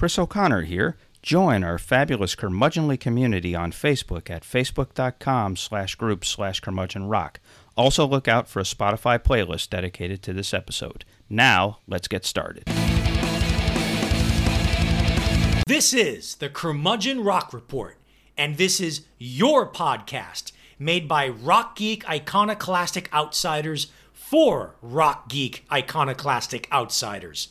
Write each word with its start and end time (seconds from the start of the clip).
Chris 0.00 0.18
O'Connor 0.18 0.62
here. 0.62 0.96
Join 1.22 1.62
our 1.62 1.76
fabulous 1.76 2.34
curmudgeonly 2.34 2.98
community 2.98 3.54
on 3.54 3.70
Facebook 3.70 4.30
at 4.30 4.44
facebook.com 4.44 5.56
slash 5.56 5.94
group 5.96 6.24
slash 6.24 6.62
curmudgeonrock. 6.62 7.36
Also 7.76 8.06
look 8.06 8.26
out 8.26 8.48
for 8.48 8.60
a 8.60 8.62
Spotify 8.62 9.18
playlist 9.18 9.68
dedicated 9.68 10.22
to 10.22 10.32
this 10.32 10.54
episode. 10.54 11.04
Now, 11.28 11.80
let's 11.86 12.08
get 12.08 12.24
started. 12.24 12.64
This 15.66 15.92
is 15.92 16.36
the 16.36 16.48
Curmudgeon 16.48 17.22
Rock 17.22 17.52
Report, 17.52 17.98
and 18.38 18.56
this 18.56 18.80
is 18.80 19.02
your 19.18 19.70
podcast 19.70 20.52
made 20.78 21.06
by 21.08 21.28
Rock 21.28 21.76
Geek 21.76 22.08
Iconoclastic 22.08 23.12
Outsiders 23.12 23.88
for 24.14 24.76
Rock 24.80 25.28
Geek 25.28 25.66
Iconoclastic 25.70 26.68
Outsiders. 26.72 27.48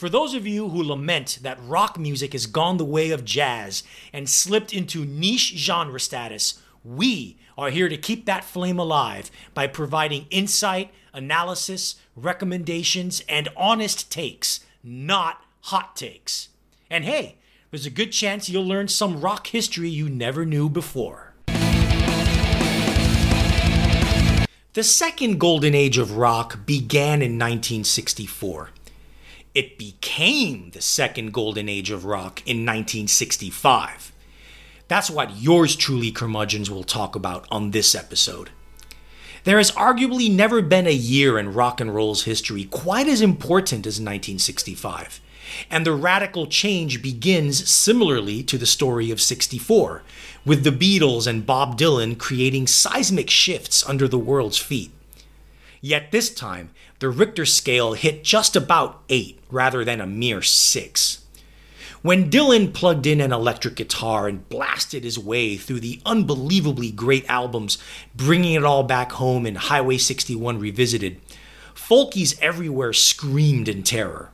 For 0.00 0.08
those 0.08 0.32
of 0.32 0.46
you 0.46 0.70
who 0.70 0.82
lament 0.82 1.40
that 1.42 1.58
rock 1.62 1.98
music 1.98 2.32
has 2.32 2.46
gone 2.46 2.78
the 2.78 2.86
way 2.86 3.10
of 3.10 3.22
jazz 3.22 3.82
and 4.14 4.30
slipped 4.30 4.72
into 4.72 5.04
niche 5.04 5.52
genre 5.58 6.00
status, 6.00 6.58
we 6.82 7.36
are 7.58 7.68
here 7.68 7.90
to 7.90 7.98
keep 7.98 8.24
that 8.24 8.42
flame 8.42 8.78
alive 8.78 9.30
by 9.52 9.66
providing 9.66 10.24
insight, 10.30 10.90
analysis, 11.12 11.96
recommendations, 12.16 13.22
and 13.28 13.50
honest 13.58 14.10
takes, 14.10 14.60
not 14.82 15.44
hot 15.64 15.96
takes. 15.96 16.48
And 16.88 17.04
hey, 17.04 17.36
there's 17.70 17.84
a 17.84 17.90
good 17.90 18.10
chance 18.10 18.48
you'll 18.48 18.64
learn 18.64 18.88
some 18.88 19.20
rock 19.20 19.48
history 19.48 19.90
you 19.90 20.08
never 20.08 20.46
knew 20.46 20.70
before. 20.70 21.34
The 24.72 24.82
second 24.82 25.38
golden 25.38 25.74
age 25.74 25.98
of 25.98 26.16
rock 26.16 26.64
began 26.64 27.20
in 27.20 27.38
1964. 27.38 28.70
It 29.54 29.78
became 29.78 30.70
the 30.70 30.80
second 30.80 31.32
golden 31.32 31.68
age 31.68 31.90
of 31.90 32.04
rock 32.04 32.40
in 32.46 32.58
1965. 32.58 34.12
That's 34.86 35.10
what 35.10 35.40
yours 35.40 35.74
truly, 35.74 36.12
curmudgeons, 36.12 36.70
will 36.70 36.84
talk 36.84 37.16
about 37.16 37.46
on 37.50 37.70
this 37.70 37.94
episode. 37.94 38.50
There 39.44 39.56
has 39.56 39.72
arguably 39.72 40.30
never 40.30 40.62
been 40.62 40.86
a 40.86 40.92
year 40.92 41.38
in 41.38 41.54
rock 41.54 41.80
and 41.80 41.94
roll's 41.94 42.24
history 42.24 42.64
quite 42.64 43.08
as 43.08 43.20
important 43.20 43.86
as 43.86 43.94
1965, 43.94 45.20
and 45.70 45.84
the 45.84 45.94
radical 45.94 46.46
change 46.46 47.02
begins 47.02 47.68
similarly 47.68 48.42
to 48.44 48.58
the 48.58 48.66
story 48.66 49.10
of 49.10 49.20
64, 49.20 50.02
with 50.44 50.62
the 50.62 50.70
Beatles 50.70 51.26
and 51.26 51.46
Bob 51.46 51.78
Dylan 51.78 52.18
creating 52.18 52.66
seismic 52.66 53.30
shifts 53.30 53.88
under 53.88 54.06
the 54.06 54.18
world's 54.18 54.58
feet. 54.58 54.92
Yet 55.80 56.12
this 56.12 56.32
time, 56.32 56.70
the 57.00 57.08
Richter 57.08 57.46
scale 57.46 57.94
hit 57.94 58.22
just 58.22 58.54
about 58.54 59.02
8 59.08 59.38
rather 59.50 59.84
than 59.84 60.02
a 60.02 60.06
mere 60.06 60.42
6. 60.42 61.24
When 62.02 62.30
Dylan 62.30 62.72
plugged 62.72 63.06
in 63.06 63.20
an 63.20 63.32
electric 63.32 63.76
guitar 63.76 64.28
and 64.28 64.48
blasted 64.48 65.04
his 65.04 65.18
way 65.18 65.56
through 65.56 65.80
the 65.80 66.00
unbelievably 66.04 66.92
great 66.92 67.28
albums, 67.28 67.78
bringing 68.14 68.54
it 68.54 68.64
all 68.64 68.82
back 68.82 69.12
home 69.12 69.46
in 69.46 69.56
Highway 69.56 69.96
61 69.96 70.58
Revisited, 70.58 71.20
folkies 71.74 72.38
everywhere 72.40 72.92
screamed 72.92 73.68
in 73.68 73.82
terror. 73.82 74.30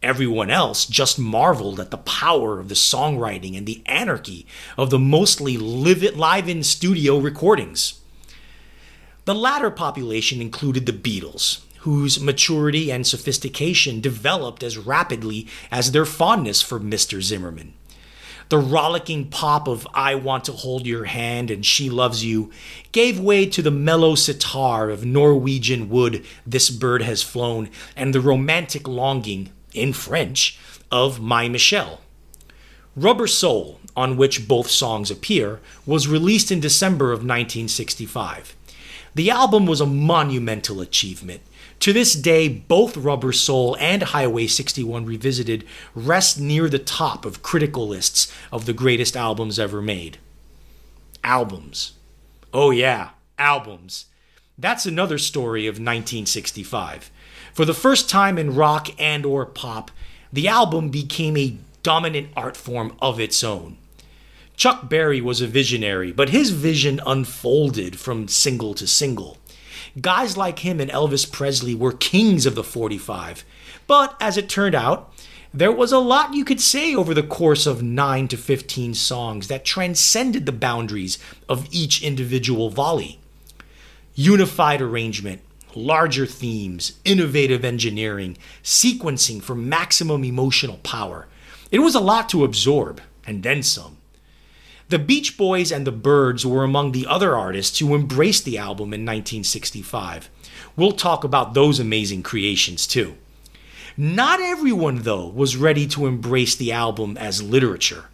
Everyone 0.00 0.50
else 0.50 0.86
just 0.86 1.18
marveled 1.18 1.80
at 1.80 1.90
the 1.90 1.98
power 1.98 2.60
of 2.60 2.68
the 2.68 2.76
songwriting 2.76 3.56
and 3.58 3.66
the 3.66 3.82
anarchy 3.86 4.46
of 4.76 4.90
the 4.90 4.98
mostly 5.00 5.56
live 5.56 6.48
in 6.48 6.62
studio 6.62 7.18
recordings. 7.18 8.00
The 9.24 9.34
latter 9.34 9.70
population 9.70 10.40
included 10.40 10.86
the 10.86 10.92
Beatles, 10.92 11.60
whose 11.80 12.20
maturity 12.20 12.90
and 12.90 13.06
sophistication 13.06 14.00
developed 14.00 14.62
as 14.62 14.78
rapidly 14.78 15.46
as 15.70 15.92
their 15.92 16.04
fondness 16.04 16.62
for 16.62 16.80
Mr. 16.80 17.22
Zimmerman. 17.22 17.74
The 18.48 18.58
rollicking 18.58 19.28
pop 19.28 19.68
of 19.68 19.86
I 19.92 20.14
Want 20.14 20.44
to 20.44 20.52
Hold 20.52 20.86
Your 20.86 21.04
Hand 21.04 21.50
and 21.50 21.66
She 21.66 21.90
Loves 21.90 22.24
You 22.24 22.50
gave 22.92 23.20
way 23.20 23.44
to 23.44 23.60
the 23.60 23.70
mellow 23.70 24.14
sitar 24.14 24.88
of 24.88 25.04
Norwegian 25.04 25.90
Wood, 25.90 26.24
This 26.46 26.70
Bird 26.70 27.02
Has 27.02 27.22
Flown, 27.22 27.68
and 27.94 28.14
the 28.14 28.22
romantic 28.22 28.88
longing, 28.88 29.50
in 29.74 29.92
French, 29.92 30.58
of 30.90 31.20
My 31.20 31.48
Michelle. 31.48 32.00
Rubber 32.96 33.26
Soul, 33.26 33.80
on 33.94 34.16
which 34.16 34.48
both 34.48 34.70
songs 34.70 35.10
appear, 35.10 35.60
was 35.84 36.08
released 36.08 36.50
in 36.50 36.58
December 36.58 37.12
of 37.12 37.18
1965. 37.18 38.56
The 39.14 39.30
album 39.30 39.66
was 39.66 39.80
a 39.80 39.86
monumental 39.86 40.80
achievement. 40.80 41.42
To 41.80 41.92
this 41.92 42.14
day, 42.14 42.48
both 42.48 42.96
Rubber 42.96 43.32
Soul 43.32 43.76
and 43.78 44.02
Highway 44.02 44.48
61 44.48 45.06
Revisited 45.06 45.64
rest 45.94 46.40
near 46.40 46.68
the 46.68 46.78
top 46.80 47.24
of 47.24 47.42
critical 47.42 47.86
lists 47.86 48.32
of 48.50 48.66
the 48.66 48.72
greatest 48.72 49.16
albums 49.16 49.60
ever 49.60 49.80
made. 49.80 50.18
Albums. 51.22 51.92
Oh, 52.52 52.70
yeah, 52.70 53.10
albums. 53.38 54.06
That's 54.58 54.86
another 54.86 55.18
story 55.18 55.66
of 55.68 55.74
1965. 55.74 57.12
For 57.54 57.64
the 57.64 57.74
first 57.74 58.10
time 58.10 58.38
in 58.38 58.56
rock 58.56 58.88
and 58.98 59.24
or 59.24 59.46
pop, 59.46 59.92
the 60.32 60.48
album 60.48 60.90
became 60.90 61.36
a 61.36 61.56
dominant 61.84 62.30
art 62.36 62.56
form 62.56 62.96
of 63.00 63.20
its 63.20 63.44
own. 63.44 63.78
Chuck 64.56 64.88
Berry 64.88 65.20
was 65.20 65.40
a 65.40 65.46
visionary, 65.46 66.10
but 66.10 66.30
his 66.30 66.50
vision 66.50 67.00
unfolded 67.06 68.00
from 68.00 68.26
single 68.26 68.74
to 68.74 68.86
single. 68.88 69.37
Guys 70.00 70.36
like 70.36 70.60
him 70.60 70.80
and 70.80 70.90
Elvis 70.90 71.30
Presley 71.30 71.74
were 71.74 71.92
kings 71.92 72.46
of 72.46 72.54
the 72.54 72.64
45. 72.64 73.44
But 73.86 74.16
as 74.20 74.36
it 74.36 74.48
turned 74.48 74.74
out, 74.74 75.12
there 75.52 75.72
was 75.72 75.92
a 75.92 75.98
lot 75.98 76.34
you 76.34 76.44
could 76.44 76.60
say 76.60 76.94
over 76.94 77.14
the 77.14 77.22
course 77.22 77.66
of 77.66 77.82
9 77.82 78.28
to 78.28 78.36
15 78.36 78.94
songs 78.94 79.48
that 79.48 79.64
transcended 79.64 80.44
the 80.44 80.52
boundaries 80.52 81.18
of 81.48 81.66
each 81.70 82.02
individual 82.02 82.68
volley. 82.68 83.18
Unified 84.14 84.82
arrangement, 84.82 85.40
larger 85.74 86.26
themes, 86.26 86.98
innovative 87.04 87.64
engineering, 87.64 88.36
sequencing 88.62 89.42
for 89.42 89.54
maximum 89.54 90.24
emotional 90.24 90.78
power. 90.78 91.28
It 91.70 91.78
was 91.78 91.94
a 91.94 92.00
lot 92.00 92.28
to 92.30 92.44
absorb, 92.44 93.00
and 93.26 93.42
then 93.42 93.62
some. 93.62 93.97
The 94.90 94.98
Beach 94.98 95.36
Boys 95.36 95.70
and 95.70 95.86
the 95.86 95.92
Byrds 95.92 96.46
were 96.46 96.64
among 96.64 96.92
the 96.92 97.06
other 97.06 97.36
artists 97.36 97.78
who 97.78 97.94
embraced 97.94 98.46
the 98.46 98.56
album 98.56 98.94
in 98.94 99.04
1965. 99.04 100.30
We'll 100.76 100.92
talk 100.92 101.24
about 101.24 101.52
those 101.52 101.78
amazing 101.78 102.22
creations 102.22 102.86
too. 102.86 103.16
Not 103.98 104.40
everyone, 104.40 105.02
though, 105.02 105.28
was 105.28 105.58
ready 105.58 105.86
to 105.88 106.06
embrace 106.06 106.56
the 106.56 106.72
album 106.72 107.18
as 107.18 107.42
literature. 107.42 108.06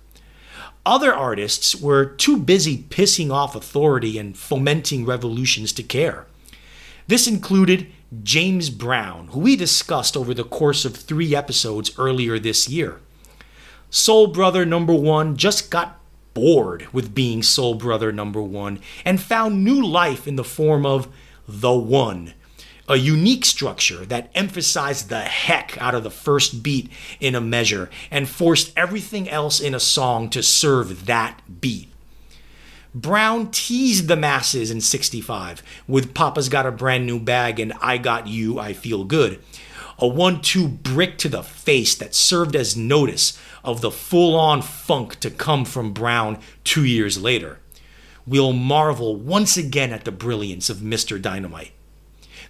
Other 0.85 1.15
artists 1.15 1.77
were 1.77 2.07
too 2.07 2.39
busy 2.39 2.79
pissing 2.79 3.31
off 3.31 3.55
authority 3.55 4.19
and 4.19 4.37
fomenting 4.37 5.07
revolutions 5.07 5.73
to 5.75 5.83
care. 5.85 6.27
This 7.07 7.29
included 7.29 7.87
James 8.25 8.71
Brown, 8.71 9.29
who 9.29 9.39
we 9.39 9.55
discussed 9.55 10.17
over 10.17 10.35
the 10.35 10.43
course 10.43 10.85
of 10.85 10.97
three 10.97 11.37
episodes 11.37 11.97
earlier 11.97 12.41
this 12.41 12.69
year. 12.69 13.01
Soul 13.91 14.27
Brother 14.27 14.67
number 14.67 14.93
one 14.93 15.37
just 15.37 15.71
got 15.71 16.01
bored 16.35 16.87
with 16.93 17.15
being 17.15 17.43
Soul 17.43 17.75
Brother 17.75 18.13
number 18.13 18.43
one 18.43 18.81
and 19.05 19.21
found 19.21 19.65
new 19.65 19.85
life 19.85 20.29
in 20.29 20.37
the 20.37 20.45
form 20.45 20.85
of 20.85 21.09
The 21.49 21.73
One, 21.73 22.35
a 22.89 22.97
unique 22.97 23.45
structure 23.45 24.05
that 24.05 24.31
emphasized 24.35 25.09
the 25.09 25.23
heck 25.23 25.81
out 25.81 25.95
of 25.95 26.03
the 26.03 26.11
first 26.11 26.63
beat 26.63 26.91
in 27.21 27.35
a 27.35 27.41
measure 27.41 27.89
and 28.11 28.29
forced 28.29 28.73
everything 28.77 29.29
else 29.31 29.61
in 29.61 29.75
a 29.75 29.81
song 29.81 30.29
to 30.31 30.43
serve 30.43 31.07
that 31.07 31.41
beat. 31.61 31.89
Brown 32.95 33.51
teased 33.51 34.07
the 34.07 34.17
masses 34.17 34.71
in 34.71 34.81
65 34.81 35.63
with 35.89 36.15
Papa's 36.15 36.49
Got 36.49 36.67
a 36.67 36.71
Brand 36.71 37.07
New 37.07 37.19
Bag 37.19 37.59
and 37.59 37.73
I 37.81 37.99
Got 37.99 38.29
You, 38.29 38.59
I 38.61 38.73
Feel 38.73 39.05
Good. 39.05 39.41
A 39.99 40.07
one 40.07 40.41
two 40.41 40.69
brick 40.69 41.19
to 41.19 41.29
the 41.29 41.43
face 41.43 41.95
that 41.97 42.15
served 42.15 42.55
as 42.55 42.77
notice 42.77 43.39
of 43.65 43.81
the 43.81 43.91
full 43.91 44.37
on 44.37 44.63
funk 44.63 45.19
to 45.21 45.31
come 45.31 45.65
from 45.65 45.93
Brown 45.93 46.39
two 46.63 46.85
years 46.85 47.21
later. 47.21 47.59
We'll 48.27 48.53
marvel 48.53 49.17
once 49.17 49.57
again 49.57 49.93
at 49.93 50.05
the 50.05 50.13
brilliance 50.13 50.71
of 50.71 50.79
Mr. 50.79 51.21
Dynamite. 51.21 51.73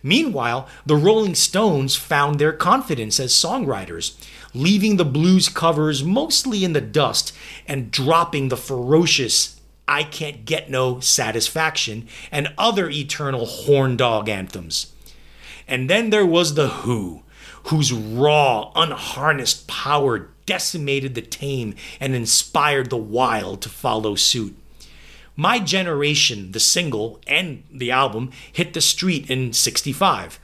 Meanwhile, 0.02 0.68
the 0.84 0.96
Rolling 0.96 1.34
Stones 1.34 1.96
found 1.96 2.38
their 2.38 2.52
confidence 2.52 3.18
as 3.18 3.32
songwriters, 3.32 4.16
leaving 4.52 4.96
the 4.96 5.04
blues 5.04 5.48
covers 5.48 6.04
mostly 6.04 6.62
in 6.62 6.74
the 6.74 6.80
dust 6.80 7.34
and 7.66 7.90
dropping 7.90 8.48
the 8.48 8.56
ferocious 8.56 9.60
I 9.88 10.02
Can't 10.02 10.44
Get 10.44 10.70
No 10.70 11.00
Satisfaction 11.00 12.08
and 12.30 12.52
other 12.56 12.90
eternal 12.90 13.46
horn 13.46 13.96
dog 13.96 14.28
anthems. 14.28 14.92
And 15.66 15.88
then 15.88 16.10
there 16.10 16.26
was 16.26 16.54
The 16.54 16.68
Who, 16.68 17.22
whose 17.64 17.92
raw, 17.92 18.72
unharnessed 18.74 19.66
power 19.66 20.28
decimated 20.46 21.14
the 21.14 21.22
tame 21.22 21.74
and 22.00 22.14
inspired 22.14 22.90
the 22.90 22.96
wild 22.96 23.62
to 23.62 23.68
follow 23.68 24.14
suit. 24.14 24.56
My 25.36 25.58
Generation, 25.58 26.52
the 26.52 26.60
single 26.60 27.20
and 27.26 27.64
the 27.72 27.90
album, 27.90 28.30
hit 28.52 28.72
the 28.72 28.80
street 28.80 29.28
in 29.30 29.52
65. 29.52 30.38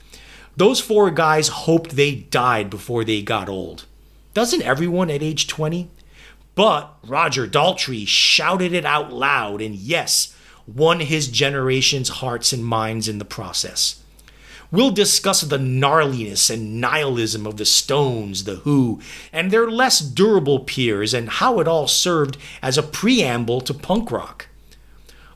Those 0.57 0.81
four 0.81 1.11
guys 1.11 1.49
hoped 1.49 1.91
they 1.91 2.15
died 2.15 2.71
before 2.71 3.05
they 3.05 3.23
got 3.23 3.49
old. 3.49 3.87
Doesn't 4.35 4.63
everyone 4.63 5.11
at 5.11 5.23
age 5.23 5.47
20? 5.47 5.91
But 6.55 6.93
Roger 7.07 7.47
Daltrey 7.47 8.07
shouted 8.07 8.73
it 8.73 8.85
out 8.85 9.13
loud 9.13 9.63
and, 9.63 9.75
yes, 9.75 10.37
won 10.67 11.01
his 11.01 11.29
generation's 11.29 12.09
hearts 12.09 12.53
and 12.53 12.65
minds 12.65 13.09
in 13.09 13.19
the 13.19 13.25
process. 13.25 14.03
We'll 14.73 14.93
discuss 14.93 15.41
the 15.41 15.59
gnarliness 15.59 16.49
and 16.49 16.81
nihilism 16.81 17.47
of 17.47 17.57
the 17.57 17.65
Stones, 17.65 18.45
The 18.45 18.57
Who, 18.57 19.01
and 19.33 19.51
their 19.51 19.69
less 19.69 19.99
durable 19.99 20.61
peers, 20.61 21.13
and 21.13 21.29
how 21.29 21.59
it 21.59 21.67
all 21.67 21.89
served 21.89 22.37
as 22.63 22.79
a 22.79 22.83
preamble 22.83 23.61
to 23.63 23.75
punk 23.75 24.13
rock. 24.13 24.47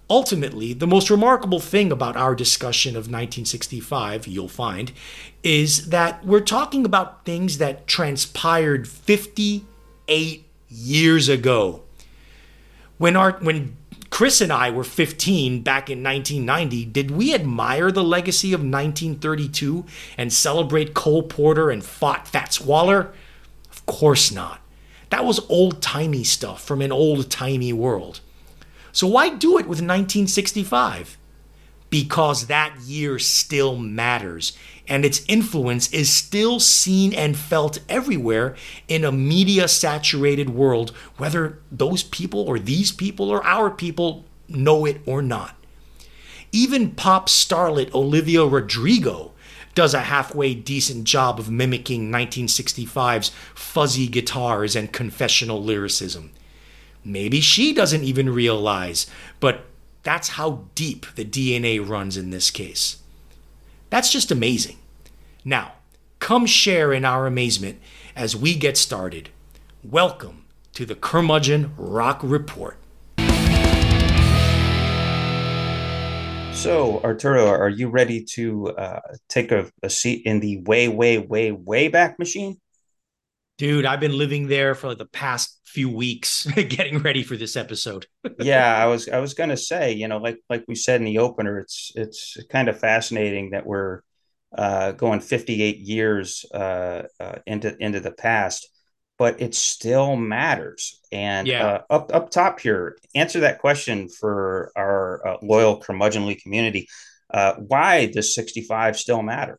Ultimately, 0.08 0.72
the 0.72 0.86
most 0.86 1.10
remarkable 1.10 1.58
thing 1.58 1.90
about 1.90 2.16
our 2.16 2.34
discussion 2.34 2.90
of 2.90 3.06
1965, 3.10 4.26
you'll 4.26 4.48
find, 4.48 4.92
is 5.42 5.88
that 5.88 6.24
we're 6.24 6.40
talking 6.40 6.84
about 6.84 7.24
things 7.24 7.58
that 7.58 7.86
transpired 7.86 8.86
58 8.86 10.44
years 10.68 11.28
ago. 11.28 11.82
When 12.98 13.16
our 13.16 13.32
when 13.40 13.76
Chris 14.14 14.40
and 14.40 14.52
I 14.52 14.70
were 14.70 14.84
15 14.84 15.62
back 15.62 15.90
in 15.90 16.00
1990. 16.00 16.84
Did 16.84 17.10
we 17.10 17.34
admire 17.34 17.90
the 17.90 18.04
legacy 18.04 18.52
of 18.52 18.60
1932 18.60 19.84
and 20.16 20.32
celebrate 20.32 20.94
Cole 20.94 21.24
Porter 21.24 21.68
and 21.68 21.84
Fat 21.84 22.28
Fats 22.28 22.60
Waller? 22.60 23.12
Of 23.72 23.84
course 23.86 24.30
not. 24.30 24.60
That 25.10 25.24
was 25.24 25.40
old 25.48 25.82
timey 25.82 26.22
stuff 26.22 26.62
from 26.62 26.80
an 26.80 26.92
old 26.92 27.28
timey 27.28 27.72
world. 27.72 28.20
So 28.92 29.08
why 29.08 29.30
do 29.30 29.58
it 29.58 29.66
with 29.66 29.80
1965? 29.80 31.18
Because 31.94 32.48
that 32.48 32.80
year 32.80 33.20
still 33.20 33.76
matters 33.76 34.52
and 34.88 35.04
its 35.04 35.24
influence 35.28 35.88
is 35.92 36.12
still 36.12 36.58
seen 36.58 37.14
and 37.14 37.36
felt 37.36 37.78
everywhere 37.88 38.56
in 38.88 39.04
a 39.04 39.12
media 39.12 39.68
saturated 39.68 40.50
world, 40.50 40.90
whether 41.18 41.60
those 41.70 42.02
people 42.02 42.40
or 42.40 42.58
these 42.58 42.90
people 42.90 43.30
or 43.30 43.46
our 43.46 43.70
people 43.70 44.24
know 44.48 44.84
it 44.84 45.02
or 45.06 45.22
not. 45.22 45.54
Even 46.50 46.90
pop 46.90 47.28
starlet 47.28 47.94
Olivia 47.94 48.44
Rodrigo 48.44 49.30
does 49.76 49.94
a 49.94 50.00
halfway 50.00 50.52
decent 50.52 51.04
job 51.04 51.38
of 51.38 51.48
mimicking 51.48 52.10
1965's 52.10 53.30
fuzzy 53.54 54.08
guitars 54.08 54.74
and 54.74 54.92
confessional 54.92 55.62
lyricism. 55.62 56.32
Maybe 57.04 57.40
she 57.40 57.72
doesn't 57.72 58.02
even 58.02 58.34
realize, 58.34 59.06
but 59.38 59.66
that's 60.04 60.28
how 60.28 60.66
deep 60.74 61.06
the 61.16 61.24
DNA 61.24 61.86
runs 61.86 62.16
in 62.16 62.30
this 62.30 62.50
case. 62.50 62.98
That's 63.88 64.12
just 64.12 64.30
amazing. 64.30 64.76
Now, 65.44 65.72
come 66.20 66.44
share 66.46 66.92
in 66.92 67.04
our 67.06 67.26
amazement 67.26 67.80
as 68.14 68.36
we 68.36 68.54
get 68.54 68.76
started. 68.76 69.30
Welcome 69.82 70.44
to 70.74 70.84
the 70.84 70.94
Curmudgeon 70.94 71.72
Rock 71.78 72.20
Report. 72.22 72.76
So, 76.52 77.00
Arturo, 77.02 77.46
are 77.46 77.68
you 77.68 77.88
ready 77.88 78.22
to 78.24 78.68
uh, 78.68 79.00
take 79.28 79.52
a, 79.52 79.70
a 79.82 79.88
seat 79.90 80.22
in 80.26 80.40
the 80.40 80.58
way, 80.58 80.86
way, 80.88 81.18
way, 81.18 81.50
way 81.50 81.88
back 81.88 82.18
machine? 82.18 82.60
Dude, 83.56 83.86
I've 83.86 84.00
been 84.00 84.18
living 84.18 84.48
there 84.48 84.74
for 84.74 84.88
like 84.88 84.98
the 84.98 85.06
past 85.06 85.60
few 85.64 85.88
weeks 85.88 86.46
getting 86.54 86.98
ready 86.98 87.22
for 87.22 87.36
this 87.36 87.56
episode. 87.56 88.06
yeah, 88.38 88.76
I 88.76 88.86
was 88.86 89.08
I 89.08 89.18
was 89.18 89.34
going 89.34 89.50
to 89.50 89.56
say, 89.56 89.92
you 89.92 90.08
know, 90.08 90.18
like 90.18 90.38
like 90.48 90.64
we 90.66 90.74
said 90.74 91.00
in 91.00 91.04
the 91.04 91.18
opener, 91.18 91.58
it's 91.58 91.92
it's 91.94 92.36
kind 92.50 92.68
of 92.68 92.78
fascinating 92.78 93.50
that 93.50 93.66
we're 93.66 94.00
uh, 94.56 94.92
going 94.92 95.20
58 95.20 95.78
years 95.78 96.44
uh, 96.54 97.02
uh, 97.20 97.38
into 97.46 97.76
into 97.78 98.00
the 98.00 98.12
past, 98.12 98.68
but 99.18 99.40
it 99.40 99.54
still 99.54 100.16
matters. 100.16 101.00
And 101.12 101.46
yeah. 101.46 101.66
Uh, 101.66 101.82
up 101.90 102.14
up 102.14 102.30
top 102.30 102.60
here, 102.60 102.96
answer 103.14 103.40
that 103.40 103.60
question 103.60 104.08
for 104.08 104.72
our 104.76 105.26
uh, 105.26 105.36
loyal 105.42 105.80
curmudgeonly 105.80 106.40
community. 106.40 106.88
Uh, 107.32 107.54
why 107.54 108.06
does 108.06 108.34
65 108.34 108.96
still 108.96 109.22
matter? 109.22 109.58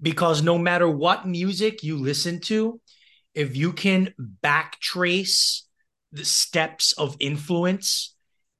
Because 0.00 0.42
no 0.42 0.58
matter 0.58 0.88
what 0.88 1.26
music 1.26 1.82
you 1.82 1.96
listen 1.96 2.40
to, 2.42 2.80
if 3.34 3.56
you 3.56 3.72
can 3.72 4.14
backtrace 4.42 5.62
the 6.12 6.24
steps 6.24 6.92
of 6.92 7.16
influence, 7.20 8.14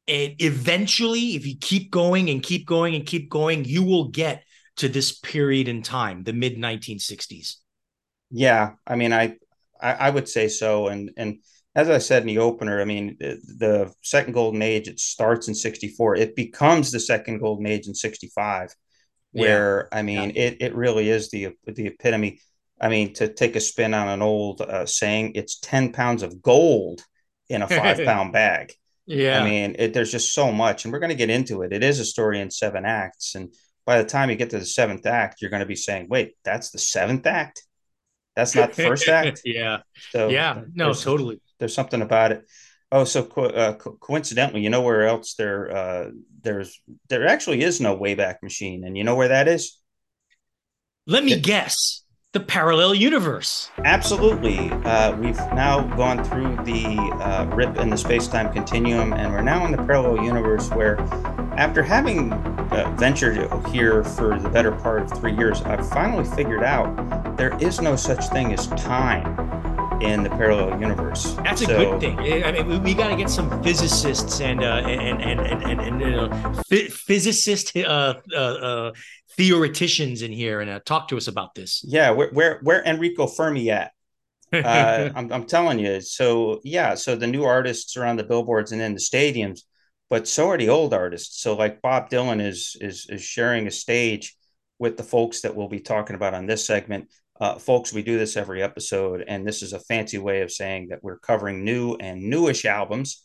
and 0.07 0.35
eventually, 0.39 1.37
if 1.37 1.47
you 1.47 1.57
keep 1.59 1.91
going 1.91 2.29
and 2.29 2.43
keep 2.43 2.67
going 2.67 2.95
and 2.95 3.07
keep 3.07 3.31
going, 3.31 3.65
you 3.65 3.83
will 3.83 4.09
get 4.09 4.45
to 4.77 4.89
this 4.89 5.19
period 5.19 5.69
in 5.69 5.83
time, 5.83 6.25
the 6.25 6.33
mid 6.33 6.57
1960s. 6.57 7.57
Yeah, 8.31 8.73
I 8.87 8.97
mean, 8.97 9.13
I, 9.13 9.37
I, 9.81 9.93
I 9.93 10.11
would 10.11 10.29
say 10.29 10.49
so, 10.49 10.89
and 10.89 11.11
and 11.17 11.39
as 11.75 11.89
I 11.89 11.99
said 11.99 12.23
in 12.23 12.29
the 12.29 12.39
opener, 12.39 12.81
I 12.81 12.85
mean, 12.85 13.17
the, 13.19 13.41
the 13.59 13.95
second 14.03 14.33
golden 14.33 14.63
age 14.63 14.89
it 14.89 15.01
starts 15.01 15.49
in 15.49 15.55
'64. 15.55 16.17
It 16.17 16.37
becomes 16.37 16.91
the 16.91 17.01
second 17.01 17.39
golden 17.39 17.67
age 17.67 17.87
in 17.87 17.95
'65, 17.95 18.75
where 19.33 19.89
yeah. 19.91 19.99
I 19.99 20.03
mean, 20.03 20.33
yeah. 20.35 20.43
it 20.43 20.57
it 20.61 20.75
really 20.75 21.09
is 21.09 21.31
the 21.31 21.51
the 21.67 21.87
epitome. 21.87 22.41
I 22.81 22.89
mean, 22.89 23.15
to 23.15 23.29
take 23.29 23.57
a 23.57 23.61
spin 23.61 23.95
on 23.95 24.09
an 24.09 24.23
old 24.23 24.61
uh, 24.61 24.87
saying, 24.87 25.33
it's 25.35 25.59
10 25.61 25.93
pounds 25.93 26.23
of 26.23 26.43
gold 26.43 27.03
in 27.49 27.63
a 27.63 27.69
five 27.69 27.99
pound 28.05 28.33
bag. 28.33 28.73
Yeah. 29.07 29.41
I 29.41 29.45
mean, 29.45 29.77
it, 29.79 29.95
there's 29.95 30.11
just 30.11 30.35
so 30.35 30.51
much, 30.51 30.85
and 30.85 30.93
we're 30.93 30.99
going 30.99 31.11
to 31.11 31.17
get 31.17 31.31
into 31.31 31.63
it. 31.63 31.73
It 31.73 31.85
is 31.85 32.01
a 32.01 32.05
story 32.05 32.41
in 32.41 32.51
seven 32.51 32.85
acts. 32.85 33.35
And 33.35 33.55
by 33.85 33.99
the 33.99 34.09
time 34.09 34.31
you 34.31 34.37
get 34.37 34.51
to 34.51 34.59
the 34.59 34.67
seventh 34.67 35.07
act, 35.07 35.41
you're 35.41 35.51
going 35.51 35.61
to 35.61 35.67
be 35.67 35.77
saying, 35.77 36.09
wait, 36.09 36.37
that's 36.45 36.71
the 36.71 36.79
seventh 36.79 37.27
act? 37.27 37.63
That's 38.35 38.55
not 38.55 38.73
the 38.73 38.83
first 38.83 39.09
act? 39.09 39.43
yeah. 39.45 39.79
So, 40.11 40.29
yeah. 40.29 40.63
No, 40.75 40.87
there's, 40.87 41.05
totally. 41.05 41.41
There's 41.59 41.75
something 41.75 42.03
about 42.03 42.33
it. 42.33 42.45
Oh, 42.91 43.05
so 43.05 43.25
co- 43.25 43.47
uh, 43.47 43.75
co- 43.75 43.97
coincidentally, 44.01 44.63
you 44.63 44.71
know 44.71 44.83
where 44.83 45.03
else 45.03 45.35
there 45.35 45.75
uh, 45.75 46.11
there's 46.43 46.81
there 47.09 47.27
actually 47.27 47.63
is 47.63 47.81
no 47.81 47.99
Wayback 47.99 48.37
Machine, 48.41 48.85
and 48.85 48.97
you 48.97 49.03
know 49.03 49.17
where 49.17 49.29
that 49.29 49.49
is? 49.49 49.81
Let 51.05 51.25
me 51.25 51.33
it, 51.33 51.43
guess 51.43 52.04
the 52.35 52.41
parallel 52.41 52.97
universe. 52.97 53.71
Absolutely. 53.85 54.59
Uh, 54.85 55.17
we've 55.17 55.39
now 55.55 55.83
gone 55.97 56.23
through 56.25 56.57
the 56.65 56.99
uh, 57.23 57.47
rip 57.55 57.79
in 57.79 57.89
the 57.89 57.97
space 57.97 58.27
time 58.27 58.53
continuum, 58.53 59.13
and 59.13 59.33
we're 59.33 59.41
now 59.41 59.65
in 59.65 59.71
the 59.71 59.79
parallel 59.79 60.23
universe 60.25 60.69
where, 60.71 60.99
after 61.57 61.81
having 61.81 62.33
uh, 62.33 62.93
ventured 62.99 63.37
here 63.69 64.03
for 64.03 64.39
the 64.41 64.49
better 64.49 64.73
part 64.73 65.03
of 65.03 65.17
three 65.17 65.33
years, 65.33 65.63
I've 65.63 65.89
finally 65.91 66.25
figured 66.25 66.65
out 66.65 67.37
there 67.37 67.57
is 67.61 67.81
no 67.81 67.95
such 67.95 68.27
thing 68.31 68.53
as 68.53 68.67
time 68.67 69.39
in 70.03 70.25
the 70.25 70.31
parallel 70.31 70.81
universe. 70.81 71.35
That's 71.45 71.63
a 71.63 71.67
so, 71.67 71.79
good 71.79 72.01
thing. 72.01 72.19
I 72.19 72.51
mean, 72.51 72.67
we, 72.67 72.79
we 72.79 72.95
got 72.95 73.09
to 73.09 73.17
get 73.17 73.31
some 73.31 73.63
physicists 73.63 74.41
and 74.41 74.63
uh, 74.63 74.83
and 74.85 75.23
and 75.23 75.41
and 75.41 75.63
and, 75.63 75.81
and, 75.81 76.03
and 76.03 76.65
physicist 76.67 77.77
uh, 77.77 78.15
uh, 78.33 78.37
uh, 78.37 78.93
theoreticians 79.37 80.23
in 80.23 80.33
here 80.33 80.61
and 80.61 80.71
uh, 80.71 80.81
talk 80.85 81.09
to 81.09 81.17
us 81.17 81.29
about 81.29 81.55
this. 81.55 81.85
Yeah, 81.87 82.11
where 82.11 82.31
where, 82.31 82.59
where 82.63 82.83
Enrico 82.85 83.27
Fermi 83.27 83.71
at? 83.71 83.93
uh, 84.53 85.11
I'm, 85.15 85.33
I'm 85.33 85.45
telling 85.47 85.79
you. 85.79 86.01
So 86.01 86.61
yeah, 86.65 86.95
so 86.95 87.17
the 87.17 87.27
new 87.27 87.45
artists 87.45 87.97
are 87.97 88.05
on 88.05 88.17
the 88.17 88.25
billboards 88.25 88.73
and 88.73 88.81
in 88.81 88.95
the 88.95 89.01
stadiums, 89.01 89.61
but 90.11 90.29
so 90.29 90.49
are 90.51 90.59
the 90.59 90.69
old 90.69 90.95
artists. 90.95 91.43
So 91.43 91.57
like 91.57 91.83
Bob 91.83 92.11
Dylan 92.11 92.41
is 92.41 92.77
is 92.81 93.07
is 93.09 93.23
sharing 93.23 93.67
a 93.67 93.73
stage 93.73 94.37
with 94.79 94.97
the 94.97 95.03
folks 95.03 95.41
that 95.43 95.55
we'll 95.55 95.69
be 95.69 95.81
talking 95.81 96.17
about 96.17 96.35
on 96.35 96.47
this 96.47 96.67
segment. 96.67 97.09
Uh, 97.41 97.57
folks, 97.59 97.93
we 97.93 98.03
do 98.03 98.17
this 98.17 98.37
every 98.37 98.63
episode, 98.63 99.25
and 99.27 99.47
this 99.47 99.63
is 99.63 99.73
a 99.73 99.81
fancy 99.81 100.19
way 100.19 100.43
of 100.43 100.53
saying 100.53 100.89
that 100.89 101.03
we're 101.03 101.19
covering 101.19 101.65
new 101.65 101.95
and 101.97 102.23
newish 102.23 102.65
albums 102.65 103.25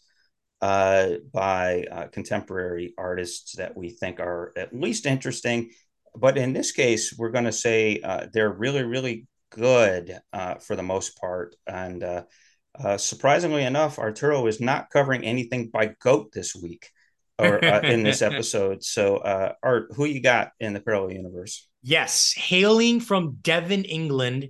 uh, 0.61 1.11
by 1.31 1.85
uh, 1.91 2.07
contemporary 2.07 2.93
artists 2.97 3.55
that 3.57 3.77
we 3.77 3.91
think 3.91 4.19
are 4.19 4.51
at 4.57 4.73
least 4.73 5.05
interesting 5.05 5.69
but 6.15 6.37
in 6.37 6.53
this 6.53 6.71
case, 6.71 7.15
we're 7.17 7.31
going 7.31 7.45
to 7.45 7.51
say 7.51 7.99
uh, 8.03 8.27
they're 8.31 8.51
really, 8.51 8.83
really 8.83 9.27
good 9.51 10.17
uh, 10.33 10.55
for 10.55 10.75
the 10.75 10.83
most 10.83 11.19
part. 11.19 11.55
And 11.67 12.03
uh, 12.03 12.23
uh 12.79 12.97
surprisingly 12.97 13.63
enough, 13.63 13.99
Arturo 13.99 14.45
is 14.47 14.59
not 14.59 14.89
covering 14.89 15.23
anything 15.23 15.69
by 15.69 15.95
Goat 16.01 16.31
this 16.31 16.55
week 16.55 16.89
or 17.39 17.63
uh, 17.63 17.81
in 17.81 18.03
this 18.03 18.21
episode. 18.31 18.83
So, 18.83 19.17
uh, 19.17 19.53
Art, 19.63 19.91
who 19.95 20.05
you 20.05 20.21
got 20.21 20.51
in 20.59 20.73
the 20.73 20.81
parallel 20.81 21.13
universe? 21.13 21.67
Yes, 21.81 22.33
hailing 22.33 22.99
from 22.99 23.37
Devon, 23.41 23.85
England. 23.85 24.49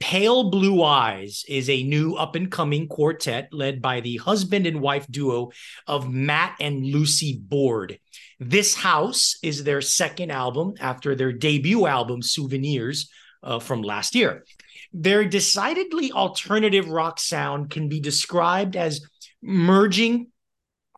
Pale 0.00 0.50
Blue 0.50 0.82
Eyes 0.84 1.44
is 1.48 1.68
a 1.68 1.82
new 1.82 2.14
up 2.14 2.36
and 2.36 2.52
coming 2.52 2.86
quartet 2.86 3.48
led 3.52 3.82
by 3.82 4.00
the 4.00 4.18
husband 4.18 4.64
and 4.64 4.80
wife 4.80 5.06
duo 5.10 5.50
of 5.88 6.08
Matt 6.08 6.56
and 6.60 6.86
Lucy 6.86 7.36
Board. 7.42 7.98
This 8.40 8.74
House 8.74 9.36
is 9.42 9.64
their 9.64 9.80
second 9.80 10.30
album 10.30 10.74
after 10.80 11.14
their 11.14 11.32
debut 11.32 11.86
album, 11.86 12.22
Souvenirs, 12.22 13.10
uh, 13.42 13.58
from 13.58 13.82
last 13.82 14.14
year. 14.14 14.44
Their 14.92 15.24
decidedly 15.24 16.12
alternative 16.12 16.88
rock 16.88 17.20
sound 17.20 17.70
can 17.70 17.88
be 17.88 18.00
described 18.00 18.76
as 18.76 19.04
merging 19.42 20.28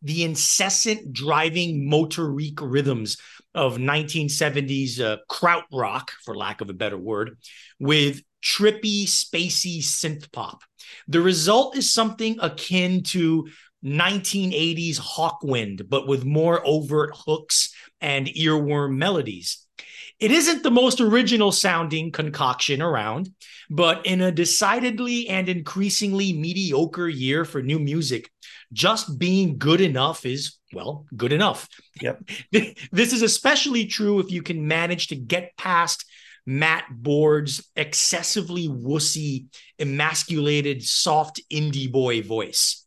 the 0.02 0.24
incessant 0.24 1.12
driving 1.12 1.90
motorik 1.90 2.58
rhythms 2.60 3.16
of 3.54 3.76
1970s 3.76 5.00
uh, 5.00 5.18
kraut 5.28 5.64
rock, 5.72 6.12
for 6.24 6.36
lack 6.36 6.60
of 6.60 6.70
a 6.70 6.74
better 6.74 6.96
word, 6.96 7.36
with 7.78 8.22
trippy, 8.42 9.04
spacey 9.04 9.78
synth 9.78 10.30
pop. 10.32 10.62
The 11.08 11.20
result 11.20 11.76
is 11.76 11.92
something 11.92 12.38
akin 12.40 13.02
to 13.04 13.48
1980s 13.84 14.98
Hawkwind, 14.98 15.88
but 15.88 16.06
with 16.06 16.24
more 16.24 16.60
overt 16.66 17.12
hooks 17.14 17.74
and 18.00 18.26
earworm 18.26 18.96
melodies. 18.96 19.66
It 20.18 20.30
isn't 20.30 20.62
the 20.62 20.70
most 20.70 21.00
original 21.00 21.50
sounding 21.50 22.12
concoction 22.12 22.82
around, 22.82 23.30
but 23.70 24.04
in 24.04 24.20
a 24.20 24.30
decidedly 24.30 25.28
and 25.28 25.48
increasingly 25.48 26.34
mediocre 26.34 27.08
year 27.08 27.46
for 27.46 27.62
new 27.62 27.78
music, 27.78 28.30
just 28.72 29.18
being 29.18 29.56
good 29.56 29.80
enough 29.80 30.26
is, 30.26 30.58
well, 30.74 31.06
good 31.16 31.32
enough. 31.32 31.68
Yep. 32.02 32.22
this 32.92 33.12
is 33.14 33.22
especially 33.22 33.86
true 33.86 34.20
if 34.20 34.30
you 34.30 34.42
can 34.42 34.68
manage 34.68 35.06
to 35.08 35.16
get 35.16 35.56
past 35.56 36.04
Matt 36.44 36.84
Board's 36.90 37.70
excessively 37.74 38.68
wussy, 38.68 39.46
emasculated, 39.78 40.82
soft 40.82 41.40
indie 41.50 41.90
boy 41.90 42.22
voice. 42.22 42.86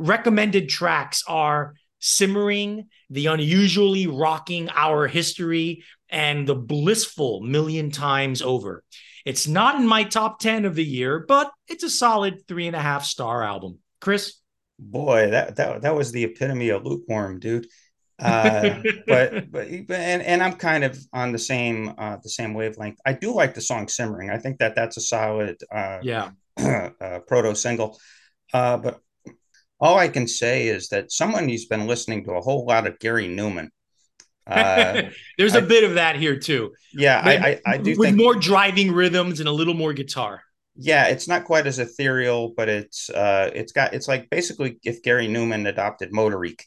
Recommended 0.00 0.70
tracks 0.70 1.22
are 1.28 1.74
Simmering, 1.98 2.88
The 3.10 3.26
Unusually 3.26 4.06
Rocking 4.06 4.70
Our 4.70 5.06
History, 5.06 5.84
and 6.08 6.48
The 6.48 6.54
Blissful 6.54 7.42
Million 7.42 7.90
Times 7.90 8.40
Over. 8.40 8.82
It's 9.26 9.46
not 9.46 9.74
in 9.74 9.86
my 9.86 10.04
top 10.04 10.40
10 10.40 10.64
of 10.64 10.74
the 10.74 10.84
year, 10.84 11.26
but 11.28 11.50
it's 11.68 11.84
a 11.84 11.90
solid 11.90 12.48
three 12.48 12.66
and 12.66 12.74
a 12.74 12.80
half 12.80 13.04
star 13.04 13.42
album. 13.42 13.80
Chris? 14.00 14.36
Boy, 14.78 15.32
that, 15.32 15.56
that, 15.56 15.82
that 15.82 15.94
was 15.94 16.12
the 16.12 16.24
epitome 16.24 16.70
of 16.70 16.86
lukewarm, 16.86 17.38
dude. 17.38 17.66
uh, 18.18 18.80
but 19.06 19.52
but 19.52 19.66
and 19.68 20.22
and 20.22 20.42
I'm 20.42 20.54
kind 20.54 20.84
of 20.84 20.98
on 21.12 21.32
the 21.32 21.38
same 21.38 21.92
uh, 21.98 22.16
the 22.22 22.28
same 22.28 22.54
wavelength. 22.54 22.98
I 23.04 23.12
do 23.14 23.34
like 23.34 23.54
the 23.54 23.62
song 23.62 23.88
"Simmering." 23.88 24.28
I 24.28 24.36
think 24.36 24.58
that 24.58 24.74
that's 24.74 24.98
a 24.98 25.00
solid 25.00 25.56
uh, 25.72 26.00
yeah 26.02 26.30
uh, 26.58 27.20
proto 27.26 27.54
single. 27.54 27.98
Uh, 28.52 28.76
but 28.76 29.00
all 29.80 29.98
I 29.98 30.08
can 30.08 30.28
say 30.28 30.68
is 30.68 30.88
that 30.88 31.10
someone 31.10 31.48
who's 31.48 31.64
been 31.64 31.86
listening 31.86 32.24
to 32.24 32.32
a 32.32 32.40
whole 32.40 32.66
lot 32.66 32.86
of 32.86 32.98
Gary 32.98 33.28
Numan. 33.28 33.68
Uh, 34.46 35.10
There's 35.38 35.54
a 35.54 35.62
bit 35.62 35.84
of 35.84 35.94
that 35.94 36.16
here 36.16 36.36
too. 36.36 36.72
Yeah, 36.92 37.20
I, 37.22 37.34
I, 37.34 37.60
I 37.66 37.76
do 37.76 37.90
with 37.96 38.08
think, 38.08 38.16
more 38.16 38.34
driving 38.34 38.90
rhythms 38.90 39.38
and 39.38 39.48
a 39.48 39.52
little 39.52 39.74
more 39.74 39.92
guitar. 39.92 40.42
Yeah, 40.74 41.06
it's 41.06 41.28
not 41.28 41.44
quite 41.44 41.68
as 41.68 41.78
ethereal, 41.78 42.52
but 42.56 42.68
it's 42.68 43.10
uh, 43.10 43.52
it's 43.54 43.70
got 43.70 43.94
it's 43.94 44.08
like 44.08 44.28
basically 44.28 44.80
if 44.82 45.04
Gary 45.04 45.28
Numan 45.28 45.68
adopted 45.68 46.10
Motorik. 46.10 46.62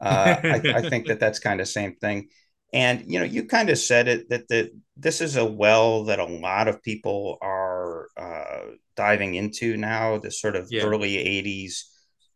Uh, 0.00 0.36
I, 0.44 0.62
I 0.76 0.82
think 0.90 1.08
that 1.08 1.18
that's 1.18 1.40
kind 1.40 1.60
of 1.60 1.66
same 1.66 1.96
thing. 1.96 2.28
And 2.72 3.04
you 3.10 3.18
know, 3.18 3.24
you 3.24 3.46
kind 3.46 3.68
of 3.68 3.78
said 3.78 4.06
it 4.06 4.28
that 4.28 4.46
the 4.46 4.70
this 4.96 5.20
is 5.20 5.34
a 5.34 5.44
well 5.44 6.04
that 6.04 6.20
a 6.20 6.24
lot 6.24 6.68
of 6.68 6.82
people 6.82 7.38
are 7.40 8.10
uh, 8.16 8.74
diving 8.94 9.34
into 9.34 9.76
now. 9.76 10.18
This 10.18 10.40
sort 10.40 10.54
of 10.54 10.68
yeah. 10.70 10.82
early 10.84 11.16
'80s 11.16 11.84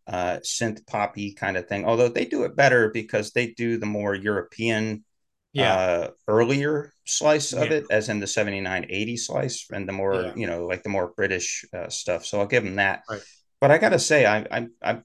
uh, 0.09 0.38
synth 0.43 0.87
poppy 0.87 1.33
kind 1.33 1.57
of 1.57 1.69
thing. 1.69 1.85
Although 1.85 2.09
they 2.09 2.25
do 2.25 2.45
it 2.45 2.57
better 2.57 2.91
because 2.91 3.33
they 3.33 3.49
do 3.49 3.77
the 3.77 3.87
more 3.87 4.15
European, 4.15 5.05
yeah. 5.53 5.75
uh, 5.75 6.11
earlier 6.27 6.93
slice 7.05 7.53
of 7.53 7.71
yeah. 7.71 7.79
it, 7.79 7.87
as 7.91 8.09
in 8.09 8.19
the 8.21 8.27
79 8.27 8.87
80 8.88 9.17
slice, 9.17 9.67
and 9.71 9.87
the 9.88 9.93
more, 9.93 10.15
yeah. 10.15 10.33
you 10.35 10.47
know, 10.47 10.67
like 10.67 10.83
the 10.83 10.88
more 10.88 11.12
British 11.15 11.65
uh, 11.75 11.88
stuff. 11.88 12.25
So 12.25 12.41
I'll 12.41 12.47
give 12.47 12.65
them 12.65 12.77
that. 12.77 13.03
Right. 13.09 13.21
But 13.61 13.71
I 13.71 13.79
got 13.79 13.91
to 13.91 13.99
say, 13.99 14.25
I, 14.25 14.47
I, 14.50 14.67
I'm 14.83 15.05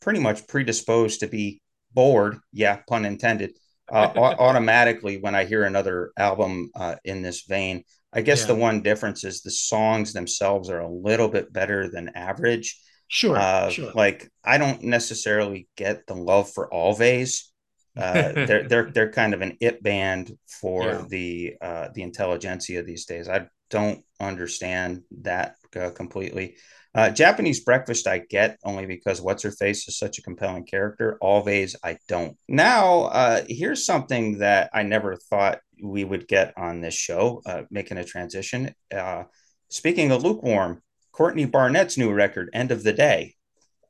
pretty 0.00 0.20
much 0.20 0.46
predisposed 0.46 1.20
to 1.20 1.28
be 1.28 1.62
bored. 1.94 2.38
Yeah, 2.52 2.80
pun 2.88 3.04
intended. 3.04 3.52
Uh, 3.90 4.12
automatically 4.16 5.18
when 5.18 5.34
I 5.34 5.44
hear 5.44 5.64
another 5.64 6.12
album 6.16 6.70
uh, 6.74 6.96
in 7.04 7.22
this 7.22 7.42
vein. 7.42 7.84
I 8.14 8.20
guess 8.20 8.44
the 8.44 8.54
one 8.54 8.82
difference 8.82 9.24
is 9.24 9.40
the 9.40 9.50
songs 9.50 10.12
themselves 10.12 10.68
are 10.68 10.80
a 10.80 10.88
little 10.88 11.28
bit 11.28 11.50
better 11.50 11.88
than 11.88 12.10
average 12.14 12.78
Sure, 13.12 13.36
uh, 13.36 13.68
sure. 13.68 13.92
Like 13.94 14.30
I 14.42 14.56
don't 14.56 14.84
necessarily 14.84 15.68
get 15.76 16.06
the 16.06 16.14
love 16.14 16.50
for 16.50 16.68
Alvvays. 16.70 17.44
Uh, 17.94 18.32
they're 18.32 18.66
they're 18.66 18.90
they're 18.90 19.12
kind 19.12 19.34
of 19.34 19.42
an 19.42 19.54
it 19.60 19.82
band 19.82 20.32
for 20.46 20.82
yeah. 20.84 21.04
the 21.10 21.54
uh, 21.60 21.88
the 21.92 22.02
intelligentsia 22.02 22.82
these 22.82 23.04
days. 23.04 23.28
I 23.28 23.48
don't 23.68 24.02
understand 24.18 25.02
that 25.20 25.56
uh, 25.76 25.90
completely. 25.90 26.56
Uh, 26.94 27.10
Japanese 27.10 27.60
breakfast 27.60 28.06
I 28.06 28.20
get 28.30 28.56
only 28.64 28.86
because 28.86 29.20
what's 29.20 29.42
her 29.42 29.50
face 29.50 29.86
is 29.88 29.98
such 29.98 30.18
a 30.18 30.22
compelling 30.22 30.64
character. 30.64 31.18
Alvvays 31.22 31.74
I 31.84 31.98
don't. 32.08 32.34
Now 32.48 33.02
uh, 33.02 33.44
here's 33.46 33.84
something 33.84 34.38
that 34.38 34.70
I 34.72 34.84
never 34.84 35.16
thought 35.16 35.60
we 35.82 36.02
would 36.02 36.26
get 36.26 36.54
on 36.56 36.80
this 36.80 36.94
show. 36.94 37.42
Uh, 37.44 37.64
making 37.70 37.98
a 37.98 38.04
transition. 38.04 38.74
Uh, 38.90 39.24
speaking 39.68 40.12
of 40.12 40.24
lukewarm, 40.24 40.80
Courtney 41.12 41.44
Barnett's 41.44 41.98
new 41.98 42.12
record, 42.12 42.48
End 42.52 42.72
of 42.72 42.82
the 42.82 42.92
Day, 42.92 43.34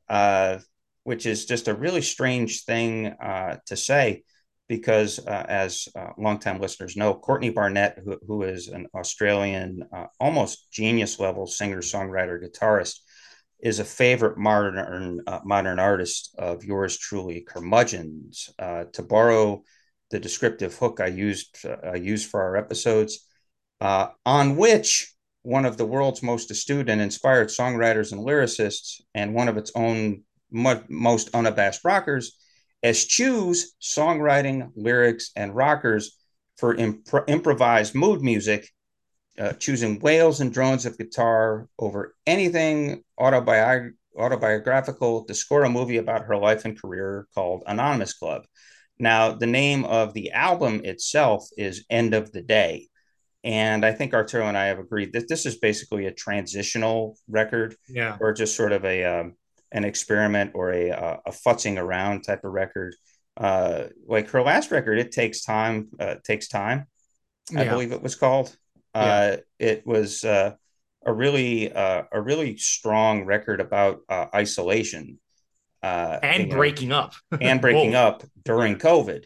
uh, 0.09 0.59
which 1.03 1.25
is 1.25 1.45
just 1.45 1.67
a 1.67 1.73
really 1.73 2.01
strange 2.01 2.65
thing 2.65 3.07
uh, 3.07 3.57
to 3.65 3.77
say 3.77 4.23
because, 4.67 5.19
uh, 5.25 5.45
as 5.47 5.87
uh, 5.95 6.09
longtime 6.17 6.59
listeners 6.59 6.95
know, 6.95 7.13
Courtney 7.13 7.49
Barnett, 7.49 7.99
who, 8.03 8.17
who 8.27 8.43
is 8.43 8.67
an 8.67 8.87
Australian, 8.93 9.83
uh, 9.95 10.05
almost 10.19 10.71
genius 10.71 11.19
level 11.19 11.47
singer, 11.47 11.79
songwriter, 11.79 12.41
guitarist, 12.41 12.99
is 13.61 13.79
a 13.79 13.85
favorite 13.85 14.37
modern 14.37 15.21
uh, 15.25 15.39
modern 15.45 15.79
artist 15.79 16.35
of 16.37 16.65
yours 16.65 16.97
truly, 16.97 17.41
Curmudgeons. 17.41 18.49
to 18.57 19.03
borrow 19.03 19.63
the 20.11 20.19
descriptive 20.19 20.75
hook 20.75 20.99
I 20.99 21.07
used 21.07 21.65
I 21.65 21.95
used 21.95 22.29
for 22.29 22.41
our 22.41 22.57
episodes, 22.57 23.25
on 23.79 24.57
which 24.57 25.12
one 25.43 25.65
of 25.65 25.77
the 25.77 25.85
world's 25.85 26.23
most 26.23 26.49
astute 26.51 26.89
and 26.89 27.01
inspired 27.01 27.49
songwriters 27.49 28.11
and 28.11 28.25
lyricists, 28.25 29.01
and 29.13 29.35
one 29.35 29.47
of 29.47 29.57
its 29.57 29.71
own 29.75 30.23
most 30.49 31.29
unabashed 31.33 31.83
rockers, 31.83 32.37
eschews 32.83 33.75
songwriting, 33.81 34.71
lyrics, 34.75 35.31
and 35.35 35.55
rockers 35.55 36.17
for 36.57 36.75
imp- 36.75 37.07
improvised 37.27 37.95
mood 37.95 38.21
music, 38.21 38.69
uh, 39.39 39.53
choosing 39.53 39.99
wails 39.99 40.41
and 40.41 40.53
drones 40.53 40.85
of 40.85 40.97
guitar 40.97 41.67
over 41.79 42.15
anything 42.27 43.03
autobi- 43.19 43.91
autobiographical 44.17 45.25
to 45.25 45.33
score 45.33 45.63
a 45.63 45.69
movie 45.69 45.97
about 45.97 46.25
her 46.25 46.37
life 46.37 46.65
and 46.65 46.79
career 46.79 47.27
called 47.33 47.63
Anonymous 47.65 48.13
Club. 48.13 48.43
Now, 48.99 49.33
the 49.33 49.47
name 49.47 49.85
of 49.85 50.13
the 50.13 50.31
album 50.31 50.81
itself 50.83 51.49
is 51.57 51.85
End 51.89 52.13
of 52.13 52.31
the 52.31 52.43
Day. 52.43 52.89
And 53.43 53.85
I 53.85 53.91
think 53.91 54.13
Arturo 54.13 54.47
and 54.47 54.57
I 54.57 54.65
have 54.65 54.79
agreed 54.79 55.13
that 55.13 55.27
this 55.27 55.45
is 55.45 55.57
basically 55.57 56.05
a 56.05 56.13
transitional 56.13 57.17
record, 57.27 57.75
yeah, 57.89 58.17
or 58.21 58.33
just 58.33 58.55
sort 58.55 58.71
of 58.71 58.85
a 58.85 59.03
um, 59.03 59.33
an 59.71 59.83
experiment 59.83 60.51
or 60.53 60.71
a 60.71 60.91
uh, 60.91 61.17
a 61.25 61.31
futzing 61.31 61.77
around 61.77 62.21
type 62.21 62.43
of 62.43 62.53
record. 62.53 62.95
Uh, 63.35 63.85
like 64.07 64.29
her 64.29 64.41
last 64.41 64.71
record, 64.71 64.99
it 64.99 65.11
takes 65.11 65.43
time. 65.43 65.89
Uh, 65.99 66.15
takes 66.23 66.47
time, 66.47 66.87
I 67.55 67.65
believe 67.65 67.91
it 67.91 68.01
was 68.01 68.15
called. 68.15 68.55
Uh, 68.93 69.37
yeah. 69.59 69.67
It 69.67 69.87
was 69.87 70.23
uh, 70.23 70.53
a 71.05 71.13
really 71.13 71.71
uh, 71.71 72.03
a 72.11 72.21
really 72.21 72.57
strong 72.57 73.25
record 73.25 73.59
about 73.59 74.01
uh, 74.09 74.27
isolation 74.33 75.19
uh, 75.81 76.19
and 76.23 76.49
breaking 76.49 76.89
know, 76.89 76.99
up 76.99 77.13
and 77.39 77.61
breaking 77.61 77.95
up 78.07 78.23
during 78.43 78.77
COVID. 78.77 79.25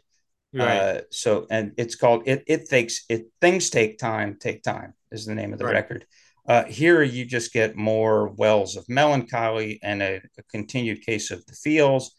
Right. 0.57 0.77
Uh, 0.77 1.01
so, 1.11 1.45
and 1.49 1.73
it's 1.77 1.95
called 1.95 2.23
it. 2.25 2.43
It 2.47 2.69
takes 2.69 3.05
it. 3.09 3.27
Things 3.41 3.69
take 3.69 3.97
time. 3.97 4.37
Take 4.39 4.63
time 4.63 4.93
is 5.11 5.25
the 5.25 5.35
name 5.35 5.53
of 5.53 5.59
the 5.59 5.65
right. 5.65 5.73
record. 5.73 6.05
Uh, 6.47 6.63
here, 6.63 7.03
you 7.03 7.25
just 7.25 7.51
get 7.51 7.75
more 7.75 8.29
wells 8.29 8.77
of 8.77 8.87
melancholy 8.87 9.79
and 9.83 10.01
a, 10.01 10.21
a 10.37 10.43
continued 10.49 11.05
case 11.05 11.29
of 11.29 11.45
the 11.45 11.53
feels. 11.53 12.15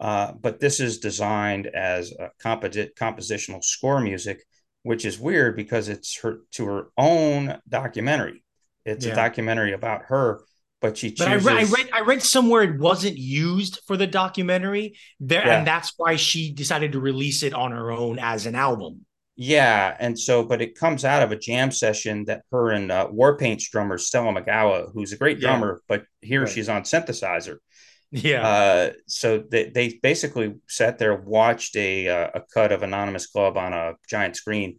Uh, 0.00 0.32
but 0.32 0.60
this 0.60 0.80
is 0.80 0.98
designed 0.98 1.66
as 1.66 2.12
a 2.12 2.30
composi- 2.44 2.90
compositional 2.94 3.62
score 3.62 4.00
music, 4.00 4.44
which 4.82 5.04
is 5.04 5.18
weird 5.18 5.56
because 5.56 5.88
it's 5.88 6.20
her 6.20 6.40
to 6.52 6.64
her 6.66 6.88
own 6.96 7.58
documentary. 7.68 8.42
It's 8.84 9.06
yeah. 9.06 9.12
a 9.12 9.16
documentary 9.16 9.72
about 9.72 10.02
her 10.06 10.42
but 10.80 10.96
she 10.96 11.10
chooses. 11.10 11.44
But 11.44 11.52
I 11.52 11.56
read, 11.56 11.66
I 11.66 11.70
read, 11.70 11.90
I 11.94 12.00
read 12.00 12.22
somewhere 12.22 12.62
it 12.62 12.78
wasn't 12.78 13.16
used 13.16 13.80
for 13.86 13.96
the 13.96 14.06
documentary 14.06 14.96
there, 15.20 15.46
yeah. 15.46 15.58
and 15.58 15.66
that's 15.66 15.92
why 15.96 16.16
she 16.16 16.52
decided 16.52 16.92
to 16.92 17.00
release 17.00 17.42
it 17.42 17.54
on 17.54 17.72
her 17.72 17.90
own 17.90 18.18
as 18.18 18.46
an 18.46 18.54
album. 18.54 19.04
Yeah, 19.40 19.96
and 20.00 20.18
so, 20.18 20.42
but 20.42 20.60
it 20.60 20.74
comes 20.74 21.04
out 21.04 21.22
of 21.22 21.30
a 21.30 21.36
jam 21.36 21.70
session 21.70 22.24
that 22.24 22.42
her 22.50 22.70
and 22.70 22.90
uh, 22.90 23.08
Warpaint's 23.08 23.70
drummer 23.70 23.96
Stella 23.96 24.32
Mozgawa, 24.32 24.90
who's 24.92 25.12
a 25.12 25.16
great 25.16 25.38
drummer, 25.38 25.80
yeah. 25.80 25.84
but 25.88 26.04
here 26.20 26.42
right. 26.42 26.50
she's 26.50 26.68
on 26.68 26.82
synthesizer. 26.82 27.58
Yeah. 28.10 28.46
Uh, 28.46 28.92
so 29.06 29.38
they, 29.38 29.70
they 29.70 29.98
basically 30.02 30.56
sat 30.66 30.98
there, 30.98 31.14
watched 31.14 31.76
a 31.76 32.08
uh, 32.08 32.30
a 32.34 32.40
cut 32.52 32.72
of 32.72 32.82
Anonymous 32.82 33.26
Club 33.28 33.56
on 33.56 33.72
a 33.72 33.94
giant 34.08 34.34
screen, 34.34 34.78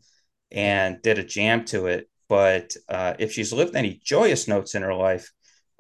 and 0.52 1.02
did 1.02 1.20
a 1.20 1.24
jam 1.24 1.64
to 1.66 1.86
it. 1.88 2.10
But 2.28 2.74
uh, 2.90 3.14
if 3.18 3.32
she's 3.32 3.54
lived 3.54 3.76
any 3.76 4.02
joyous 4.04 4.48
notes 4.48 4.76
in 4.76 4.82
her 4.82 4.94
life, 4.94 5.32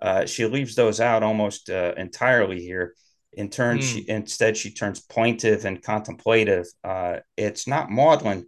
uh, 0.01 0.25
she 0.25 0.46
leaves 0.46 0.75
those 0.75 1.00
out 1.00 1.24
almost 1.24 1.70
uh, 1.70 1.94
entirely 1.98 2.62
here. 2.62 2.96
In 3.34 3.50
turn, 3.50 3.77
mm. 3.77 3.84
she 3.84 4.10
instead 4.10 4.58
she 4.58 4.72
turns 4.72 5.06
pointive 5.06 5.65
and 5.65 5.82
contemplative. 5.82 6.65
Uh, 6.84 7.18
it's 7.38 7.68
not 7.68 7.91
maudlin, 7.91 8.48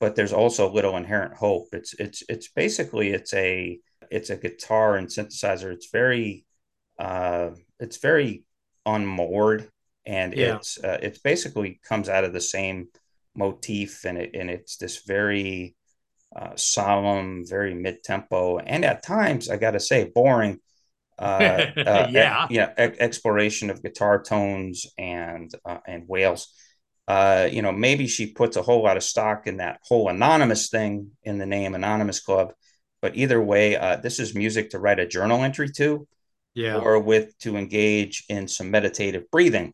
but 0.00 0.16
there's 0.16 0.32
also 0.32 0.72
little 0.72 0.96
inherent 0.96 1.34
hope. 1.34 1.68
It's 1.72 1.94
it's 1.94 2.22
it's 2.28 2.48
basically 2.48 3.10
it's 3.10 3.32
a 3.32 3.78
it's 4.10 4.30
a 4.30 4.36
guitar 4.36 4.96
and 4.96 5.08
synthesizer. 5.08 5.72
It's 5.72 5.90
very, 5.90 6.44
uh, 6.98 7.50
it's 7.80 7.98
very 7.98 8.44
unmoored, 8.86 9.70
and 10.06 10.34
yeah. 10.34 10.56
it's 10.56 10.82
uh, 10.82 10.98
it's 11.02 11.18
basically 11.18 11.80
comes 11.88 12.08
out 12.08 12.24
of 12.24 12.32
the 12.32 12.40
same 12.40 12.88
motif, 13.34 14.04
and 14.04 14.18
it 14.18 14.34
and 14.34 14.50
it's 14.50 14.76
this 14.76 15.02
very 15.06 15.74
uh, 16.34 16.54
solemn, 16.56 17.44
very 17.46 17.74
mid 17.74 18.02
tempo, 18.02 18.58
and 18.58 18.84
at 18.84 19.02
times 19.02 19.48
I 19.48 19.56
got 19.56 19.72
to 19.72 19.80
say 19.80 20.10
boring. 20.14 20.60
Uh, 21.86 22.06
yeah, 22.10 22.46
yeah, 22.48 22.72
exploration 22.76 23.70
of 23.70 23.82
guitar 23.82 24.22
tones 24.22 24.86
and 24.98 25.50
uh, 25.64 25.78
and 25.86 26.08
wails. 26.08 26.52
Uh, 27.08 27.48
you 27.50 27.62
know, 27.62 27.72
maybe 27.72 28.06
she 28.06 28.32
puts 28.32 28.56
a 28.56 28.62
whole 28.62 28.82
lot 28.82 28.96
of 28.96 29.02
stock 29.02 29.46
in 29.46 29.56
that 29.56 29.80
whole 29.82 30.08
anonymous 30.08 30.68
thing 30.68 31.10
in 31.24 31.38
the 31.38 31.46
name 31.46 31.74
Anonymous 31.74 32.20
Club. 32.20 32.52
But 33.00 33.16
either 33.16 33.42
way, 33.42 33.76
uh, 33.76 33.96
this 33.96 34.20
is 34.20 34.34
music 34.34 34.70
to 34.70 34.78
write 34.78 34.98
a 34.98 35.06
journal 35.06 35.42
entry 35.42 35.70
to, 35.76 36.06
yeah, 36.54 36.76
or 36.76 36.98
with 37.00 37.36
to 37.38 37.56
engage 37.56 38.24
in 38.28 38.48
some 38.48 38.70
meditative 38.70 39.30
breathing. 39.30 39.72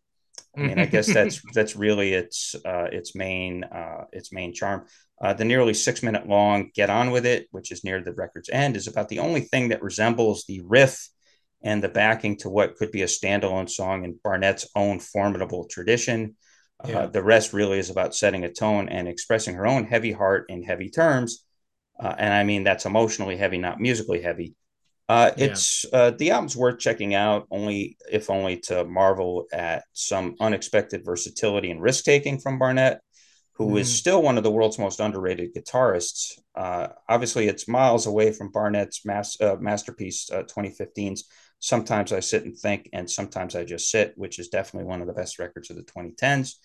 I 0.56 0.60
mean, 0.62 0.78
I 0.78 0.86
guess 0.86 1.12
that's 1.12 1.40
that's 1.54 1.76
really 1.76 2.12
its 2.14 2.54
uh, 2.64 2.88
its 2.92 3.14
main 3.14 3.64
uh, 3.64 4.04
its 4.12 4.32
main 4.32 4.54
charm. 4.54 4.86
Uh, 5.20 5.32
the 5.34 5.44
nearly 5.44 5.74
six 5.74 6.02
minute 6.02 6.28
long 6.28 6.70
"Get 6.74 6.90
On 6.90 7.10
with 7.10 7.26
It," 7.26 7.48
which 7.50 7.72
is 7.72 7.84
near 7.84 8.02
the 8.02 8.12
record's 8.12 8.50
end, 8.50 8.76
is 8.76 8.86
about 8.86 9.08
the 9.08 9.20
only 9.20 9.40
thing 9.40 9.68
that 9.70 9.82
resembles 9.82 10.44
the 10.46 10.60
riff 10.62 11.08
and 11.64 11.82
the 11.82 11.88
backing 11.88 12.36
to 12.36 12.50
what 12.50 12.76
could 12.76 12.92
be 12.92 13.02
a 13.02 13.06
standalone 13.06 13.68
song 13.68 14.04
in 14.04 14.20
Barnett's 14.22 14.68
own 14.76 15.00
formidable 15.00 15.64
tradition. 15.64 16.36
Uh, 16.84 16.88
yeah. 16.88 16.98
Uh, 16.98 17.06
the 17.06 17.22
rest 17.22 17.54
really 17.54 17.78
is 17.78 17.88
about 17.88 18.14
setting 18.14 18.44
a 18.44 18.52
tone 18.52 18.88
and 18.90 19.08
expressing 19.08 19.54
her 19.54 19.66
own 19.66 19.84
heavy 19.84 20.12
heart 20.12 20.44
in 20.50 20.62
heavy 20.62 20.90
terms. 20.90 21.44
Uh, 21.98 22.14
and 22.18 22.34
I 22.34 22.44
mean, 22.44 22.64
that's 22.64 22.84
emotionally 22.84 23.36
heavy, 23.36 23.56
not 23.56 23.80
musically 23.80 24.20
heavy. 24.20 24.54
Uh, 25.08 25.30
it's 25.36 25.84
yeah. 25.84 25.98
uh, 25.98 26.10
the 26.10 26.30
album's 26.30 26.56
worth 26.56 26.78
checking 26.78 27.14
out, 27.14 27.46
only 27.50 27.96
if 28.10 28.30
only 28.30 28.58
to 28.58 28.84
marvel 28.84 29.46
at 29.52 29.84
some 29.92 30.34
unexpected 30.40 31.04
versatility 31.04 31.70
and 31.70 31.82
risk 31.82 32.04
taking 32.04 32.38
from 32.38 32.58
Barnett, 32.58 33.00
who 33.54 33.72
mm. 33.72 33.80
is 33.80 33.88
mm-hmm. 33.88 33.96
still 33.96 34.22
one 34.22 34.38
of 34.38 34.44
the 34.44 34.50
world's 34.50 34.78
most 34.78 35.00
underrated 35.00 35.54
guitarists. 35.54 36.38
Uh, 36.54 36.88
obviously, 37.08 37.48
it's 37.48 37.68
miles 37.68 38.06
away 38.06 38.32
from 38.32 38.50
Barnett's 38.50 39.04
mas- 39.04 39.40
uh, 39.40 39.56
masterpiece, 39.60 40.30
2015's 40.30 41.24
Sometimes 41.64 42.12
I 42.12 42.20
sit 42.20 42.44
and 42.44 42.54
think, 42.54 42.90
and 42.92 43.10
sometimes 43.10 43.56
I 43.56 43.64
just 43.64 43.90
sit, 43.90 44.12
which 44.16 44.38
is 44.38 44.48
definitely 44.48 44.86
one 44.86 45.00
of 45.00 45.06
the 45.06 45.14
best 45.14 45.38
records 45.38 45.70
of 45.70 45.76
the 45.76 45.82
2010s. 45.82 46.56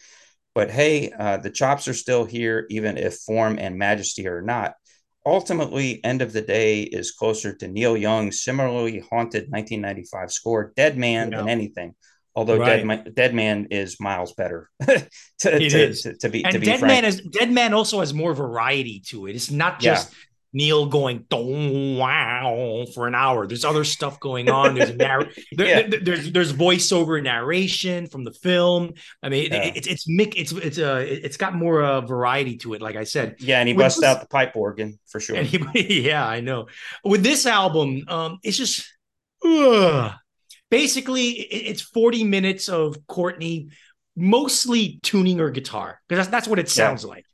But 0.53 0.69
hey, 0.69 1.09
uh, 1.17 1.37
the 1.37 1.49
chops 1.49 1.87
are 1.87 1.93
still 1.93 2.25
here, 2.25 2.65
even 2.69 2.97
if 2.97 3.15
form 3.19 3.57
and 3.57 3.77
majesty 3.77 4.27
are 4.27 4.41
not. 4.41 4.73
Ultimately, 5.25 6.03
end 6.03 6.21
of 6.21 6.33
the 6.33 6.41
day 6.41 6.81
is 6.81 7.11
closer 7.11 7.55
to 7.55 7.67
Neil 7.69 7.95
Young's 7.95 8.41
similarly 8.41 8.99
haunted 8.99 9.49
1995 9.49 10.31
score, 10.33 10.73
Dead 10.75 10.97
Man, 10.97 11.29
than 11.29 11.47
anything. 11.47 11.95
Although 12.35 12.57
right. 12.57 12.77
Dead, 12.77 12.85
Man, 12.85 13.13
Dead 13.13 13.33
Man 13.33 13.67
is 13.71 14.01
miles 14.01 14.33
better 14.33 14.69
to, 14.85 14.99
to, 15.39 15.93
to, 15.93 16.17
to, 16.17 16.29
be 16.29 16.43
and 16.43 16.53
to 16.53 16.59
be 16.59 16.65
Dead 16.65 16.79
frank. 16.79 16.93
Man 16.93 17.05
is 17.05 17.21
Dead 17.21 17.51
Man 17.51 17.73
also 17.73 18.01
has 18.01 18.13
more 18.13 18.33
variety 18.33 19.01
to 19.07 19.27
it. 19.27 19.35
It's 19.35 19.49
not 19.49 19.79
just 19.79 20.11
yeah. 20.11 20.17
Neil 20.51 20.87
going 20.87 21.25
wow 21.31 22.85
for 22.93 23.07
an 23.07 23.15
hour. 23.15 23.45
There's 23.45 23.65
other 23.65 23.83
stuff 23.83 24.19
going 24.19 24.49
on. 24.49 24.75
There's 24.75 24.95
narr- 24.95 25.29
there, 25.51 25.67
yeah. 25.67 25.87
there, 25.87 25.99
there's 25.99 26.31
there's 26.31 26.53
voiceover 26.53 27.21
narration 27.21 28.07
from 28.07 28.23
the 28.23 28.31
film. 28.31 28.93
I 29.21 29.29
mean, 29.29 29.51
yeah. 29.51 29.65
it, 29.65 29.77
it's 29.77 29.87
it's 29.87 30.09
Mick. 30.09 30.33
It's 30.35 30.51
it's 30.51 30.79
uh 30.79 31.03
it's 31.05 31.37
got 31.37 31.55
more 31.55 31.83
uh, 31.83 32.01
variety 32.01 32.57
to 32.57 32.73
it. 32.73 32.81
Like 32.81 32.95
I 32.95 33.03
said, 33.03 33.35
yeah, 33.39 33.59
and 33.59 33.67
he 33.67 33.73
busts 33.73 34.03
out 34.03 34.21
the 34.21 34.27
pipe 34.27 34.55
organ 34.55 34.99
for 35.07 35.19
sure. 35.19 35.41
He, 35.41 35.59
yeah, 36.01 36.25
I 36.25 36.39
know. 36.39 36.67
With 37.03 37.23
this 37.23 37.45
album, 37.45 38.03
um, 38.07 38.39
it's 38.43 38.57
just 38.57 38.91
uh, 39.45 40.13
basically 40.71 41.29
it's 41.29 41.81
40 41.81 42.23
minutes 42.23 42.69
of 42.69 43.05
Courtney 43.07 43.69
mostly 44.15 44.99
tuning 45.01 45.39
her 45.39 45.49
guitar 45.49 46.01
because 46.07 46.25
that's 46.25 46.31
that's 46.31 46.47
what 46.47 46.59
it 46.59 46.69
sounds 46.69 47.03
yeah. 47.03 47.09
like. 47.09 47.25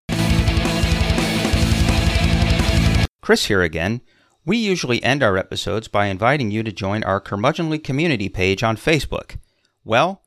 Chris 3.26 3.46
here 3.46 3.64
again. 3.64 4.02
We 4.46 4.56
usually 4.58 5.04
end 5.04 5.24
our 5.24 5.36
episodes 5.36 5.88
by 5.88 6.06
inviting 6.06 6.52
you 6.52 6.62
to 6.62 6.72
join 6.72 7.04
our 7.04 7.20
curmudgeonly 7.20 7.84
community 7.84 8.30
page 8.30 8.62
on 8.62 8.78
Facebook. 8.78 9.38
Well, 9.84 10.22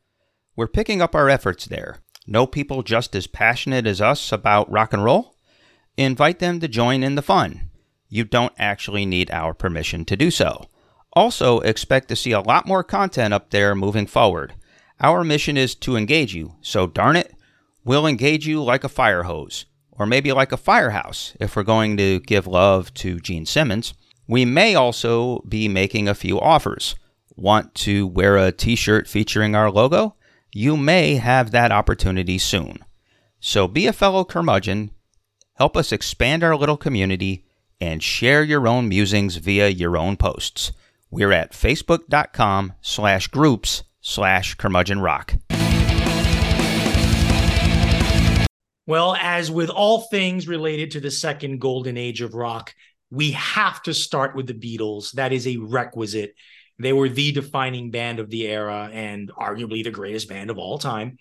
we're 0.56 0.66
picking 0.66 1.00
up 1.00 1.14
our 1.14 1.28
efforts 1.28 1.64
there. 1.64 1.98
Know 2.26 2.44
people 2.44 2.82
just 2.82 3.14
as 3.14 3.28
passionate 3.28 3.86
as 3.86 4.00
us 4.00 4.32
about 4.32 4.68
rock 4.68 4.92
and 4.92 5.04
roll? 5.04 5.36
Invite 5.96 6.40
them 6.40 6.58
to 6.58 6.66
join 6.66 7.04
in 7.04 7.14
the 7.14 7.22
fun. 7.22 7.70
You 8.08 8.24
don't 8.24 8.52
actually 8.58 9.06
need 9.06 9.30
our 9.30 9.54
permission 9.54 10.04
to 10.06 10.16
do 10.16 10.32
so. 10.32 10.64
Also, 11.12 11.60
expect 11.60 12.08
to 12.08 12.16
see 12.16 12.32
a 12.32 12.40
lot 12.40 12.66
more 12.66 12.82
content 12.82 13.32
up 13.32 13.50
there 13.50 13.76
moving 13.76 14.08
forward. 14.08 14.54
Our 14.98 15.22
mission 15.22 15.56
is 15.56 15.76
to 15.76 15.94
engage 15.94 16.34
you, 16.34 16.56
so 16.62 16.88
darn 16.88 17.14
it, 17.14 17.32
we'll 17.84 18.08
engage 18.08 18.44
you 18.48 18.60
like 18.60 18.82
a 18.82 18.88
fire 18.88 19.22
hose 19.22 19.66
or 19.98 20.06
maybe 20.06 20.32
like 20.32 20.52
a 20.52 20.56
firehouse 20.56 21.34
if 21.40 21.56
we're 21.56 21.62
going 21.62 21.96
to 21.96 22.20
give 22.20 22.46
love 22.46 22.94
to 22.94 23.18
Gene 23.20 23.46
Simmons. 23.46 23.94
We 24.26 24.44
may 24.44 24.74
also 24.74 25.40
be 25.48 25.68
making 25.68 26.08
a 26.08 26.14
few 26.14 26.40
offers. 26.40 26.94
Want 27.36 27.74
to 27.76 28.06
wear 28.06 28.36
a 28.36 28.52
t 28.52 28.76
shirt 28.76 29.08
featuring 29.08 29.54
our 29.54 29.70
logo? 29.70 30.14
You 30.52 30.76
may 30.76 31.16
have 31.16 31.50
that 31.50 31.72
opportunity 31.72 32.38
soon. 32.38 32.78
So 33.40 33.68
be 33.68 33.86
a 33.86 33.92
fellow 33.92 34.24
curmudgeon, 34.24 34.90
help 35.54 35.76
us 35.76 35.92
expand 35.92 36.42
our 36.42 36.56
little 36.56 36.76
community, 36.76 37.44
and 37.80 38.02
share 38.02 38.42
your 38.42 38.66
own 38.66 38.88
musings 38.88 39.36
via 39.36 39.68
your 39.68 39.96
own 39.96 40.16
posts. 40.16 40.72
We're 41.10 41.32
at 41.32 41.52
facebook.com 41.52 42.74
slash 42.80 43.28
groups 43.28 43.84
slash 44.00 44.54
curmudgeon 44.56 45.00
rock. 45.00 45.34
Well, 48.88 49.14
as 49.20 49.50
with 49.50 49.68
all 49.68 50.00
things 50.00 50.48
related 50.48 50.92
to 50.92 51.00
the 51.00 51.10
second 51.10 51.60
golden 51.60 51.98
age 51.98 52.22
of 52.22 52.32
rock, 52.32 52.74
we 53.10 53.32
have 53.32 53.82
to 53.82 53.92
start 53.92 54.34
with 54.34 54.46
the 54.46 54.54
Beatles. 54.54 55.12
That 55.12 55.30
is 55.30 55.46
a 55.46 55.58
requisite. 55.58 56.34
They 56.78 56.94
were 56.94 57.10
the 57.10 57.32
defining 57.32 57.90
band 57.90 58.18
of 58.18 58.30
the 58.30 58.46
era 58.46 58.88
and 58.90 59.30
arguably 59.30 59.84
the 59.84 59.90
greatest 59.90 60.30
band 60.30 60.48
of 60.48 60.56
all 60.56 60.78
time. 60.78 61.18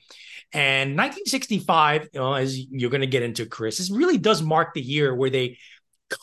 And 0.54 0.92
1965, 0.92 2.08
you 2.14 2.20
know, 2.22 2.36
as 2.36 2.58
you're 2.58 2.90
going 2.90 3.02
to 3.02 3.08
get 3.08 3.24
into, 3.24 3.46
Chris, 3.46 3.80
this 3.80 3.92
really 3.92 4.18
does 4.18 4.42
mark 4.42 4.74
the 4.74 4.82
year 4.82 5.14
where 5.14 5.30
they 5.30 5.58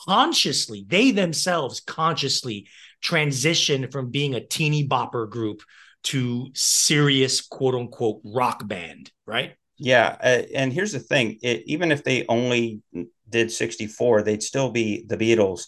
consciously, 0.07 0.83
they 0.87 1.11
themselves 1.11 1.79
consciously 1.79 2.69
transition 3.01 3.91
from 3.91 4.09
being 4.09 4.33
a 4.33 4.43
teeny 4.43 4.87
bopper 4.87 5.29
group 5.29 5.61
to 6.05 6.49
serious 6.55 7.41
quote 7.41 7.75
unquote 7.75 8.21
rock 8.23 8.67
band, 8.67 9.11
right? 9.27 9.53
Yeah, 9.77 10.15
uh, 10.21 10.43
and 10.53 10.71
here's 10.71 10.93
the 10.93 10.99
thing: 10.99 11.39
it, 11.41 11.63
even 11.65 11.91
if 11.91 12.03
they 12.03 12.25
only 12.27 12.81
did 13.29 13.51
64, 13.51 14.21
they'd 14.21 14.43
still 14.43 14.71
be 14.71 15.05
the 15.07 15.17
Beatles. 15.17 15.65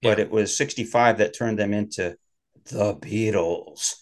Yeah. 0.00 0.12
But 0.12 0.20
it 0.20 0.30
was 0.30 0.56
65 0.56 1.18
that 1.18 1.36
turned 1.36 1.58
them 1.58 1.74
into 1.74 2.16
the 2.70 2.94
Beatles, 2.94 3.94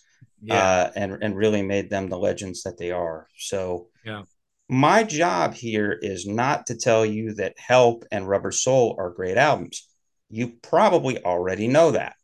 yeah. 0.43 0.55
uh, 0.55 0.91
and 0.95 1.13
and 1.23 1.37
really 1.37 1.63
made 1.63 1.89
them 1.89 2.09
the 2.09 2.19
legends 2.19 2.65
that 2.65 2.77
they 2.77 2.91
are. 2.91 3.29
So, 3.39 3.89
yeah, 4.05 4.25
my 4.69 5.05
job 5.05 5.55
here 5.55 5.93
is 5.93 6.27
not 6.27 6.67
to 6.67 6.77
tell 6.77 7.07
you 7.07 7.35
that 7.35 7.59
Help 7.59 8.05
and 8.11 8.29
Rubber 8.29 8.53
Soul 8.53 8.97
are 8.99 9.11
great 9.11 9.37
albums. 9.37 9.89
You 10.29 10.55
probably 10.63 11.25
already 11.25 11.69
know 11.69 11.93
that. 11.93 12.17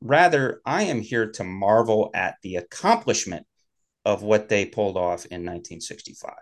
Rather, 0.00 0.60
I 0.64 0.84
am 0.84 1.00
here 1.00 1.30
to 1.32 1.44
marvel 1.44 2.10
at 2.14 2.36
the 2.42 2.56
accomplishment 2.56 3.46
of 4.04 4.22
what 4.22 4.48
they 4.48 4.64
pulled 4.64 4.96
off 4.96 5.26
in 5.26 5.44
1965. 5.44 6.32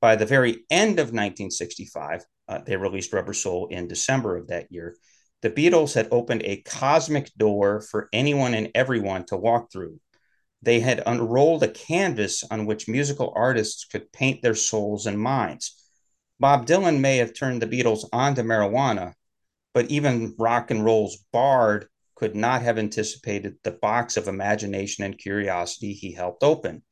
By 0.00 0.16
the 0.16 0.26
very 0.26 0.64
end 0.70 0.98
of 0.98 1.08
1965, 1.08 2.24
uh, 2.48 2.58
they 2.64 2.76
released 2.76 3.12
Rubber 3.12 3.34
Soul 3.34 3.66
in 3.68 3.86
December 3.86 4.36
of 4.36 4.48
that 4.48 4.72
year. 4.72 4.96
The 5.42 5.50
Beatles 5.50 5.94
had 5.94 6.08
opened 6.10 6.42
a 6.42 6.62
cosmic 6.62 7.32
door 7.34 7.82
for 7.82 8.08
anyone 8.12 8.54
and 8.54 8.70
everyone 8.74 9.24
to 9.26 9.36
walk 9.36 9.70
through. 9.70 10.00
They 10.62 10.80
had 10.80 11.02
unrolled 11.06 11.62
a 11.62 11.68
canvas 11.68 12.44
on 12.50 12.66
which 12.66 12.88
musical 12.88 13.32
artists 13.36 13.84
could 13.84 14.12
paint 14.12 14.42
their 14.42 14.54
souls 14.54 15.06
and 15.06 15.18
minds. 15.18 15.74
Bob 16.38 16.66
Dylan 16.66 17.00
may 17.00 17.18
have 17.18 17.34
turned 17.34 17.60
the 17.60 17.66
Beatles 17.66 18.06
onto 18.12 18.42
marijuana, 18.42 19.12
but 19.74 19.90
even 19.90 20.34
rock 20.38 20.70
and 20.70 20.84
roll's 20.84 21.18
Bard 21.32 21.88
could 22.14 22.34
not 22.34 22.62
have 22.62 22.78
anticipated 22.78 23.56
the 23.62 23.70
box 23.70 24.16
of 24.16 24.28
imagination 24.28 25.04
and 25.04 25.18
curiosity 25.18 25.92
he 25.92 26.12
helped 26.12 26.42
open 26.42 26.82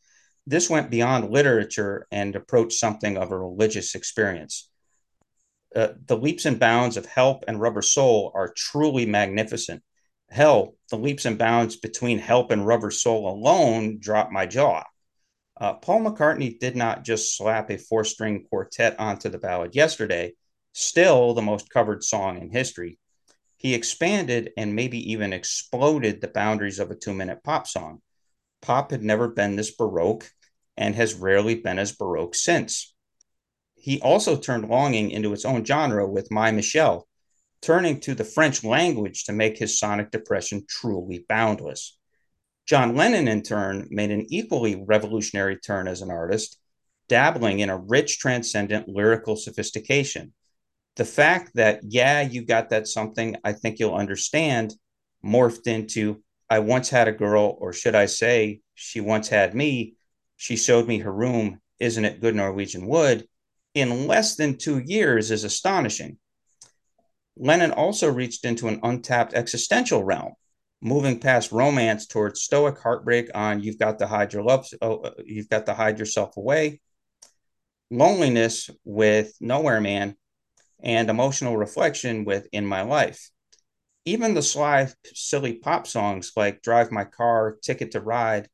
this 0.48 0.70
went 0.70 0.90
beyond 0.90 1.30
literature 1.30 2.06
and 2.10 2.34
approached 2.34 2.78
something 2.78 3.18
of 3.18 3.30
a 3.30 3.38
religious 3.38 3.94
experience. 3.94 4.70
Uh, 5.76 5.88
the 6.06 6.16
leaps 6.16 6.46
and 6.46 6.58
bounds 6.58 6.96
of 6.96 7.04
Help 7.04 7.44
and 7.46 7.60
Rubber 7.60 7.82
Soul 7.82 8.32
are 8.34 8.54
truly 8.56 9.04
magnificent. 9.04 9.82
Hell, 10.30 10.74
the 10.90 10.96
leaps 10.96 11.26
and 11.26 11.36
bounds 11.36 11.76
between 11.76 12.18
Help 12.18 12.50
and 12.50 12.66
Rubber 12.66 12.90
Soul 12.90 13.28
alone 13.28 13.98
dropped 14.00 14.32
my 14.32 14.46
jaw. 14.46 14.84
Uh, 15.60 15.74
Paul 15.74 16.00
McCartney 16.00 16.58
did 16.58 16.76
not 16.76 17.04
just 17.04 17.36
slap 17.36 17.70
a 17.70 17.76
four 17.76 18.04
string 18.04 18.46
quartet 18.48 18.98
onto 18.98 19.28
the 19.28 19.38
ballad 19.38 19.74
yesterday, 19.74 20.32
still 20.72 21.34
the 21.34 21.42
most 21.42 21.68
covered 21.68 22.02
song 22.02 22.38
in 22.40 22.50
history. 22.50 22.98
he 23.58 23.74
expanded 23.74 24.52
and 24.56 24.74
maybe 24.74 25.12
even 25.12 25.32
exploded 25.32 26.20
the 26.20 26.28
boundaries 26.28 26.78
of 26.78 26.90
a 26.90 26.94
two 26.94 27.12
minute 27.12 27.42
pop 27.42 27.66
song. 27.66 28.00
Pop 28.62 28.92
had 28.92 29.02
never 29.02 29.28
been 29.28 29.56
this 29.56 29.72
Baroque 29.72 30.30
and 30.78 30.94
has 30.94 31.12
rarely 31.12 31.56
been 31.56 31.78
as 31.78 31.92
Baroque 31.92 32.36
since. 32.36 32.94
He 33.74 34.00
also 34.00 34.36
turned 34.36 34.68
longing 34.68 35.10
into 35.10 35.32
its 35.32 35.44
own 35.44 35.64
genre 35.64 36.08
with 36.08 36.30
My 36.30 36.52
Michelle, 36.52 37.06
turning 37.60 37.98
to 38.00 38.14
the 38.14 38.24
French 38.24 38.62
language 38.64 39.24
to 39.24 39.32
make 39.32 39.58
his 39.58 39.78
sonic 39.78 40.12
depression 40.12 40.64
truly 40.68 41.26
boundless. 41.28 41.98
John 42.66 42.94
Lennon, 42.94 43.26
in 43.26 43.42
turn, 43.42 43.88
made 43.90 44.10
an 44.10 44.26
equally 44.28 44.82
revolutionary 44.86 45.56
turn 45.56 45.88
as 45.88 46.00
an 46.00 46.10
artist, 46.10 46.58
dabbling 47.08 47.58
in 47.58 47.70
a 47.70 47.76
rich, 47.76 48.18
transcendent 48.18 48.88
lyrical 48.88 49.36
sophistication. 49.36 50.32
The 50.96 51.04
fact 51.04 51.52
that, 51.54 51.80
yeah, 51.82 52.20
you 52.20 52.44
got 52.44 52.70
that 52.70 52.86
something 52.86 53.36
I 53.42 53.52
think 53.52 53.78
you'll 53.78 53.94
understand, 53.94 54.74
morphed 55.24 55.66
into, 55.66 56.22
I 56.48 56.60
once 56.60 56.88
had 56.88 57.08
a 57.08 57.12
girl, 57.12 57.56
or 57.58 57.72
should 57.72 57.94
I 57.94 58.06
say, 58.06 58.60
she 58.74 59.00
once 59.00 59.28
had 59.28 59.54
me. 59.54 59.94
She 60.38 60.56
showed 60.56 60.88
me 60.88 61.00
her 61.00 61.12
room. 61.12 61.60
Isn't 61.78 62.06
it 62.06 62.22
good 62.22 62.34
Norwegian 62.34 62.86
wood? 62.86 63.28
In 63.74 64.06
less 64.06 64.36
than 64.36 64.56
two 64.56 64.78
years 64.78 65.30
is 65.30 65.44
astonishing. 65.44 66.18
Lennon 67.36 67.72
also 67.72 68.10
reached 68.10 68.46
into 68.46 68.68
an 68.68 68.80
untapped 68.82 69.34
existential 69.34 70.02
realm 70.02 70.32
moving 70.80 71.18
past 71.18 71.50
romance 71.50 72.06
towards 72.06 72.42
stoic 72.42 72.78
heartbreak 72.78 73.28
on 73.34 73.60
you've 73.60 73.78
got 73.78 73.98
to 73.98 74.06
hide 74.06 74.32
your 74.32 74.44
love 74.44 74.66
oh, 74.80 74.98
uh, 74.98 75.10
you've 75.24 75.48
got 75.48 75.66
to 75.66 75.74
hide 75.74 75.98
yourself 75.98 76.36
away 76.36 76.80
loneliness 77.90 78.70
with 78.84 79.32
nowhere 79.40 79.80
man 79.80 80.14
and 80.80 81.10
emotional 81.10 81.56
reflection 81.56 82.24
with 82.24 82.46
in 82.52 82.64
my 82.64 82.82
life 82.82 83.30
even 84.04 84.34
the 84.34 84.42
sly 84.42 84.88
silly 85.14 85.54
pop 85.54 85.86
songs 85.86 86.32
like 86.36 86.62
drive 86.62 86.92
my 86.92 87.04
car 87.04 87.56
ticket 87.60 87.90
to 87.90 88.00
ride 88.00 88.48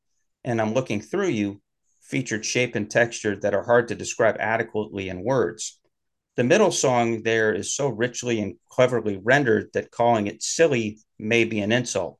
and 0.45 0.63
i'm 0.63 0.73
looking 0.73 1.03
through 1.03 1.29
you 1.29 1.61
featured 2.05 2.45
shape 2.45 2.75
and 2.75 2.91
texture 2.91 3.37
that 3.37 3.55
are 3.55 3.65
hard 3.65 3.89
to 3.89 3.95
describe 3.95 4.37
adequately 4.39 5.09
in 5.09 5.25
words 5.25 5.81
the 6.37 6.45
middle 6.45 6.73
song 6.73 7.23
there 7.23 7.53
is 7.53 7.75
so 7.75 7.89
richly 7.89 8.41
and 8.41 8.57
cleverly 8.69 9.21
rendered 9.23 9.71
that 9.73 9.91
calling 9.91 10.27
it 10.27 10.43
silly 10.43 10.99
may 11.19 11.45
be 11.45 11.61
an 11.61 11.73
insult. 11.73 12.19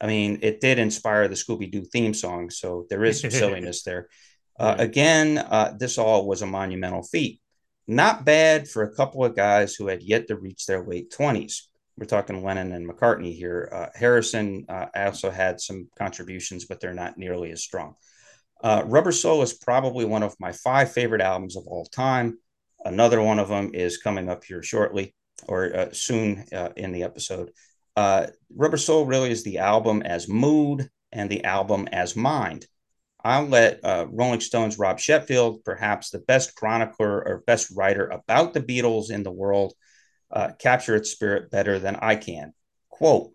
I 0.00 0.06
mean, 0.06 0.38
it 0.42 0.60
did 0.60 0.78
inspire 0.78 1.26
the 1.26 1.34
Scooby 1.34 1.70
Doo 1.70 1.84
theme 1.84 2.14
song, 2.14 2.50
so 2.50 2.86
there 2.88 3.04
is 3.04 3.20
some 3.20 3.30
silliness 3.32 3.82
there. 3.82 4.08
Uh, 4.58 4.76
again, 4.78 5.38
uh, 5.38 5.74
this 5.76 5.98
all 5.98 6.26
was 6.26 6.42
a 6.42 6.46
monumental 6.46 7.02
feat. 7.02 7.40
Not 7.88 8.24
bad 8.24 8.68
for 8.68 8.82
a 8.82 8.94
couple 8.94 9.24
of 9.24 9.34
guys 9.34 9.74
who 9.74 9.88
had 9.88 10.02
yet 10.02 10.28
to 10.28 10.36
reach 10.36 10.66
their 10.66 10.84
late 10.84 11.10
20s. 11.10 11.62
We're 11.96 12.06
talking 12.06 12.44
Lennon 12.44 12.72
and 12.72 12.88
McCartney 12.88 13.34
here. 13.34 13.68
Uh, 13.72 13.86
Harrison 13.98 14.66
uh, 14.68 14.86
also 14.94 15.30
had 15.30 15.60
some 15.60 15.88
contributions, 15.98 16.66
but 16.66 16.80
they're 16.80 16.94
not 16.94 17.18
nearly 17.18 17.50
as 17.50 17.62
strong. 17.62 17.94
Uh, 18.60 18.82
Rubber 18.86 19.12
Soul 19.12 19.42
is 19.42 19.52
probably 19.52 20.04
one 20.04 20.22
of 20.22 20.34
my 20.40 20.52
five 20.52 20.92
favorite 20.92 21.20
albums 21.20 21.56
of 21.56 21.66
all 21.66 21.84
time. 21.86 22.38
Another 22.84 23.22
one 23.22 23.38
of 23.38 23.48
them 23.48 23.70
is 23.74 23.98
coming 23.98 24.28
up 24.28 24.44
here 24.44 24.62
shortly 24.62 25.14
or 25.46 25.74
uh, 25.76 25.92
soon 25.92 26.44
uh, 26.52 26.70
in 26.76 26.92
the 26.92 27.04
episode. 27.04 27.50
Uh, 27.96 28.26
Rubber 28.54 28.76
Soul 28.76 29.06
really 29.06 29.30
is 29.30 29.44
the 29.44 29.58
album 29.58 30.02
as 30.02 30.28
mood 30.28 30.88
and 31.12 31.30
the 31.30 31.44
album 31.44 31.88
as 31.90 32.16
mind. 32.16 32.66
I'll 33.24 33.46
let 33.46 33.84
uh, 33.84 34.06
Rolling 34.08 34.40
Stone's 34.40 34.78
Rob 34.78 35.00
Sheffield, 35.00 35.64
perhaps 35.64 36.10
the 36.10 36.20
best 36.20 36.54
chronicler 36.54 37.26
or 37.26 37.42
best 37.46 37.70
writer 37.76 38.06
about 38.06 38.54
the 38.54 38.60
Beatles 38.60 39.10
in 39.10 39.24
the 39.24 39.32
world, 39.32 39.74
uh, 40.30 40.52
capture 40.58 40.94
its 40.94 41.10
spirit 41.10 41.50
better 41.50 41.78
than 41.78 41.96
I 41.96 42.14
can. 42.14 42.52
Quote 42.88 43.32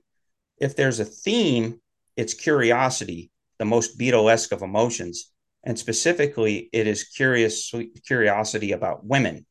If 0.57 0.75
there's 0.75 0.99
a 0.99 1.05
theme, 1.05 1.81
it's 2.15 2.33
curiosity, 2.33 3.31
the 3.59 3.65
most 3.65 3.97
Beatlesque 3.97 4.51
of 4.51 4.61
emotions 4.61 5.33
and 5.63 5.79
specifically, 5.79 6.69
it 6.73 6.87
is 6.87 7.05
curious 7.05 7.73
curiosity 8.05 8.73
about 8.73 9.05
women, 9.05 9.45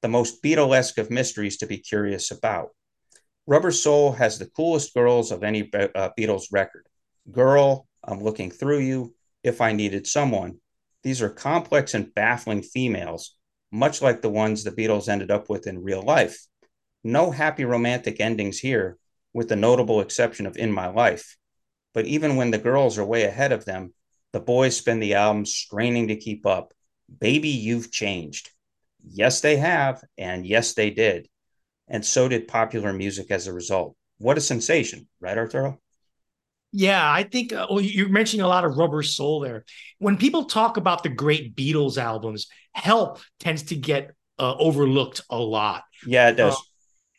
the 0.00 0.08
most 0.08 0.42
Beatlesque 0.42 0.98
of 0.98 1.10
mysteries 1.10 1.58
to 1.58 1.66
be 1.66 1.76
curious 1.76 2.30
about. 2.30 2.70
Rubber 3.46 3.70
Soul 3.70 4.12
has 4.12 4.38
the 4.38 4.46
coolest 4.46 4.94
girls 4.94 5.30
of 5.30 5.42
any 5.42 5.70
uh, 5.74 6.10
Beatles 6.18 6.44
record. 6.52 6.86
Girl, 7.30 7.86
I'm 8.02 8.22
looking 8.22 8.50
through 8.50 8.80
you. 8.80 9.14
If 9.42 9.60
I 9.60 9.72
needed 9.72 10.06
someone, 10.06 10.58
these 11.02 11.20
are 11.20 11.28
complex 11.28 11.94
and 11.94 12.14
baffling 12.14 12.62
females, 12.62 13.36
much 13.70 14.00
like 14.00 14.22
the 14.22 14.30
ones 14.30 14.64
the 14.64 14.70
Beatles 14.70 15.08
ended 15.08 15.30
up 15.30 15.50
with 15.50 15.66
in 15.66 15.82
real 15.82 16.02
life. 16.02 16.38
No 17.04 17.30
happy 17.30 17.64
romantic 17.64 18.20
endings 18.20 18.58
here, 18.58 18.96
with 19.34 19.48
the 19.48 19.56
notable 19.56 20.00
exception 20.00 20.46
of 20.46 20.56
In 20.56 20.72
My 20.72 20.86
Life. 20.86 21.36
But 21.94 22.06
even 22.06 22.36
when 22.36 22.50
the 22.50 22.58
girls 22.58 22.98
are 22.98 23.04
way 23.04 23.24
ahead 23.24 23.52
of 23.52 23.64
them, 23.64 23.92
the 24.32 24.40
boys 24.40 24.76
spend 24.76 25.02
the 25.02 25.14
album 25.14 25.44
straining 25.44 26.08
to 26.08 26.16
keep 26.16 26.46
up. 26.46 26.72
Baby, 27.20 27.50
you've 27.50 27.90
changed. 27.90 28.50
Yes, 29.00 29.40
they 29.40 29.56
have. 29.56 30.02
And 30.16 30.46
yes, 30.46 30.74
they 30.74 30.90
did. 30.90 31.28
And 31.88 32.04
so 32.04 32.28
did 32.28 32.48
popular 32.48 32.92
music 32.92 33.30
as 33.30 33.46
a 33.46 33.52
result. 33.52 33.96
What 34.18 34.38
a 34.38 34.40
sensation, 34.40 35.08
right, 35.20 35.36
Arturo? 35.36 35.80
Yeah, 36.72 37.10
I 37.10 37.24
think 37.24 37.52
uh, 37.52 37.66
well, 37.68 37.82
you're 37.82 38.08
mentioning 38.08 38.44
a 38.44 38.48
lot 38.48 38.64
of 38.64 38.78
rubber 38.78 39.02
soul 39.02 39.40
there. 39.40 39.64
When 39.98 40.16
people 40.16 40.44
talk 40.44 40.78
about 40.78 41.02
the 41.02 41.10
great 41.10 41.54
Beatles 41.54 41.98
albums, 41.98 42.46
Help 42.74 43.18
tends 43.38 43.64
to 43.64 43.76
get 43.76 44.12
uh, 44.38 44.54
overlooked 44.56 45.20
a 45.28 45.36
lot. 45.36 45.84
Yeah, 46.06 46.30
it 46.30 46.36
does. 46.36 46.54
Uh, 46.54 46.60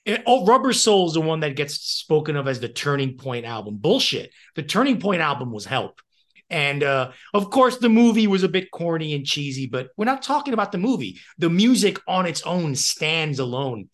it, 0.06 0.24
oh, 0.26 0.46
Rubber 0.46 0.74
Soul 0.74 1.08
is 1.08 1.14
the 1.14 1.22
one 1.22 1.42
that 1.42 1.56
gets 1.56 1.76
spoken 1.76 2.36
of 2.36 2.48
as 2.48 2.60
the 2.60 2.70
turning 2.70 3.18
point 3.18 3.46
album. 3.46 3.78
Bullshit. 3.78 4.32
The 4.56 4.64
turning 4.64 5.00
point 5.00 5.22
album 5.22 5.52
was 5.52 5.66
Help. 5.66 6.02
And 6.50 6.84
uh, 6.84 7.12
of 7.34 7.50
course, 7.50 7.78
the 7.78 7.90
movie 7.90 8.28
was 8.28 8.44
a 8.44 8.50
bit 8.50 8.70
corny 8.70 9.16
and 9.16 9.26
cheesy, 9.26 9.66
but 9.66 9.90
we're 9.98 10.06
not 10.06 10.22
talking 10.22 10.54
about 10.54 10.72
the 10.72 10.78
movie. 10.78 11.20
The 11.40 11.50
music 11.50 11.98
on 12.08 12.26
its 12.26 12.44
own 12.44 12.76
stands 12.76 13.40
alone. 13.40 13.90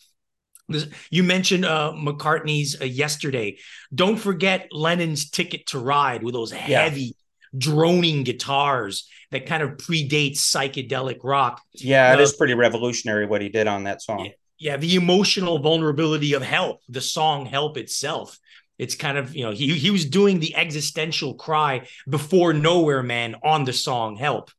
You 1.09 1.23
mentioned 1.23 1.65
uh, 1.65 1.93
McCartney's 1.95 2.79
uh, 2.81 2.85
yesterday. 2.85 3.57
Don't 3.93 4.17
forget 4.17 4.67
Lennon's 4.71 5.29
Ticket 5.29 5.67
to 5.67 5.79
Ride 5.79 6.21
with 6.21 6.33
those 6.33 6.51
heavy, 6.51 7.01
yeah. 7.01 7.11
droning 7.57 8.23
guitars 8.23 9.07
that 9.31 9.45
kind 9.45 9.63
of 9.63 9.77
predates 9.77 10.37
psychedelic 10.37 11.19
rock. 11.23 11.61
Yeah, 11.73 12.13
it 12.13 12.19
uh, 12.19 12.23
is 12.23 12.35
pretty 12.35 12.55
revolutionary 12.55 13.25
what 13.25 13.41
he 13.41 13.49
did 13.49 13.67
on 13.67 13.85
that 13.85 14.01
song. 14.01 14.25
Yeah, 14.25 14.31
yeah, 14.59 14.77
the 14.77 14.95
emotional 14.95 15.59
vulnerability 15.59 16.33
of 16.33 16.41
Help, 16.41 16.81
the 16.89 17.01
song 17.01 17.45
Help 17.45 17.77
itself. 17.77 18.37
It's 18.77 18.95
kind 18.95 19.17
of, 19.17 19.35
you 19.35 19.43
know, 19.43 19.51
he 19.51 19.77
he 19.77 19.91
was 19.91 20.05
doing 20.05 20.39
the 20.39 20.55
existential 20.55 21.33
cry 21.33 21.87
before 22.07 22.53
Nowhere 22.53 23.03
Man 23.03 23.35
on 23.43 23.63
the 23.65 23.73
song 23.73 24.15
Help. 24.15 24.51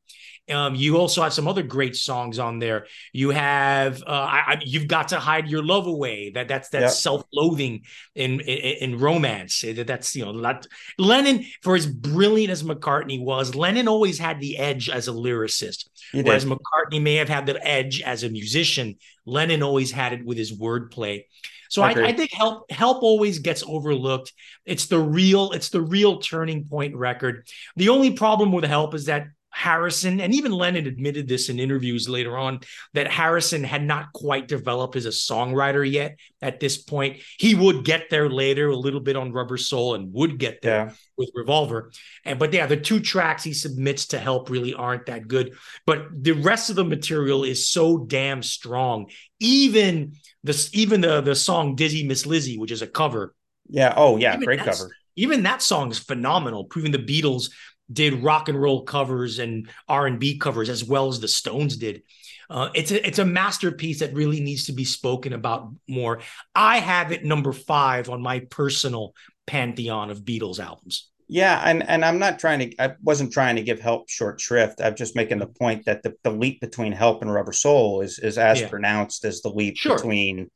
Um, 0.50 0.74
you 0.74 0.96
also 0.96 1.22
have 1.22 1.33
some 1.33 1.46
other 1.46 1.62
great 1.62 1.94
songs 1.94 2.38
on 2.38 2.59
there. 2.59 2.87
You 3.12 3.31
have 3.31 4.03
uh, 4.03 4.11
I, 4.11 4.42
I, 4.46 4.61
you've 4.64 4.88
got 4.88 5.09
to 5.09 5.20
hide 5.20 5.48
your 5.48 5.62
love 5.62 5.87
away. 5.87 6.31
That 6.31 6.48
that's 6.48 6.68
that's 6.70 6.98
self-loathing 6.98 7.83
in, 8.14 8.40
in, 8.40 8.92
in 8.92 8.98
romance. 8.98 9.64
That's 9.64 10.16
you 10.16 10.24
know 10.24 10.53
Lennon 10.98 11.44
for 11.62 11.76
as 11.76 11.87
brilliant 11.87 12.50
as 12.50 12.62
McCartney 12.62 13.22
was. 13.22 13.55
Lennon 13.55 13.87
always 13.87 14.18
had 14.18 14.40
the 14.40 14.59
edge 14.59 14.88
as 14.88 15.09
a 15.09 15.12
lyricist, 15.12 15.88
whereas 16.12 16.44
McCartney 16.44 17.00
may 17.00 17.16
have 17.16 17.29
had 17.29 17.46
the 17.46 17.64
edge 17.66 18.03
as 18.03 18.24
a 18.24 18.29
musician. 18.29 18.96
Lennon 19.26 19.62
always 19.62 19.92
had 19.92 20.12
it 20.12 20.24
with 20.24 20.38
his 20.38 20.57
wordplay. 20.59 21.24
So 21.70 21.83
I, 21.83 21.90
I, 21.90 22.12
think 22.12 22.33
help 22.33 22.68
help 22.72 23.05
always 23.05 23.38
gets 23.38 23.62
overlooked. 23.62 24.33
It's 24.66 24.87
the 24.87 24.98
real 24.98 25.53
it's 25.53 25.70
the 25.70 25.81
real 25.81 26.18
turning 26.18 26.64
point 26.64 26.96
record. 26.96 27.46
The 27.76 27.90
only 27.90 28.14
problem 28.14 28.50
with 28.50 28.64
help 28.64 28.92
is 28.92 29.07
that 29.07 29.29
Harrison 29.53 30.21
and 30.21 30.35
even 30.35 30.53
Lennon 30.53 30.87
admitted 30.87 31.29
this 31.29 31.49
in 31.49 31.59
interviews 31.59 32.09
later 32.09 32.39
on 32.39 32.61
that 32.95 33.09
Harrison 33.11 33.65
had 33.65 33.83
not 33.83 34.13
quite 34.13 34.49
developed 34.49 34.97
as 34.97 35.07
a 35.07 35.11
songwriter 35.11 35.89
yet 35.89 36.19
at 36.41 36.61
this 36.61 36.79
point. 36.79 37.19
He 37.39 37.55
would 37.55 37.85
get 37.85 38.11
there 38.11 38.29
later 38.29 38.71
a 38.71 38.77
little 38.77 39.01
bit 39.01 39.17
on 39.17 39.33
Rubber 39.33 39.57
Soul 39.57 39.95
and 39.95 40.13
would 40.13 40.39
get 40.39 40.63
there 40.63 40.87
yeah. 40.87 40.93
with 41.17 41.31
Revolver. 41.35 41.91
And 42.25 42.39
but 42.39 42.53
yeah, 42.53 42.67
the 42.67 42.77
two 42.77 43.01
tracks 43.01 43.43
he 43.43 43.53
submits 43.53 44.07
to 44.09 44.19
help 44.19 44.51
really 44.51 44.75
aren't 44.75 45.07
that 45.07 45.29
good. 45.29 45.55
But 45.85 46.07
the 46.13 46.33
rest 46.33 46.71
of 46.71 46.77
the 46.77 46.85
material 46.85 47.45
is 47.45 47.69
so 47.69 47.99
damn 47.99 48.43
strong. 48.43 49.11
Even 49.41 50.15
this 50.45 50.71
even 50.73 51.01
the 51.01 51.21
the 51.21 51.35
song 51.35 51.75
Dizzy 51.75 52.07
Miss 52.07 52.25
Lizzie, 52.25 52.59
which 52.59 52.71
is 52.71 52.83
a 52.83 52.87
cover. 52.87 53.35
Yeah. 53.69 53.95
Oh, 53.97 54.17
yeah. 54.17 54.37
Great 54.37 54.61
cover. 54.61 54.91
Even 55.17 55.43
that 55.43 55.63
song 55.63 55.91
is 55.91 55.99
phenomenal, 55.99 56.65
proving 56.65 56.93
the 56.93 56.99
Beatles 56.99 57.51
did 57.92 58.22
rock 58.22 58.48
and 58.48 58.61
roll 58.61 58.85
covers 58.85 59.38
and 59.38 59.68
R 59.88 60.07
and 60.07 60.18
B 60.18 60.38
covers 60.38 60.68
as 60.68 60.85
well 60.85 61.09
as 61.09 61.20
the 61.20 61.29
Stones 61.29 61.76
did. 61.76 62.03
Uh, 62.48 62.68
it's 62.74 62.90
a 62.90 63.07
it's 63.07 63.18
a 63.20 63.24
masterpiece 63.24 64.00
that 64.00 64.12
really 64.12 64.40
needs 64.40 64.66
to 64.66 64.72
be 64.72 64.85
spoken 64.85 65.33
about 65.33 65.72
more. 65.88 66.20
I 66.55 66.79
have 66.79 67.12
it 67.12 67.24
number 67.24 67.53
five 67.53 68.11
on 68.11 68.22
my 68.22 68.40
personal 68.40 69.14
pantheon 69.46 70.11
of 70.11 70.22
Beatles 70.22 70.59
albums. 70.59 71.11
Yeah, 71.33 71.62
and 71.64 71.88
and 71.88 72.05
I'm 72.05 72.18
not 72.18 72.40
trying 72.40 72.59
to. 72.59 72.83
I 72.83 72.94
wasn't 73.03 73.33
trying 73.33 73.55
to 73.55 73.62
give 73.62 73.79
Help 73.79 74.09
short 74.09 74.40
shrift. 74.40 74.81
I'm 74.81 74.96
just 74.96 75.14
making 75.14 75.38
the 75.38 75.46
point 75.46 75.85
that 75.85 76.03
the, 76.03 76.14
the 76.24 76.33
leap 76.33 76.61
between 76.61 76.90
Help 76.90 77.22
and 77.22 77.33
Rubber 77.33 77.53
Soul 77.53 78.00
is 78.00 78.18
is 78.18 78.37
as 78.37 78.62
yeah. 78.62 78.68
pronounced 78.68 79.24
as 79.24 79.40
the 79.40 79.50
leap 79.50 79.76
sure. 79.76 79.94
between 79.94 80.50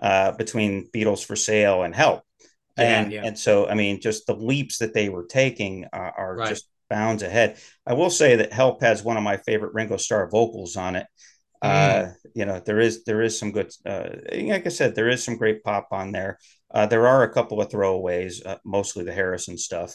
uh, 0.00 0.30
between 0.32 0.88
Beatles 0.94 1.24
for 1.24 1.34
Sale 1.34 1.82
and 1.82 1.92
Help. 1.92 2.22
Yeah, 2.78 2.84
and 2.84 3.12
yeah. 3.12 3.24
and 3.24 3.36
so 3.36 3.66
I 3.66 3.74
mean, 3.74 4.00
just 4.00 4.28
the 4.28 4.36
leaps 4.36 4.78
that 4.78 4.94
they 4.94 5.08
were 5.08 5.24
taking 5.24 5.86
uh, 5.92 6.10
are 6.16 6.36
Right. 6.36 6.48
just 6.50 6.68
bounds 6.92 7.22
ahead. 7.24 7.58
I 7.86 7.94
will 7.94 8.10
say 8.10 8.36
that 8.36 8.52
Help 8.52 8.82
has 8.82 9.02
one 9.02 9.16
of 9.18 9.24
my 9.24 9.38
favorite 9.38 9.74
Ringo 9.74 9.96
Starr 9.98 10.28
vocals 10.30 10.76
on 10.76 10.96
it. 10.96 11.06
Uh, 11.62 12.08
you 12.34 12.44
know, 12.44 12.60
there 12.66 12.80
is 12.80 13.04
there 13.04 13.22
is 13.22 13.38
some 13.38 13.52
good. 13.52 13.70
Uh, 13.86 14.08
like 14.32 14.66
I 14.66 14.70
said, 14.70 14.94
there 14.94 15.08
is 15.08 15.24
some 15.24 15.36
great 15.36 15.62
pop 15.64 15.88
on 15.92 16.12
there. 16.12 16.38
Uh, 16.74 16.86
there 16.86 17.06
are 17.06 17.22
a 17.24 17.32
couple 17.32 17.60
of 17.62 17.68
throwaways, 17.70 18.44
uh, 18.44 18.58
mostly 18.64 19.04
the 19.04 19.12
Harrison 19.12 19.56
stuff. 19.58 19.94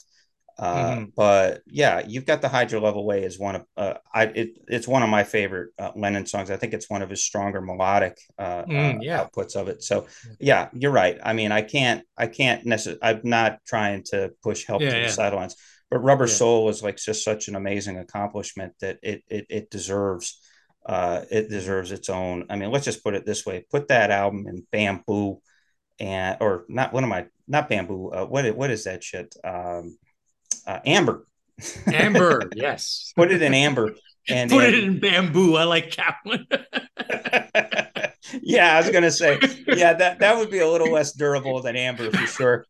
Uh, 0.60 1.02
Mhm. 1.02 1.12
But 1.16 1.62
yeah, 1.68 2.02
you've 2.08 2.26
got 2.26 2.42
the 2.42 2.50
Hide 2.50 2.72
Your 2.72 2.82
Love 2.82 2.96
Away 2.96 3.24
is 3.24 3.38
one 3.38 3.56
of 3.58 3.66
uh, 3.78 3.96
I 4.12 4.24
it, 4.26 4.50
it's 4.68 4.88
one 4.88 5.04
of 5.04 5.10
my 5.10 5.24
favorite 5.24 5.70
uh, 5.78 5.92
Lennon 5.96 6.26
songs. 6.26 6.50
I 6.50 6.58
think 6.58 6.74
it's 6.74 6.90
one 6.90 7.04
of 7.04 7.12
his 7.12 7.24
stronger 7.24 7.62
melodic 7.62 8.18
uh, 8.40 8.66
Mm, 8.68 9.02
yeah. 9.02 9.26
outputs 9.26 9.56
of 9.56 9.68
it. 9.68 9.84
So 9.84 10.08
yeah, 10.40 10.70
you're 10.74 10.92
right. 10.92 11.20
I 11.24 11.34
mean, 11.34 11.52
I 11.52 11.62
can't 11.62 12.04
I 12.18 12.26
can't 12.28 12.66
necessarily. 12.66 13.02
I'm 13.04 13.22
not 13.24 13.60
trying 13.68 14.04
to 14.06 14.32
push 14.42 14.66
help 14.66 14.82
Yeah, 14.82 14.90
to 14.90 15.00
yeah. 15.00 15.06
the 15.06 15.10
sidelines, 15.10 15.56
but 15.89 16.00
Rubber 16.00 16.26
Yeah. 16.28 16.34
Soul 16.34 16.69
is 16.69 16.84
like 16.84 16.97
just 16.97 17.23
such 17.23 17.47
an 17.47 17.56
amazing 17.56 17.97
accomplishment 17.97 18.73
that 18.82 19.00
it 19.04 19.23
it 19.28 19.45
it 19.50 19.69
deserves. 19.69 20.39
Uh, 20.86 21.26
it 21.30 21.50
deserves 21.50 21.91
its 21.91 22.10
own. 22.10 22.45
I 22.50 22.56
mean, 22.56 22.71
let's 22.71 22.86
just 22.86 23.04
put 23.04 23.13
it 23.13 23.26
this 23.26 23.45
way: 23.45 23.65
put 23.69 23.89
that 23.89 24.10
album 24.10 24.45
in 24.47 24.65
bamboo, 24.71 25.41
and 26.00 26.38
or 26.39 26.63
not. 26.69 26.93
What 26.93 27.04
am 27.04 27.12
I? 27.12 27.26
Not 27.47 27.67
bamboo. 27.67 28.10
Uh, 28.10 28.26
what 28.26 28.56
what 28.56 28.71
is 28.71 28.86
that 28.86 29.04
shit? 29.04 29.36
Um, 29.43 29.97
uh, 30.65 30.80
amber. 30.86 31.26
Amber, 31.88 32.50
yes. 32.56 33.12
put 33.15 33.32
it 33.32 33.41
in 33.41 33.54
amber 33.54 33.95
and 34.30 34.52
Put 34.52 34.65
and- 34.65 34.76
it 34.76 34.84
in 34.84 35.00
bamboo. 35.00 35.56
I 35.56 35.63
like 35.63 35.95
that 35.95 36.17
one. 36.23 36.47
yeah, 38.41 38.76
I 38.76 38.80
was 38.82 38.89
gonna 38.89 39.12
say, 39.12 39.39
yeah, 39.67 39.93
that 39.93 40.19
that 40.19 40.38
would 40.38 40.50
be 40.52 40.60
a 40.60 40.67
little 40.69 40.91
less 40.91 41.13
durable 41.13 41.62
than 41.62 41.76
amber 41.76 42.12
for 42.12 42.28
sure. 42.28 42.65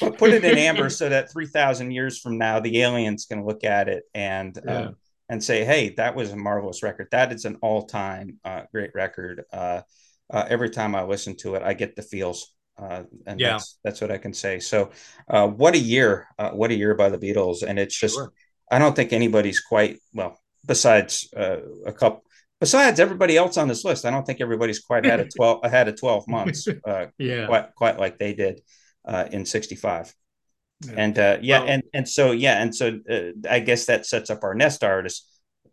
But 0.00 0.18
put 0.18 0.30
it 0.32 0.44
in 0.44 0.56
amber 0.58 0.90
so 0.90 1.08
that 1.08 1.32
three 1.32 1.46
thousand 1.46 1.90
years 1.92 2.18
from 2.18 2.38
now, 2.38 2.60
the 2.60 2.82
aliens 2.82 3.26
can 3.26 3.44
look 3.44 3.64
at 3.64 3.88
it 3.88 4.04
and 4.14 4.58
Yeah. 4.64 4.78
um, 4.78 4.96
and 5.28 5.42
say, 5.44 5.64
hey, 5.64 5.90
that 5.90 6.16
was 6.16 6.32
a 6.32 6.36
marvelous 6.36 6.82
record. 6.82 7.06
That 7.12 7.32
is 7.32 7.44
an 7.44 7.56
all 7.62 7.86
time 7.86 8.38
uh, 8.44 8.62
great 8.72 8.90
record. 8.94 9.44
Uh, 9.52 9.82
uh, 10.28 10.44
every 10.48 10.70
time 10.70 10.94
I 10.96 11.04
listen 11.04 11.36
to 11.38 11.54
it, 11.54 11.62
I 11.62 11.74
get 11.74 11.94
the 11.96 12.02
feels. 12.02 12.54
Uh, 12.78 13.02
and 13.26 13.38
Yeah. 13.38 13.50
that's 13.52 13.78
that's 13.84 14.00
what 14.00 14.10
I 14.10 14.18
can 14.18 14.32
say. 14.34 14.58
So, 14.60 14.90
uh, 15.28 15.46
what 15.48 15.74
a 15.74 15.78
year! 15.78 16.26
Uh, 16.38 16.50
what 16.50 16.70
a 16.70 16.74
year 16.74 16.94
by 16.94 17.10
the 17.10 17.18
Beatles, 17.18 17.62
and 17.62 17.78
it's 17.78 17.98
just 17.98 18.14
Sure. 18.16 18.32
I 18.70 18.78
don't 18.78 18.94
think 18.96 19.12
anybody's 19.12 19.60
quite 19.60 20.00
well. 20.14 20.38
Besides 20.66 21.28
uh, 21.36 21.56
a 21.86 21.92
couple, 21.92 22.22
besides 22.60 23.00
everybody 23.00 23.36
else 23.36 23.56
on 23.56 23.68
this 23.68 23.84
list, 23.84 24.04
I 24.04 24.10
don't 24.10 24.24
think 24.26 24.40
everybody's 24.40 24.80
quite 24.80 25.04
had 25.04 25.20
a 25.20 25.28
twelve 25.36 25.64
had 25.64 25.88
a 25.88 25.92
twelve 25.92 26.28
months 26.28 26.68
uh, 26.86 27.06
Yeah. 27.18 27.46
quite 27.46 27.74
quite 27.74 27.98
like 27.98 28.18
they 28.18 28.34
did 28.34 28.60
uh, 29.04 29.26
in 29.32 29.44
'65. 29.46 30.14
Yeah. 30.86 30.92
And 30.96 31.18
uh, 31.18 31.38
yeah, 31.42 31.60
Well- 31.60 31.68
and 31.68 31.82
and 31.92 32.08
so 32.08 32.32
yeah, 32.32 32.62
and 32.62 32.74
so 32.74 32.98
uh, 33.10 33.48
I 33.48 33.60
guess 33.60 33.86
that 33.86 34.06
sets 34.06 34.30
up 34.30 34.44
our 34.44 34.54
nest 34.54 34.82
artist, 34.84 35.28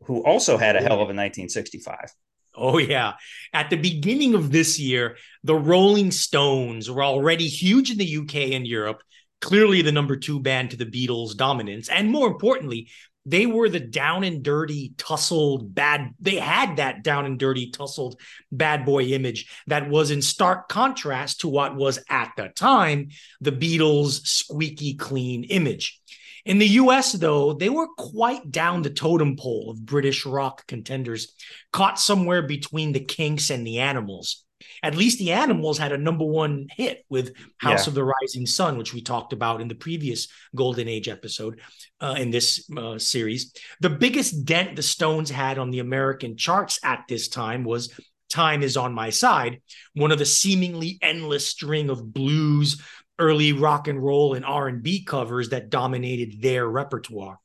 who 0.06 0.24
also 0.24 0.58
had 0.58 0.76
a 0.76 0.80
hell 0.80 1.02
of 1.02 1.10
a 1.10 1.16
1965. 1.16 2.12
Oh, 2.60 2.80
yeah. 2.80 3.14
At 3.54 3.70
the 3.70 3.76
beginning 3.78 4.34
of 4.34 4.52
this 4.52 4.80
year, 4.80 5.18
the 5.44 5.54
Rolling 5.54 6.10
Stones 6.10 6.90
were 6.90 7.04
already 7.04 7.48
huge 7.48 7.92
in 7.92 8.00
the 8.00 8.18
UK 8.18 8.54
and 8.56 8.66
Europe, 8.66 9.00
clearly 9.42 9.84
the 9.84 9.92
number 9.92 10.16
two 10.16 10.40
band 10.40 10.72
to 10.72 10.76
the 10.78 10.88
Beatles' 10.88 11.38
dominance. 11.38 11.88
And 11.88 12.10
more 12.10 12.28
importantly, 12.28 12.90
they 13.28 13.46
were 13.46 13.68
the 13.68 13.82
down 13.82 14.24
and 14.24 14.42
dirty, 14.42 14.94
tussled, 14.98 15.76
bad. 15.76 16.14
They 16.20 16.38
had 16.38 16.78
that 16.78 17.04
down 17.04 17.26
and 17.26 17.38
dirty, 17.38 17.70
tussled 17.72 18.16
bad 18.52 18.86
boy 18.86 19.04
image 19.04 19.52
that 19.68 19.90
was 19.90 20.12
in 20.12 20.22
stark 20.22 20.70
contrast 20.70 21.42
to 21.42 21.50
what 21.50 21.76
was 21.76 22.00
at 22.10 22.32
the 22.38 22.48
time 22.48 23.10
the 23.42 23.52
Beatles' 23.52 24.26
squeaky 24.26 24.94
clean 24.94 25.44
image. 25.44 26.00
In 26.46 26.60
the 26.60 26.68
US, 26.68 27.12
though, 27.12 27.52
they 27.52 27.68
were 27.68 27.90
quite 27.98 28.50
down 28.50 28.82
the 28.82 28.90
totem 28.90 29.36
pole 29.36 29.70
of 29.70 29.86
British 29.86 30.26
rock 30.26 30.66
contenders, 30.66 31.34
caught 31.74 32.00
somewhere 32.00 32.42
between 32.42 32.94
the 32.94 33.02
Kinks 33.02 33.50
and 33.50 33.68
the 33.68 33.80
Animals. 33.80 34.46
At 34.84 34.96
least 34.96 35.20
the 35.20 35.32
Animals 35.32 35.78
had 35.78 35.92
a 35.92 35.98
number 35.98 36.26
one 36.26 36.68
hit 36.72 37.06
with 37.10 37.34
House 37.58 37.86
Yeah. 37.86 37.92
of 37.92 37.96
the 37.96 38.04
Rising 38.04 38.46
Sun, 38.46 38.78
which 38.78 38.94
we 38.94 39.02
talked 39.02 39.34
about 39.34 39.62
in 39.62 39.68
the 39.68 39.76
previous 39.76 40.28
Golden 40.56 40.88
Age 40.88 41.08
episode 41.10 41.62
uh, 42.00 42.16
in 42.18 42.30
this 42.32 42.70
uh, 42.78 42.98
series. 43.00 43.54
The 43.82 43.90
biggest 43.90 44.46
dent 44.46 44.76
the 44.76 44.84
Stones 44.84 45.30
had 45.30 45.58
on 45.58 45.72
the 45.72 45.80
American 45.80 46.38
charts 46.38 46.80
at 46.84 47.06
this 47.10 47.28
time 47.28 47.64
was 47.64 47.92
Time 48.30 48.62
is 48.62 48.76
on 48.76 48.94
My 48.94 49.10
Side, 49.10 49.62
one 49.94 50.12
of 50.12 50.20
the 50.20 50.26
seemingly 50.26 51.00
endless 51.02 51.48
string 51.48 51.90
of 51.90 52.14
blues, 52.14 52.82
early 53.20 53.54
rock 53.54 53.88
and 53.88 54.04
roll 54.04 54.34
and 54.34 54.46
R&B 54.46 55.06
covers 55.06 55.50
that 55.50 55.70
dominated 55.70 56.42
their 56.42 56.68
repertoire. 56.68 57.40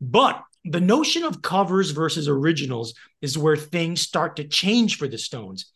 But 0.00 0.42
the 0.64 0.80
notion 0.80 1.24
of 1.24 1.42
covers 1.42 1.90
versus 1.90 2.26
originals 2.26 2.94
is 3.20 3.36
where 3.36 3.56
things 3.56 4.00
start 4.00 4.36
to 4.36 4.48
change 4.48 4.96
for 4.96 5.06
the 5.06 5.18
Stones. 5.18 5.66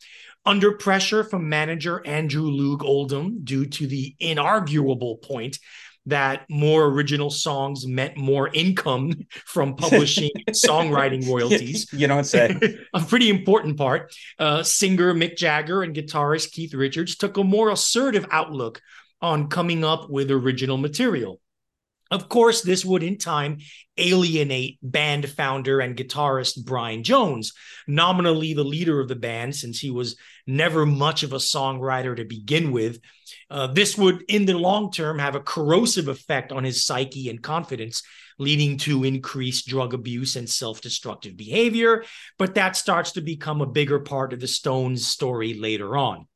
Under 0.48 0.72
pressure 0.72 1.24
from 1.24 1.50
manager 1.50 2.00
Andrew 2.06 2.50
Loog 2.50 2.82
Oldham 2.82 3.44
due 3.44 3.66
to 3.66 3.86
the 3.86 4.16
inarguable 4.18 5.20
point 5.20 5.58
that 6.06 6.46
more 6.48 6.86
original 6.86 7.28
songs 7.28 7.86
meant 7.86 8.16
more 8.16 8.48
income 8.54 9.12
from 9.44 9.76
publishing 9.76 10.30
songwriting 10.48 11.28
royalties. 11.28 11.92
you 11.92 12.06
don't 12.06 12.24
say. 12.24 12.58
a 12.94 13.00
pretty 13.00 13.28
important 13.28 13.76
part. 13.76 14.10
Uh, 14.38 14.62
singer 14.62 15.12
Mick 15.12 15.36
Jagger 15.36 15.82
and 15.82 15.94
guitarist 15.94 16.52
Keith 16.52 16.72
Richards 16.72 17.16
took 17.16 17.36
a 17.36 17.44
more 17.44 17.68
assertive 17.68 18.24
outlook 18.30 18.80
on 19.20 19.50
coming 19.50 19.84
up 19.84 20.08
with 20.08 20.30
original 20.30 20.78
material. 20.78 21.42
Of 22.10 22.28
course, 22.28 22.62
this 22.62 22.84
would 22.84 23.02
in 23.02 23.18
time 23.18 23.58
alienate 23.98 24.78
band 24.82 25.28
founder 25.28 25.80
and 25.80 25.96
guitarist 25.96 26.64
Brian 26.64 27.02
Jones, 27.02 27.52
nominally 27.86 28.54
the 28.54 28.64
leader 28.64 29.00
of 29.00 29.08
the 29.08 29.16
band 29.16 29.54
since 29.54 29.78
he 29.78 29.90
was 29.90 30.16
never 30.46 30.86
much 30.86 31.22
of 31.22 31.32
a 31.32 31.36
songwriter 31.36 32.16
to 32.16 32.24
begin 32.24 32.72
with. 32.72 33.00
Uh, 33.50 33.66
this 33.66 33.98
would, 33.98 34.24
in 34.28 34.46
the 34.46 34.54
long 34.54 34.90
term, 34.90 35.18
have 35.18 35.34
a 35.34 35.40
corrosive 35.40 36.08
effect 36.08 36.50
on 36.50 36.64
his 36.64 36.86
psyche 36.86 37.28
and 37.28 37.42
confidence, 37.42 38.02
leading 38.38 38.78
to 38.78 39.04
increased 39.04 39.66
drug 39.66 39.92
abuse 39.92 40.36
and 40.36 40.48
self 40.48 40.80
destructive 40.80 41.36
behavior. 41.36 42.04
But 42.38 42.54
that 42.54 42.76
starts 42.76 43.12
to 43.12 43.20
become 43.20 43.60
a 43.60 43.66
bigger 43.66 43.98
part 44.00 44.32
of 44.32 44.40
the 44.40 44.48
Stones' 44.48 45.06
story 45.06 45.54
later 45.54 45.96
on. 45.96 46.26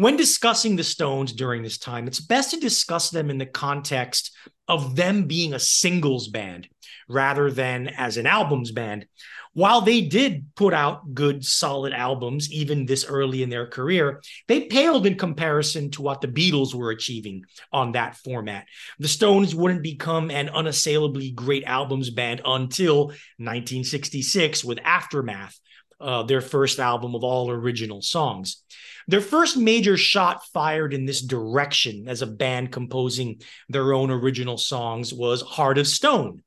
When 0.00 0.16
discussing 0.16 0.76
the 0.76 0.82
Stones 0.82 1.30
during 1.30 1.62
this 1.62 1.76
time, 1.76 2.06
it's 2.06 2.20
best 2.20 2.52
to 2.52 2.56
discuss 2.58 3.10
them 3.10 3.28
in 3.28 3.36
the 3.36 3.44
context 3.44 4.34
of 4.66 4.96
them 4.96 5.26
being 5.26 5.52
a 5.52 5.58
singles 5.58 6.28
band 6.28 6.68
rather 7.06 7.50
than 7.50 7.88
as 7.88 8.16
an 8.16 8.26
albums 8.26 8.72
band. 8.72 9.04
While 9.52 9.82
they 9.82 10.00
did 10.00 10.46
put 10.56 10.72
out 10.72 11.12
good, 11.12 11.44
solid 11.44 11.92
albums 11.92 12.50
even 12.50 12.86
this 12.86 13.04
early 13.04 13.42
in 13.42 13.50
their 13.50 13.66
career, 13.66 14.22
they 14.48 14.62
paled 14.62 15.04
in 15.04 15.18
comparison 15.18 15.90
to 15.90 16.00
what 16.00 16.22
the 16.22 16.28
Beatles 16.28 16.74
were 16.74 16.92
achieving 16.92 17.44
on 17.70 17.92
that 17.92 18.16
format. 18.16 18.64
The 19.00 19.06
Stones 19.06 19.54
wouldn't 19.54 19.82
become 19.82 20.30
an 20.30 20.48
unassailably 20.48 21.32
great 21.32 21.64
albums 21.64 22.08
band 22.08 22.40
until 22.46 23.08
1966 23.36 24.64
with 24.64 24.78
Aftermath, 24.82 25.60
uh, 26.00 26.22
their 26.22 26.40
first 26.40 26.78
album 26.78 27.14
of 27.14 27.22
all 27.22 27.50
original 27.50 28.00
songs. 28.00 28.62
Their 29.08 29.20
first 29.20 29.56
major 29.56 29.96
shot 29.96 30.44
fired 30.52 30.94
in 30.94 31.04
this 31.04 31.22
direction 31.22 32.08
as 32.08 32.22
a 32.22 32.26
band 32.26 32.72
composing 32.72 33.40
their 33.68 33.92
own 33.92 34.10
original 34.10 34.58
songs 34.58 35.12
was 35.12 35.42
Heart 35.42 35.78
of 35.78 35.88
Stone, 35.88 36.42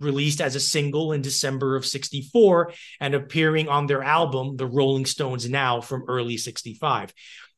released 0.00 0.40
as 0.40 0.54
a 0.54 0.60
single 0.60 1.12
in 1.12 1.22
December 1.22 1.76
of 1.76 1.86
64 1.86 2.72
and 3.00 3.14
appearing 3.14 3.68
on 3.68 3.86
their 3.86 4.02
album, 4.02 4.56
The 4.56 4.66
Rolling 4.66 5.06
Stones 5.06 5.48
Now, 5.48 5.80
from 5.80 6.04
early 6.08 6.36
65. 6.36 7.12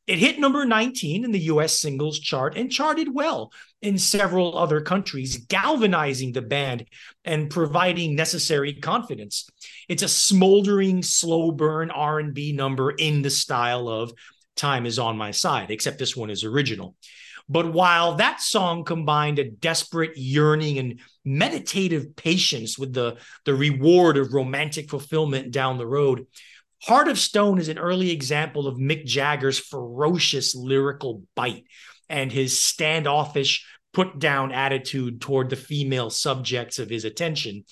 It 0.07 0.17
hit 0.17 0.39
number 0.39 0.65
19 0.65 1.23
in 1.23 1.31
the 1.31 1.39
US 1.41 1.79
singles 1.79 2.19
chart 2.19 2.57
and 2.57 2.71
charted 2.71 3.13
well 3.13 3.53
in 3.81 3.97
several 3.97 4.57
other 4.57 4.81
countries, 4.81 5.37
galvanizing 5.37 6.33
the 6.33 6.41
band 6.41 6.85
and 7.23 7.49
providing 7.49 8.15
necessary 8.15 8.73
confidence. 8.73 9.47
It's 9.87 10.03
a 10.03 10.09
smoldering, 10.09 11.03
slow 11.03 11.51
burn 11.51 11.91
R&B 11.91 12.51
number 12.51 12.91
in 12.91 13.21
the 13.21 13.29
style 13.29 13.87
of 13.87 14.11
Time 14.55 14.85
is 14.85 14.99
on 14.99 15.17
my 15.17 15.31
side, 15.31 15.71
except 15.71 15.97
this 15.97 16.15
one 16.15 16.29
is 16.29 16.43
original. 16.43 16.95
But 17.49 17.73
while 17.73 18.15
that 18.15 18.39
song 18.39 18.85
combined 18.85 19.39
a 19.39 19.49
desperate 19.49 20.15
yearning 20.15 20.77
and 20.77 20.99
meditative 21.25 22.15
patience 22.15 22.77
with 22.77 22.93
the, 22.93 23.17
the 23.45 23.53
reward 23.53 24.17
of 24.17 24.33
romantic 24.33 24.89
fulfillment 24.89 25.51
down 25.51 25.77
the 25.77 25.87
road, 25.87 26.27
Heart 26.83 27.09
of 27.09 27.19
Stone 27.19 27.59
is 27.59 27.67
an 27.67 27.77
early 27.77 28.11
example 28.11 28.67
of 28.67 28.77
Mick 28.77 29.05
Jagger's 29.05 29.59
ferocious 29.59 30.55
lyrical 30.55 31.23
bite 31.35 31.65
and 32.09 32.31
his 32.31 32.63
standoffish, 32.63 33.65
put 33.93 34.19
down 34.19 34.51
attitude 34.51 35.21
toward 35.21 35.49
the 35.49 35.55
female 35.55 36.09
subjects 36.09 36.79
of 36.79 36.89
his 36.89 37.05
attention. 37.05 37.65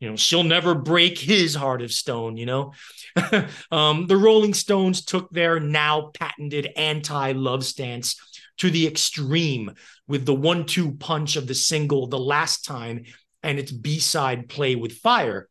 you 0.00 0.10
know, 0.10 0.16
she'll 0.16 0.42
never 0.42 0.74
break 0.74 1.18
his 1.18 1.54
heart 1.54 1.82
of 1.82 1.92
stone, 1.92 2.36
you 2.36 2.46
know. 2.46 2.72
um, 3.70 4.06
the 4.06 4.16
Rolling 4.16 4.54
Stones 4.54 5.04
took 5.04 5.30
their 5.30 5.60
now 5.60 6.10
patented 6.14 6.68
anti 6.76 7.32
love 7.32 7.64
stance 7.64 8.16
to 8.58 8.70
the 8.70 8.86
extreme 8.86 9.72
with 10.08 10.24
the 10.24 10.34
one 10.34 10.66
two 10.66 10.92
punch 10.92 11.36
of 11.36 11.46
the 11.46 11.54
single 11.54 12.06
The 12.06 12.18
Last 12.18 12.64
Time 12.64 13.04
and 13.42 13.58
its 13.58 13.72
B 13.72 13.98
side 13.98 14.48
Play 14.48 14.74
with 14.76 14.92
Fire. 14.92 15.48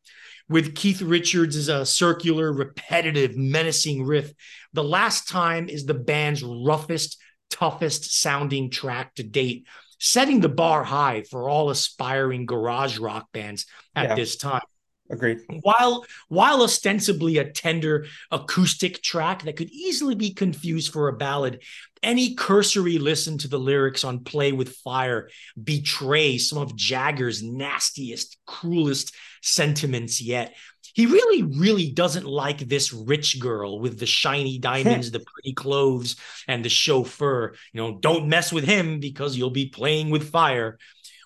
With 0.48 0.76
Keith 0.76 1.02
Richards' 1.02 1.70
a 1.70 1.86
circular, 1.86 2.54
repetitive, 2.54 3.36
menacing 3.36 4.06
riff, 4.06 4.32
The 4.74 4.84
Last 4.84 5.28
Time 5.28 5.70
is 5.70 5.86
the 5.86 5.96
band's 5.96 6.44
roughest, 6.44 7.18
toughest 7.50 8.22
sounding 8.22 8.70
track 8.70 9.16
to 9.16 9.24
date, 9.24 9.66
setting 10.00 10.42
the 10.42 10.50
bar 10.50 10.84
high 10.84 11.24
for 11.24 11.50
all 11.50 11.72
aspiring 11.72 12.46
garage 12.46 13.00
rock 13.00 13.32
bands 13.32 13.66
at 13.96 14.10
yeah. 14.10 14.16
this 14.16 14.36
time. 14.36 14.62
Agreed. 15.10 15.42
While 15.62 16.06
while 16.30 16.64
ostensibly 16.64 17.38
a 17.38 17.52
tender 17.52 18.08
acoustic 18.32 19.04
track 19.04 19.44
that 19.44 19.56
could 19.56 19.70
easily 19.70 20.16
be 20.16 20.34
confused 20.34 20.92
for 20.92 21.08
a 21.08 21.14
ballad, 21.14 21.62
any 22.02 22.34
cursory 22.34 22.98
listen 22.98 23.38
to 23.40 23.48
the 23.48 23.60
lyrics 23.60 24.04
on 24.04 24.24
Play 24.24 24.52
with 24.52 24.76
Fire 24.78 25.30
betray 25.62 26.38
some 26.38 26.58
of 26.58 26.76
Jagger's 26.76 27.44
nastiest, 27.44 28.38
cruelest 28.46 29.16
sentiments 29.42 30.22
yet. 30.22 30.56
He 30.96 31.08
really, 31.08 31.44
really 31.44 31.92
doesn't 31.92 32.26
like 32.26 32.60
this 32.60 32.94
rich 32.94 33.40
girl 33.40 33.80
with 33.80 34.00
the 34.00 34.06
shiny 34.06 34.58
diamonds, 34.58 35.10
hmm. 35.10 35.14
the 35.14 35.20
pretty 35.20 35.54
clothes, 35.54 36.16
and 36.48 36.64
the 36.64 36.70
chauffeur. 36.70 37.54
You 37.74 37.82
know, 37.82 37.98
don't 38.00 38.30
mess 38.30 38.52
with 38.54 38.64
him 38.64 39.00
because 39.00 39.36
you'll 39.36 39.50
be 39.50 39.68
playing 39.68 40.10
with 40.10 40.32
fire. 40.32 40.80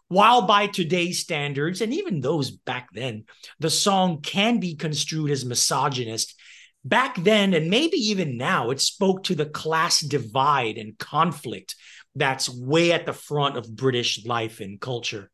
While 0.10 0.44
by 0.44 0.68
today's 0.68 1.20
standards, 1.20 1.82
and 1.82 1.94
even 1.94 2.20
those 2.20 2.52
back 2.52 2.90
then, 2.94 3.26
the 3.60 3.70
song 3.70 4.22
can 4.22 4.60
be 4.60 4.76
construed 4.76 5.32
as 5.32 5.46
misogynist, 5.46 6.36
back 6.84 7.16
then, 7.24 7.54
and 7.54 7.70
maybe 7.70 7.98
even 7.98 8.36
now, 8.36 8.72
it 8.72 8.82
spoke 8.82 9.24
to 9.26 9.36
the 9.36 9.46
class 9.46 10.00
divide 10.00 10.78
and 10.78 10.98
conflict 10.98 11.76
that's 12.16 12.50
way 12.50 12.92
at 12.92 13.06
the 13.06 13.14
front 13.14 13.56
of 13.56 13.76
British 13.76 14.26
life 14.26 14.60
and 14.60 14.82
culture. 14.82 15.30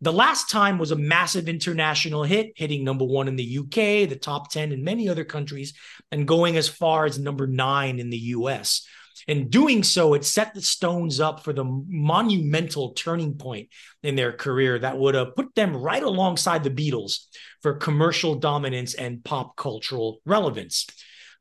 The 0.00 0.12
last 0.12 0.50
time 0.50 0.78
was 0.78 0.90
a 0.90 0.96
massive 0.96 1.48
international 1.48 2.22
hit, 2.22 2.52
hitting 2.56 2.84
number 2.84 3.04
one 3.04 3.28
in 3.28 3.36
the 3.36 3.58
UK, 3.58 4.08
the 4.08 4.18
top 4.20 4.50
10 4.50 4.72
in 4.72 4.84
many 4.84 5.08
other 5.08 5.24
countries, 5.24 5.72
and 6.10 6.28
going 6.28 6.56
as 6.56 6.68
far 6.68 7.06
as 7.06 7.18
number 7.18 7.46
nine 7.46 7.98
in 7.98 8.10
the 8.10 8.18
US. 8.18 8.86
In 9.26 9.48
doing 9.48 9.82
so, 9.82 10.14
it 10.14 10.24
set 10.24 10.54
the 10.54 10.62
Stones 10.62 11.18
up 11.18 11.42
for 11.42 11.52
the 11.52 11.64
monumental 11.64 12.92
turning 12.92 13.34
point 13.34 13.68
in 14.02 14.14
their 14.14 14.32
career 14.32 14.78
that 14.78 14.98
would 14.98 15.16
have 15.16 15.34
put 15.34 15.54
them 15.54 15.76
right 15.76 16.02
alongside 16.02 16.62
the 16.62 16.70
Beatles 16.70 17.26
for 17.60 17.74
commercial 17.74 18.36
dominance 18.36 18.94
and 18.94 19.24
pop 19.24 19.56
cultural 19.56 20.20
relevance. 20.24 20.86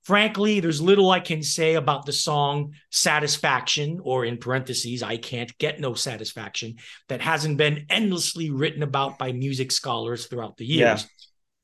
Frankly, 0.03 0.59
there's 0.59 0.81
little 0.81 1.09
I 1.09 1.19
can 1.19 1.41
say 1.41 1.75
about 1.75 2.05
the 2.05 2.13
song 2.13 2.73
Satisfaction, 2.91 3.99
or 4.03 4.25
in 4.25 4.37
parentheses, 4.37 5.03
I 5.03 5.17
can't 5.17 5.55
get 5.57 5.79
no 5.79 5.93
satisfaction, 5.93 6.75
that 7.09 7.21
hasn't 7.21 7.57
been 7.57 7.85
endlessly 7.89 8.49
written 8.51 8.83
about 8.83 9.19
by 9.19 9.31
music 9.31 9.71
scholars 9.71 10.25
throughout 10.25 10.57
the 10.57 10.65
years. 10.65 11.01
Yeah 11.01 11.07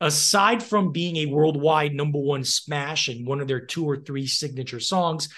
aside 0.02 0.64
from 0.64 0.92
being 0.92 1.18
a 1.18 1.28
worldwide 1.28 1.94
number 1.94 2.20
one 2.20 2.44
smash 2.44 3.08
and 3.08 3.26
one 3.26 3.40
of 3.40 3.48
their 3.48 3.60
two 3.60 3.86
or 3.86 3.98
three 3.98 4.26
signature 4.26 4.80
songs, 4.80 5.30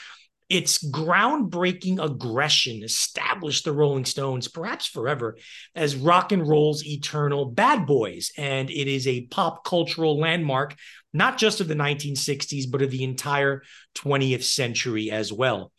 its 0.53 0.77
groundbreaking 0.91 1.99
aggression 1.99 2.83
established 2.83 3.65
the 3.65 3.71
Rolling 3.71 4.05
Stones, 4.05 4.47
perhaps 4.47 4.85
forever, 4.85 5.35
as 5.73 5.95
rock 5.95 6.31
and 6.31 6.47
roll's 6.47 6.85
eternal 6.85 7.45
bad 7.45 7.87
boys. 7.87 8.31
And 8.37 8.69
it 8.69 8.87
is 8.87 9.07
a 9.07 9.25
pop 9.25 9.65
cultural 9.65 10.19
landmark, 10.19 10.75
not 11.11 11.39
just 11.39 11.59
of 11.59 11.67
the 11.67 11.73
1960s, 11.73 12.69
but 12.69 12.83
of 12.83 12.91
the 12.91 13.03
entire 13.03 13.63
20th 13.95 14.43
century 14.43 15.09
as 15.09 15.33
well. 15.33 15.71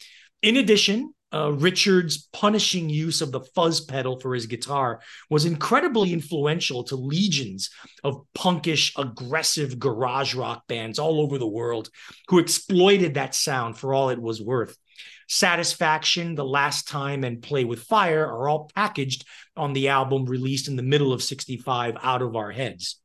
In 0.42 0.56
addition, 0.56 1.13
uh, 1.34 1.50
Richard's 1.50 2.28
punishing 2.32 2.88
use 2.88 3.20
of 3.20 3.32
the 3.32 3.40
fuzz 3.40 3.80
pedal 3.80 4.20
for 4.20 4.34
his 4.34 4.46
guitar 4.46 5.00
was 5.28 5.44
incredibly 5.44 6.12
influential 6.12 6.84
to 6.84 6.96
legions 6.96 7.70
of 8.04 8.22
punkish, 8.36 8.92
aggressive 8.96 9.80
garage 9.80 10.34
rock 10.34 10.62
bands 10.68 11.00
all 11.00 11.20
over 11.20 11.36
the 11.38 11.46
world 11.46 11.90
who 12.28 12.38
exploited 12.38 13.14
that 13.14 13.34
sound 13.34 13.76
for 13.76 13.92
all 13.92 14.10
it 14.10 14.20
was 14.20 14.40
worth. 14.40 14.78
Satisfaction, 15.28 16.36
The 16.36 16.44
Last 16.44 16.86
Time, 16.86 17.24
and 17.24 17.42
Play 17.42 17.64
with 17.64 17.82
Fire 17.82 18.24
are 18.24 18.48
all 18.48 18.70
packaged 18.76 19.24
on 19.56 19.72
the 19.72 19.88
album 19.88 20.26
released 20.26 20.68
in 20.68 20.76
the 20.76 20.82
middle 20.82 21.12
of 21.12 21.22
65 21.22 21.96
out 22.00 22.22
of 22.22 22.36
our 22.36 22.52
heads. 22.52 23.00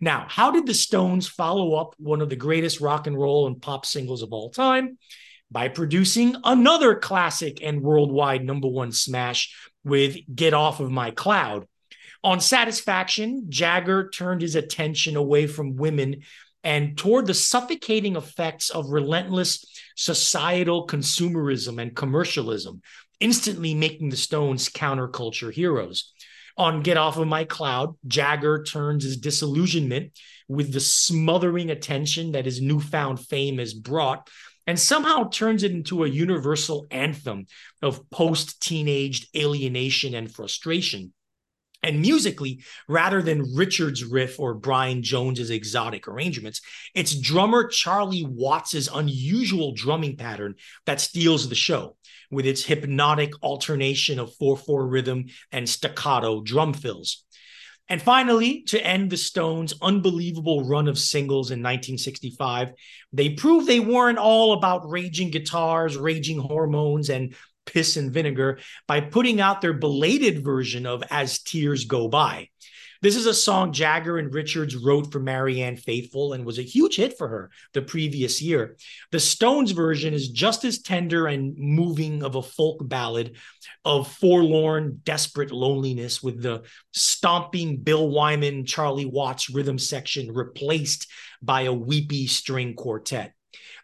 Now, 0.00 0.26
how 0.28 0.50
did 0.50 0.66
the 0.66 0.74
Stones 0.74 1.28
follow 1.28 1.74
up 1.74 1.94
one 1.98 2.22
of 2.22 2.28
the 2.28 2.36
greatest 2.36 2.80
rock 2.80 3.06
and 3.06 3.16
roll 3.16 3.46
and 3.46 3.60
pop 3.60 3.86
singles 3.86 4.22
of 4.22 4.32
all 4.32 4.50
time? 4.50 4.98
By 5.50 5.68
producing 5.68 6.36
another 6.44 6.94
classic 6.94 7.60
and 7.62 7.82
worldwide 7.82 8.44
number 8.44 8.68
one 8.68 8.92
smash 8.92 9.54
with 9.84 10.16
Get 10.34 10.54
Off 10.54 10.80
of 10.80 10.90
My 10.90 11.10
Cloud. 11.10 11.66
On 12.22 12.40
Satisfaction, 12.40 13.46
Jagger 13.48 14.10
turned 14.10 14.42
his 14.42 14.54
attention 14.54 15.16
away 15.16 15.46
from 15.46 15.76
women 15.76 16.22
and 16.64 16.98
toward 16.98 17.26
the 17.26 17.34
suffocating 17.34 18.16
effects 18.16 18.70
of 18.70 18.90
relentless 18.90 19.64
societal 19.96 20.86
consumerism 20.86 21.80
and 21.80 21.94
commercialism, 21.94 22.82
instantly 23.20 23.74
making 23.74 24.10
the 24.10 24.16
Stones 24.16 24.68
counterculture 24.68 25.52
heroes. 25.52 26.12
On 26.56 26.82
Get 26.82 26.96
Off 26.96 27.16
of 27.16 27.28
My 27.28 27.44
Cloud, 27.44 27.94
Jagger 28.06 28.64
turns 28.64 29.04
his 29.04 29.16
disillusionment 29.16 30.12
with 30.48 30.72
the 30.72 30.80
smothering 30.80 31.70
attention 31.70 32.32
that 32.32 32.46
his 32.46 32.60
newfound 32.60 33.20
fame 33.20 33.58
has 33.58 33.74
brought 33.74 34.28
and 34.68 34.78
somehow 34.78 35.28
turns 35.30 35.62
it 35.62 35.72
into 35.72 36.04
a 36.04 36.08
universal 36.08 36.86
anthem 36.90 37.46
of 37.80 38.08
post 38.10 38.62
teenaged 38.62 39.26
alienation 39.34 40.14
and 40.14 40.30
frustration. 40.32 41.14
And 41.82 42.02
musically, 42.02 42.62
rather 42.86 43.22
than 43.22 43.54
Richard's 43.54 44.04
riff 44.04 44.38
or 44.38 44.52
Brian 44.52 45.02
Jones's 45.02 45.48
exotic 45.48 46.06
arrangements, 46.06 46.60
it's 46.94 47.18
drummer 47.18 47.68
Charlie 47.68 48.26
Watts's 48.28 48.90
unusual 48.92 49.72
drumming 49.72 50.16
pattern 50.16 50.56
that 50.86 51.00
steals 51.00 51.48
the 51.48 51.54
show 51.54 51.96
with 52.30 52.44
its 52.44 52.64
hypnotic 52.64 53.30
alternation 53.42 54.18
of 54.18 54.34
4/4 54.36 54.86
rhythm 54.86 55.26
and 55.50 55.66
staccato 55.66 56.42
drum 56.42 56.74
fills. 56.74 57.24
And 57.88 58.02
finally, 58.02 58.62
to 58.68 58.84
end 58.84 59.10
the 59.10 59.16
Stones' 59.16 59.74
unbelievable 59.80 60.64
run 60.64 60.88
of 60.88 60.98
singles 60.98 61.50
in 61.50 61.60
1965, 61.60 62.72
they 63.12 63.30
proved 63.30 63.66
they 63.66 63.80
weren't 63.80 64.18
all 64.18 64.52
about 64.52 64.88
raging 64.90 65.30
guitars, 65.30 65.96
raging 65.96 66.38
hormones, 66.38 67.08
and 67.08 67.34
piss 67.64 67.96
and 67.96 68.12
vinegar 68.12 68.58
by 68.86 69.00
putting 69.00 69.40
out 69.40 69.60
their 69.60 69.72
belated 69.72 70.44
version 70.44 70.86
of 70.86 71.02
As 71.10 71.42
Tears 71.42 71.84
Go 71.84 72.08
By. 72.08 72.48
This 73.00 73.14
is 73.14 73.26
a 73.26 73.34
song 73.34 73.72
Jagger 73.72 74.18
and 74.18 74.34
Richards 74.34 74.74
wrote 74.74 75.12
for 75.12 75.20
Marianne 75.20 75.76
Faithfull 75.76 76.32
and 76.32 76.44
was 76.44 76.58
a 76.58 76.62
huge 76.62 76.96
hit 76.96 77.16
for 77.16 77.28
her 77.28 77.50
the 77.72 77.82
previous 77.82 78.42
year. 78.42 78.76
The 79.12 79.20
Stones 79.20 79.70
version 79.70 80.14
is 80.14 80.30
just 80.30 80.64
as 80.64 80.82
tender 80.82 81.28
and 81.28 81.56
moving 81.56 82.24
of 82.24 82.34
a 82.34 82.42
folk 82.42 82.88
ballad 82.88 83.36
of 83.84 84.10
forlorn, 84.10 85.00
desperate 85.04 85.52
loneliness 85.52 86.24
with 86.24 86.42
the 86.42 86.64
stomping 86.92 87.76
Bill 87.76 88.08
Wyman, 88.08 88.66
Charlie 88.66 89.06
Watts 89.06 89.48
rhythm 89.48 89.78
section 89.78 90.32
replaced 90.32 91.06
by 91.40 91.62
a 91.62 91.72
weepy 91.72 92.26
string 92.26 92.74
quartet. 92.74 93.32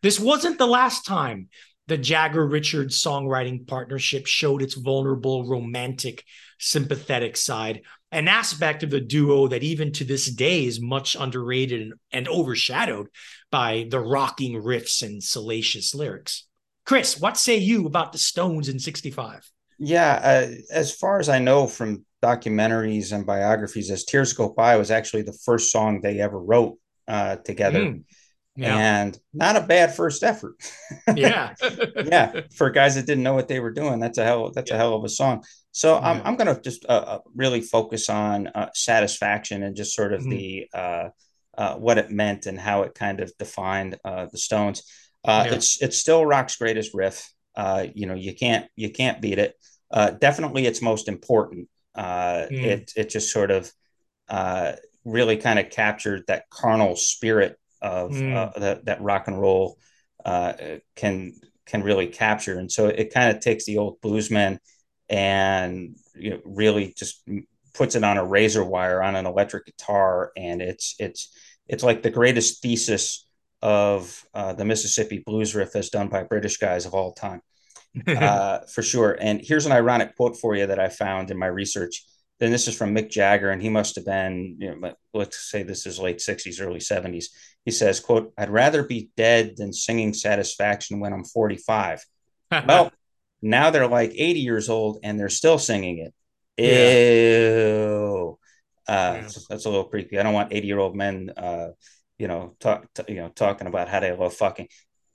This 0.03 0.18
wasn't 0.18 0.59
the 0.59 0.66
last 0.66 1.07
time 1.07 1.48
the 1.87 1.98
Jagger 1.98 2.46
Richards 2.46 3.03
songwriting 3.03 3.66
partnership 3.66 4.27
showed 4.27 4.62
its 4.62 4.74
vulnerable, 4.74 5.46
romantic, 5.46 6.24
sympathetic 6.59 7.37
side 7.37 7.83
an 8.14 8.29
aspect 8.29 8.83
of 8.83 8.90
the 8.90 9.00
duo 9.00 9.48
that 9.48 9.62
even 9.62 9.92
to 9.92 10.05
this 10.05 10.31
day 10.31 10.64
is 10.64 10.81
much 10.81 11.16
underrated 11.18 11.83
and, 11.83 11.94
and 12.12 12.29
overshadowed 12.29 13.09
by 13.50 13.87
the 13.90 13.98
rocking 13.98 14.55
riffs 14.55 15.03
and 15.03 15.22
salacious 15.22 15.94
lyrics. 15.94 16.46
Chris, 16.87 17.18
what 17.18 17.37
say 17.37 17.57
you 17.57 17.87
about 17.87 18.12
the 18.12 18.18
Stones 18.18 18.68
in 18.68 18.79
65? 18.79 19.50
Yeah, 19.79 20.20
uh, 20.22 20.55
as 20.70 20.95
far 20.95 21.18
as 21.18 21.28
I 21.28 21.41
know 21.41 21.66
from 21.66 22.05
documentaries 22.22 23.12
and 23.12 23.26
biographies, 23.26 23.91
As 23.91 24.05
Tears 24.05 24.32
Go 24.32 24.49
By 24.49 24.76
was 24.76 24.91
actually 24.91 25.22
the 25.22 25.38
first 25.45 25.72
song 25.72 26.01
they 26.01 26.20
ever 26.20 26.38
wrote 26.38 26.78
uh, 27.09 27.36
together. 27.36 27.80
Mm. 27.80 28.05
Yeah. 28.57 29.02
And 29.02 29.18
not 29.32 29.57
a 29.57 29.61
bad 29.61 29.94
first 29.94 30.22
effort. 30.22 30.55
yeah. 31.14 31.55
yeah. 31.96 32.42
For 32.55 32.70
guys 32.70 32.94
that 32.94 33.07
didn't 33.07 33.24
know 33.24 33.34
what 33.34 33.48
they 33.48 33.61
were 33.61 33.72
doing, 33.72 33.98
that's 33.98 34.18
a 34.18 34.24
hell 34.24 34.50
that's 34.52 34.70
yeah. 34.70 34.76
a 34.76 34.78
hell 34.78 34.94
of 34.94 35.05
a 35.05 35.09
song. 35.09 35.44
So 35.72 35.94
yeah. 35.94 36.11
I'm, 36.11 36.22
I'm 36.24 36.36
going 36.36 36.55
to 36.55 36.61
just 36.61 36.86
uh, 36.88 36.92
uh, 36.92 37.18
really 37.34 37.61
focus 37.61 38.09
on 38.09 38.46
uh, 38.48 38.70
satisfaction 38.74 39.64
and 39.64 39.74
just 39.74 39.94
sort 39.94 40.12
of 40.12 40.20
mm-hmm. 40.20 40.30
the 40.30 40.66
uh, 40.72 41.09
uh, 41.59 41.74
what 41.74 41.98
it 41.98 42.11
meant 42.11 42.46
and 42.46 42.59
how 42.59 42.82
it 42.82 42.94
kind 42.94 43.20
of 43.20 43.32
defined 43.38 43.98
uh, 44.05 44.26
the 44.30 44.38
Stones. 44.38 44.84
Yeah. 45.26 45.55
It's 45.55 45.82
it's 45.82 45.98
still 45.98 46.24
rock's 46.24 46.57
greatest 46.57 46.92
riff. 46.94 47.28
you 47.94 48.07
know, 48.07 48.14
you 48.14 48.34
can't 48.34 48.66
you 48.76 48.90
can't 48.90 49.20
beat 49.20 49.38
it. 49.38 49.55
definitely, 50.20 50.66
its 50.66 50.82
most 50.82 51.09
important. 51.09 51.68
Mm. 51.96 52.52
It 52.52 52.92
it 52.94 53.09
just 53.09 53.32
sort 53.32 53.50
of 53.50 53.72
really 55.05 55.38
kind 55.38 55.59
of 55.59 55.70
captured 55.70 56.24
that 56.28 56.48
carnal 56.50 56.94
spirit 56.94 57.59
of 57.85 58.12
mm. 58.12 58.35
uh, 58.35 58.59
that, 58.59 58.87
that 58.87 59.03
rock 59.03 59.28
and 59.28 59.41
roll 59.41 59.78
uh, 60.24 60.55
can 60.97 61.35
can 61.66 61.82
really 61.82 62.07
capture. 62.07 62.59
And 62.59 62.70
so 62.70 62.89
it 62.89 63.12
kind 63.12 63.35
of 63.35 63.43
takes 63.43 63.64
the 63.64 63.78
old 63.78 64.01
bluesman 64.01 64.59
and 65.09 65.97
you 66.14 66.30
know, 66.30 66.41
really 66.45 66.95
just 66.97 67.22
puts 67.74 67.95
it 67.95 68.05
on 68.05 68.16
a 68.16 68.24
razor 68.24 68.64
wire 68.64 69.03
on 69.03 69.16
an 69.16 69.26
electric 69.26 69.66
guitar, 69.66 70.32
and 70.37 70.62
it's 70.62 70.95
it's 70.99 71.37
it's 71.68 71.85
like 71.85 72.03
the 72.03 72.11
greatest 72.11 72.62
thesis 72.62 73.26
of 73.61 74.24
uh, 74.35 74.53
the 74.53 74.64
Mississippi 74.64 75.22
blues 75.24 75.55
riff 75.55 75.76
as 75.76 75.91
done 75.91 76.09
by 76.09 76.22
British 76.22 76.57
guys 76.59 76.87
of 76.87 76.95
all 76.95 77.12
time, 77.12 77.43
uh, 78.07 78.61
for 78.72 78.82
sure. 78.82 79.16
And 79.20 79.41
here's 79.43 79.66
an 79.66 79.72
ironic 79.72 80.16
quote 80.16 80.37
for 80.37 80.55
you 80.55 80.66
that 80.66 80.78
I 80.78 80.89
found 80.89 81.30
in 81.30 81.39
my 81.39 81.47
research. 81.47 82.05
Then 82.41 82.51
this 82.51 82.66
is 82.66 82.76
from 82.76 82.95
Mick 82.95 83.11
Jagger, 83.11 83.51
and 83.51 83.62
he 83.62 83.68
must 83.68 83.95
have 83.95 84.05
been, 84.05 84.57
you 84.59 84.74
know, 84.74 84.95
let's 85.12 85.51
say 85.51 85.62
this 85.62 85.87
is 85.87 85.99
late 85.99 86.18
60s, 86.18 86.61
early 86.61 86.80
70s. 86.80 87.26
He 87.64 87.70
says, 87.70 88.01
quote, 88.01 88.32
I'd 88.37 88.51
rather 88.51 88.82
be 88.82 89.11
dead 89.16 89.57
than 89.57 89.72
singing 89.72 90.12
satisfaction 90.12 91.01
when 91.01 91.12
I'm 91.12 91.24
45. 91.24 92.05
well, 92.51 92.93
now 93.41 93.70
they're 93.70 93.87
like 93.87 94.12
80 94.14 94.41
years 94.41 94.68
old 94.68 94.99
and 95.03 95.18
they're 95.18 95.28
still 95.28 95.59
singing 95.59 95.99
it. 95.99 96.14
Ew. 96.57 98.39
Uh, 98.87 99.20
yeah. 99.22 99.28
that's 99.49 99.64
a 99.64 99.70
little 99.70 99.85
creepy. 99.85 100.18
I 100.18 100.22
don't 100.22 100.35
want 100.35 100.53
80 100.53 100.66
year 100.66 100.78
old 100.78 100.95
men, 100.95 101.30
uh, 101.37 101.68
you 102.18 102.28
know, 102.28 102.57
talk, 102.61 102.87
t- 102.95 103.05
you 103.09 103.16
know, 103.16 103.28
talking 103.28 103.66
about 103.66 103.89
how 103.89 104.01
they 104.01 104.12
love 104.12 104.35
fucking. 104.35 104.68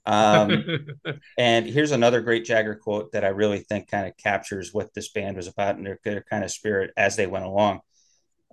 Um, 0.06 0.64
and 1.38 1.66
here's 1.66 1.92
another 1.92 2.20
great 2.20 2.44
Jagger 2.44 2.74
quote 2.74 3.12
that 3.12 3.24
I 3.24 3.28
really 3.28 3.60
think 3.60 3.90
kind 3.90 4.06
of 4.06 4.16
captures 4.16 4.72
what 4.72 4.92
this 4.94 5.10
band 5.10 5.36
was 5.36 5.48
about 5.48 5.76
and 5.76 5.86
their, 5.86 5.98
their 6.04 6.22
kind 6.22 6.44
of 6.44 6.50
spirit 6.50 6.92
as 6.96 7.16
they 7.16 7.26
went 7.26 7.44
along. 7.44 7.80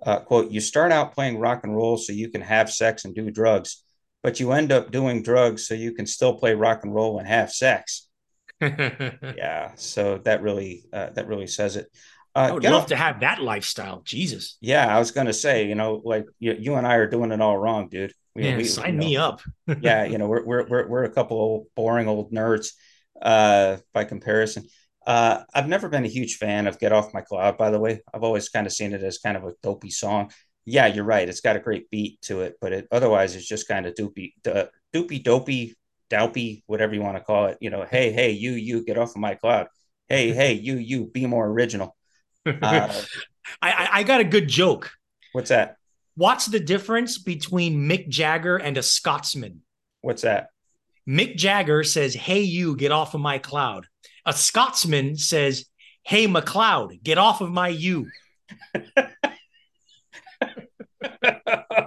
Uh, 0.02 0.20
quote, 0.20 0.50
you 0.50 0.60
start 0.60 0.92
out 0.92 1.14
playing 1.14 1.38
rock 1.38 1.64
and 1.64 1.74
roll 1.74 1.96
so 1.96 2.12
you 2.12 2.28
can 2.30 2.40
have 2.40 2.70
sex 2.70 3.04
and 3.04 3.14
do 3.14 3.30
drugs 3.30 3.82
but 4.22 4.40
you 4.40 4.52
end 4.52 4.72
up 4.72 4.90
doing 4.90 5.22
drugs 5.22 5.66
so 5.66 5.74
you 5.74 5.92
can 5.92 6.06
still 6.06 6.34
play 6.34 6.54
rock 6.54 6.80
and 6.82 6.94
roll 6.94 7.18
and 7.18 7.28
have 7.28 7.52
sex. 7.52 8.08
yeah, 8.60 9.72
so 9.76 10.18
that 10.18 10.42
really 10.42 10.84
uh, 10.92 11.10
that 11.10 11.28
really 11.28 11.46
says 11.46 11.76
it. 11.76 11.86
Uh, 12.34 12.48
I 12.50 12.52
would 12.52 12.64
love 12.64 12.86
to 12.86 12.96
have 12.96 13.20
that 13.20 13.40
lifestyle. 13.40 14.02
Jesus. 14.04 14.56
Yeah, 14.60 14.94
I 14.94 14.98
was 14.98 15.12
going 15.12 15.28
to 15.28 15.32
say, 15.32 15.66
you 15.66 15.74
know, 15.74 16.02
like 16.04 16.26
you, 16.38 16.56
you, 16.58 16.74
and 16.74 16.86
I 16.86 16.96
are 16.96 17.08
doing 17.08 17.32
it 17.32 17.40
all 17.40 17.56
wrong, 17.56 17.88
dude. 17.88 18.12
We, 18.38 18.44
yeah, 18.44 18.56
we, 18.56 18.64
sign 18.64 18.94
you 18.94 19.00
know, 19.00 19.06
me 19.06 19.16
up. 19.16 19.42
yeah, 19.80 20.04
you 20.04 20.18
know, 20.18 20.28
we're, 20.28 20.44
we're 20.44 20.66
we're 20.66 20.88
we're 20.88 21.04
a 21.04 21.10
couple 21.10 21.56
of 21.56 21.74
boring 21.74 22.08
old 22.08 22.32
nerds 22.32 22.72
uh, 23.20 23.78
by 23.92 24.04
comparison. 24.04 24.68
Uh, 25.06 25.42
I've 25.54 25.68
never 25.68 25.88
been 25.88 26.04
a 26.04 26.08
huge 26.08 26.36
fan 26.36 26.66
of 26.66 26.78
"Get 26.78 26.92
Off 26.92 27.12
My 27.12 27.20
Cloud." 27.20 27.58
By 27.58 27.70
the 27.70 27.80
way, 27.80 28.00
I've 28.14 28.22
always 28.22 28.48
kind 28.48 28.66
of 28.66 28.72
seen 28.72 28.92
it 28.92 29.02
as 29.02 29.18
kind 29.18 29.36
of 29.36 29.44
a 29.44 29.54
dopey 29.62 29.90
song 29.90 30.30
yeah, 30.70 30.86
you're 30.86 31.04
right. 31.04 31.26
It's 31.26 31.40
got 31.40 31.56
a 31.56 31.60
great 31.60 31.88
beat 31.90 32.20
to 32.22 32.42
it, 32.42 32.56
but 32.60 32.74
it 32.74 32.88
otherwise 32.92 33.34
it's 33.34 33.48
just 33.48 33.66
kind 33.66 33.86
of 33.86 33.94
doopy, 33.94 34.34
uh, 34.46 34.66
doopy, 34.94 35.24
dopey, 35.24 35.74
dopey, 36.10 36.62
whatever 36.66 36.94
you 36.94 37.00
want 37.00 37.16
to 37.16 37.24
call 37.24 37.46
it. 37.46 37.56
You 37.62 37.70
know, 37.70 37.86
hey, 37.90 38.12
hey, 38.12 38.32
you, 38.32 38.52
you, 38.52 38.84
get 38.84 38.98
off 38.98 39.10
of 39.10 39.16
my 39.16 39.34
cloud. 39.34 39.68
Hey, 40.08 40.30
hey, 40.34 40.52
you, 40.52 40.76
you, 40.76 41.06
be 41.06 41.24
more 41.24 41.46
original. 41.46 41.96
Uh, 42.44 42.92
I, 43.62 43.88
I 43.92 44.02
got 44.02 44.20
a 44.20 44.24
good 44.24 44.46
joke. 44.46 44.90
What's 45.32 45.48
that? 45.48 45.76
What's 46.18 46.46
the 46.46 46.58
difference 46.58 47.16
between 47.16 47.88
Mick 47.88 48.08
Jagger 48.08 48.56
and 48.56 48.76
a 48.76 48.82
Scotsman? 48.82 49.62
What's 50.00 50.22
that? 50.22 50.48
Mick 51.08 51.36
Jagger 51.36 51.84
says, 51.84 52.12
"Hey, 52.12 52.40
you, 52.40 52.74
get 52.74 52.90
off 52.90 53.14
of 53.14 53.20
my 53.20 53.38
cloud." 53.38 53.86
A 54.26 54.32
Scotsman 54.32 55.16
says, 55.16 55.66
"Hey, 56.02 56.26
McLeod, 56.26 57.04
get 57.04 57.18
off 57.18 57.40
of 57.40 57.52
my 57.52 57.68
you." 57.68 58.08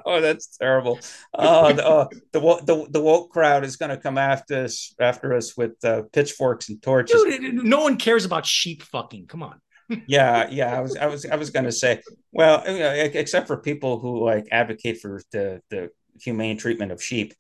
oh, 0.05 0.21
that's 0.21 0.55
terrible. 0.55 1.01
Oh, 1.33 1.73
the, 1.73 1.85
uh, 1.85 2.07
the, 2.31 2.39
the 2.39 2.87
the 2.89 3.01
woke 3.01 3.31
crowd 3.31 3.65
is 3.65 3.75
going 3.75 3.89
to 3.89 3.97
come 3.97 4.17
after 4.17 4.63
us 4.63 4.95
after 4.97 5.33
us 5.33 5.57
with 5.57 5.73
uh, 5.83 6.03
pitchforks 6.13 6.69
and 6.69 6.81
torches. 6.81 7.21
Dude, 7.21 7.65
no 7.65 7.81
one 7.81 7.97
cares 7.97 8.23
about 8.23 8.45
sheep 8.45 8.81
fucking. 8.81 9.27
Come 9.27 9.43
on. 9.43 9.59
Yeah, 10.07 10.47
yeah. 10.49 10.77
I 10.77 10.81
was 10.81 10.95
I 10.97 11.05
was 11.07 11.25
I 11.25 11.35
was 11.35 11.49
going 11.49 11.65
to 11.65 11.71
say, 11.71 12.01
well, 12.31 12.63
except 12.65 13.47
for 13.47 13.57
people 13.57 13.99
who 13.99 14.23
like 14.23 14.47
advocate 14.51 14.99
for 14.99 15.21
the 15.31 15.61
the 15.69 15.89
humane 16.21 16.57
treatment 16.57 16.91
of 16.91 17.03
sheep, 17.03 17.33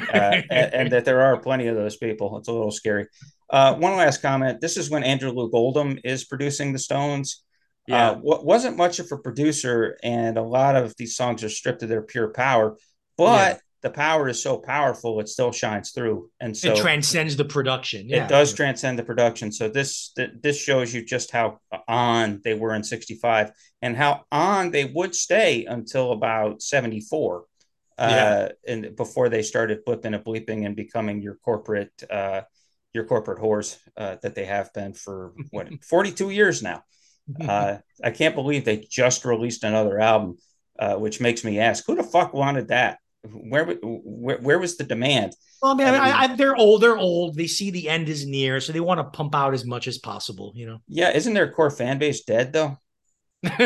uh, 0.00 0.02
and, 0.50 0.74
and, 0.74 0.92
that 0.92 1.04
there 1.04 1.22
are 1.22 1.38
plenty 1.38 1.66
of 1.66 1.76
those 1.76 1.96
people. 1.96 2.38
It's 2.38 2.48
a 2.48 2.52
little 2.52 2.70
scary. 2.70 3.06
Uh, 3.50 3.74
one 3.74 3.96
last 3.96 4.22
comment. 4.22 4.60
This 4.60 4.76
is 4.76 4.90
when 4.90 5.04
Andrew 5.04 5.32
Loog 5.32 5.50
Oldham 5.52 5.98
is 6.04 6.24
producing 6.24 6.72
the 6.72 6.78
Stones. 6.78 7.42
Yeah, 7.86 8.10
uh, 8.10 8.20
wasn't 8.22 8.76
much 8.76 8.98
of 8.98 9.10
a 9.12 9.18
producer, 9.18 9.96
and 10.02 10.38
a 10.38 10.42
lot 10.42 10.74
of 10.76 10.94
these 10.96 11.16
songs 11.16 11.44
are 11.44 11.48
stripped 11.48 11.82
of 11.82 11.88
their 11.88 12.02
pure 12.02 12.28
power. 12.28 12.76
But 13.16 13.54
yeah. 13.54 13.58
The 13.86 13.92
power 13.92 14.28
is 14.28 14.42
so 14.42 14.58
powerful, 14.58 15.20
it 15.20 15.28
still 15.28 15.52
shines 15.52 15.92
through, 15.92 16.28
and 16.40 16.56
so 16.56 16.72
it 16.72 16.76
transcends 16.78 17.36
the 17.36 17.44
production. 17.44 18.08
Yeah. 18.08 18.24
It 18.24 18.28
does 18.28 18.52
transcend 18.52 18.98
the 18.98 19.04
production. 19.04 19.52
So 19.52 19.68
this 19.68 20.10
th- 20.16 20.32
this 20.42 20.60
shows 20.60 20.92
you 20.92 21.04
just 21.04 21.30
how 21.30 21.60
on 21.86 22.40
they 22.42 22.54
were 22.54 22.74
in 22.74 22.82
'65, 22.82 23.52
and 23.82 23.96
how 23.96 24.24
on 24.32 24.72
they 24.72 24.86
would 24.86 25.14
stay 25.14 25.66
until 25.66 26.10
about 26.10 26.62
'74. 26.62 27.44
Uh, 27.98 28.08
yeah. 28.10 28.72
and 28.72 28.96
before 28.96 29.28
they 29.28 29.42
started 29.42 29.78
flipping 29.86 30.12
and 30.14 30.24
bleeping 30.24 30.66
and 30.66 30.74
becoming 30.74 31.22
your 31.22 31.36
corporate 31.36 31.92
uh, 32.10 32.40
your 32.92 33.04
corporate 33.04 33.38
whores 33.38 33.78
uh, 33.96 34.16
that 34.22 34.34
they 34.34 34.46
have 34.46 34.72
been 34.74 34.94
for 34.94 35.32
what 35.50 35.68
42 35.84 36.30
years 36.30 36.60
now. 36.62 36.82
Uh, 37.40 37.78
I 38.04 38.12
can't 38.12 38.36
believe 38.36 38.64
they 38.64 38.86
just 38.88 39.24
released 39.24 39.64
another 39.64 39.98
album, 39.98 40.38
uh, 40.78 40.94
which 40.94 41.20
makes 41.20 41.42
me 41.42 41.58
ask, 41.58 41.84
who 41.84 41.96
the 41.96 42.04
fuck 42.04 42.32
wanted 42.32 42.68
that? 42.68 43.00
Where 43.32 43.64
where, 43.82 44.38
where 44.38 44.58
was 44.58 44.76
the 44.76 44.84
demand? 44.84 45.34
Well, 45.62 45.72
I 45.72 45.74
mean, 45.74 45.86
I, 45.88 46.22
I, 46.22 46.36
they're 46.36 46.56
old. 46.56 46.82
They're 46.82 46.98
old. 46.98 47.36
They 47.36 47.46
see 47.46 47.70
the 47.70 47.88
end 47.88 48.08
is 48.08 48.26
near, 48.26 48.60
so 48.60 48.72
they 48.72 48.80
want 48.80 48.98
to 48.98 49.04
pump 49.04 49.34
out 49.34 49.54
as 49.54 49.64
much 49.64 49.88
as 49.88 49.98
possible. 49.98 50.52
You 50.54 50.66
know. 50.66 50.78
Yeah, 50.88 51.10
isn't 51.10 51.34
their 51.34 51.50
core 51.50 51.70
fan 51.70 51.98
base 51.98 52.24
dead 52.24 52.52
though? 52.52 52.78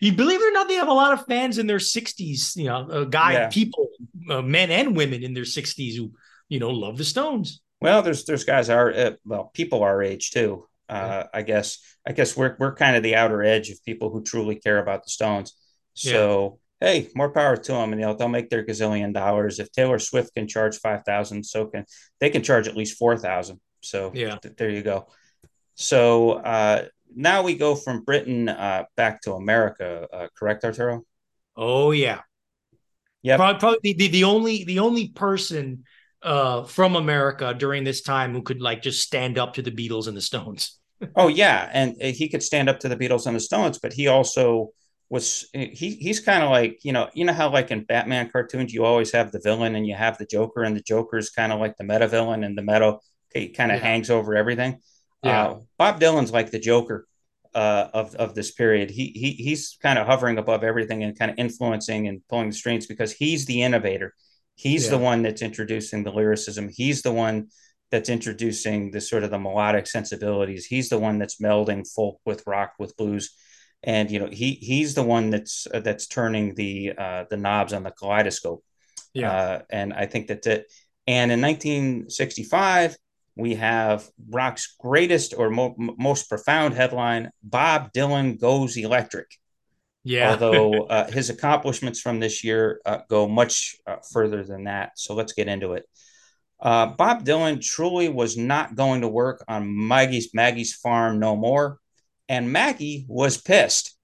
you 0.00 0.12
believe 0.12 0.40
it 0.40 0.48
or 0.48 0.52
not, 0.52 0.68
they 0.68 0.74
have 0.74 0.88
a 0.88 0.92
lot 0.92 1.12
of 1.12 1.26
fans 1.26 1.58
in 1.58 1.66
their 1.66 1.78
60s. 1.78 2.56
You 2.56 2.64
know, 2.64 2.88
uh, 2.88 3.04
guy 3.04 3.32
yeah. 3.32 3.48
people, 3.48 3.88
uh, 4.30 4.42
men 4.42 4.70
and 4.70 4.96
women 4.96 5.22
in 5.22 5.34
their 5.34 5.44
60s 5.44 5.96
who 5.96 6.12
you 6.48 6.58
know 6.58 6.70
love 6.70 6.98
the 6.98 7.04
Stones. 7.04 7.60
Well, 7.80 8.02
there's 8.02 8.24
there's 8.24 8.44
guys 8.44 8.70
our 8.70 8.92
uh, 8.92 9.10
well 9.24 9.50
people 9.52 9.82
our 9.82 10.02
age 10.02 10.30
too. 10.30 10.68
Uh, 10.88 11.24
I 11.32 11.42
guess 11.42 11.78
I 12.06 12.12
guess 12.12 12.36
we're 12.36 12.56
we're 12.58 12.74
kind 12.74 12.96
of 12.96 13.02
the 13.02 13.16
outer 13.16 13.42
edge 13.42 13.70
of 13.70 13.84
people 13.84 14.10
who 14.10 14.22
truly 14.22 14.56
care 14.56 14.78
about 14.78 15.04
the 15.04 15.10
Stones. 15.10 15.56
So. 15.94 16.58
Hey, 16.82 17.08
more 17.14 17.30
power 17.30 17.56
to 17.56 17.72
them, 17.72 17.92
and 17.92 18.00
you 18.00 18.06
know 18.06 18.14
they'll 18.14 18.28
make 18.28 18.50
their 18.50 18.64
gazillion 18.64 19.12
dollars. 19.12 19.58
If 19.58 19.70
Taylor 19.72 19.98
Swift 19.98 20.34
can 20.34 20.48
charge 20.48 20.78
five 20.78 21.04
thousand, 21.04 21.44
so 21.44 21.66
can 21.66 21.84
they 22.20 22.30
can 22.30 22.42
charge 22.42 22.68
at 22.68 22.76
least 22.76 22.98
four 22.98 23.16
thousand. 23.16 23.60
So 23.80 24.10
yeah, 24.14 24.36
th- 24.36 24.56
there 24.56 24.70
you 24.70 24.82
go. 24.82 25.06
So 25.74 26.32
uh, 26.32 26.86
now 27.14 27.42
we 27.42 27.54
go 27.54 27.74
from 27.74 28.02
Britain 28.02 28.48
uh, 28.48 28.84
back 28.96 29.22
to 29.22 29.34
America. 29.34 30.08
Uh, 30.12 30.28
correct, 30.36 30.64
Arturo? 30.64 31.02
Oh 31.56 31.92
yeah, 31.92 32.20
yeah. 33.22 33.36
Probably, 33.36 33.60
probably 33.60 33.92
the, 33.94 34.08
the 34.08 34.24
only 34.24 34.64
the 34.64 34.80
only 34.80 35.08
person 35.08 35.84
uh, 36.22 36.64
from 36.64 36.96
America 36.96 37.54
during 37.54 37.84
this 37.84 38.02
time 38.02 38.32
who 38.32 38.42
could 38.42 38.60
like 38.60 38.82
just 38.82 39.02
stand 39.02 39.38
up 39.38 39.54
to 39.54 39.62
the 39.62 39.70
Beatles 39.70 40.08
and 40.08 40.16
the 40.16 40.20
Stones 40.20 40.78
oh 41.16 41.28
yeah, 41.28 41.68
and 41.72 41.96
uh, 42.02 42.06
he 42.06 42.28
could 42.28 42.42
stand 42.42 42.68
up 42.68 42.80
to 42.80 42.88
the 42.88 42.96
Beatles 42.96 43.26
and 43.26 43.36
the 43.36 43.40
Stones, 43.40 43.78
but 43.78 43.92
he 43.92 44.08
also 44.08 44.70
was 45.12 45.46
he 45.52 45.90
he's 46.00 46.20
kind 46.20 46.42
of 46.42 46.48
like 46.48 46.78
you 46.84 46.92
know 46.94 47.10
you 47.12 47.26
know 47.26 47.34
how 47.34 47.50
like 47.50 47.70
in 47.70 47.84
Batman 47.84 48.30
cartoons 48.30 48.72
you 48.72 48.82
always 48.82 49.12
have 49.12 49.30
the 49.30 49.40
villain 49.40 49.76
and 49.76 49.86
you 49.86 49.94
have 49.94 50.16
the 50.16 50.24
Joker 50.24 50.62
and 50.62 50.74
the 50.74 50.80
Joker 50.80 51.18
is 51.18 51.28
kind 51.28 51.52
of 51.52 51.60
like 51.60 51.76
the 51.76 51.84
meta 51.84 52.08
villain 52.08 52.44
and 52.44 52.56
the 52.56 52.62
meta 52.62 52.96
okay, 53.30 53.48
kind 53.48 53.70
of 53.70 53.76
yeah. 53.76 53.84
hangs 53.84 54.08
over 54.08 54.34
everything. 54.34 54.78
Yeah. 55.22 55.48
Uh, 55.48 55.60
Bob 55.76 56.00
Dylan's 56.00 56.32
like 56.32 56.50
the 56.50 56.58
Joker 56.58 57.06
uh, 57.54 57.88
of 57.92 58.14
of 58.14 58.34
this 58.34 58.52
period. 58.52 58.88
He 58.88 59.12
he 59.14 59.32
he's 59.32 59.76
kind 59.82 59.98
of 59.98 60.06
hovering 60.06 60.38
above 60.38 60.64
everything 60.64 61.02
and 61.02 61.18
kind 61.18 61.30
of 61.30 61.38
influencing 61.38 62.08
and 62.08 62.22
pulling 62.30 62.48
the 62.48 62.56
strings 62.56 62.86
because 62.86 63.12
he's 63.12 63.44
the 63.44 63.60
innovator. 63.60 64.14
He's 64.54 64.86
yeah. 64.86 64.92
the 64.92 64.98
one 64.98 65.20
that's 65.20 65.42
introducing 65.42 66.04
the 66.04 66.12
lyricism. 66.12 66.70
He's 66.72 67.02
the 67.02 67.12
one 67.12 67.48
that's 67.90 68.08
introducing 68.08 68.92
the 68.92 69.00
sort 69.02 69.24
of 69.24 69.30
the 69.30 69.38
melodic 69.38 69.86
sensibilities. 69.86 70.64
He's 70.64 70.88
the 70.88 70.98
one 70.98 71.18
that's 71.18 71.38
melding 71.38 71.86
folk 71.86 72.18
with 72.24 72.46
rock 72.46 72.72
with 72.78 72.96
blues, 72.96 73.36
and 73.82 74.10
you 74.10 74.18
know 74.18 74.28
he 74.28 74.52
he's 74.52 74.94
the 74.94 75.02
one 75.02 75.30
that's 75.30 75.66
uh, 75.72 75.80
that's 75.80 76.06
turning 76.06 76.54
the 76.54 76.92
uh, 76.96 77.24
the 77.30 77.36
knobs 77.36 77.72
on 77.72 77.82
the 77.82 77.90
kaleidoscope. 77.90 78.64
Yeah, 79.12 79.32
uh, 79.32 79.62
and 79.70 79.92
I 79.92 80.06
think 80.06 80.28
that 80.28 80.46
it. 80.46 80.72
And 81.08 81.32
in 81.32 81.40
1965, 81.40 82.96
we 83.34 83.56
have 83.56 84.08
rock's 84.30 84.76
greatest 84.78 85.34
or 85.36 85.50
mo- 85.50 85.74
most 85.76 86.28
profound 86.28 86.74
headline: 86.74 87.30
Bob 87.42 87.92
Dylan 87.92 88.40
goes 88.40 88.76
electric. 88.76 89.26
Yeah. 90.04 90.30
Although 90.30 90.82
uh, 90.90 91.10
his 91.10 91.30
accomplishments 91.30 92.00
from 92.00 92.20
this 92.20 92.44
year 92.44 92.80
uh, 92.84 92.98
go 93.08 93.28
much 93.28 93.76
uh, 93.86 93.96
further 94.12 94.42
than 94.44 94.64
that. 94.64 94.92
So 94.96 95.14
let's 95.14 95.32
get 95.32 95.48
into 95.48 95.74
it. 95.74 95.84
Uh, 96.60 96.86
Bob 96.86 97.24
Dylan 97.24 97.60
truly 97.60 98.08
was 98.08 98.36
not 98.36 98.76
going 98.76 99.00
to 99.00 99.08
work 99.08 99.44
on 99.48 99.88
Maggie's 99.88 100.32
Maggie's 100.32 100.74
farm 100.74 101.18
no 101.18 101.34
more, 101.34 101.78
and 102.32 102.50
Maggie 102.50 103.04
was 103.08 103.36
pissed. 103.36 103.94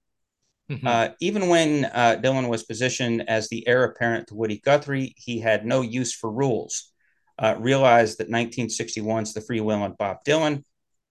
Mm-hmm. 0.69 0.85
Uh, 0.85 1.07
even 1.19 1.49
when 1.49 1.85
uh, 1.85 2.21
Dylan 2.23 2.47
was 2.47 2.63
positioned 2.63 3.27
as 3.27 3.49
the 3.49 3.67
heir 3.67 3.83
apparent 3.83 4.27
to 4.27 4.35
Woody 4.35 4.59
Guthrie, 4.63 5.15
he 5.17 5.39
had 5.39 5.65
no 5.65 5.81
use 5.81 6.13
for 6.13 6.31
rules. 6.31 6.91
Uh, 7.39 7.55
realized 7.57 8.19
that 8.19 8.29
1961's 8.29 9.33
The 9.33 9.39
Freewheelin' 9.39 9.97
Bob 9.97 10.17
Dylan 10.27 10.63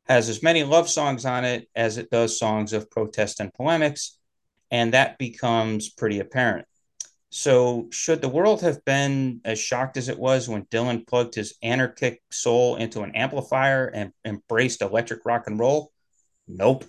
has 0.07 0.29
as 0.29 0.43
many 0.43 0.63
love 0.63 0.89
songs 0.89 1.25
on 1.25 1.45
it 1.45 1.67
as 1.75 1.99
it 1.99 2.11
does 2.11 2.39
songs 2.39 2.73
of 2.73 2.91
protest 2.91 3.41
and 3.41 3.53
polemics, 3.53 4.19
and 4.71 4.93
that 4.93 5.19
becomes 5.19 5.89
pretty 5.89 6.21
apparent. 6.21 6.67
So, 7.31 7.89
should 7.91 8.21
the 8.21 8.29
world 8.29 8.61
have 8.61 8.85
been 8.85 9.41
as 9.45 9.59
shocked 9.59 9.97
as 9.97 10.09
it 10.09 10.19
was 10.19 10.49
when 10.49 10.67
Dylan 10.67 11.07
plugged 11.07 11.35
his 11.35 11.55
anarchic 11.63 12.23
soul 12.31 12.77
into 12.77 13.03
an 13.03 13.17
amplifier 13.17 13.87
and 13.87 14.13
embraced 14.25 14.83
electric 14.83 15.25
rock 15.25 15.47
and 15.47 15.59
roll? 15.59 15.91
Nope. 16.47 16.85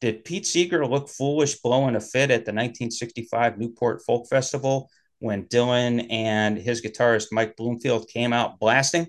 Did 0.00 0.24
Pete 0.24 0.46
Seeger 0.46 0.86
look 0.86 1.08
foolish 1.08 1.60
blowing 1.60 1.96
a 1.96 2.00
fit 2.00 2.30
at 2.30 2.46
the 2.46 2.52
1965 2.52 3.58
Newport 3.58 4.02
Folk 4.06 4.28
Festival 4.28 4.88
when 5.18 5.44
Dylan 5.44 6.06
and 6.10 6.56
his 6.56 6.80
guitarist 6.80 7.28
Mike 7.32 7.56
Bloomfield 7.56 8.08
came 8.08 8.32
out 8.32 8.58
blasting? 8.58 9.08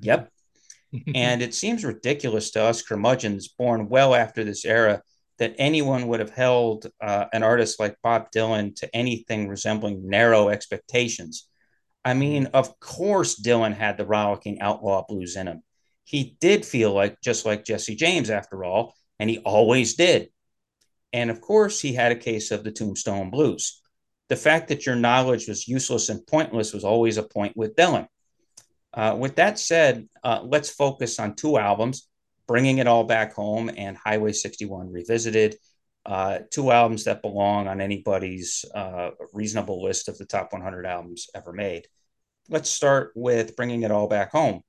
Yep. 0.00 0.30
and 1.14 1.42
it 1.42 1.54
seems 1.54 1.84
ridiculous 1.84 2.52
to 2.52 2.62
us 2.62 2.82
curmudgeons 2.82 3.48
born 3.48 3.88
well 3.88 4.14
after 4.14 4.44
this 4.44 4.64
era 4.64 5.02
that 5.38 5.54
anyone 5.58 6.06
would 6.06 6.20
have 6.20 6.30
held 6.30 6.86
uh, 7.00 7.24
an 7.32 7.42
artist 7.42 7.80
like 7.80 7.96
Bob 8.02 8.28
Dylan 8.34 8.74
to 8.76 8.94
anything 8.94 9.48
resembling 9.48 10.08
narrow 10.08 10.48
expectations. 10.48 11.48
I 12.04 12.14
mean, 12.14 12.46
of 12.54 12.78
course, 12.78 13.40
Dylan 13.40 13.74
had 13.74 13.96
the 13.96 14.06
rollicking 14.06 14.60
outlaw 14.60 15.04
blues 15.08 15.34
in 15.36 15.48
him. 15.48 15.62
He 16.04 16.36
did 16.40 16.64
feel 16.64 16.92
like 16.92 17.20
just 17.20 17.46
like 17.46 17.64
Jesse 17.64 17.96
James, 17.96 18.30
after 18.30 18.62
all, 18.62 18.94
and 19.24 19.30
he 19.30 19.38
always 19.38 19.94
did. 19.94 20.28
And 21.14 21.30
of 21.30 21.40
course, 21.40 21.80
he 21.80 21.94
had 21.94 22.12
a 22.12 22.16
case 22.16 22.50
of 22.50 22.62
the 22.62 22.70
Tombstone 22.70 23.30
Blues. 23.30 23.80
The 24.28 24.36
fact 24.36 24.68
that 24.68 24.84
your 24.84 24.96
knowledge 24.96 25.48
was 25.48 25.66
useless 25.66 26.10
and 26.10 26.26
pointless 26.26 26.74
was 26.74 26.84
always 26.84 27.16
a 27.16 27.22
point 27.22 27.56
with 27.56 27.74
Dylan. 27.74 28.06
Uh, 28.92 29.16
with 29.18 29.36
that 29.36 29.58
said, 29.58 30.06
uh, 30.22 30.42
let's 30.44 30.68
focus 30.68 31.18
on 31.18 31.36
two 31.36 31.56
albums 31.56 32.06
Bringing 32.46 32.78
It 32.78 32.86
All 32.86 33.04
Back 33.04 33.32
Home 33.32 33.70
and 33.74 33.96
Highway 33.96 34.32
61 34.32 34.92
Revisited. 34.92 35.56
Uh, 36.04 36.40
two 36.50 36.70
albums 36.70 37.04
that 37.04 37.22
belong 37.22 37.66
on 37.66 37.80
anybody's 37.80 38.66
uh, 38.74 39.12
reasonable 39.32 39.82
list 39.82 40.10
of 40.10 40.18
the 40.18 40.26
top 40.26 40.52
100 40.52 40.84
albums 40.84 41.28
ever 41.34 41.54
made. 41.54 41.86
Let's 42.50 42.68
start 42.68 43.12
with 43.14 43.56
Bringing 43.56 43.84
It 43.84 43.90
All 43.90 44.06
Back 44.06 44.32
Home, 44.32 44.60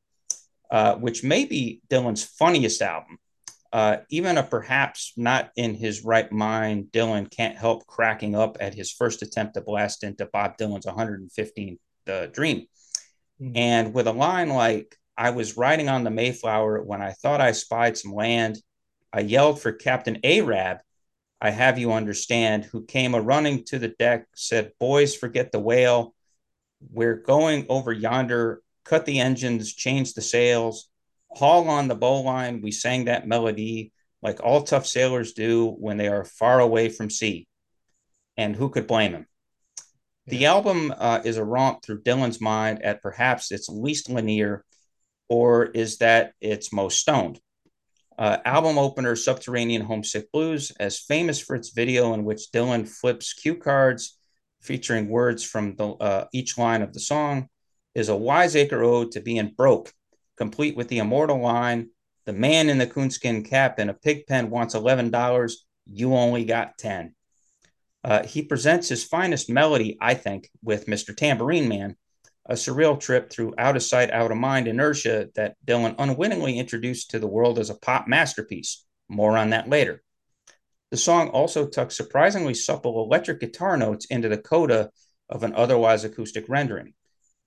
uh, 0.72 0.96
which 0.96 1.26
may 1.26 1.44
be 1.44 1.82
Dylan's 1.90 2.24
funniest 2.24 2.82
album. 2.82 3.18
Uh, 3.76 3.98
even 4.10 4.38
a 4.38 4.44
perhaps 4.44 5.12
not 5.18 5.52
in 5.58 5.74
his 5.74 6.06
right 6.06 6.32
mind, 6.32 6.86
Dylan 6.94 7.30
can't 7.30 7.58
help 7.58 7.86
cracking 7.86 8.34
up 8.34 8.56
at 8.62 8.74
his 8.74 8.90
first 8.90 9.22
attempt 9.22 9.56
to 9.56 9.62
blast 9.62 10.06
into 10.06 10.26
Bob 10.28 10.58
Dylan's 10.58 10.86
115th 10.86 11.78
uh, 12.08 12.28
Dream. 12.28 12.68
Mm-hmm. 13.42 13.52
And 13.58 13.94
with 13.94 14.08
a 14.08 14.14
line 14.14 14.48
like, 14.48 14.96
I 15.18 15.32
was 15.32 15.58
riding 15.58 15.90
on 15.90 16.06
the 16.06 16.10
Mayflower 16.10 16.84
when 16.84 17.02
I 17.02 17.12
thought 17.12 17.42
I 17.42 17.52
spied 17.52 17.98
some 17.98 18.14
land. 18.14 18.60
I 19.12 19.20
yelled 19.20 19.62
for 19.62 19.74
Captain 19.74 20.20
Arab, 20.24 20.78
I 21.42 21.50
have 21.50 21.78
you 21.78 21.92
understand, 21.92 22.64
who 22.64 22.86
came 22.86 23.14
a 23.14 23.20
running 23.20 23.66
to 23.66 23.78
the 23.78 23.90
deck, 23.90 24.28
said, 24.36 24.72
Boys, 24.80 25.18
forget 25.18 25.52
the 25.52 25.60
whale. 25.60 26.16
We're 26.92 27.18
going 27.18 27.66
over 27.68 27.92
yonder, 27.92 28.62
cut 28.86 29.06
the 29.06 29.20
engines, 29.20 29.74
change 29.74 30.14
the 30.14 30.22
sails, 30.22 30.90
haul 31.36 31.70
on 31.70 31.88
the 31.88 31.96
bowline. 31.96 32.62
We 32.62 32.72
sang 32.72 33.06
that 33.06 33.28
melody 33.28 33.92
like 34.22 34.42
all 34.44 34.64
tough 34.64 34.86
sailors 34.86 35.34
do 35.34 35.70
when 35.70 35.98
they 35.98 36.08
are 36.08 36.26
far 36.26 36.60
away 36.60 36.90
from 36.90 37.10
sea. 37.10 37.48
And 38.38 38.56
who 38.56 38.70
could 38.70 38.88
blame 38.88 39.14
him? 39.14 39.28
The 40.28 40.48
album 40.48 40.94
uh, 40.98 41.22
is 41.24 41.38
a 41.38 41.44
romp 41.44 41.84
through 41.84 42.02
Dylan's 42.02 42.42
mind 42.42 42.82
at 42.82 43.04
perhaps 43.04 43.52
its 43.52 43.70
least 43.70 44.10
linear 44.10 44.66
or 45.30 45.66
is 45.66 45.98
that 45.98 46.34
it's 46.42 46.74
most 46.74 47.00
stoned? 47.00 47.40
Uh, 48.18 48.38
album 48.46 48.78
opener 48.78 49.16
Subterranean 49.16 49.82
Homesick 49.82 50.32
Blues, 50.32 50.72
as 50.80 51.00
famous 51.00 51.40
for 51.40 51.56
its 51.56 51.70
video 51.70 52.14
in 52.14 52.24
which 52.24 52.52
Dylan 52.54 52.88
flips 52.88 53.34
cue 53.34 53.56
cards 53.56 54.18
featuring 54.62 55.10
words 55.10 55.44
from 55.44 55.76
the, 55.76 55.88
uh, 55.90 56.26
each 56.34 56.58
line 56.58 56.82
of 56.82 56.94
the 56.94 57.00
song, 57.00 57.50
is 57.94 58.10
a 58.10 58.16
wiseacre 58.16 58.84
ode 58.84 59.12
to 59.12 59.22
being 59.22 59.54
broke, 59.56 59.92
complete 60.38 60.76
with 60.76 60.88
the 60.88 61.00
immortal 61.00 61.40
line 61.40 61.90
The 62.26 62.34
man 62.34 62.70
in 62.70 62.80
the 62.80 62.88
coonskin 62.88 63.44
cap 63.44 63.80
in 63.80 63.90
a 63.90 63.94
pig 63.94 64.26
pen 64.26 64.50
wants 64.50 64.74
$11, 64.74 65.54
you 65.86 66.16
only 66.16 66.44
got 66.44 66.78
10. 66.80 67.14
Uh, 68.04 68.24
he 68.24 68.42
presents 68.42 68.90
his 68.90 69.04
finest 69.04 69.50
melody, 69.50 69.98
I 70.00 70.14
think, 70.16 70.50
with 70.64 70.88
Mr. 70.88 71.16
Tambourine 71.16 71.68
Man, 71.68 71.96
a 72.48 72.54
surreal 72.54 73.00
trip 73.00 73.32
through 73.32 73.56
out 73.58 73.76
of 73.76 73.84
sight, 73.84 74.12
out 74.12 74.32
of 74.32 74.38
mind 74.38 74.68
inertia 74.68 75.30
that 75.36 75.56
Dylan 75.66 75.96
unwittingly 75.98 76.60
introduced 76.60 77.12
to 77.12 77.20
the 77.20 77.28
world 77.28 77.58
as 77.58 77.70
a 77.70 77.76
pop 77.76 78.08
masterpiece. 78.08 78.86
More 79.08 79.38
on 79.38 79.52
that 79.52 79.70
later. 79.70 80.04
The 80.92 80.98
song 80.98 81.30
also 81.30 81.68
tucks 81.68 81.98
surprisingly 81.98 82.54
supple 82.54 83.04
electric 83.04 83.40
guitar 83.40 83.76
notes 83.76 84.06
into 84.06 84.30
the 84.30 84.38
coda 84.38 84.92
of 85.30 85.44
an 85.44 85.54
otherwise 85.56 86.04
acoustic 86.04 86.46
rendering. 86.48 86.94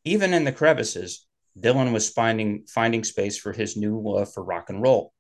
Even 0.05 0.35
in 0.35 0.45
the 0.45 0.53
crevices, 0.53 1.27
Dylan 1.57 1.93
was 1.93 2.11
finding, 2.11 2.65
finding 2.67 3.05
space 3.05 3.39
for 3.39 3.53
his 3.53 3.77
new 3.77 4.01
love 4.01 4.33
for 4.33 4.43
rock 4.43 4.71
and 4.71 4.83
roll. 4.83 5.13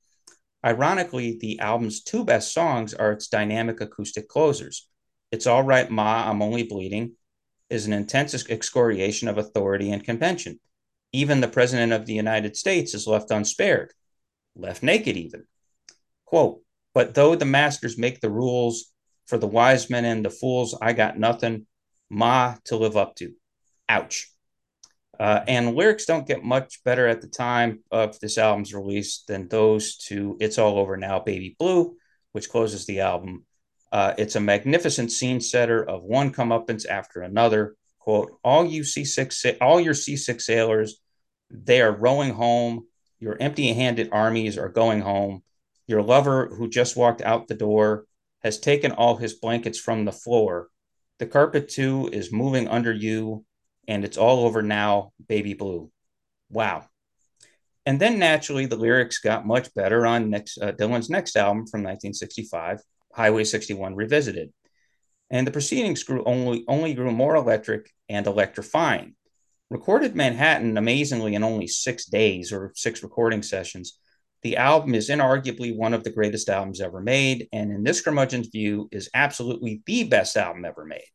Ironically, 0.64 1.38
the 1.40 1.60
album's 1.60 2.02
two 2.02 2.24
best 2.24 2.52
songs 2.52 2.94
are 2.94 3.12
its 3.12 3.28
dynamic 3.28 3.80
acoustic 3.80 4.28
closers. 4.28 4.88
It's 5.30 5.46
All 5.46 5.62
Right, 5.62 5.90
Ma, 5.90 6.28
I'm 6.28 6.42
Only 6.42 6.64
Bleeding, 6.64 7.12
is 7.70 7.86
an 7.86 7.92
intense 7.92 8.34
excoriation 8.48 9.28
of 9.28 9.38
authority 9.38 9.90
and 9.90 10.02
convention. 10.02 10.58
Even 11.12 11.40
the 11.40 11.48
President 11.48 11.92
of 11.92 12.06
the 12.06 12.14
United 12.14 12.56
States 12.56 12.94
is 12.94 13.06
left 13.06 13.30
unspared, 13.30 13.92
left 14.56 14.82
naked 14.82 15.16
even. 15.16 15.44
Quote, 16.24 16.60
but 16.92 17.14
though 17.14 17.34
the 17.34 17.44
masters 17.44 17.96
make 17.96 18.20
the 18.20 18.30
rules 18.30 18.92
for 19.26 19.38
the 19.38 19.46
wise 19.46 19.88
men 19.88 20.04
and 20.04 20.24
the 20.24 20.30
fools, 20.30 20.76
I 20.80 20.92
got 20.92 21.18
nothing, 21.18 21.66
ma, 22.10 22.56
to 22.64 22.76
live 22.76 22.96
up 22.96 23.14
to. 23.16 23.34
Ouch. 23.88 24.30
Uh, 25.18 25.42
and 25.48 25.74
lyrics 25.74 26.06
don't 26.06 26.26
get 26.26 26.44
much 26.44 26.82
better 26.84 27.08
at 27.08 27.20
the 27.20 27.26
time 27.28 27.80
of 27.90 28.18
this 28.20 28.38
album's 28.38 28.72
release 28.72 29.24
than 29.26 29.48
those 29.48 29.96
to 29.96 30.36
It's 30.40 30.58
All 30.58 30.78
Over 30.78 30.96
Now, 30.96 31.18
Baby 31.18 31.56
Blue, 31.58 31.96
which 32.32 32.48
closes 32.48 32.86
the 32.86 33.00
album, 33.00 33.44
uh, 33.90 34.14
it's 34.18 34.36
a 34.36 34.40
magnificent 34.40 35.10
scene 35.10 35.40
setter 35.40 35.82
of 35.82 36.02
one 36.02 36.32
comeuppance 36.32 36.86
after 36.86 37.22
another. 37.22 37.74
Quote, 37.98 38.38
all 38.44 38.64
you 38.64 38.82
C6, 38.82 39.56
all 39.60 39.80
your 39.80 39.94
seasick 39.94 40.40
sailors, 40.40 41.00
they 41.50 41.80
are 41.80 41.92
rowing 41.92 42.34
home. 42.34 42.86
Your 43.18 43.36
empty 43.40 43.72
handed 43.72 44.10
armies 44.12 44.58
are 44.58 44.68
going 44.68 45.00
home. 45.00 45.42
Your 45.86 46.02
lover, 46.02 46.48
who 46.48 46.68
just 46.68 46.96
walked 46.96 47.22
out 47.22 47.48
the 47.48 47.54
door, 47.54 48.04
has 48.42 48.58
taken 48.60 48.92
all 48.92 49.16
his 49.16 49.34
blankets 49.34 49.78
from 49.78 50.04
the 50.04 50.12
floor. 50.12 50.68
The 51.18 51.26
carpet, 51.26 51.68
too, 51.68 52.08
is 52.12 52.30
moving 52.30 52.68
under 52.68 52.92
you, 52.92 53.44
and 53.88 54.04
it's 54.04 54.18
all 54.18 54.44
over 54.44 54.62
now, 54.62 55.12
baby 55.26 55.54
blue. 55.54 55.90
Wow. 56.50 56.84
And 57.86 57.98
then 57.98 58.18
naturally, 58.18 58.66
the 58.66 58.76
lyrics 58.76 59.18
got 59.18 59.46
much 59.46 59.74
better 59.74 60.06
on 60.06 60.28
next, 60.28 60.58
uh, 60.58 60.72
Dylan's 60.72 61.08
next 61.08 61.36
album 61.36 61.66
from 61.66 61.80
1965, 61.80 62.80
Highway 63.14 63.44
61 63.44 63.96
Revisited. 63.96 64.52
And 65.30 65.46
the 65.46 65.50
proceedings 65.50 66.04
grew 66.04 66.22
only, 66.24 66.64
only 66.68 66.92
grew 66.92 67.10
more 67.10 67.34
electric 67.34 67.90
and 68.08 68.26
electrifying. 68.26 69.14
Recorded 69.70 70.14
Manhattan 70.14 70.76
amazingly 70.76 71.34
in 71.34 71.42
only 71.42 71.66
six 71.66 72.04
days 72.06 72.52
or 72.52 72.72
six 72.74 73.02
recording 73.02 73.42
sessions, 73.42 73.98
the 74.42 74.56
album 74.56 74.94
is 74.94 75.08
inarguably 75.08 75.76
one 75.76 75.94
of 75.94 76.04
the 76.04 76.12
greatest 76.12 76.48
albums 76.48 76.80
ever 76.80 77.00
made, 77.00 77.48
and 77.52 77.72
in 77.72 77.82
this 77.82 78.00
curmudgeon's 78.00 78.48
view, 78.48 78.88
is 78.92 79.10
absolutely 79.12 79.82
the 79.84 80.04
best 80.04 80.36
album 80.36 80.64
ever 80.64 80.84
made. 80.84 81.08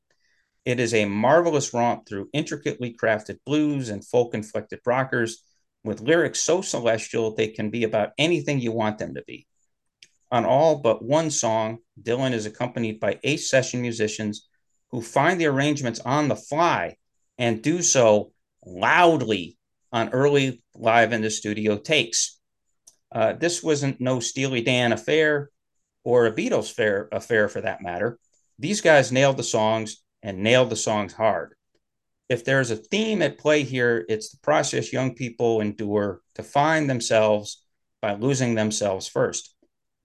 It 0.65 0.79
is 0.79 0.93
a 0.93 1.05
marvelous 1.05 1.73
romp 1.73 2.07
through 2.07 2.29
intricately 2.33 2.95
crafted 2.99 3.39
blues 3.45 3.89
and 3.89 4.05
folk 4.05 4.33
inflected 4.33 4.79
rockers 4.85 5.43
with 5.83 6.01
lyrics 6.01 6.39
so 6.39 6.61
celestial 6.61 7.35
they 7.35 7.49
can 7.49 7.69
be 7.69 7.83
about 7.83 8.11
anything 8.17 8.59
you 8.59 8.71
want 8.71 8.97
them 8.97 9.15
to 9.15 9.23
be. 9.27 9.45
On 10.31 10.45
all 10.45 10.77
but 10.77 11.03
one 11.03 11.29
song, 11.29 11.79
Dylan 12.01 12.31
is 12.31 12.45
accompanied 12.45 12.99
by 12.99 13.19
eight 13.23 13.41
session 13.41 13.81
musicians 13.81 14.47
who 14.91 15.01
find 15.01 15.39
the 15.39 15.47
arrangements 15.47 15.99
on 15.99 16.27
the 16.27 16.35
fly 16.35 16.95
and 17.37 17.61
do 17.61 17.81
so 17.81 18.31
loudly 18.65 19.57
on 19.91 20.09
early 20.09 20.63
live 20.75 21.13
in 21.13 21.21
the 21.21 21.29
studio 21.29 21.77
takes. 21.77 22.39
Uh, 23.11 23.33
this 23.33 23.61
wasn't 23.61 24.01
no 24.01 24.19
Steely 24.19 24.61
Dan 24.61 24.91
affair 24.91 25.49
or 26.03 26.25
a 26.25 26.33
Beatles 26.33 26.71
fair 26.71 27.09
affair 27.11 27.47
for 27.49 27.61
that 27.61 27.81
matter. 27.81 28.17
These 28.57 28.81
guys 28.81 29.11
nailed 29.11 29.37
the 29.37 29.43
songs 29.43 30.03
and 30.23 30.41
nailed 30.41 30.69
the 30.69 30.75
songs 30.75 31.13
hard. 31.13 31.53
If 32.29 32.45
there's 32.45 32.71
a 32.71 32.77
theme 32.77 33.21
at 33.21 33.37
play 33.37 33.63
here, 33.63 34.05
it's 34.09 34.29
the 34.29 34.39
process 34.39 34.91
young 34.91 35.13
people 35.13 35.61
endure 35.61 36.21
to 36.35 36.43
find 36.43 36.89
themselves 36.89 37.63
by 38.01 38.15
losing 38.15 38.55
themselves 38.55 39.07
first. 39.07 39.53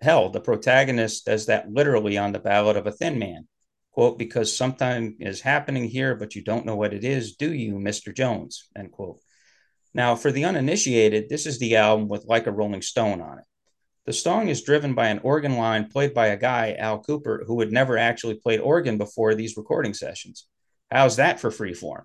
Hell, 0.00 0.28
the 0.28 0.40
protagonist 0.40 1.24
does 1.24 1.46
that 1.46 1.70
literally 1.70 2.18
on 2.18 2.32
the 2.32 2.38
Ballad 2.38 2.76
of 2.76 2.86
a 2.86 2.92
Thin 2.92 3.18
Man. 3.18 3.48
Quote, 3.92 4.18
because 4.18 4.56
something 4.56 5.16
is 5.18 5.40
happening 5.40 5.84
here, 5.84 6.14
but 6.14 6.34
you 6.34 6.42
don't 6.42 6.66
know 6.66 6.76
what 6.76 6.94
it 6.94 7.04
is, 7.04 7.34
do 7.36 7.52
you, 7.52 7.74
Mr. 7.74 8.14
Jones? 8.14 8.68
End 8.76 8.92
quote. 8.92 9.18
Now, 9.94 10.14
for 10.14 10.30
the 10.30 10.44
uninitiated, 10.44 11.28
this 11.28 11.46
is 11.46 11.58
the 11.58 11.76
album 11.76 12.08
with 12.08 12.26
Like 12.26 12.46
a 12.46 12.52
Rolling 12.52 12.82
Stone 12.82 13.20
on 13.20 13.38
it. 13.38 13.44
The 14.08 14.14
song 14.14 14.48
is 14.48 14.62
driven 14.62 14.94
by 14.94 15.08
an 15.08 15.20
organ 15.22 15.58
line 15.58 15.90
played 15.90 16.14
by 16.14 16.28
a 16.28 16.36
guy, 16.38 16.74
Al 16.78 17.02
Kooper, 17.02 17.44
who 17.46 17.60
had 17.60 17.70
never 17.70 17.98
actually 17.98 18.36
played 18.36 18.58
organ 18.58 18.96
before 18.96 19.34
these 19.34 19.58
recording 19.58 19.92
sessions. 19.92 20.46
How's 20.90 21.16
that 21.16 21.38
for 21.38 21.50
freeform? 21.50 22.04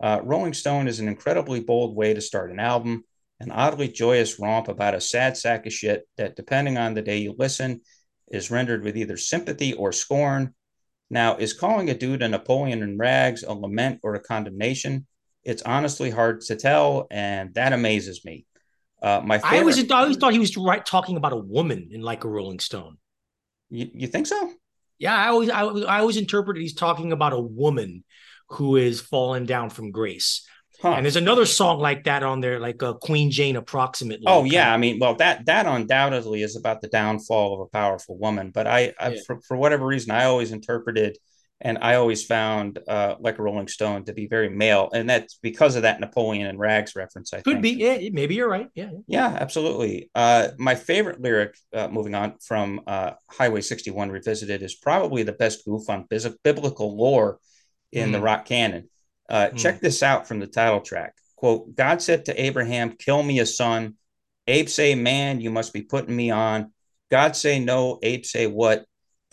Uh, 0.00 0.20
Rolling 0.22 0.54
Stone 0.54 0.86
is 0.86 1.00
an 1.00 1.08
incredibly 1.08 1.58
bold 1.58 1.96
way 1.96 2.14
to 2.14 2.20
start 2.20 2.52
an 2.52 2.60
album, 2.60 3.02
an 3.40 3.50
oddly 3.50 3.88
joyous 3.88 4.38
romp 4.38 4.68
about 4.68 4.94
a 4.94 5.00
sad 5.00 5.36
sack 5.36 5.66
of 5.66 5.72
shit 5.72 6.06
that, 6.18 6.36
depending 6.36 6.78
on 6.78 6.94
the 6.94 7.02
day 7.02 7.18
you 7.18 7.34
listen, 7.36 7.80
is 8.28 8.52
rendered 8.52 8.84
with 8.84 8.96
either 8.96 9.16
sympathy 9.16 9.72
or 9.72 9.90
scorn. 9.90 10.54
Now, 11.10 11.36
is 11.38 11.52
calling 11.52 11.90
a 11.90 11.98
dude 11.98 12.22
a 12.22 12.28
Napoleon 12.28 12.80
in 12.80 12.96
rags 12.96 13.42
a 13.42 13.52
lament 13.52 13.98
or 14.04 14.14
a 14.14 14.22
condemnation? 14.22 15.08
It's 15.42 15.62
honestly 15.62 16.10
hard 16.10 16.42
to 16.42 16.54
tell, 16.54 17.08
and 17.10 17.52
that 17.54 17.72
amazes 17.72 18.24
me. 18.24 18.46
Uh, 19.04 19.20
my 19.22 19.36
favorite, 19.36 19.56
I 19.56 19.60
always, 19.60 19.90
I 19.90 20.00
always 20.00 20.16
thought 20.16 20.32
he 20.32 20.38
was 20.38 20.56
right, 20.56 20.84
talking 20.84 21.18
about 21.18 21.34
a 21.34 21.36
woman 21.36 21.90
in 21.90 22.00
like 22.00 22.24
a 22.24 22.28
Rolling 22.28 22.58
Stone. 22.58 22.96
You, 23.68 23.90
you 23.92 24.06
think 24.06 24.26
so? 24.26 24.50
Yeah, 24.98 25.14
I 25.14 25.28
always 25.28 25.50
I, 25.50 25.62
I 25.62 25.98
always 25.98 26.16
interpreted 26.16 26.62
he's 26.62 26.74
talking 26.74 27.12
about 27.12 27.34
a 27.34 27.40
woman 27.40 28.04
who 28.48 28.76
is 28.76 29.02
fallen 29.02 29.44
down 29.44 29.68
from 29.68 29.90
grace. 29.90 30.48
Huh. 30.80 30.92
And 30.92 31.04
there's 31.04 31.16
another 31.16 31.44
song 31.44 31.80
like 31.80 32.04
that 32.04 32.22
on 32.22 32.40
there, 32.40 32.58
like 32.60 32.82
uh, 32.82 32.94
Queen 32.94 33.30
Jane, 33.30 33.56
approximately. 33.56 34.24
Oh 34.26 34.44
yeah, 34.44 34.72
I 34.72 34.78
mean, 34.78 34.98
well, 34.98 35.16
that 35.16 35.44
that 35.46 35.66
undoubtedly 35.66 36.42
is 36.42 36.56
about 36.56 36.80
the 36.80 36.88
downfall 36.88 37.54
of 37.54 37.60
a 37.60 37.66
powerful 37.66 38.16
woman. 38.16 38.52
But 38.52 38.66
I, 38.66 38.94
I 38.98 39.10
yeah. 39.10 39.20
for, 39.26 39.40
for 39.42 39.56
whatever 39.56 39.84
reason, 39.84 40.12
I 40.12 40.24
always 40.24 40.50
interpreted, 40.50 41.18
and 41.64 41.78
I 41.80 41.94
always 41.94 42.22
found 42.24 42.78
uh, 42.86 43.16
like 43.18 43.38
a 43.38 43.42
Rolling 43.42 43.68
Stone 43.68 44.04
to 44.04 44.12
be 44.12 44.26
very 44.26 44.50
male, 44.50 44.90
and 44.92 45.08
that's 45.08 45.38
because 45.42 45.76
of 45.76 45.82
that 45.82 45.98
Napoleon 45.98 46.46
and 46.46 46.58
Rags 46.58 46.94
reference. 46.94 47.32
I 47.32 47.38
could 47.40 47.62
think. 47.62 47.62
be, 47.62 47.70
yeah, 47.70 48.10
maybe 48.12 48.34
you're 48.34 48.48
right. 48.48 48.68
Yeah, 48.74 48.90
yeah, 49.06 49.28
absolutely. 49.40 50.10
Uh, 50.14 50.48
my 50.58 50.74
favorite 50.74 51.22
lyric, 51.22 51.56
uh, 51.72 51.88
moving 51.88 52.14
on 52.14 52.34
from 52.46 52.82
uh, 52.86 53.12
Highway 53.30 53.62
61 53.62 54.10
Revisited, 54.10 54.62
is 54.62 54.74
probably 54.74 55.22
the 55.22 55.32
best 55.32 55.64
goof 55.64 55.88
on 55.88 56.06
biblical 56.42 56.96
lore 56.96 57.38
in 57.92 58.10
mm. 58.10 58.12
the 58.12 58.20
rock 58.20 58.44
canon. 58.44 58.90
Uh, 59.30 59.46
mm. 59.46 59.58
Check 59.58 59.80
this 59.80 60.02
out 60.02 60.28
from 60.28 60.40
the 60.40 60.46
title 60.46 60.82
track. 60.82 61.14
Quote, 61.36 61.74
God 61.74 62.02
said 62.02 62.26
to 62.26 62.42
Abraham, 62.42 62.90
kill 62.90 63.22
me 63.22 63.40
a 63.40 63.46
son. 63.46 63.94
Abe 64.46 64.68
say, 64.68 64.94
man, 64.94 65.40
you 65.40 65.50
must 65.50 65.72
be 65.72 65.80
putting 65.80 66.14
me 66.14 66.30
on. 66.30 66.72
God 67.10 67.36
say 67.36 67.58
no. 67.58 67.98
Abe 68.02 68.26
say 68.26 68.46
what? 68.46 68.84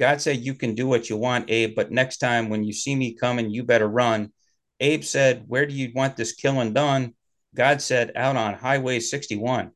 God 0.01 0.19
said, 0.19 0.39
you 0.39 0.55
can 0.55 0.73
do 0.73 0.87
what 0.87 1.11
you 1.11 1.15
want, 1.15 1.51
Abe, 1.51 1.75
but 1.75 1.91
next 1.91 2.17
time 2.17 2.49
when 2.49 2.63
you 2.63 2.73
see 2.73 2.95
me 2.95 3.13
coming, 3.13 3.51
you 3.51 3.61
better 3.61 3.87
run. 3.87 4.33
Abe 4.79 5.03
said, 5.03 5.43
where 5.45 5.67
do 5.67 5.75
you 5.75 5.91
want 5.93 6.17
this 6.17 6.33
killing 6.33 6.73
done? 6.73 7.13
God 7.53 7.83
said, 7.83 8.11
out 8.15 8.35
on 8.35 8.55
Highway 8.55 8.99
61. 8.99 9.69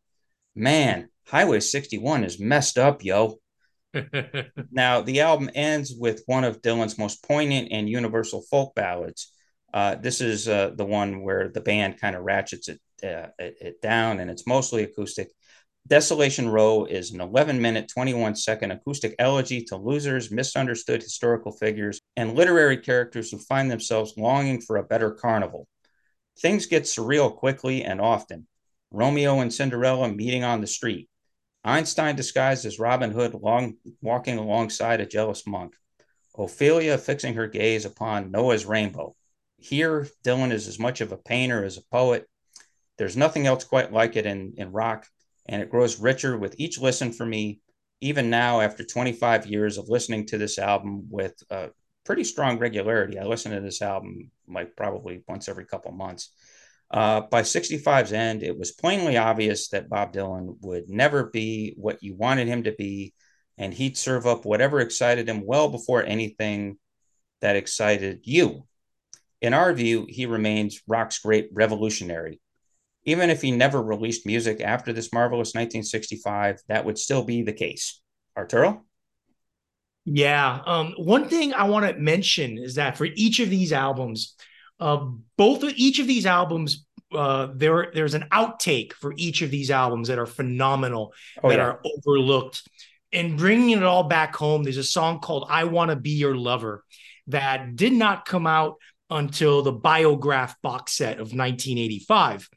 Man, 0.55 1.09
Highway 1.27 1.59
61 1.59 2.23
is 2.23 2.39
messed 2.39 2.79
up, 2.79 3.03
yo. 3.03 3.37
now, 4.71 5.01
the 5.01 5.21
album 5.21 5.51
ends 5.53 5.93
with 5.95 6.23
one 6.25 6.43
of 6.43 6.59
Dylan's 6.59 6.97
most 6.97 7.23
poignant 7.23 7.67
and 7.69 7.87
universal 7.87 8.41
folk 8.49 8.73
ballads. 8.73 9.31
Uh, 9.71 9.93
this 9.93 10.21
is 10.21 10.47
uh, 10.47 10.71
the 10.73 10.85
one 10.85 11.21
where 11.21 11.49
the 11.49 11.61
band 11.61 12.01
kind 12.01 12.15
of 12.15 12.23
ratchets 12.23 12.67
it, 12.67 12.79
uh, 13.03 13.27
it, 13.37 13.57
it, 13.61 13.81
down, 13.83 14.19
and 14.19 14.31
it's 14.31 14.47
mostly 14.47 14.81
acoustic. 14.81 15.29
Desolation 15.87 16.49
Row 16.49 16.85
is 16.85 17.11
an 17.11 17.21
11 17.21 17.61
minute, 17.61 17.87
21 17.93 18.35
second 18.35 18.71
acoustic 18.71 19.13
elegy 19.19 19.61
to 19.65 19.75
losers, 19.75 20.31
misunderstood 20.31 21.03
historical 21.03 21.51
figures, 21.51 22.01
and 22.15 22.35
literary 22.35 22.77
characters 22.77 23.29
who 23.29 23.37
find 23.37 23.69
themselves 23.69 24.17
longing 24.17 24.61
for 24.61 24.77
a 24.77 24.83
better 24.83 25.11
carnival. 25.11 25.67
Things 26.39 26.65
get 26.65 26.83
surreal 26.83 27.35
quickly 27.35 27.83
and 27.83 28.01
often. 28.01 28.47
Romeo 28.91 29.39
and 29.41 29.53
Cinderella 29.53 30.11
meeting 30.11 30.43
on 30.43 30.61
the 30.61 30.67
street, 30.67 31.07
Einstein 31.65 32.15
disguised 32.15 32.65
as 32.65 32.77
Robin 32.77 33.11
Hood 33.11 33.33
long, 33.33 33.77
walking 33.99 34.37
alongside 34.37 35.01
a 35.01 35.05
jealous 35.05 35.47
monk. 35.47 35.73
Ophelia 36.37 36.97
fixing 36.97 37.33
her 37.33 37.47
gaze 37.47 37.85
upon 37.85 38.29
Noah's 38.29 38.65
rainbow. 38.65 39.15
Here, 39.57 40.07
Dylan 40.23 40.51
is 40.51 40.67
as 40.67 40.77
much 40.77 41.01
of 41.01 41.11
a 41.11 41.17
painter 41.17 41.63
as 41.63 41.77
a 41.77 41.85
poet. 41.91 42.27
There's 42.97 43.17
nothing 43.17 43.47
else 43.47 43.63
quite 43.63 43.91
like 43.91 44.15
it 44.15 44.27
in, 44.27 44.53
in 44.57 44.71
rock, 44.71 45.07
and 45.45 45.61
it 45.61 45.69
grows 45.69 45.99
richer 45.99 46.37
with 46.37 46.55
each 46.57 46.79
listen 46.79 47.11
for 47.11 47.25
me, 47.25 47.59
even 48.01 48.29
now 48.29 48.61
after 48.61 48.83
25 48.83 49.47
years 49.47 49.77
of 49.77 49.89
listening 49.89 50.25
to 50.27 50.37
this 50.37 50.57
album 50.57 51.07
with 51.09 51.33
a 51.49 51.69
pretty 52.05 52.23
strong 52.23 52.59
regularity. 52.59 53.19
I 53.19 53.25
listen 53.25 53.51
to 53.51 53.61
this 53.61 53.81
album 53.81 54.31
like 54.47 54.75
probably 54.75 55.23
once 55.27 55.49
every 55.49 55.65
couple 55.65 55.91
months. 55.91 56.31
Uh, 56.91 57.21
by 57.21 57.41
65's 57.41 58.13
end, 58.13 58.43
it 58.43 58.57
was 58.57 58.71
plainly 58.71 59.17
obvious 59.17 59.69
that 59.69 59.89
Bob 59.89 60.13
Dylan 60.13 60.55
would 60.61 60.87
never 60.87 61.25
be 61.25 61.73
what 61.77 62.03
you 62.03 62.15
wanted 62.15 62.47
him 62.47 62.63
to 62.63 62.71
be, 62.73 63.13
and 63.57 63.73
he'd 63.73 63.97
serve 63.97 64.27
up 64.27 64.45
whatever 64.45 64.79
excited 64.79 65.27
him 65.27 65.45
well 65.45 65.69
before 65.69 66.03
anything 66.03 66.77
that 67.41 67.55
excited 67.55 68.21
you. 68.23 68.67
In 69.41 69.53
our 69.53 69.73
view, 69.73 70.05
he 70.07 70.25
remains 70.25 70.81
rock's 70.87 71.19
great 71.19 71.49
revolutionary. 71.51 72.39
Even 73.05 73.29
if 73.29 73.41
he 73.41 73.51
never 73.51 73.81
released 73.81 74.25
music 74.25 74.61
after 74.61 74.91
this 74.91 75.13
marvelous 75.13 75.49
1965, 75.49 76.61
that 76.67 76.85
would 76.85 76.97
still 76.97 77.23
be 77.23 77.43
the 77.43 77.53
case. 77.53 78.01
Arturo? 78.35 78.83
Yeah. 80.05 80.61
Um, 80.65 80.93
one 80.97 81.29
thing 81.29 81.53
I 81.53 81.63
want 81.63 81.87
to 81.87 81.99
mention 81.99 82.57
is 82.57 82.75
that 82.75 82.97
for 82.97 83.05
each 83.05 83.39
of 83.39 83.49
these 83.49 83.73
albums, 83.73 84.35
uh, 84.79 85.05
both 85.37 85.63
of 85.63 85.73
each 85.75 85.99
of 85.99 86.07
these 86.07 86.25
albums, 86.25 86.85
uh, 87.13 87.49
there 87.55 87.91
there's 87.93 88.13
an 88.13 88.25
outtake 88.31 88.93
for 88.93 89.13
each 89.17 89.41
of 89.41 89.51
these 89.51 89.71
albums 89.71 90.09
that 90.09 90.19
are 90.19 90.25
phenomenal, 90.25 91.13
oh, 91.43 91.49
that 91.49 91.57
yeah. 91.57 91.65
are 91.65 91.81
overlooked. 91.97 92.67
And 93.11 93.37
bringing 93.37 93.69
it 93.69 93.83
all 93.83 94.03
back 94.03 94.35
home, 94.35 94.63
there's 94.63 94.77
a 94.77 94.83
song 94.83 95.19
called 95.19 95.47
"I 95.49 95.63
Want 95.63 95.89
to 95.89 95.95
Be 95.95 96.11
Your 96.11 96.35
Lover" 96.35 96.83
that 97.27 97.75
did 97.75 97.93
not 97.93 98.25
come 98.25 98.45
out 98.45 98.75
until 99.09 99.61
the 99.61 99.71
Biograph 99.71 100.61
box 100.61 100.93
set 100.93 101.13
of 101.13 101.33
1985. 101.33 102.49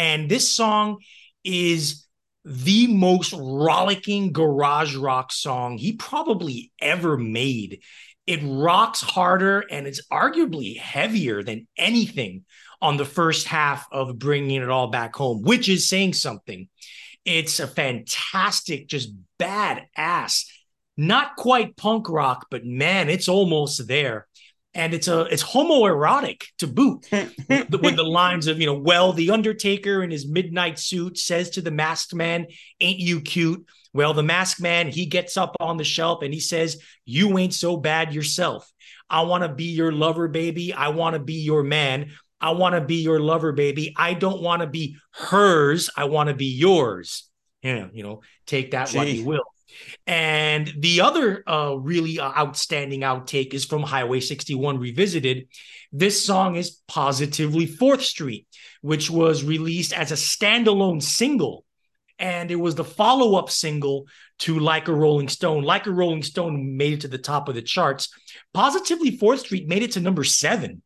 And 0.00 0.30
this 0.30 0.50
song 0.50 1.00
is 1.44 2.06
the 2.46 2.86
most 2.86 3.34
rollicking 3.36 4.32
garage 4.32 4.96
rock 4.96 5.30
song 5.30 5.76
he 5.76 5.92
probably 5.92 6.72
ever 6.80 7.18
made 7.18 7.82
it 8.26 8.40
rocks 8.42 9.02
harder 9.02 9.60
and 9.70 9.86
it's 9.86 10.00
arguably 10.10 10.78
heavier 10.78 11.42
than 11.42 11.68
anything 11.76 12.46
on 12.80 12.96
the 12.96 13.04
first 13.04 13.46
half 13.46 13.86
of 13.92 14.18
bringing 14.18 14.62
it 14.62 14.70
all 14.70 14.86
back 14.86 15.14
home, 15.14 15.42
which 15.42 15.68
is 15.68 15.86
saying 15.86 16.14
something. 16.14 16.68
It's 17.26 17.60
a 17.60 17.66
fantastic, 17.66 18.88
just 18.88 19.12
badass, 19.38 20.46
not 20.96 21.36
quite 21.36 21.76
punk 21.76 22.08
rock, 22.08 22.46
but 22.50 22.64
man, 22.64 23.10
it's 23.10 23.28
almost 23.28 23.86
there. 23.86 24.28
And 24.72 24.94
it's 24.94 25.08
a 25.08 25.22
it's 25.22 25.42
homoerotic 25.42 26.44
to 26.58 26.68
boot 26.68 27.08
with 27.12 27.96
the 27.96 28.04
lines 28.06 28.46
of 28.46 28.60
you 28.60 28.66
know 28.66 28.78
well 28.78 29.12
the 29.12 29.32
Undertaker 29.32 30.02
in 30.02 30.10
his 30.10 30.28
midnight 30.28 30.78
suit 30.78 31.18
says 31.18 31.50
to 31.50 31.60
the 31.60 31.72
masked 31.72 32.14
man 32.14 32.46
ain't 32.80 33.00
you 33.00 33.20
cute 33.20 33.66
well, 33.92 34.14
the 34.14 34.22
masked 34.22 34.60
man, 34.60 34.88
he 34.88 35.06
gets 35.06 35.36
up 35.36 35.56
on 35.58 35.76
the 35.76 35.84
shelf 35.84 36.22
and 36.22 36.32
he 36.32 36.40
says, 36.40 36.80
You 37.04 37.38
ain't 37.38 37.54
so 37.54 37.76
bad 37.76 38.14
yourself. 38.14 38.70
I 39.08 39.22
want 39.22 39.42
to 39.42 39.48
be 39.48 39.64
your 39.64 39.92
lover, 39.92 40.28
baby. 40.28 40.72
I 40.72 40.88
want 40.88 41.14
to 41.14 41.20
be 41.20 41.42
your 41.42 41.64
man. 41.64 42.12
I 42.40 42.52
want 42.52 42.74
to 42.74 42.80
be 42.80 42.96
your 42.96 43.20
lover, 43.20 43.52
baby. 43.52 43.92
I 43.96 44.14
don't 44.14 44.40
want 44.40 44.62
to 44.62 44.68
be 44.68 44.96
hers. 45.10 45.90
I 45.96 46.04
want 46.04 46.28
to 46.28 46.34
be 46.34 46.46
yours. 46.46 47.28
Yeah, 47.62 47.88
you 47.92 48.02
know, 48.02 48.22
take 48.46 48.70
that 48.70 48.88
Gee. 48.88 48.98
what 48.98 49.08
you 49.08 49.24
will. 49.24 49.44
And 50.06 50.72
the 50.78 51.00
other 51.00 51.42
uh, 51.48 51.74
really 51.74 52.18
uh, 52.18 52.32
outstanding 52.36 53.00
outtake 53.00 53.54
is 53.54 53.64
from 53.64 53.82
Highway 53.82 54.20
61 54.20 54.78
Revisited. 54.78 55.48
This 55.92 56.24
song 56.24 56.56
is 56.56 56.80
Positively 56.88 57.66
Fourth 57.66 58.02
Street, 58.02 58.46
which 58.80 59.10
was 59.10 59.44
released 59.44 59.92
as 59.92 60.12
a 60.12 60.14
standalone 60.14 61.02
single 61.02 61.64
and 62.20 62.50
it 62.50 62.56
was 62.56 62.74
the 62.74 62.84
follow-up 62.84 63.50
single 63.50 64.06
to 64.40 64.58
Like 64.58 64.88
a 64.88 64.94
Rolling 64.94 65.28
Stone. 65.28 65.64
Like 65.64 65.86
a 65.86 65.90
Rolling 65.90 66.22
Stone 66.22 66.76
made 66.76 66.92
it 66.92 67.00
to 67.00 67.08
the 67.08 67.18
top 67.18 67.48
of 67.48 67.54
the 67.54 67.62
charts. 67.62 68.14
Positively 68.52 69.16
Fourth 69.16 69.40
Street 69.40 69.66
made 69.66 69.82
it 69.82 69.92
to 69.92 70.00
number 70.00 70.22
seven, 70.22 70.82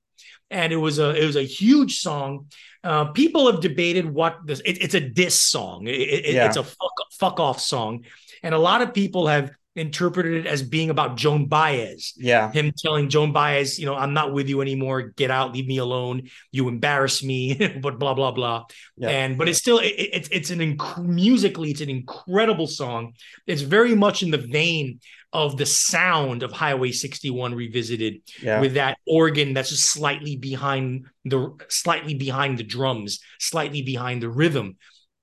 and 0.51 0.73
it 0.73 0.77
was 0.77 0.99
a 0.99 1.11
it 1.21 1.27
was 1.27 1.37
a 1.37 1.43
huge 1.43 1.99
song. 1.99 2.47
Uh, 2.85 3.07
people 3.07 3.51
have 3.51 3.61
debated 3.61 4.07
what 4.07 4.39
this. 4.47 4.61
It, 4.61 4.81
it's 4.81 4.95
a 4.95 5.01
diss 5.01 5.41
song. 5.41 5.87
It, 5.89 5.93
it, 5.93 6.35
yeah. 6.35 6.47
It's 6.47 6.57
a 6.57 6.63
fuck 6.63 6.93
fuck 7.19 7.41
off 7.41 7.61
song, 7.61 8.05
and 8.45 8.55
a 8.55 8.59
lot 8.59 8.83
of 8.83 8.93
people 8.93 9.27
have 9.27 9.51
interpreted 9.75 10.35
it 10.35 10.47
as 10.47 10.63
being 10.63 10.91
about 10.91 11.17
Joan 11.17 11.47
Baez. 11.47 12.13
Yeah. 12.17 12.53
Him 12.53 12.73
telling 12.77 13.09
Joan 13.09 13.33
Baez, 13.33 13.79
you 13.79 13.87
know, 13.87 13.97
I'm 13.97 14.13
not 14.13 14.33
with 14.33 14.49
you 14.49 14.61
anymore. 14.61 15.03
Get 15.03 15.31
out, 15.31 15.53
leave 15.53 15.67
me 15.67 15.79
alone. 15.79 16.29
You 16.53 16.69
embarrass 16.69 17.25
me, 17.25 17.55
but 17.83 17.99
blah 17.99 18.15
blah 18.15 18.31
blah. 18.31 18.67
Yeah. 18.97 19.09
And 19.09 19.39
but 19.39 19.49
it's 19.49 19.59
still 19.59 19.79
it, 19.79 19.95
it's 19.97 20.29
it's 20.31 20.51
an 20.51 20.59
inc- 20.61 21.05
musically 21.05 21.71
it's 21.71 21.81
an 21.81 21.91
incredible 21.91 22.67
song. 22.67 23.15
It's 23.47 23.63
very 23.63 23.97
much 23.97 24.23
in 24.23 24.31
the 24.31 24.39
vein 24.39 25.01
of 25.33 25.57
the 25.57 25.67
sound 25.67 26.45
of 26.45 26.53
Highway 26.53 26.93
61 26.93 27.57
revisited 27.57 28.23
yeah. 28.41 28.61
with 28.61 28.75
that 28.75 28.99
organ 29.05 29.53
that's 29.55 29.71
just 29.71 29.91
slightly 29.91 30.37
behind 30.37 31.07
the 31.25 31.57
slightly 31.69 32.15
behind 32.15 32.59
the 32.59 32.63
drums, 32.63 33.19
slightly 33.41 33.83
behind 33.83 34.23
the 34.23 34.29
rhythm. 34.29 34.77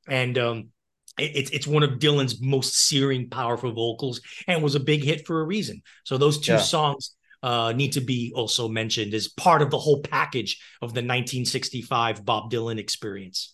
And 0.10 0.38
um 0.38 0.70
it's 1.22 1.52
it's 1.52 1.68
one 1.68 1.84
of 1.84 2.00
Dylan's 2.00 2.42
most 2.42 2.88
searing, 2.88 3.30
powerful 3.30 3.72
vocals, 3.72 4.22
and 4.48 4.64
was 4.64 4.76
a 4.76 4.80
big 4.80 5.04
hit 5.04 5.26
for 5.26 5.42
a 5.42 5.44
reason. 5.46 5.82
So 6.04 6.18
those 6.18 6.40
two 6.40 6.54
yeah. 6.54 6.60
songs 6.60 7.16
uh, 7.44 7.74
need 7.76 7.94
to 7.94 8.02
be 8.02 8.32
also 8.36 8.68
mentioned 8.68 9.14
as 9.14 9.28
part 9.28 9.62
of 9.62 9.70
the 9.70 9.78
whole 9.78 10.02
package 10.02 10.60
of 10.82 10.90
the 10.90 11.02
1965 11.02 12.26
Bob 12.26 12.52
Dylan 12.52 12.78
experience. 12.78 13.54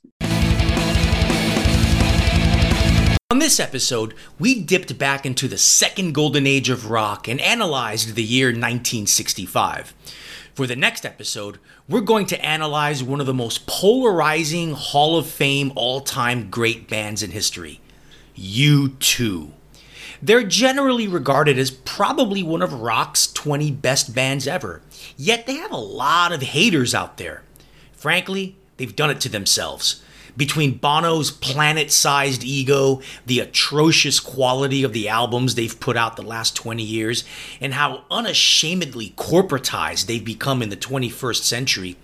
On 3.30 3.40
this 3.40 3.60
episode, 3.60 4.14
we 4.40 4.62
dipped 4.62 4.98
back 4.98 5.26
into 5.26 5.50
the 5.50 5.58
second 5.58 6.14
golden 6.14 6.48
age 6.48 6.70
of 6.70 6.90
rock 6.90 7.28
and 7.28 7.42
analyzed 7.42 8.16
the 8.16 8.24
year 8.24 8.48
1965. 8.48 9.94
For 10.58 10.66
the 10.66 10.76
next 10.76 11.06
episode, 11.06 11.60
we're 11.88 12.02
going 12.02 12.26
to 12.26 12.44
analyze 12.44 13.04
one 13.04 13.20
of 13.20 13.28
the 13.28 13.34
most 13.36 13.68
polarizing 13.68 14.72
Hall 14.72 15.16
of 15.16 15.28
Fame 15.28 15.72
all 15.76 16.02
time 16.02 16.50
great 16.50 16.90
bands 16.90 17.22
in 17.22 17.30
history 17.30 17.80
U2. 18.36 19.52
They're 20.20 20.42
generally 20.42 21.08
regarded 21.08 21.60
as 21.60 21.70
probably 21.70 22.42
one 22.42 22.64
of 22.64 22.74
rock's 22.74 23.32
20 23.34 23.70
best 23.70 24.16
bands 24.16 24.48
ever, 24.48 24.82
yet 25.16 25.46
they 25.46 25.58
have 25.58 25.72
a 25.72 25.78
lot 25.78 26.32
of 26.32 26.42
haters 26.42 26.96
out 26.96 27.18
there. 27.18 27.44
Frankly, 27.92 28.56
they've 28.78 28.96
done 28.96 29.12
it 29.12 29.22
to 29.22 29.30
themselves 29.30 30.02
between 30.38 30.78
Bono's 30.78 31.32
planet 31.32 31.92
sized 31.92 32.44
ego, 32.44 33.02
the 33.26 33.40
atrocious 33.40 34.20
quality 34.20 34.84
of 34.84 34.94
the 34.94 35.10
albums 35.10 35.56
they've 35.56 35.80
put 35.80 35.98
out 35.98 36.16
the 36.16 36.22
last 36.22 36.56
20 36.56 36.84
years, 36.84 37.26
and 37.60 37.74
how 37.74 38.04
unashamedly 38.12 39.14
corporatized 39.18 40.06
they've 40.06 40.24
become 40.24 40.62
in 40.62 40.70
the 40.70 40.78
21st 40.78 41.44
century, 41.44 41.98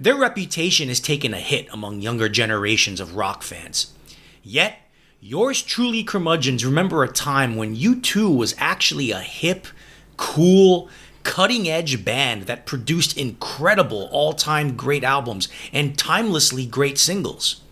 their 0.00 0.16
reputation 0.16 0.88
has 0.88 1.00
taken 1.00 1.32
a 1.32 1.38
hit 1.38 1.68
among 1.72 2.02
younger 2.02 2.28
generations 2.28 2.98
of 2.98 3.14
rock 3.14 3.42
fans. 3.44 3.94
Yet, 4.42 4.78
yours 5.20 5.62
truly, 5.62 6.02
curmudgeons, 6.02 6.64
remember 6.64 7.04
a 7.04 7.08
time 7.08 7.56
when 7.56 7.76
U2 7.76 8.36
was 8.36 8.54
actually 8.58 9.12
a 9.12 9.20
hip, 9.20 9.68
cool, 10.16 10.88
cutting 11.22 11.68
edge 11.68 12.04
band 12.04 12.42
that 12.42 12.66
produced 12.66 13.16
incredible 13.16 14.08
all 14.12 14.32
time 14.32 14.76
great 14.76 15.02
albums 15.02 15.48
and 15.72 15.96
timelessly 15.96 16.66
great 16.66 16.98
singles. 16.98 17.62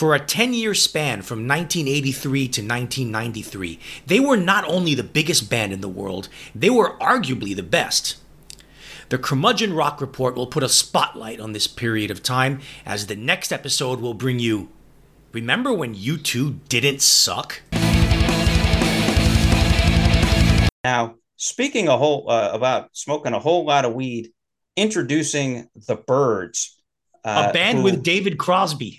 For 0.00 0.14
a 0.14 0.18
10 0.18 0.54
year 0.54 0.72
span 0.72 1.20
from 1.20 1.46
1983 1.46 2.48
to 2.48 2.62
1993, 2.62 3.78
they 4.06 4.18
were 4.18 4.38
not 4.38 4.66
only 4.66 4.94
the 4.94 5.02
biggest 5.02 5.50
band 5.50 5.74
in 5.74 5.82
the 5.82 5.90
world, 5.90 6.30
they 6.54 6.70
were 6.70 6.96
arguably 7.00 7.54
the 7.54 7.62
best. 7.62 8.16
The 9.10 9.18
Curmudgeon 9.18 9.74
Rock 9.74 10.00
Report 10.00 10.36
will 10.36 10.46
put 10.46 10.62
a 10.62 10.70
spotlight 10.70 11.38
on 11.38 11.52
this 11.52 11.66
period 11.66 12.10
of 12.10 12.22
time, 12.22 12.60
as 12.86 13.08
the 13.08 13.14
next 13.14 13.52
episode 13.52 14.00
will 14.00 14.14
bring 14.14 14.38
you 14.38 14.70
Remember 15.32 15.70
when 15.70 15.94
U2 15.94 16.60
didn't 16.70 17.02
suck? 17.02 17.60
Now, 20.82 21.16
speaking 21.36 21.88
a 21.88 21.98
whole 21.98 22.24
uh, 22.30 22.52
about 22.54 22.88
smoking 22.96 23.34
a 23.34 23.38
whole 23.38 23.66
lot 23.66 23.84
of 23.84 23.92
weed, 23.92 24.32
introducing 24.76 25.68
the 25.86 25.96
Byrds, 25.96 26.80
uh, 27.22 27.48
a 27.50 27.52
band 27.52 27.78
who, 27.78 27.84
with 27.84 28.02
David 28.02 28.38
Crosby. 28.38 28.98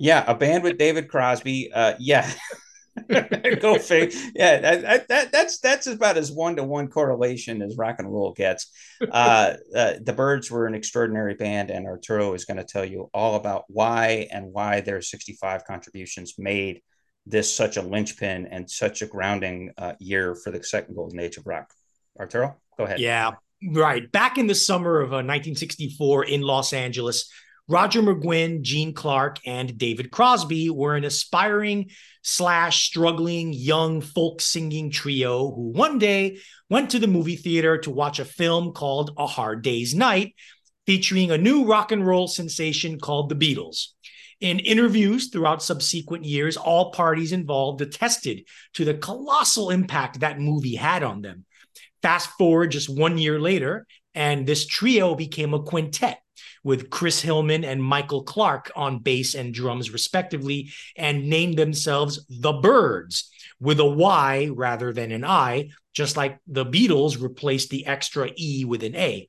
Yeah, 0.00 0.24
a 0.26 0.34
band 0.34 0.64
with 0.64 0.78
David 0.78 1.08
Crosby. 1.08 1.70
Uh, 1.72 1.94
yeah. 1.98 2.32
Go 3.60 3.78
fake. 3.78 4.14
Yeah, 4.34 4.58
that, 4.58 5.08
that, 5.08 5.30
that's 5.30 5.58
that's 5.60 5.86
about 5.86 6.16
as 6.16 6.32
one 6.32 6.56
to 6.56 6.64
one 6.64 6.88
correlation 6.88 7.60
as 7.60 7.76
rock 7.76 7.96
and 7.98 8.10
roll 8.10 8.32
gets. 8.32 8.72
Uh, 9.00 9.54
uh, 9.74 9.94
the 10.02 10.14
Byrds 10.14 10.50
were 10.50 10.66
an 10.66 10.74
extraordinary 10.74 11.34
band, 11.34 11.70
and 11.70 11.86
Arturo 11.86 12.32
is 12.32 12.46
going 12.46 12.56
to 12.56 12.64
tell 12.64 12.84
you 12.84 13.10
all 13.12 13.36
about 13.36 13.64
why 13.68 14.26
and 14.32 14.52
why 14.52 14.80
their 14.80 15.02
65 15.02 15.64
contributions 15.64 16.34
made 16.38 16.80
this 17.26 17.54
such 17.54 17.76
a 17.76 17.82
linchpin 17.82 18.46
and 18.46 18.70
such 18.70 19.02
a 19.02 19.06
grounding 19.06 19.72
uh, 19.76 19.92
year 19.98 20.34
for 20.34 20.50
the 20.50 20.62
second 20.62 20.94
golden 20.94 21.20
age 21.20 21.36
of 21.36 21.46
rock. 21.46 21.70
Arturo, 22.18 22.56
go 22.78 22.84
ahead. 22.84 23.00
Yeah, 23.00 23.32
right. 23.70 24.10
Back 24.10 24.38
in 24.38 24.46
the 24.46 24.54
summer 24.54 25.00
of 25.00 25.10
1964 25.10 26.24
uh, 26.24 26.28
in 26.28 26.40
Los 26.40 26.72
Angeles, 26.72 27.30
Roger 27.70 28.02
McGuinn, 28.02 28.62
Gene 28.62 28.92
Clark, 28.92 29.38
and 29.46 29.78
David 29.78 30.10
Crosby 30.10 30.70
were 30.70 30.96
an 30.96 31.04
aspiring 31.04 31.90
slash 32.20 32.84
struggling 32.84 33.52
young 33.52 34.00
folk 34.00 34.40
singing 34.40 34.90
trio 34.90 35.54
who 35.54 35.68
one 35.68 36.00
day 36.00 36.38
went 36.68 36.90
to 36.90 36.98
the 36.98 37.06
movie 37.06 37.36
theater 37.36 37.78
to 37.78 37.90
watch 37.92 38.18
a 38.18 38.24
film 38.24 38.72
called 38.72 39.12
A 39.16 39.24
Hard 39.28 39.62
Day's 39.62 39.94
Night, 39.94 40.34
featuring 40.84 41.30
a 41.30 41.38
new 41.38 41.64
rock 41.64 41.92
and 41.92 42.04
roll 42.04 42.26
sensation 42.26 42.98
called 42.98 43.28
the 43.28 43.36
Beatles. 43.36 43.90
In 44.40 44.58
interviews 44.58 45.28
throughout 45.28 45.62
subsequent 45.62 46.24
years, 46.24 46.56
all 46.56 46.90
parties 46.90 47.30
involved 47.30 47.82
attested 47.82 48.48
to 48.74 48.84
the 48.84 48.94
colossal 48.94 49.70
impact 49.70 50.20
that 50.20 50.40
movie 50.40 50.74
had 50.74 51.04
on 51.04 51.22
them. 51.22 51.44
Fast 52.02 52.30
forward 52.30 52.72
just 52.72 52.88
one 52.88 53.16
year 53.16 53.38
later, 53.38 53.86
and 54.12 54.44
this 54.44 54.66
trio 54.66 55.14
became 55.14 55.54
a 55.54 55.62
quintet 55.62 56.20
with 56.62 56.90
Chris 56.90 57.20
Hillman 57.20 57.64
and 57.64 57.82
Michael 57.82 58.22
Clarke 58.22 58.70
on 58.76 58.98
bass 58.98 59.34
and 59.34 59.54
drums, 59.54 59.90
respectively, 59.90 60.70
and 60.96 61.28
named 61.28 61.56
themselves 61.56 62.24
the 62.28 62.52
Byrds 62.52 63.30
with 63.60 63.80
a 63.80 63.86
Y 63.86 64.48
rather 64.52 64.92
than 64.92 65.12
an 65.12 65.24
I, 65.24 65.70
just 65.92 66.16
like 66.16 66.38
the 66.46 66.66
Beatles 66.66 67.20
replaced 67.20 67.70
the 67.70 67.86
extra 67.86 68.30
E 68.36 68.64
with 68.64 68.82
an 68.82 68.96
A. 68.96 69.28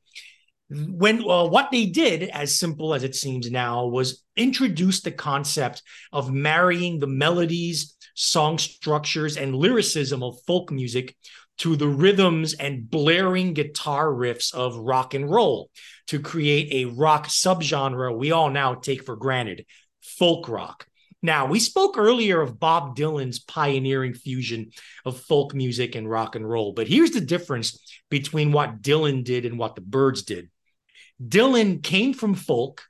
When 0.69 1.19
uh, 1.29 1.47
what 1.47 1.69
they 1.71 1.87
did, 1.87 2.23
as 2.23 2.57
simple 2.57 2.93
as 2.93 3.03
it 3.03 3.15
seems 3.15 3.51
now, 3.51 3.87
was 3.87 4.23
introduce 4.37 5.01
the 5.01 5.11
concept 5.11 5.83
of 6.13 6.31
marrying 6.31 6.99
the 6.99 7.07
melodies, 7.07 7.95
song 8.13 8.57
structures, 8.57 9.35
and 9.35 9.55
lyricism 9.55 10.23
of 10.23 10.41
folk 10.47 10.71
music 10.71 11.15
to 11.57 11.75
the 11.75 11.87
rhythms 11.87 12.53
and 12.53 12.89
blaring 12.89 13.53
guitar 13.53 14.07
riffs 14.07 14.53
of 14.53 14.77
rock 14.77 15.13
and 15.13 15.29
roll 15.29 15.69
to 16.11 16.19
create 16.19 16.73
a 16.73 16.91
rock 16.91 17.27
subgenre 17.27 18.13
we 18.13 18.33
all 18.33 18.49
now 18.49 18.73
take 18.73 19.01
for 19.01 19.15
granted 19.15 19.65
folk 20.01 20.49
rock. 20.49 20.85
Now, 21.21 21.45
we 21.45 21.57
spoke 21.57 21.97
earlier 21.97 22.41
of 22.41 22.59
Bob 22.59 22.97
Dylan's 22.97 23.39
pioneering 23.39 24.13
fusion 24.13 24.71
of 25.05 25.21
folk 25.21 25.55
music 25.55 25.95
and 25.95 26.09
rock 26.09 26.35
and 26.35 26.47
roll, 26.47 26.73
but 26.73 26.89
here's 26.89 27.11
the 27.11 27.21
difference 27.21 27.79
between 28.09 28.51
what 28.51 28.81
Dylan 28.81 29.23
did 29.23 29.45
and 29.45 29.57
what 29.57 29.75
the 29.75 29.81
Byrds 29.81 30.23
did. 30.23 30.49
Dylan 31.25 31.81
came 31.81 32.13
from 32.13 32.33
folk, 32.33 32.83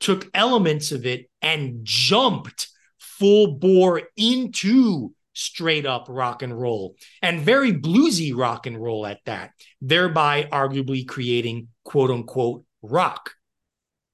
took 0.00 0.30
elements 0.32 0.90
of 0.90 1.04
it, 1.04 1.28
and 1.42 1.80
jumped 1.82 2.68
full 2.98 3.58
bore 3.58 4.04
into 4.16 5.12
straight 5.34 5.84
up 5.84 6.06
rock 6.08 6.40
and 6.40 6.58
roll 6.58 6.96
and 7.20 7.42
very 7.42 7.74
bluesy 7.74 8.34
rock 8.34 8.66
and 8.66 8.80
roll 8.80 9.04
at 9.04 9.20
that, 9.26 9.50
thereby 9.82 10.48
arguably 10.50 11.06
creating 11.06 11.68
quote 11.84 12.10
unquote 12.10 12.64
rock. 12.82 13.30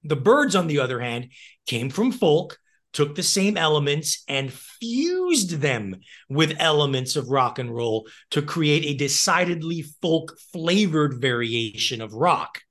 The 0.02 0.16
Byrds, 0.16 0.56
on 0.56 0.66
the 0.66 0.80
other 0.80 1.00
hand, 1.00 1.30
came 1.66 1.90
from 1.90 2.12
folk, 2.12 2.58
took 2.92 3.14
the 3.14 3.22
same 3.22 3.56
elements 3.56 4.24
and 4.28 4.52
fused 4.52 5.60
them 5.60 5.96
with 6.28 6.56
elements 6.58 7.16
of 7.16 7.28
rock 7.28 7.58
and 7.58 7.74
roll 7.74 8.08
to 8.30 8.42
create 8.42 8.84
a 8.84 8.96
decidedly 8.96 9.82
folk 10.02 10.36
flavored 10.52 11.20
variation 11.20 12.00
of 12.00 12.14
rock. 12.14 12.62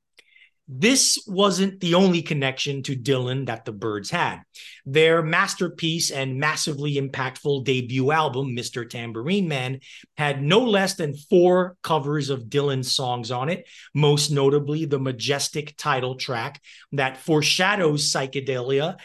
This 0.72 1.24
wasn't 1.26 1.80
the 1.80 1.96
only 1.96 2.22
connection 2.22 2.84
to 2.84 2.96
Dylan 2.96 3.48
that 3.48 3.66
the 3.66 3.72
Byrds 3.72 4.12
had. 4.12 4.42
Their 4.86 5.24
masterpiece 5.24 6.12
and 6.12 6.40
massively 6.40 6.96
impactful 6.98 7.66
debut 7.66 8.12
album, 8.12 8.56
Mr. 8.56 8.88
Tambourine 8.88 9.48
Man, 9.48 9.80
had 10.16 10.44
no 10.44 10.60
less 10.60 10.94
than 10.94 11.18
four 11.18 11.76
covers 11.82 12.30
of 12.30 12.44
Dylan's 12.50 12.94
songs 12.94 13.32
on 13.32 13.50
it, 13.50 13.68
most 13.96 14.30
notably 14.30 14.86
the 14.86 15.00
majestic 15.00 15.76
title 15.76 16.16
track 16.16 16.62
that 16.92 17.18
foreshadows 17.18 18.12
psychedelia 18.12 18.98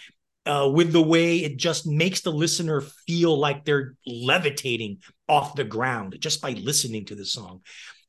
uh, 0.44 0.70
with 0.70 0.92
the 0.92 1.02
way 1.02 1.38
it 1.38 1.56
just 1.56 1.86
makes 1.86 2.20
the 2.20 2.30
listener 2.30 2.82
feel 3.06 3.38
like 3.38 3.64
they're 3.64 3.94
levitating 4.06 4.98
off 5.28 5.54
the 5.54 5.64
ground 5.64 6.16
just 6.20 6.42
by 6.42 6.50
listening 6.50 7.06
to 7.06 7.14
the 7.14 7.24
song. 7.24 7.62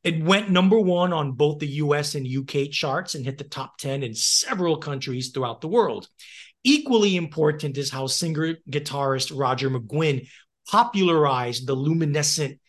It 0.05 0.23
went 0.23 0.51
number 0.51 0.79
one 0.79 1.13
on 1.13 1.31
both 1.31 1.57
the 1.57 1.67
US 1.81 2.13
and 2.13 2.27
UK 2.27 2.69
charts 2.69 3.15
and 3.15 3.25
hit 3.25 3.39
the 3.39 3.43
top 3.43 3.79
10 3.79 4.03
in 4.03 4.13
several 4.13 4.77
countries 4.77 5.29
throughout 5.29 5.61
the 5.61 5.67
world. 5.67 6.07
Equally 6.63 7.15
important 7.15 7.75
is 7.75 7.89
how 7.89 8.05
singer 8.05 8.57
guitarist 8.69 9.35
Roger 9.35 9.67
McGuinn 9.67 10.27
popularized 10.69 11.65
the 11.65 11.73
luminescent 11.73 12.59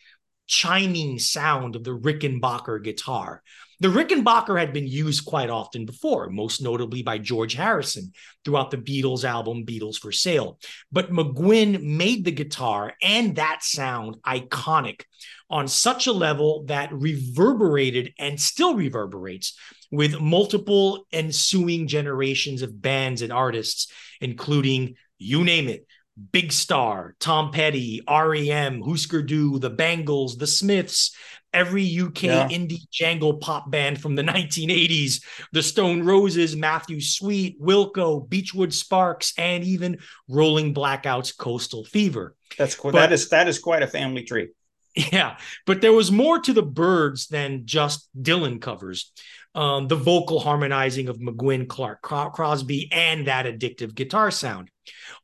chiming 0.47 1.19
sound 1.19 1.75
of 1.75 1.83
the 1.83 1.95
Rickenbacker 1.95 2.83
guitar. 2.83 3.43
The 3.79 3.89
Rickenbacker 3.89 4.59
had 4.59 4.73
been 4.73 4.87
used 4.87 5.25
quite 5.25 5.51
often 5.51 5.85
before, 5.85 6.29
most 6.29 6.63
notably 6.63 7.03
by 7.03 7.19
George 7.19 7.53
Harrison 7.53 8.11
throughout 8.43 8.71
the 8.71 8.77
Beatles 8.77 9.23
album 9.23 9.65
Beatles 9.65 9.97
for 9.97 10.11
Sale. 10.11 10.57
But 10.91 11.11
McGuinn 11.11 11.83
made 11.83 12.25
the 12.25 12.31
guitar 12.31 12.93
and 13.03 13.35
that 13.35 13.59
sound 13.61 14.17
iconic 14.25 15.01
on 15.49 15.67
such 15.67 16.07
a 16.07 16.11
level 16.11 16.63
that 16.65 16.91
reverberated 16.91 18.13
and 18.17 18.39
still 18.39 18.73
reverberates 18.73 19.55
with 19.91 20.19
multiple 20.19 21.05
ensuing 21.13 21.87
generations 21.87 22.63
of 22.63 22.81
bands 22.81 23.21
and 23.21 23.31
artists, 23.31 23.91
including 24.19 24.95
you 25.19 25.43
name 25.43 25.67
it. 25.67 25.85
Big 26.31 26.51
Star, 26.51 27.15
Tom 27.19 27.51
Petty, 27.51 28.01
REM, 28.09 28.81
Husker 28.81 29.21
Du, 29.21 29.59
The 29.59 29.69
Bangles, 29.69 30.37
The 30.37 30.47
Smiths, 30.47 31.15
every 31.53 31.99
UK 31.99 32.23
yeah. 32.23 32.47
indie 32.49 32.89
jangle 32.91 33.37
pop 33.37 33.69
band 33.69 34.01
from 34.01 34.15
the 34.15 34.23
1980s, 34.23 35.23
the 35.51 35.63
Stone 35.63 36.03
Roses, 36.03 36.55
Matthew 36.55 37.01
Sweet, 37.01 37.61
Wilco, 37.61 38.27
Beachwood 38.27 38.73
Sparks, 38.73 39.33
and 39.37 39.63
even 39.63 39.99
Rolling 40.27 40.73
Blackouts 40.73 41.35
Coastal 41.35 41.85
Fever. 41.85 42.35
That's 42.57 42.75
cool. 42.75 42.91
But, 42.91 42.99
that 42.99 43.13
is 43.13 43.29
that 43.29 43.47
is 43.47 43.59
quite 43.59 43.83
a 43.83 43.87
family 43.87 44.23
tree. 44.23 44.49
Yeah, 45.11 45.37
but 45.67 45.81
there 45.81 45.93
was 45.93 46.11
more 46.11 46.39
to 46.39 46.53
the 46.53 46.63
Byrds 46.63 47.27
than 47.27 47.65
just 47.65 48.09
Dylan 48.19 48.59
covers. 48.59 49.11
Um, 49.53 49.87
the 49.87 49.95
vocal 49.95 50.39
harmonizing 50.39 51.07
of 51.07 51.17
McGuinn, 51.17 51.67
Clark, 51.67 52.01
Crosby, 52.01 52.89
and 52.91 53.25
that 53.25 53.45
addictive 53.45 53.95
guitar 53.95 54.29
sound. 54.29 54.69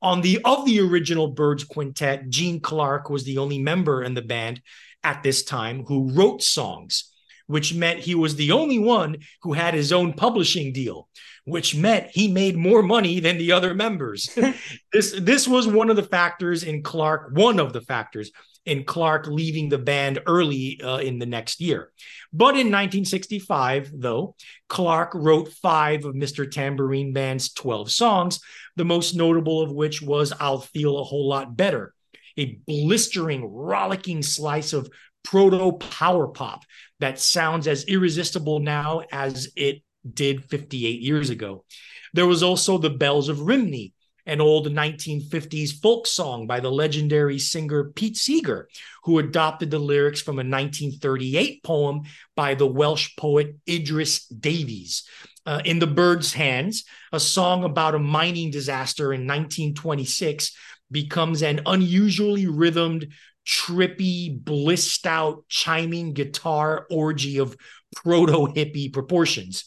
On 0.02 0.22
the 0.22 0.40
of 0.44 0.66
the 0.66 0.80
original 0.80 1.28
Byrds 1.28 1.64
quintet, 1.64 2.30
Gene 2.30 2.60
Clark 2.60 3.10
was 3.10 3.24
the 3.24 3.38
only 3.38 3.60
member 3.60 4.04
in 4.04 4.14
the 4.14 4.22
band 4.22 4.62
at 5.04 5.24
this 5.24 5.44
time 5.44 5.86
who 5.86 6.12
wrote 6.12 6.42
songs, 6.42 7.12
which 7.48 7.74
meant 7.74 8.00
he 8.00 8.16
was 8.16 8.36
the 8.36 8.52
only 8.52 8.80
one 8.80 9.18
who 9.42 9.54
had 9.54 9.74
his 9.74 9.92
own 9.92 10.14
publishing 10.14 10.74
deal, 10.74 11.08
which 11.46 11.76
meant 11.76 12.08
he 12.12 12.28
made 12.28 12.56
more 12.56 12.82
money 12.82 13.20
than 13.20 13.38
the 13.38 13.52
other 13.52 13.74
members. 13.74 14.30
this 14.94 15.14
this 15.20 15.48
was 15.48 15.68
one 15.68 15.90
of 15.90 15.96
the 15.96 16.04
factors 16.04 16.64
in 16.64 16.84
Clark, 16.84 17.32
one 17.34 17.60
of 17.60 17.74
the 17.74 17.82
factors 17.82 18.32
in 18.66 18.84
Clark 18.86 19.28
leaving 19.28 19.70
the 19.70 19.78
band 19.78 20.20
early 20.26 20.80
uh, 20.82 20.98
in 20.98 21.20
the 21.20 21.26
next 21.26 21.60
year. 21.60 21.92
But 22.32 22.56
in 22.56 22.72
1965, 22.72 23.92
though, 23.94 24.36
Clark 24.70 25.12
wrote 25.14 25.52
five 25.54 26.06
of 26.06 26.16
Mr. 26.16 26.50
Tambourine 26.50 27.14
Band's 27.14 27.54
12 27.54 27.92
songs, 27.92 28.40
the 28.76 28.86
most 28.86 29.16
notable 29.16 29.62
of 29.62 29.72
which 29.72 30.02
was 30.02 30.34
I'll 30.40 30.62
Feel 30.62 30.98
a 30.98 31.04
Whole 31.04 31.28
Lot 31.28 31.58
Better, 31.58 31.94
a 32.38 32.60
blistering, 32.68 33.46
rollicking 33.46 34.22
slice 34.22 34.74
of 34.74 34.90
proto 35.24 35.72
power 35.78 36.28
pop 36.28 36.64
that 37.00 37.20
sounds 37.20 37.68
as 37.68 37.86
irresistible 37.86 38.60
now 38.60 39.02
as 39.12 39.52
it 39.56 39.82
did 40.12 40.44
58 40.46 41.02
years 41.02 41.30
ago. 41.30 41.66
There 42.14 42.28
was 42.28 42.44
also 42.44 42.78
The 42.78 42.90
Bells 42.90 43.30
of 43.30 43.42
Rhymney, 43.42 43.94
an 44.26 44.40
old 44.40 44.68
1950s 44.68 45.82
folk 45.82 46.08
song 46.08 46.48
by 46.48 46.60
the 46.60 46.72
legendary 46.72 47.40
singer 47.40 47.92
Pete 47.96 48.18
Seeger, 48.18 48.70
who 49.04 49.20
adopted 49.20 49.72
the 49.72 49.80
lyrics 49.80 50.22
from 50.22 50.36
a 50.36 50.48
1938 50.48 51.64
poem 51.64 52.04
by 52.36 52.56
the 52.56 52.68
Welsh 52.68 53.16
poet 53.18 53.56
Idris 53.68 54.26
Davies. 54.28 55.04
Uh, 55.46 55.62
in 55.66 55.80
the 55.80 55.88
Byrd's 55.88 56.32
Hands, 56.32 56.84
a 57.12 57.20
song 57.20 57.66
about 57.66 57.96
a 57.96 58.00
mining 58.00 58.50
disaster 58.50 59.12
in 59.12 59.28
1926 59.28 60.56
becomes 60.94 61.44
an 61.44 61.62
unusually 61.66 62.48
rhythmed, 62.48 63.12
trippy, 63.46 64.34
blissed 64.34 65.06
out, 65.06 65.44
chiming 65.50 66.14
guitar 66.14 66.88
orgy 66.90 67.40
of 67.40 67.58
proto 67.96 68.48
hippie 68.54 68.94
proportions. 68.94 69.66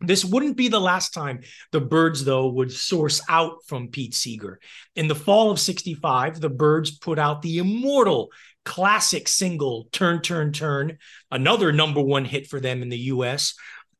This 0.00 0.24
wouldn't 0.24 0.56
be 0.56 0.68
the 0.68 0.80
last 0.80 1.14
time 1.14 1.40
the 1.72 1.80
Byrds, 1.80 2.24
though, 2.24 2.48
would 2.48 2.72
source 2.72 3.20
out 3.28 3.58
from 3.66 3.88
Pete 3.88 4.14
Seeger. 4.14 4.60
In 4.96 5.08
the 5.08 5.14
fall 5.14 5.50
of 5.50 5.60
65, 5.60 6.40
the 6.40 6.50
Byrds 6.50 6.90
put 6.98 7.18
out 7.18 7.42
the 7.42 7.58
immortal 7.58 8.30
classic 8.64 9.28
single, 9.28 9.88
Turn, 9.92 10.20
Turn, 10.20 10.52
Turn, 10.52 10.98
another 11.30 11.72
number 11.72 12.00
one 12.00 12.24
hit 12.24 12.46
for 12.46 12.60
them 12.60 12.82
in 12.82 12.88
the 12.88 12.98
US, 12.98 13.54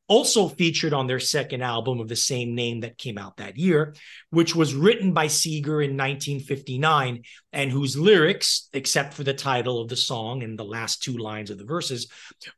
also 0.07 0.47
featured 0.47 0.93
on 0.93 1.07
their 1.07 1.19
second 1.19 1.61
album 1.61 1.99
of 1.99 2.07
the 2.07 2.15
same 2.15 2.53
name 2.53 2.81
that 2.81 2.97
came 2.97 3.17
out 3.17 3.37
that 3.37 3.57
year, 3.57 3.95
which 4.29 4.55
was 4.55 4.75
written 4.75 5.13
by 5.13 5.27
Seeger 5.27 5.81
in 5.81 5.91
1959 5.91 7.23
and 7.53 7.71
whose 7.71 7.97
lyrics, 7.97 8.69
except 8.73 9.13
for 9.13 9.23
the 9.23 9.33
title 9.33 9.81
of 9.81 9.89
the 9.89 9.95
song 9.95 10.43
and 10.43 10.59
the 10.59 10.65
last 10.65 11.01
two 11.01 11.17
lines 11.17 11.49
of 11.49 11.57
the 11.57 11.65
verses, 11.65 12.07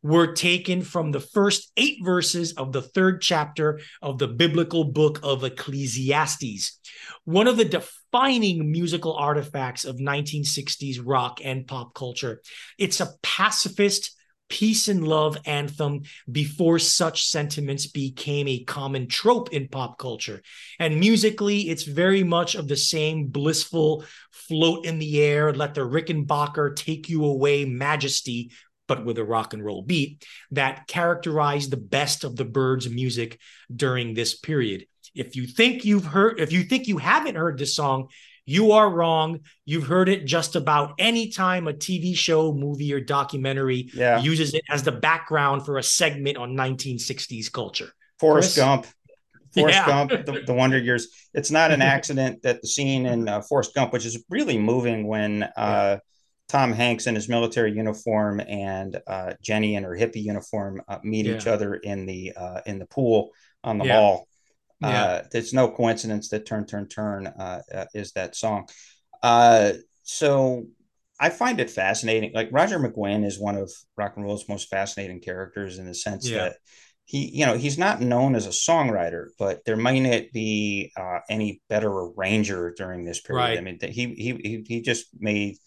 were 0.03 0.33
taken 0.33 0.81
from 0.81 1.11
the 1.11 1.19
first 1.19 1.71
eight 1.77 1.99
verses 2.03 2.53
of 2.53 2.73
the 2.73 2.81
third 2.81 3.21
chapter 3.21 3.79
of 4.01 4.17
the 4.17 4.27
biblical 4.27 4.83
book 4.83 5.19
of 5.23 5.43
Ecclesiastes. 5.43 6.79
One 7.23 7.47
of 7.47 7.57
the 7.57 7.65
defining 7.65 8.71
musical 8.71 9.13
artifacts 9.13 9.85
of 9.85 9.97
1960s 9.97 10.99
rock 11.03 11.39
and 11.43 11.67
pop 11.67 11.93
culture. 11.93 12.41
It's 12.77 12.99
a 12.99 13.13
pacifist 13.21 14.16
peace 14.49 14.87
and 14.87 15.07
love 15.07 15.37
anthem 15.45 16.01
before 16.31 16.79
such 16.79 17.27
sentiments 17.27 17.87
became 17.87 18.47
a 18.47 18.63
common 18.63 19.07
trope 19.07 19.51
in 19.53 19.67
pop 19.67 19.97
culture. 19.97 20.41
And 20.79 20.99
musically, 20.99 21.69
it's 21.69 21.83
very 21.83 22.23
much 22.23 22.55
of 22.55 22.67
the 22.67 22.77
same 22.77 23.27
blissful 23.27 24.05
float 24.31 24.85
in 24.85 24.99
the 24.99 25.21
air, 25.21 25.53
let 25.53 25.73
the 25.73 25.81
Rickenbacker 25.81 26.75
take 26.75 27.09
you 27.09 27.25
away 27.25 27.65
majesty, 27.65 28.51
but 28.87 29.05
with 29.05 29.17
a 29.17 29.25
rock 29.25 29.53
and 29.53 29.63
roll 29.63 29.81
beat 29.81 30.25
that 30.51 30.87
characterized 30.87 31.71
the 31.71 31.77
best 31.77 32.23
of 32.23 32.35
the 32.35 32.45
Byrds 32.45 32.89
music 32.89 33.39
during 33.73 34.13
this 34.13 34.37
period. 34.37 34.85
If 35.13 35.35
you 35.35 35.47
think 35.47 35.83
you've 35.83 36.05
heard, 36.05 36.39
if 36.39 36.51
you 36.51 36.63
think 36.63 36.87
you 36.87 36.97
haven't 36.97 37.35
heard 37.35 37.57
this 37.57 37.75
song, 37.75 38.07
you 38.47 38.71
are 38.71 38.89
wrong. 38.89 39.41
You've 39.65 39.85
heard 39.85 40.07
it 40.07 40.25
just 40.25 40.55
about 40.55 40.93
any 40.97 41.29
time 41.29 41.67
a 41.67 41.73
TV 41.73 42.15
show, 42.15 42.53
movie, 42.53 42.93
or 42.93 43.01
documentary 43.01 43.89
yeah. 43.93 44.21
uses 44.21 44.53
it 44.53 44.63
as 44.69 44.83
the 44.83 44.91
background 44.93 45.65
for 45.65 45.77
a 45.77 45.83
segment 45.83 46.37
on 46.37 46.53
1960s 46.53 47.51
culture. 47.51 47.91
Forrest 48.19 48.55
Chris? 48.55 48.63
Gump. 48.63 48.87
Forrest 49.53 49.77
yeah. 49.77 49.85
Gump, 49.85 50.25
the, 50.25 50.43
the, 50.45 50.53
Wonder 50.53 50.77
Years. 50.77 51.09
It's 51.33 51.51
not 51.51 51.71
an 51.71 51.81
accident 51.95 52.41
that 52.43 52.61
the 52.61 52.67
scene 52.69 53.05
in 53.05 53.27
uh, 53.27 53.41
Forrest 53.41 53.75
Gump, 53.75 53.91
which 53.91 54.05
is 54.05 54.23
really 54.29 54.57
moving 54.57 55.07
when 55.07 55.43
uh, 55.43 55.49
yeah. 55.57 55.97
Tom 56.47 56.71
Hanks 56.71 57.05
in 57.05 57.15
his 57.15 57.27
military 57.27 57.73
uniform 57.73 58.39
and 58.39 58.97
uh, 59.07 59.33
Jenny 59.41 59.75
in 59.75 59.83
her 59.83 59.91
hippie 59.91 60.23
uniform 60.23 60.81
uh, 60.87 60.99
meet 61.03 61.25
yeah. 61.25 61.35
each 61.35 61.47
other 61.47 61.75
in 61.75 62.05
the 62.05 62.31
uh, 62.37 62.61
in 62.65 62.79
the 62.79 62.85
pool 62.85 63.31
on 63.61 63.77
the 63.77 63.91
hall. 63.91 64.25
Yeah. 64.79 65.03
Uh, 65.03 65.23
it's 65.33 65.53
no 65.53 65.69
coincidence 65.69 66.29
that 66.29 66.45
"Turn, 66.45 66.65
Turn, 66.65 66.87
Turn" 66.87 67.27
uh, 67.27 67.61
uh, 67.73 67.85
is 67.93 68.11
that 68.11 68.35
song. 68.35 68.67
Uh, 69.23 69.73
so 70.03 70.67
I 71.19 71.29
find 71.29 71.59
it 71.59 71.71
fascinating. 71.71 72.31
Like 72.33 72.49
Roger 72.51 72.79
McGuinn 72.79 73.25
is 73.25 73.39
one 73.39 73.57
of 73.57 73.71
rock 73.95 74.13
and 74.15 74.25
roll's 74.25 74.47
most 74.47 74.69
fascinating 74.69 75.19
characters 75.19 75.79
in 75.79 75.85
the 75.85 75.95
sense 75.95 76.29
yeah. 76.29 76.37
that 76.37 76.57
he, 77.05 77.29
you 77.29 77.45
know, 77.45 77.57
he's 77.57 77.77
not 77.77 78.01
known 78.01 78.35
as 78.35 78.45
a 78.45 78.49
songwriter, 78.49 79.27
but 79.39 79.63
there 79.65 79.77
might 79.77 79.99
not 79.99 80.23
be 80.33 80.91
uh, 80.97 81.19
any 81.29 81.61
better 81.69 81.89
arranger 81.89 82.73
during 82.75 83.05
this 83.05 83.21
period. 83.21 83.41
Right. 83.41 83.57
I 83.57 83.61
mean, 83.61 83.79
he 83.81 84.13
he 84.13 84.63
he 84.67 84.81
just 84.81 85.07
made 85.17 85.57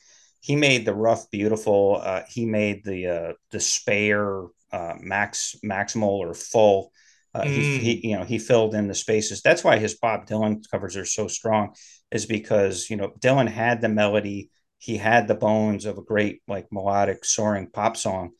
he 0.40 0.54
made 0.54 0.84
the 0.84 0.94
rough 0.94 1.30
beautiful. 1.30 2.00
Uh, 2.02 2.22
he 2.28 2.44
made 2.44 2.84
the 2.84 3.06
uh, 3.06 3.32
the 3.50 3.60
spare 3.60 4.42
uh, 4.70 4.94
max 5.00 5.56
maximal 5.64 6.18
or 6.18 6.34
full 6.34 6.92
uh, 7.34 7.42
mm. 7.42 7.46
he, 7.46 7.78
he, 7.78 8.08
you 8.08 8.18
know, 8.18 8.24
he 8.24 8.38
filled 8.38 8.74
in 8.74 8.88
the 8.88 8.94
spaces. 8.94 9.40
That's 9.42 9.62
why 9.62 9.78
his 9.78 9.94
Bob 9.94 10.26
Dylan 10.26 10.62
covers 10.70 10.96
are 10.96 11.04
so 11.04 11.28
strong, 11.28 11.74
is 12.10 12.26
because 12.26 12.90
you 12.90 12.96
know 12.96 13.12
Dylan 13.20 13.48
had 13.48 13.80
the 13.80 13.88
melody, 13.88 14.50
he 14.78 14.96
had 14.96 15.28
the 15.28 15.34
bones 15.34 15.84
of 15.84 15.98
a 15.98 16.02
great 16.02 16.42
like 16.48 16.66
melodic 16.72 17.24
soaring 17.24 17.68
pop 17.70 17.96
song. 17.96 18.30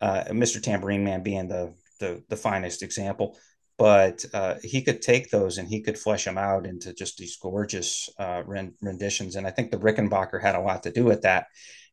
Uh, 0.00 0.24
Mr. 0.28 0.62
Tambourine 0.62 1.04
Man 1.04 1.22
being 1.22 1.48
the 1.48 1.74
the, 2.00 2.22
the 2.28 2.36
finest 2.36 2.82
example, 2.82 3.38
but 3.78 4.24
uh, 4.34 4.56
he 4.62 4.82
could 4.82 5.00
take 5.00 5.30
those 5.30 5.56
and 5.56 5.68
he 5.68 5.80
could 5.80 5.98
flesh 5.98 6.24
them 6.24 6.36
out 6.36 6.66
into 6.66 6.92
just 6.92 7.16
these 7.16 7.36
gorgeous 7.36 8.10
uh, 8.18 8.42
renditions. 8.46 9.36
And 9.36 9.46
I 9.46 9.50
think 9.52 9.70
the 9.70 9.78
Rickenbacker 9.78 10.42
had 10.42 10.56
a 10.56 10.60
lot 10.60 10.82
to 10.82 10.90
do 10.90 11.04
with 11.04 11.22
that. 11.22 11.46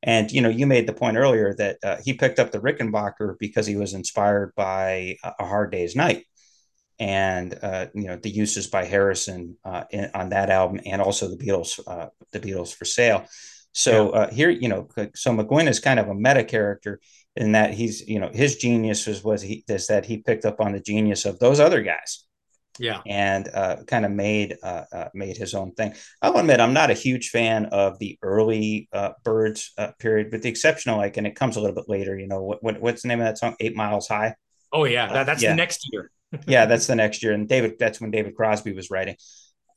And 0.03 0.31
you 0.31 0.41
know, 0.41 0.49
you 0.49 0.67
made 0.67 0.87
the 0.87 0.93
point 0.93 1.15
earlier 1.15 1.53
that 1.55 1.77
uh, 1.83 1.97
he 2.03 2.13
picked 2.13 2.39
up 2.39 2.51
the 2.51 2.59
Rickenbacker 2.59 3.35
because 3.39 3.67
he 3.67 3.77
was 3.77 3.93
inspired 3.93 4.53
by 4.55 5.15
A 5.23 5.45
Hard 5.45 5.71
Day's 5.71 5.95
Night 5.95 6.25
and 7.01 7.57
uh, 7.63 7.87
you 7.95 8.05
know 8.05 8.15
the 8.15 8.29
uses 8.29 8.67
by 8.67 8.85
Harrison 8.85 9.57
uh, 9.65 9.85
in, 9.89 10.11
on 10.13 10.29
that 10.29 10.51
album, 10.51 10.79
and 10.85 11.01
also 11.01 11.27
the 11.27 11.35
Beatles, 11.35 11.79
uh, 11.87 12.09
the 12.31 12.39
Beatles 12.39 12.73
for 12.73 12.85
Sale. 12.85 13.25
So 13.73 14.13
yeah. 14.13 14.19
Uh, 14.19 14.31
here, 14.31 14.49
you 14.51 14.69
know, 14.69 14.87
so 15.15 15.31
McGuinn 15.31 15.67
is 15.67 15.79
kind 15.79 15.99
of 15.99 16.09
a 16.09 16.13
meta 16.13 16.43
character 16.43 16.99
in 17.35 17.53
that 17.53 17.73
he's, 17.73 18.07
you 18.07 18.19
know, 18.19 18.29
his 18.31 18.57
genius 18.57 19.07
was 19.07 19.23
was 19.23 19.41
he 19.41 19.63
is 19.67 19.87
that 19.87 20.05
he 20.05 20.17
picked 20.17 20.45
up 20.45 20.61
on 20.61 20.73
the 20.73 20.79
genius 20.79 21.25
of 21.25 21.39
those 21.39 21.59
other 21.59 21.81
guys, 21.81 22.25
Yeah. 22.77 23.01
And 23.07 23.49
uh, 23.51 23.77
kind 23.87 24.05
of 24.05 24.11
made 24.11 24.57
uh, 24.61 25.09
made 25.15 25.37
his 25.37 25.55
own 25.55 25.71
thing. 25.71 25.95
I'll 26.21 26.37
admit 26.37 26.59
I'm 26.59 26.73
not 26.73 26.91
a 26.91 26.93
huge 26.93 27.29
fan 27.29 27.65
of 27.67 27.97
the 27.97 28.19
early 28.21 28.89
uh, 28.93 29.13
uh, 29.25 29.91
period, 29.97 30.31
with 30.31 30.43
the 30.43 30.49
exception 30.49 30.91
of 30.91 30.97
like, 30.97 31.17
and 31.17 31.25
it 31.25 31.35
comes 31.35 31.55
a 31.55 31.61
little 31.61 31.75
bit 31.75 31.89
later. 31.89 32.15
You 32.17 32.27
know, 32.27 32.43
what, 32.43 32.61
what 32.61 32.79
what's 32.79 33.01
the 33.01 33.07
name 33.07 33.21
of 33.21 33.25
that 33.25 33.39
song? 33.39 33.55
Eight 33.59 33.75
Miles 33.75 34.07
High. 34.07 34.35
Oh 34.71 34.83
yeah, 34.83 35.11
that, 35.11 35.25
that's 35.25 35.41
yeah. 35.41 35.49
the 35.49 35.55
next 35.55 35.89
year. 35.91 36.11
Yeah, 36.47 36.65
that's 36.65 36.87
the 36.87 36.95
next 36.95 37.23
year, 37.23 37.33
and 37.33 37.47
David. 37.47 37.75
That's 37.79 37.99
when 37.99 38.11
David 38.11 38.35
Crosby 38.35 38.73
was 38.73 38.89
writing. 38.89 39.15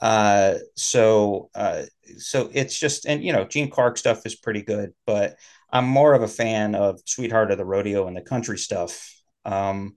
Uh, 0.00 0.56
so 0.76 1.50
uh, 1.54 1.82
so 2.18 2.50
it's 2.52 2.78
just 2.78 3.06
and 3.06 3.24
you 3.24 3.32
know 3.32 3.44
Gene 3.44 3.70
Clark 3.70 3.98
stuff 3.98 4.26
is 4.26 4.36
pretty 4.36 4.62
good, 4.62 4.92
but 5.06 5.36
I'm 5.72 5.86
more 5.86 6.14
of 6.14 6.22
a 6.22 6.28
fan 6.28 6.74
of 6.74 7.00
Sweetheart 7.06 7.50
of 7.50 7.58
the 7.58 7.64
Rodeo 7.64 8.06
and 8.06 8.16
the 8.16 8.22
country 8.22 8.58
stuff. 8.58 9.12
Um, 9.44 9.96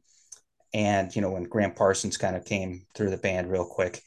and 0.73 1.15
you 1.15 1.21
know 1.21 1.31
when 1.31 1.43
Gram 1.43 1.73
Parsons 1.73 2.17
kind 2.17 2.35
of 2.35 2.45
came 2.45 2.87
through 2.95 3.11
the 3.11 3.17
band 3.17 3.51
real 3.51 3.65
quick, 3.65 4.01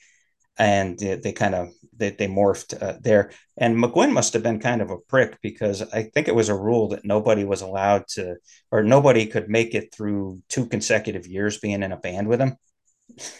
and 0.59 0.98
they, 0.98 1.16
they 1.16 1.32
kind 1.32 1.55
of 1.55 1.70
they, 2.01 2.11
they 2.11 2.26
morphed 2.26 2.82
uh, 2.82 2.98
there. 3.01 3.30
And 3.57 3.76
McGuinn 3.76 4.12
must 4.12 4.32
have 4.32 4.42
been 4.42 4.59
kind 4.61 4.82
of 4.82 4.90
a 4.90 4.98
prick 4.98 5.38
because 5.42 5.82
I 5.82 6.05
think 6.05 6.26
it 6.28 6.34
was 6.34 6.48
a 6.48 6.57
rule 6.57 6.88
that 6.88 7.05
nobody 7.05 7.44
was 7.44 7.62
allowed 7.62 8.09
to, 8.14 8.36
or 8.72 8.82
nobody 8.82 9.26
could 9.26 9.48
make 9.48 9.74
it 9.76 9.94
through 9.94 10.42
two 10.48 10.66
consecutive 10.66 11.26
years 11.28 11.59
being 11.59 11.82
in 11.84 11.92
a 11.92 11.98
band 11.98 12.28
with 12.28 12.40
him. 12.40 12.57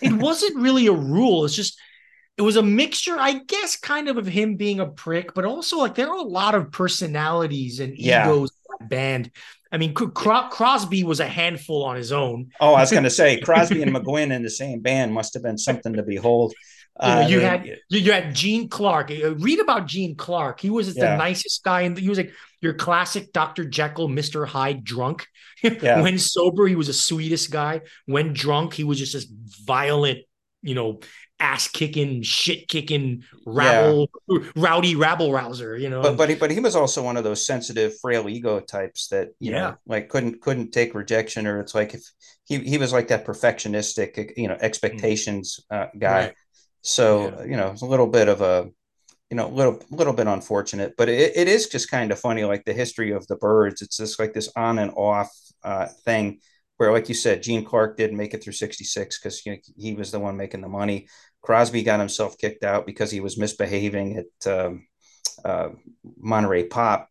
it 0.01 0.13
wasn't 0.13 0.57
really 0.57 0.87
a 0.87 0.93
rule. 0.93 1.45
It's 1.45 1.55
just 1.55 1.79
it 2.39 2.43
was 2.43 2.57
a 2.57 2.63
mixture, 2.63 3.17
I 3.19 3.35
guess, 3.47 3.77
kind 3.77 4.09
of 4.09 4.17
of 4.19 4.27
him 4.27 4.57
being 4.57 4.81
a 4.81 4.87
prick, 4.87 5.35
but 5.35 5.45
also 5.45 5.79
like 5.79 5.95
there 5.95 6.09
are 6.11 6.17
a 6.19 6.23
lot 6.23 6.55
of 6.55 6.73
personalities 6.73 7.81
and 7.81 7.97
Yeah. 7.97 8.25
egos 8.25 8.51
in 8.51 8.77
that 8.81 8.89
band. 8.91 9.31
I 9.73 9.79
mean, 9.79 9.95
Cro- 9.95 10.49
Crosby 10.51 11.05
was 11.05 11.21
a 11.21 11.27
handful 11.27 11.85
on 11.85 11.97
his 11.97 12.13
own. 12.13 12.51
Oh, 12.61 12.75
I 12.75 12.81
was 12.81 12.93
going 12.93 13.05
to 13.05 13.11
say 13.11 13.41
Crosby 13.41 13.83
and 13.83 13.95
McGuinn 13.95 14.33
in 14.33 14.43
the 14.43 14.51
same 14.51 14.81
band 14.81 15.13
must 15.15 15.35
have 15.35 15.43
been 15.43 15.59
something 15.59 15.95
to 15.95 16.03
behold. 16.03 16.55
You, 17.03 17.09
know, 17.09 17.21
Uh, 17.23 17.29
you 17.29 17.41
had 17.41 17.67
you, 17.67 17.99
you 18.01 18.13
had 18.13 18.35
Gene 18.35 18.69
Clark. 18.69 19.11
Uh, 19.11 19.35
Read 19.37 19.59
about 19.61 19.87
Gene 19.87 20.15
Clark. 20.17 20.61
He 20.61 20.71
was 20.71 20.95
Yeah. 20.95 21.13
the 21.13 21.17
nicest 21.17 21.65
guy, 21.65 21.83
and 21.83 21.97
he 21.99 22.09
was 22.09 22.19
like 22.19 22.33
your 22.61 22.75
classic 22.75 23.33
Dr. 23.33 23.65
Jekyll, 23.65 24.09
Mr. 24.09 24.47
Hyde, 24.47 24.85
drunk. 24.85 25.27
Yeah. 25.63 26.01
when 26.03 26.19
sober, 26.19 26.67
he 26.67 26.75
was 26.75 26.87
the 26.87 26.93
sweetest 26.95 27.51
guy. 27.51 27.83
When 28.07 28.33
drunk, 28.33 28.73
he 28.75 28.85
was 28.85 28.99
just 28.99 29.13
this 29.15 29.27
violent, 29.65 30.21
you 30.63 30.75
know, 30.75 31.01
ass 31.39 31.69
kicking, 31.69 32.23
shit 32.23 32.69
kicking, 32.69 33.25
rabble, 33.47 34.11
rowdy 34.57 34.95
rabble 34.95 35.33
rouser. 35.33 35.77
You 35.77 35.89
know, 35.89 36.03
but 36.03 36.17
but 36.19 36.29
he, 36.29 36.35
but 36.35 36.51
he 36.51 36.61
was 36.61 36.77
also 36.77 37.03
one 37.03 37.17
of 37.17 37.25
those 37.25 37.47
sensitive, 37.47 37.99
frail 38.01 38.29
ego 38.29 38.61
types 38.61 39.09
that 39.09 39.29
you 39.39 39.53
Yeah. 39.53 39.61
know, 39.61 39.75
like 39.87 40.09
couldn't 40.11 40.41
couldn't 40.43 40.73
take 40.73 40.95
rejection, 40.95 41.47
or 41.47 41.61
it's 41.61 41.75
like 41.75 41.95
if 41.95 42.03
he 42.45 42.59
he 42.59 42.77
was 42.77 42.93
like 42.93 43.09
that 43.09 43.25
perfectionistic, 43.27 44.33
you 44.37 44.49
know, 44.49 44.57
expectations 44.61 45.61
uh, 45.71 45.87
guy. 45.99 46.21
Right. 46.27 46.35
So 46.83 47.37
Yeah. 47.37 47.45
you 47.45 47.57
know, 47.57 47.71
it's 47.73 47.83
a 47.83 47.87
little 47.87 48.07
bit 48.07 48.29
of 48.29 48.41
a 48.41 48.71
you 49.31 49.37
know, 49.37 49.49
little 49.49 49.81
little 49.91 50.13
bit 50.15 50.27
unfortunate, 50.27 50.95
but 50.99 51.09
it, 51.09 51.33
it 51.37 51.49
is 51.49 51.69
just 51.69 51.91
kind 51.91 52.13
of 52.13 52.21
funny, 52.21 52.45
like 52.45 52.65
the 52.65 52.73
history 52.75 53.13
of 53.13 53.27
the 53.29 53.37
Byrds. 53.37 53.83
It's 53.83 53.97
just 53.99 54.19
like 54.19 54.35
this 54.35 54.51
on 54.57 54.79
and 54.79 54.93
off 54.97 55.31
uh, 55.65 55.87
thing 56.05 56.41
where, 56.79 56.93
like 56.93 57.09
you 57.09 57.15
said, 57.15 57.43
Gene 57.43 57.65
Clark 57.65 57.97
didn't 57.97 58.17
make 58.17 58.35
it 58.35 58.43
through 58.45 58.55
'66 58.55 59.19
because 59.21 59.45
you 59.47 59.53
know, 59.53 59.59
he 59.79 59.95
was 59.95 60.11
the 60.13 60.21
one 60.21 60.37
making 60.37 60.63
the 60.63 60.69
money. 60.69 61.09
Crosby 61.43 61.83
got 61.83 62.01
himself 62.01 62.39
kicked 62.39 62.65
out 62.65 62.87
because 62.87 63.11
he 63.11 63.21
was 63.21 63.39
misbehaving 63.39 64.19
at 64.19 64.53
um, 64.53 64.87
uh, 65.45 65.71
Monterey 66.19 66.65
Pop. 66.65 67.09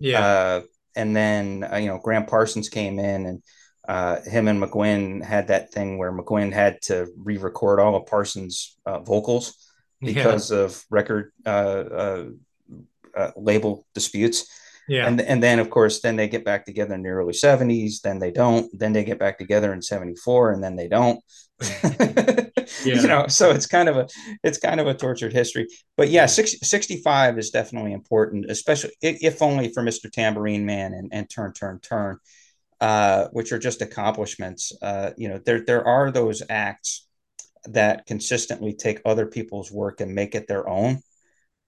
yeah, 0.00 0.22
Uh, 0.22 0.62
and 0.96 1.14
then 1.14 1.66
uh, 1.72 1.76
you 1.76 1.86
know 1.86 1.98
Gram 1.98 2.26
Parsons 2.26 2.68
came 2.68 2.98
in 2.98 3.26
and 3.26 3.42
uh, 3.88 4.20
him 4.22 4.48
and 4.48 4.62
McGuinn 4.62 5.24
had 5.24 5.48
that 5.48 5.72
thing 5.72 5.98
where 5.98 6.12
McGuinn 6.12 6.52
had 6.52 6.80
to 6.82 7.08
re-record 7.16 7.80
all 7.80 7.96
of 7.96 8.06
Parsons' 8.06 8.76
uh, 8.86 9.00
vocals 9.00 9.70
because 10.00 10.50
of 10.50 10.82
record 10.90 11.32
uh, 11.44 11.48
uh, 11.48 12.24
uh, 13.16 13.30
label 13.36 13.86
disputes. 13.94 14.46
yeah, 14.88 15.06
And 15.06 15.20
and 15.20 15.42
then 15.42 15.58
of 15.58 15.70
course 15.70 16.00
then 16.00 16.16
they 16.16 16.28
get 16.28 16.44
back 16.44 16.64
together 16.64 16.94
in 16.94 17.02
the 17.02 17.10
early 17.10 17.32
70s, 17.32 18.00
then 18.00 18.18
they 18.18 18.30
don't, 18.30 18.70
then 18.78 18.92
they 18.92 19.04
get 19.04 19.18
back 19.18 19.38
together 19.38 19.72
in 19.72 19.82
74 19.82 20.52
and 20.52 20.62
then 20.62 20.76
they 20.76 20.88
don't. 20.88 21.22
Yeah. 22.84 23.02
You 23.02 23.08
know, 23.08 23.26
so 23.26 23.50
it's 23.50 23.66
kind 23.66 23.88
of 23.88 23.96
a 23.96 24.06
it's 24.42 24.58
kind 24.58 24.80
of 24.80 24.86
a 24.86 24.94
tortured 24.94 25.32
history. 25.32 25.66
But 25.96 26.08
yeah, 26.08 26.26
60, 26.26 26.58
65 26.64 27.38
is 27.38 27.50
definitely 27.50 27.92
important, 27.92 28.50
especially 28.50 28.92
if, 29.02 29.18
if 29.22 29.42
only 29.42 29.72
for 29.72 29.82
Mr. 29.82 30.10
Tambourine 30.10 30.64
Man 30.64 30.94
and, 30.94 31.08
and 31.12 31.28
Turn 31.28 31.52
Turn 31.52 31.80
Turn, 31.80 32.18
uh, 32.80 33.28
which 33.32 33.52
are 33.52 33.58
just 33.58 33.82
accomplishments. 33.82 34.72
Uh, 34.80 35.10
you 35.16 35.28
know, 35.28 35.38
there 35.38 35.64
there 35.64 35.86
are 35.86 36.10
those 36.10 36.42
acts 36.48 37.06
that 37.66 38.06
consistently 38.06 38.72
take 38.72 39.00
other 39.04 39.26
people's 39.26 39.70
work 39.70 40.00
and 40.00 40.14
make 40.14 40.34
it 40.34 40.48
their 40.48 40.68
own. 40.68 41.00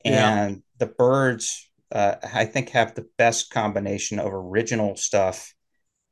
Yeah. 0.05 0.45
And 0.45 0.63
the 0.79 0.87
Byrds, 0.87 1.71
uh, 1.91 2.17
I 2.35 2.47
think, 2.47 2.71
have 2.71 2.95
the 2.95 3.07
best 3.19 3.51
combination 3.51 4.19
of 4.19 4.33
original 4.33 4.97
stuff 4.97 5.55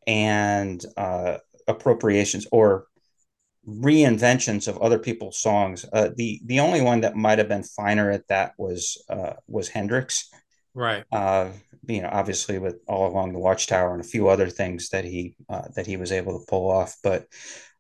and 0.06 0.84
uh, 0.96 1.38
appropriations 1.66 2.46
or 2.52 2.86
reinventions 3.66 4.68
of 4.68 4.78
other 4.78 4.98
people's 4.98 5.38
songs. 5.38 5.84
Uh, 5.92 6.10
the 6.14 6.40
the 6.44 6.60
only 6.60 6.80
one 6.80 7.02
that 7.02 7.16
might 7.16 7.38
have 7.38 7.48
been 7.48 7.62
finer 7.62 8.10
at 8.10 8.28
that 8.28 8.52
was 8.58 9.02
uh, 9.08 9.34
was 9.48 9.68
Hendrix. 9.68 10.30
Right. 10.74 11.04
Uh, 11.10 11.50
you 11.86 12.02
know, 12.02 12.10
obviously 12.12 12.58
with 12.58 12.76
all 12.86 13.10
along 13.10 13.32
the 13.32 13.38
Watchtower 13.38 13.92
and 13.92 14.00
a 14.04 14.06
few 14.08 14.28
other 14.28 14.48
things 14.48 14.90
that 14.90 15.04
he 15.04 15.34
uh, 15.48 15.68
that 15.74 15.86
he 15.86 15.96
was 15.96 16.12
able 16.12 16.38
to 16.38 16.46
pull 16.46 16.70
off. 16.70 16.96
But 17.02 17.26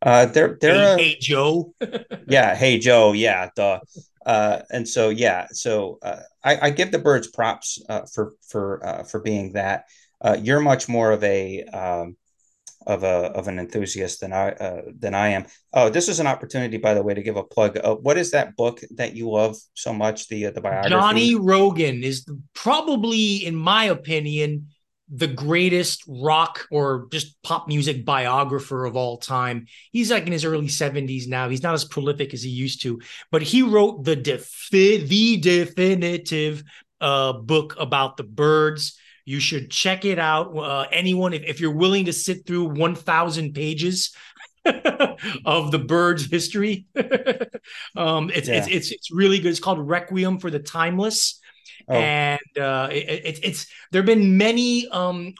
uh, 0.02 0.26
they're 0.26 0.56
they're 0.60 0.96
Hey, 0.96 1.10
hey, 1.10 1.16
Joe. 1.20 1.74
yeah 2.28 2.54
hey 2.54 2.78
joe 2.78 3.12
yeah 3.12 3.48
duh 3.56 3.80
uh 4.26 4.60
and 4.70 4.86
so 4.86 5.08
yeah 5.08 5.46
so 5.50 5.98
uh, 6.02 6.20
I, 6.44 6.66
I 6.66 6.70
give 6.70 6.92
the 6.92 6.98
Byrds 6.98 7.28
props 7.28 7.82
uh, 7.88 8.02
for 8.12 8.34
for 8.46 8.86
uh, 8.86 9.02
for 9.04 9.20
being 9.20 9.52
that 9.52 9.84
uh, 10.20 10.36
you're 10.40 10.60
much 10.60 10.88
more 10.88 11.12
of 11.12 11.22
a 11.24 11.64
um, 11.64 12.16
of 12.86 13.04
a 13.04 13.32
of 13.32 13.48
an 13.48 13.58
enthusiast 13.58 14.20
than 14.20 14.32
I 14.32 14.50
uh, 14.50 14.82
than 14.98 15.14
I 15.14 15.28
am. 15.28 15.46
Oh, 15.72 15.88
this 15.88 16.08
is 16.08 16.20
an 16.20 16.26
opportunity, 16.26 16.78
by 16.78 16.94
the 16.94 17.02
way, 17.02 17.14
to 17.14 17.22
give 17.22 17.36
a 17.36 17.44
plug. 17.44 17.78
Uh, 17.82 17.96
what 17.96 18.16
is 18.16 18.30
that 18.30 18.56
book 18.56 18.80
that 18.94 19.14
you 19.14 19.30
love 19.30 19.56
so 19.74 19.92
much? 19.92 20.28
The 20.28 20.46
uh, 20.46 20.50
the 20.50 20.60
biography. 20.60 20.90
Johnny 20.90 21.34
Rogan 21.34 22.02
is 22.02 22.26
probably, 22.54 23.44
in 23.44 23.54
my 23.54 23.84
opinion, 23.84 24.68
the 25.12 25.26
greatest 25.26 26.04
rock 26.06 26.66
or 26.70 27.08
just 27.10 27.42
pop 27.42 27.66
music 27.66 28.04
biographer 28.04 28.84
of 28.84 28.96
all 28.96 29.18
time. 29.18 29.66
He's 29.92 30.10
like 30.10 30.26
in 30.26 30.32
his 30.32 30.44
early 30.44 30.68
70s 30.68 31.26
now. 31.26 31.48
He's 31.48 31.64
not 31.64 31.74
as 31.74 31.84
prolific 31.84 32.32
as 32.32 32.42
he 32.42 32.50
used 32.50 32.82
to, 32.82 33.00
but 33.32 33.42
he 33.42 33.62
wrote 33.62 34.04
the 34.04 34.14
defi- 34.14 35.04
the 35.04 35.36
definitive 35.38 36.62
uh, 37.00 37.32
book 37.32 37.74
about 37.78 38.16
the 38.16 38.22
Byrds. 38.22 38.96
You 39.24 39.40
should 39.40 39.70
check 39.70 40.04
it 40.04 40.18
out. 40.18 40.56
Uh, 40.56 40.86
anyone, 40.92 41.32
if, 41.32 41.42
if 41.44 41.60
you're 41.60 41.74
willing 41.74 42.06
to 42.06 42.12
sit 42.12 42.46
through 42.46 42.70
1,000 42.74 43.54
pages 43.54 44.14
of 45.44 45.70
the 45.70 45.78
Byrd's 45.78 46.26
history, 46.30 46.86
um, 47.96 48.30
it's, 48.30 48.48
Yeah. 48.48 48.56
it's 48.58 48.68
it's 48.68 48.92
it's 48.92 49.10
really 49.10 49.38
good. 49.38 49.50
It's 49.50 49.60
called 49.60 49.78
Requiem 49.88 50.38
for 50.38 50.50
the 50.50 50.58
Timeless 50.60 51.40
Oh, 51.88 51.94
and 51.94 52.40
uh, 52.58 52.88
it, 52.92 53.08
it, 53.24 53.40
it's 53.42 53.66
there 53.90 54.02
have 54.02 54.06
been 54.06 54.36
many 54.36 54.86
um, 54.88 55.34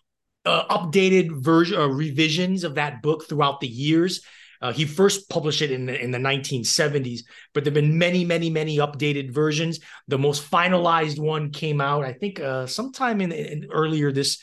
uh, 0.44 0.64
updated 0.78 1.42
version 1.42 1.78
or 1.78 1.88
revisions 1.88 2.64
of 2.64 2.76
that 2.76 3.02
book 3.02 3.28
throughout 3.28 3.60
the 3.60 3.68
years. 3.68 4.22
Uh, 4.60 4.72
he 4.72 4.84
first 4.84 5.28
published 5.30 5.62
it 5.62 5.70
in 5.70 5.86
the, 5.86 6.02
in 6.02 6.10
the 6.10 6.18
1970s, 6.18 7.20
but 7.54 7.64
there've 7.64 7.74
been 7.74 7.96
many, 7.98 8.24
many, 8.24 8.50
many 8.50 8.76
updated 8.76 9.32
versions. 9.32 9.80
The 10.08 10.18
most 10.18 10.48
finalized 10.50 11.18
one 11.18 11.50
came 11.50 11.80
out, 11.80 12.04
I 12.04 12.12
think, 12.12 12.40
uh, 12.40 12.66
sometime 12.66 13.20
in, 13.20 13.32
in 13.32 13.68
earlier 13.72 14.12
this 14.12 14.38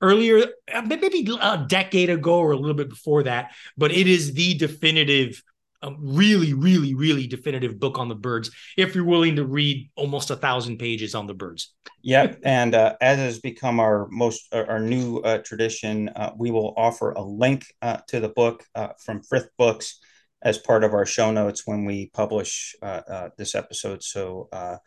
earlier, 0.00 0.46
uh, 0.72 0.82
maybe 0.82 1.28
a 1.40 1.64
decade 1.66 2.10
ago 2.10 2.38
or 2.38 2.52
a 2.52 2.56
little 2.56 2.76
bit 2.76 2.90
before 2.90 3.22
that. 3.24 3.52
But 3.76 3.92
it 3.92 4.06
is 4.06 4.34
the 4.34 4.54
definitive, 4.54 5.42
um, 5.80 5.96
really, 6.00 6.52
really, 6.52 6.94
really 6.94 7.26
definitive 7.26 7.80
book 7.80 7.98
on 7.98 8.08
the 8.08 8.14
Byrds. 8.14 8.50
If 8.76 8.94
you're 8.94 9.04
willing 9.04 9.36
to 9.36 9.44
read 9.44 9.90
almost 9.96 10.30
a 10.30 10.36
thousand 10.36 10.78
pages 10.78 11.14
on 11.14 11.26
the 11.26 11.34
Byrds. 11.34 11.72
Yep, 12.02 12.40
and 12.42 12.74
uh, 12.74 12.96
as 13.00 13.18
has 13.18 13.38
become 13.38 13.78
our 13.78 14.08
most 14.10 14.52
our 14.52 14.80
new 14.80 15.18
uh, 15.18 15.38
tradition, 15.38 16.08
uh, 16.10 16.32
we 16.36 16.50
will 16.50 16.74
offer 16.76 17.12
a 17.12 17.22
link 17.22 17.64
uh, 17.80 17.98
to 18.08 18.20
the 18.20 18.28
book 18.28 18.64
uh, 18.74 18.88
from 19.04 19.22
Thrift 19.22 19.50
Books 19.56 20.00
as 20.42 20.58
part 20.58 20.82
of 20.84 20.92
our 20.94 21.06
show 21.06 21.30
notes 21.30 21.62
when 21.64 21.84
we 21.84 22.10
publish 22.12 22.74
uh, 22.82 23.02
uh, 23.08 23.28
this 23.38 23.54
episode. 23.54 24.02
So 24.02 24.48
uh, 24.52 24.78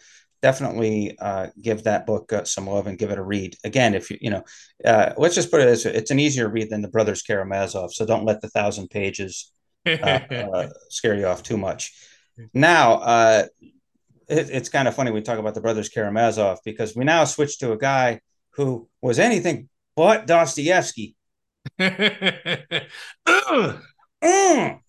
definitely 0.41 1.17
uh, 1.19 1.47
give 1.61 1.83
that 1.83 2.05
book 2.05 2.31
uh, 2.33 2.43
some 2.43 2.67
love 2.67 2.87
and 2.87 2.97
give 2.97 3.11
it 3.11 3.17
a 3.17 3.23
read. 3.23 3.55
Again, 3.63 3.95
if 3.95 4.11
you 4.11 4.17
you 4.21 4.29
know, 4.29 4.43
uh, 4.83 5.13
let's 5.17 5.35
just 5.35 5.51
put 5.51 5.61
it 5.61 5.67
as 5.67 5.85
it's 5.85 6.11
an 6.11 6.19
easier 6.19 6.49
read 6.49 6.69
than 6.69 6.81
the 6.81 6.89
Brothers 6.89 7.23
Karamazov. 7.23 7.93
So 7.93 8.05
don't 8.05 8.25
let 8.25 8.41
the 8.41 8.49
thousand 8.49 8.89
pages 8.89 9.51
uh, 9.85 10.19
uh, 10.29 10.67
scare 10.89 11.15
you 11.15 11.27
off 11.27 11.43
too 11.43 11.57
much. 11.57 11.93
Now, 12.53 12.95
uh, 12.95 13.45
it, 14.27 14.49
it's 14.49 14.69
kind 14.69 14.87
of 14.87 14.95
funny 14.95 15.11
we 15.11 15.21
talk 15.21 15.39
about 15.39 15.53
the 15.55 15.61
brothers 15.61 15.89
Karamazov 15.89 16.59
because 16.65 16.95
we 16.95 17.03
now 17.03 17.25
switch 17.25 17.59
to 17.59 17.71
a 17.71 17.77
guy 17.77 18.21
who 18.51 18.87
was 19.01 19.19
anything 19.19 19.69
but 19.95 20.27
Dostoevsky. 20.27 21.15
Mm. 24.23 24.79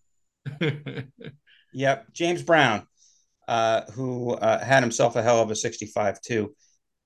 Yep, 1.76 2.12
James 2.14 2.43
Brown, 2.43 2.87
uh, 3.47 3.82
who 3.93 4.32
uh, 4.32 4.64
had 4.64 4.82
himself 4.82 5.14
a 5.14 5.22
hell 5.22 5.43
of 5.43 5.51
a 5.51 5.57
65 5.57 6.22
too. 6.22 6.55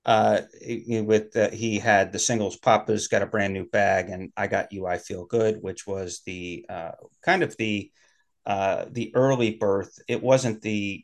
Uh, 0.05 0.41
with 0.87 1.53
he 1.53 1.77
had 1.77 2.13
the 2.13 2.17
singles 2.17 2.55
"Papa's 2.55 3.09
Got 3.09 3.21
a 3.21 3.25
Brand 3.25 3.53
New 3.53 3.65
Bag" 3.65 4.09
and 4.09 4.31
"I 4.37 4.47
Got 4.47 4.71
You, 4.71 4.87
I 4.87 4.97
Feel 4.97 5.25
Good," 5.25 5.61
which 5.61 5.85
was 5.85 6.21
the 6.25 6.65
uh, 6.69 6.91
kind 7.21 7.43
of 7.43 7.57
the 7.57 7.91
uh, 8.45 8.85
the 8.89 9.13
early 9.15 9.51
birth. 9.51 9.99
It 10.07 10.21
wasn't 10.21 10.61
the 10.61 11.03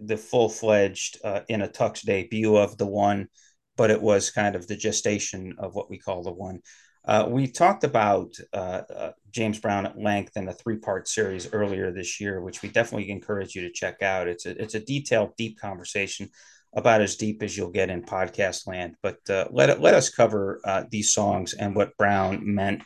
the 0.00 0.16
full 0.16 0.48
fledged 0.48 1.18
uh, 1.22 1.40
in 1.48 1.62
a 1.62 1.68
tux 1.68 2.02
debut 2.02 2.56
of 2.56 2.78
the 2.78 2.86
one, 2.86 3.28
but 3.76 3.90
it 3.90 4.00
was 4.00 4.30
kind 4.30 4.56
of 4.56 4.66
the 4.66 4.76
gestation 4.76 5.54
of 5.58 5.74
what 5.74 5.90
we 5.90 5.98
call 5.98 6.22
the 6.22 6.32
one. 6.32 6.60
Uh, 7.04 7.26
we 7.28 7.46
talked 7.46 7.84
about 7.84 8.34
uh, 8.52 8.82
uh, 8.94 9.12
James 9.30 9.58
Brown 9.60 9.86
at 9.86 9.98
length 9.98 10.36
in 10.36 10.48
a 10.48 10.52
three-part 10.52 11.08
series 11.08 11.52
earlier 11.52 11.90
this 11.90 12.20
year, 12.20 12.42
which 12.42 12.60
we 12.62 12.68
definitely 12.68 13.10
encourage 13.10 13.54
you 13.54 13.62
to 13.62 13.72
check 13.72 14.02
out. 14.02 14.28
It's 14.28 14.46
a 14.46 14.60
it's 14.62 14.74
a 14.74 14.80
detailed, 14.80 15.36
deep 15.36 15.58
conversation 15.60 16.28
about 16.74 17.00
as 17.00 17.16
deep 17.16 17.42
as 17.42 17.56
you'll 17.56 17.70
get 17.70 17.88
in 17.88 18.02
podcast 18.02 18.66
land. 18.66 18.96
But 19.02 19.18
uh, 19.30 19.48
let 19.50 19.80
let 19.80 19.94
us 19.94 20.10
cover 20.10 20.60
these 20.90 21.12
songs 21.12 21.54
and 21.54 21.74
what 21.74 21.96
Brown 21.96 22.40
meant 22.42 22.82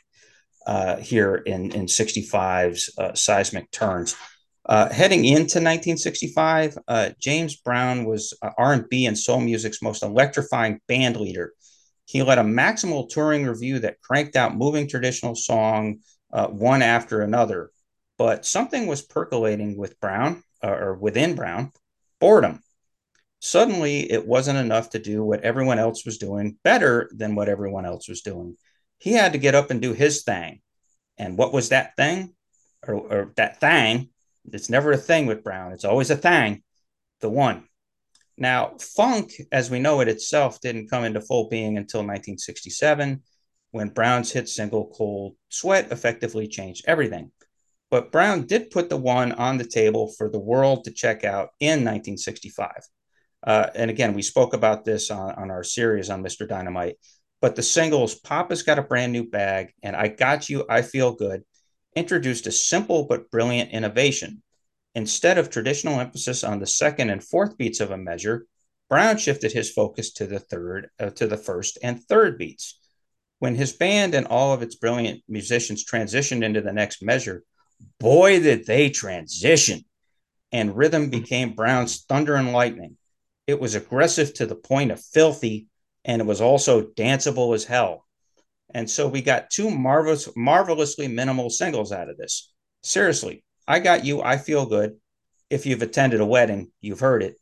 uh, 0.66 0.96
here 0.96 1.36
in 1.36 1.72
in 1.72 1.86
65's 1.86 2.90
seismic 3.14 3.70
turns. 3.70 4.14
heading 4.68 5.24
into 5.24 5.58
1965, 5.58 6.78
James 7.18 7.56
Brown 7.56 8.04
was 8.04 8.34
R&B 8.58 9.06
and 9.06 9.18
soul 9.18 9.40
music's 9.40 9.82
most 9.82 10.02
electrifying 10.02 10.80
band 10.88 11.16
leader 11.16 11.52
he 12.04 12.22
led 12.22 12.38
a 12.38 12.42
maximal 12.42 13.08
touring 13.08 13.46
revue 13.46 13.78
that 13.80 14.00
cranked 14.00 14.36
out 14.36 14.56
moving 14.56 14.88
traditional 14.88 15.34
song 15.34 16.00
uh, 16.32 16.46
one 16.48 16.82
after 16.82 17.22
another. 17.22 17.70
But 18.18 18.44
something 18.44 18.86
was 18.86 19.02
percolating 19.02 19.76
with 19.76 19.98
Brown, 19.98 20.42
uh, 20.62 20.70
or 20.70 20.94
within 20.94 21.34
Brown, 21.34 21.72
boredom. 22.20 22.62
Suddenly, 23.40 24.12
it 24.12 24.26
wasn't 24.26 24.58
enough 24.58 24.90
to 24.90 24.98
do 24.98 25.24
what 25.24 25.40
everyone 25.40 25.78
else 25.78 26.04
was 26.04 26.18
doing 26.18 26.58
better 26.62 27.10
than 27.14 27.34
what 27.34 27.48
everyone 27.48 27.86
else 27.86 28.08
was 28.08 28.20
doing. 28.20 28.56
He 29.02 29.14
had 29.14 29.32
to 29.32 29.38
get 29.38 29.56
up 29.56 29.72
and 29.72 29.82
do 29.82 29.92
his 29.92 30.22
thing. 30.22 30.60
And 31.18 31.36
what 31.36 31.52
was 31.52 31.70
that 31.70 31.96
thing? 31.96 32.34
Or, 32.86 32.94
or 32.94 33.32
that 33.36 33.58
thing? 33.58 34.10
It's 34.52 34.70
never 34.70 34.92
a 34.92 34.96
thing 34.96 35.26
with 35.26 35.42
Brown, 35.42 35.72
it's 35.72 35.84
always 35.84 36.10
a 36.10 36.16
thing. 36.16 36.62
The 37.20 37.28
one. 37.28 37.64
Now, 38.38 38.76
funk, 38.78 39.32
as 39.50 39.70
we 39.70 39.80
know 39.80 40.00
it 40.00 40.08
itself, 40.08 40.60
didn't 40.60 40.88
come 40.88 41.02
into 41.02 41.20
full 41.20 41.48
being 41.48 41.76
until 41.76 42.00
1967 42.00 43.22
when 43.72 43.88
Brown's 43.88 44.30
hit 44.30 44.48
single 44.48 44.86
Cold 44.86 45.34
Sweat 45.48 45.90
effectively 45.90 46.46
changed 46.46 46.84
everything. 46.86 47.32
But 47.90 48.12
Brown 48.12 48.46
did 48.46 48.70
put 48.70 48.88
the 48.88 48.96
one 48.96 49.32
on 49.32 49.58
the 49.58 49.66
table 49.66 50.12
for 50.16 50.30
the 50.30 50.38
world 50.38 50.84
to 50.84 50.92
check 50.92 51.24
out 51.24 51.50
in 51.58 51.84
1965. 51.84 52.70
Uh, 53.44 53.66
and 53.74 53.90
again, 53.90 54.14
we 54.14 54.22
spoke 54.22 54.54
about 54.54 54.84
this 54.84 55.10
on, 55.10 55.32
on 55.32 55.50
our 55.50 55.64
series 55.64 56.08
on 56.08 56.22
Mr. 56.22 56.46
Dynamite. 56.48 56.98
But 57.42 57.56
the 57.56 57.62
singles 57.62 58.14
Papa's 58.14 58.62
Got 58.62 58.78
a 58.78 58.82
Brand 58.82 59.12
New 59.12 59.28
Bag 59.28 59.74
and 59.82 59.94
I 59.94 60.08
Got 60.08 60.48
You, 60.48 60.64
I 60.70 60.80
Feel 60.80 61.12
Good 61.12 61.44
introduced 61.94 62.46
a 62.46 62.52
simple 62.52 63.04
but 63.04 63.30
brilliant 63.30 63.72
innovation 63.72 64.42
Instead 64.94 65.38
of 65.38 65.48
traditional 65.48 66.00
emphasis 66.00 66.44
on 66.44 66.58
the 66.58 66.66
second 66.66 67.08
and 67.10 67.24
fourth 67.24 67.56
beats 67.56 67.80
of 67.80 67.90
a 67.90 67.96
measure, 67.96 68.46
Brown 68.90 69.16
shifted 69.16 69.52
his 69.52 69.70
focus 69.70 70.12
to 70.14 70.26
the 70.26 70.38
third, 70.38 70.90
uh, 71.00 71.10
to 71.10 71.26
the 71.26 71.38
first 71.38 71.78
and 71.82 72.02
third 72.04 72.36
beats. 72.36 72.78
When 73.38 73.54
his 73.54 73.72
band 73.72 74.14
and 74.14 74.26
all 74.26 74.52
of 74.52 74.62
its 74.62 74.74
brilliant 74.74 75.22
musicians 75.28 75.84
transitioned 75.84 76.44
into 76.44 76.60
the 76.60 76.74
next 76.74 77.02
measure, 77.02 77.42
boy, 77.98 78.40
did 78.40 78.66
they 78.66 78.90
transition! 78.90 79.84
And 80.52 80.76
rhythm 80.76 81.08
became 81.08 81.54
Brown's 81.54 82.04
thunder 82.04 82.34
and 82.34 82.52
lightning. 82.52 82.98
It 83.46 83.58
was 83.58 83.74
aggressive 83.74 84.34
to 84.34 84.46
the 84.46 84.54
point 84.54 84.90
of 84.90 85.02
filthy, 85.02 85.68
and 86.04 86.20
it 86.20 86.26
was 86.26 86.40
also 86.40 86.82
danceable 86.82 87.54
as 87.54 87.64
hell. 87.64 88.06
And 88.74 88.88
so 88.88 89.06
we 89.06 89.22
got 89.22 89.50
two 89.50 89.70
marvelous, 89.70 90.28
marvelously 90.34 91.08
minimal 91.08 91.50
singles 91.50 91.92
out 91.92 92.08
of 92.08 92.16
this. 92.16 92.52
Seriously, 92.82 93.44
I 93.68 93.78
got 93.78 94.04
you. 94.04 94.22
I 94.22 94.38
feel 94.38 94.66
good. 94.66 94.96
If 95.50 95.66
you've 95.66 95.82
attended 95.82 96.20
a 96.20 96.26
wedding, 96.26 96.72
you've 96.80 97.00
heard 97.00 97.22
it. 97.22 97.36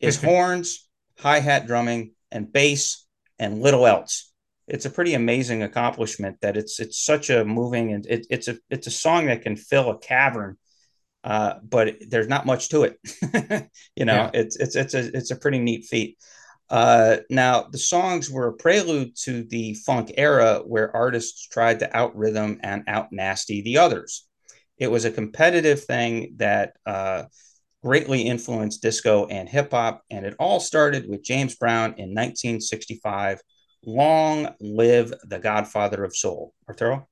it. 0.00 0.08
Is 0.08 0.22
horns, 0.22 0.88
hi 1.18 1.40
hat 1.40 1.66
drumming, 1.66 2.12
and 2.30 2.50
bass, 2.50 3.06
and 3.38 3.60
little 3.60 3.86
else. 3.86 4.32
It's 4.66 4.86
a 4.86 4.90
pretty 4.90 5.14
amazing 5.14 5.62
accomplishment 5.62 6.38
that 6.40 6.56
it's 6.56 6.80
it's 6.80 7.04
such 7.04 7.30
a 7.30 7.44
moving 7.44 7.92
and 7.92 8.06
it, 8.06 8.26
it's 8.30 8.48
a 8.48 8.56
it's 8.70 8.86
a 8.86 8.92
song 8.92 9.26
that 9.26 9.42
can 9.42 9.56
fill 9.56 9.90
a 9.90 9.98
cavern, 9.98 10.56
uh, 11.24 11.54
but 11.62 11.96
there's 12.08 12.28
not 12.28 12.46
much 12.46 12.70
to 12.70 12.84
it. 12.84 12.98
you 13.96 14.04
know, 14.04 14.14
yeah. 14.14 14.30
it's 14.32 14.56
it's 14.56 14.76
it's 14.76 14.94
a 14.94 15.16
it's 15.16 15.30
a 15.30 15.36
pretty 15.36 15.58
neat 15.58 15.84
feat. 15.84 16.16
Uh, 16.72 17.18
now, 17.28 17.64
the 17.70 17.76
songs 17.76 18.30
were 18.30 18.48
a 18.48 18.52
prelude 18.54 19.14
to 19.14 19.42
the 19.44 19.74
funk 19.74 20.10
era 20.16 20.62
where 20.64 20.96
artists 20.96 21.46
tried 21.46 21.78
to 21.80 21.94
out 21.94 22.16
rhythm 22.16 22.58
and 22.62 22.82
out 22.86 23.12
nasty 23.12 23.60
the 23.60 23.76
others. 23.76 24.26
It 24.78 24.90
was 24.90 25.04
a 25.04 25.10
competitive 25.10 25.84
thing 25.84 26.32
that 26.38 26.74
uh, 26.86 27.24
greatly 27.84 28.22
influenced 28.22 28.80
disco 28.80 29.26
and 29.26 29.50
hip 29.50 29.72
hop. 29.72 30.02
And 30.10 30.24
it 30.24 30.34
all 30.38 30.60
started 30.60 31.06
with 31.10 31.22
James 31.22 31.54
Brown 31.56 31.90
in 31.98 32.14
1965. 32.14 33.42
Long 33.84 34.54
live 34.58 35.12
the 35.24 35.40
godfather 35.40 36.02
of 36.04 36.16
soul. 36.16 36.54
Arturo? 36.66 37.06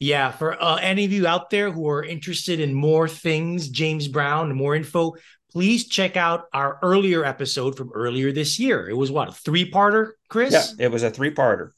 Yeah, 0.00 0.32
for 0.32 0.60
uh, 0.60 0.76
any 0.76 1.04
of 1.04 1.12
you 1.12 1.26
out 1.26 1.50
there 1.50 1.70
who 1.70 1.88
are 1.88 2.04
interested 2.04 2.58
in 2.58 2.74
more 2.74 3.08
things, 3.08 3.68
James 3.68 4.08
Brown, 4.08 4.54
more 4.54 4.74
info, 4.74 5.14
please 5.52 5.86
check 5.88 6.16
out 6.16 6.46
our 6.52 6.78
earlier 6.82 7.24
episode 7.24 7.76
from 7.76 7.90
earlier 7.94 8.32
this 8.32 8.58
year. 8.58 8.88
It 8.88 8.96
was 8.96 9.10
what, 9.10 9.28
a 9.28 9.32
three 9.32 9.70
parter, 9.70 10.12
Chris? 10.28 10.52
Yeah, 10.52 10.86
it 10.86 10.92
was 10.92 11.02
a 11.02 11.10
three 11.10 11.32
parter. 11.34 11.70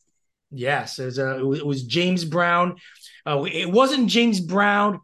Yes, 0.51 0.99
it 0.99 1.05
was, 1.05 1.19
a, 1.19 1.53
it 1.53 1.67
was 1.67 1.85
James 1.85 2.25
Brown. 2.25 2.77
Uh, 3.27 3.45
it 3.45 3.71
wasn't 3.71 4.09
James 4.09 4.41
Brown 4.41 5.01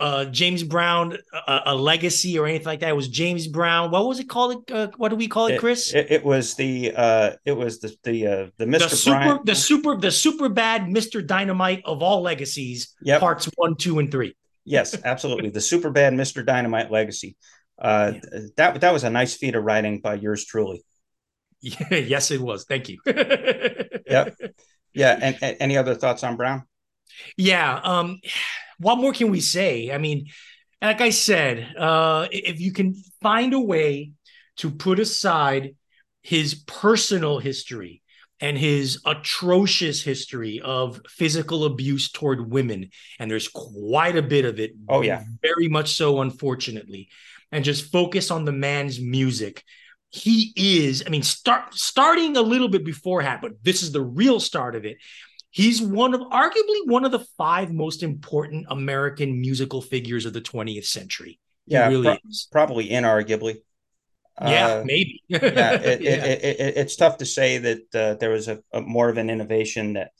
uh, 0.00 0.24
James 0.26 0.62
Brown 0.62 1.18
a, 1.46 1.60
a, 1.66 1.74
legacy 1.74 2.38
or 2.38 2.46
anything 2.46 2.66
like 2.66 2.80
that. 2.80 2.90
It 2.90 2.96
was 2.96 3.08
James 3.08 3.46
Brown. 3.46 3.90
What 3.90 4.06
was 4.06 4.18
it 4.18 4.28
called? 4.28 4.70
Uh, 4.70 4.88
what 4.96 5.10
do 5.10 5.16
we 5.16 5.28
call 5.28 5.48
it, 5.48 5.60
Chris? 5.60 5.92
It, 5.92 6.06
it, 6.10 6.24
was 6.24 6.54
the 6.54 6.92
uh, 6.96 7.32
it 7.44 7.52
was 7.52 7.80
the 7.80 7.94
the 8.02 8.26
uh, 8.26 8.46
the 8.56 8.64
Mr. 8.64 8.88
The 8.88 8.96
super 8.96 9.40
the 9.44 9.54
super 9.54 9.96
the 9.96 10.10
super 10.10 10.48
bad 10.48 10.82
Mr. 10.82 11.26
Dynamite 11.26 11.82
of 11.84 12.02
all 12.02 12.22
legacies. 12.22 12.94
Yep. 13.02 13.20
Parts 13.20 13.50
one, 13.56 13.74
two, 13.76 13.98
and 13.98 14.10
three. 14.10 14.34
Yes, 14.64 14.96
absolutely. 15.04 15.50
the 15.50 15.60
super 15.60 15.90
bad 15.90 16.12
Mr. 16.12 16.44
Dynamite 16.44 16.90
legacy. 16.90 17.36
Uh, 17.78 18.12
yeah. 18.14 18.40
That 18.56 18.80
that 18.80 18.92
was 18.92 19.04
a 19.04 19.10
nice 19.10 19.34
feat 19.34 19.54
of 19.54 19.64
writing 19.64 20.00
by 20.00 20.14
yours 20.14 20.44
truly. 20.44 20.82
Yeah, 21.60 21.90
yes, 21.96 22.30
it 22.30 22.40
was. 22.40 22.64
Thank 22.64 22.88
you. 22.88 22.98
yep. 23.06 24.36
Yeah. 24.94 25.18
And, 25.20 25.38
and 25.42 25.56
any 25.60 25.76
other 25.76 25.94
thoughts 25.94 26.24
on 26.24 26.36
Brown? 26.36 26.64
Yeah. 27.36 27.80
Um 27.82 28.20
what 28.78 28.98
more 28.98 29.12
can 29.12 29.30
we 29.30 29.40
say? 29.40 29.90
I 29.90 29.98
mean, 29.98 30.26
like 30.82 31.00
I 31.00 31.10
said, 31.10 31.76
uh, 31.76 32.28
if 32.30 32.60
you 32.60 32.72
can 32.72 32.94
find 33.22 33.54
a 33.54 33.60
way 33.60 34.12
to 34.58 34.70
put 34.70 34.98
aside 34.98 35.76
his 36.22 36.54
personal 36.54 37.38
history 37.38 38.02
and 38.40 38.58
his 38.58 39.00
atrocious 39.06 40.02
history 40.02 40.60
of 40.60 41.00
physical 41.08 41.64
abuse 41.64 42.10
toward 42.10 42.50
women, 42.50 42.90
and 43.18 43.30
there's 43.30 43.48
quite 43.48 44.16
a 44.16 44.22
bit 44.22 44.44
of 44.44 44.60
it. 44.60 44.72
Oh, 44.88 45.00
yeah. 45.00 45.24
Very 45.40 45.68
much 45.68 45.94
so, 45.94 46.20
unfortunately. 46.20 47.08
And 47.52 47.64
just 47.64 47.90
focus 47.92 48.30
on 48.30 48.44
the 48.44 48.52
man's 48.52 49.00
music. 49.00 49.62
He 50.10 50.52
is, 50.56 51.02
I 51.06 51.10
mean, 51.10 51.22
start 51.22 51.74
starting 51.74 52.36
a 52.36 52.42
little 52.42 52.68
bit 52.68 52.84
beforehand, 52.84 53.40
but 53.42 53.52
this 53.62 53.82
is 53.82 53.92
the 53.92 54.02
real 54.02 54.40
start 54.40 54.74
of 54.74 54.84
it. 54.84 54.98
He's 55.50 55.80
one 55.80 56.12
of 56.12 56.20
arguably 56.20 56.86
one 56.86 57.04
of 57.04 57.12
the 57.12 57.26
five 57.38 57.72
most 57.72 58.02
important 58.02 58.66
American 58.68 59.40
musical 59.40 59.80
figures 59.80 60.26
of 60.26 60.32
the 60.32 60.40
20th 60.40 60.84
century. 60.84 61.38
He 61.66 61.72
yeah, 61.72 61.88
really 61.88 62.04
pro- 62.04 62.18
probably 62.52 62.88
inarguably. 62.88 63.58
Yeah, 64.40 64.66
uh, 64.66 64.82
maybe. 64.84 65.22
yeah, 65.28 65.38
it, 65.40 66.00
yeah. 66.02 66.24
It, 66.24 66.60
it, 66.60 66.76
it's 66.76 66.96
tough 66.96 67.18
to 67.18 67.26
say 67.26 67.58
that 67.58 67.94
uh, 67.94 68.14
there 68.14 68.30
was 68.30 68.48
a, 68.48 68.60
a, 68.72 68.82
more 68.82 69.08
of 69.08 69.16
an 69.16 69.30
innovation 69.30 69.94
that 69.94 70.10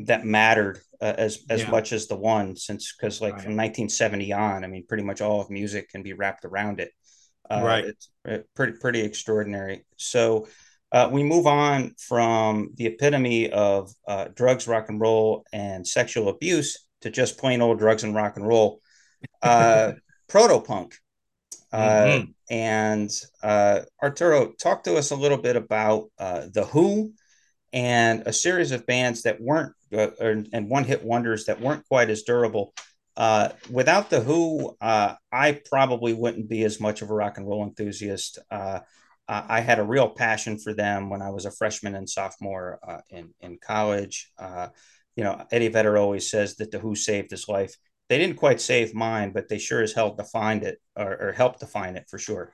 that 0.00 0.24
mattered 0.24 0.80
uh, 1.00 1.14
as 1.16 1.38
as 1.48 1.62
yeah. 1.62 1.70
much 1.70 1.92
as 1.92 2.06
the 2.06 2.16
one, 2.16 2.56
since 2.56 2.94
because 2.94 3.20
like 3.20 3.34
right. 3.34 3.42
from 3.42 3.56
1970 3.56 4.32
on, 4.32 4.64
I 4.64 4.66
mean, 4.66 4.86
pretty 4.86 5.04
much 5.04 5.20
all 5.20 5.40
of 5.40 5.50
music 5.50 5.88
can 5.88 6.02
be 6.02 6.12
wrapped 6.12 6.44
around 6.44 6.80
it. 6.80 6.90
Uh, 7.48 7.62
right, 7.64 7.84
it's 7.84 8.10
uh, 8.28 8.38
pretty 8.54 8.74
pretty 8.80 9.00
extraordinary. 9.00 9.84
So 9.96 10.48
uh, 10.92 11.08
we 11.10 11.22
move 11.22 11.46
on 11.46 11.94
from 11.98 12.70
the 12.74 12.86
epitome 12.86 13.50
of 13.50 13.90
uh, 14.06 14.28
drugs, 14.34 14.68
rock 14.68 14.88
and 14.88 15.00
roll, 15.00 15.44
and 15.52 15.86
sexual 15.86 16.28
abuse 16.28 16.86
to 17.02 17.10
just 17.10 17.38
plain 17.38 17.60
old 17.60 17.78
drugs 17.78 18.04
and 18.04 18.14
rock 18.14 18.36
and 18.36 18.46
roll. 18.46 18.80
Uh, 19.42 19.92
proto 20.28 20.60
punk. 20.60 20.96
Uh, 21.72 22.04
mm-hmm. 22.04 22.30
And 22.48 23.10
uh, 23.42 23.80
Arturo, 24.02 24.52
talk 24.52 24.84
to 24.84 24.96
us 24.96 25.10
a 25.10 25.16
little 25.16 25.38
bit 25.38 25.56
about 25.56 26.10
uh, 26.18 26.46
The 26.52 26.64
Who 26.64 27.12
and 27.72 28.22
a 28.26 28.32
series 28.32 28.72
of 28.72 28.86
bands 28.86 29.22
that 29.22 29.40
weren't, 29.40 29.74
and 29.92 30.68
one 30.68 30.84
hit 30.84 31.04
wonders 31.04 31.44
that 31.46 31.60
weren't 31.60 31.86
quite 31.88 32.10
as 32.10 32.22
durable 32.22 32.74
Uh, 33.16 33.48
without 33.70 34.10
the 34.10 34.20
Who, 34.20 34.76
uh, 34.80 35.14
I 35.32 35.60
probably 35.72 36.12
wouldn't 36.12 36.48
be 36.48 36.64
as 36.64 36.80
much 36.80 37.00
of 37.02 37.10
a 37.10 37.14
rock 37.14 37.38
and 37.38 37.48
roll 37.48 37.64
enthusiast. 37.64 38.38
Uh, 38.50 38.80
I 39.28 39.60
had 39.60 39.78
a 39.78 39.84
real 39.84 40.10
passion 40.10 40.58
for 40.58 40.74
them 40.74 41.10
when 41.10 41.22
I 41.22 41.30
was 41.30 41.46
a 41.46 41.50
freshman 41.50 41.94
and 41.96 42.08
sophomore 42.08 42.78
uh, 42.86 43.00
in 43.10 43.34
in 43.40 43.58
college. 43.58 44.30
Uh, 44.38 44.68
you 45.16 45.24
know, 45.24 45.44
Eddie 45.50 45.68
Vedder 45.68 45.96
always 45.96 46.30
says 46.30 46.56
that 46.56 46.70
the 46.70 46.78
Who 46.78 46.94
saved 46.94 47.30
his 47.30 47.48
life. 47.48 47.74
They 48.08 48.18
didn't 48.18 48.36
quite 48.36 48.60
save 48.60 48.94
mine, 48.94 49.32
but 49.32 49.48
they 49.48 49.58
sure 49.58 49.82
as 49.82 49.92
hell 49.94 50.14
defined 50.14 50.62
it 50.62 50.78
or, 50.94 51.28
or 51.28 51.32
helped 51.32 51.60
define 51.60 51.96
it 51.96 52.08
for 52.08 52.18
sure. 52.18 52.52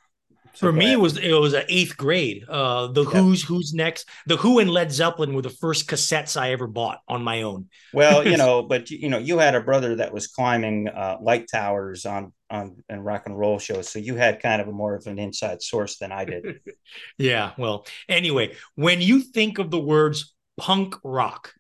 For 0.54 0.72
me, 0.72 0.92
it 0.92 1.00
was 1.00 1.16
it 1.16 1.32
was 1.32 1.54
an 1.54 1.64
eighth 1.68 1.96
grade. 1.96 2.44
Uh, 2.48 2.88
the 2.88 3.04
Who's 3.04 3.42
Who's 3.42 3.72
next. 3.72 4.08
The 4.26 4.36
Who 4.36 4.58
and 4.58 4.70
Led 4.70 4.92
Zeppelin 4.92 5.34
were 5.34 5.42
the 5.42 5.50
first 5.50 5.88
cassettes 5.88 6.38
I 6.40 6.52
ever 6.52 6.66
bought 6.66 7.00
on 7.08 7.22
my 7.22 7.42
own. 7.42 7.68
Well, 7.92 8.26
you 8.28 8.36
know, 8.36 8.62
but 8.62 8.90
you 8.90 9.08
know, 9.08 9.18
you 9.18 9.38
had 9.38 9.54
a 9.54 9.60
brother 9.60 9.96
that 9.96 10.12
was 10.12 10.26
climbing 10.26 10.88
uh, 10.88 11.16
light 11.20 11.46
towers 11.50 12.04
on 12.04 12.32
on 12.50 12.82
and 12.88 13.04
rock 13.04 13.22
and 13.26 13.38
roll 13.38 13.58
shows, 13.58 13.88
so 13.88 13.98
you 13.98 14.14
had 14.14 14.42
kind 14.42 14.60
of 14.60 14.68
a 14.68 14.72
more 14.72 14.94
of 14.94 15.06
an 15.06 15.18
inside 15.18 15.62
source 15.62 15.96
than 15.98 16.12
I 16.12 16.24
did. 16.26 16.60
yeah. 17.18 17.52
Well, 17.56 17.86
anyway, 18.08 18.54
when 18.74 19.00
you 19.00 19.20
think 19.20 19.58
of 19.58 19.70
the 19.70 19.80
words 19.80 20.34
punk 20.58 20.96
rock, 21.02 21.54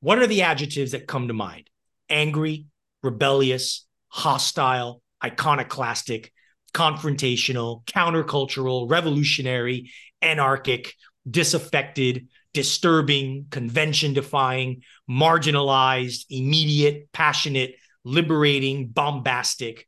what 0.00 0.18
are 0.18 0.26
the 0.26 0.42
adjectives 0.42 0.92
that 0.92 1.06
come 1.06 1.28
to 1.28 1.34
mind? 1.34 1.70
Angry, 2.10 2.66
rebellious, 3.02 3.86
hostile, 4.08 5.00
iconoclastic 5.24 6.33
confrontational, 6.74 7.84
countercultural, 7.86 8.90
revolutionary, 8.90 9.90
anarchic, 10.20 10.94
disaffected, 11.28 12.28
disturbing, 12.52 13.46
convention 13.50 14.12
defying, 14.12 14.82
marginalized, 15.08 16.26
immediate, 16.28 17.08
passionate, 17.12 17.76
liberating, 18.04 18.88
bombastic. 18.88 19.86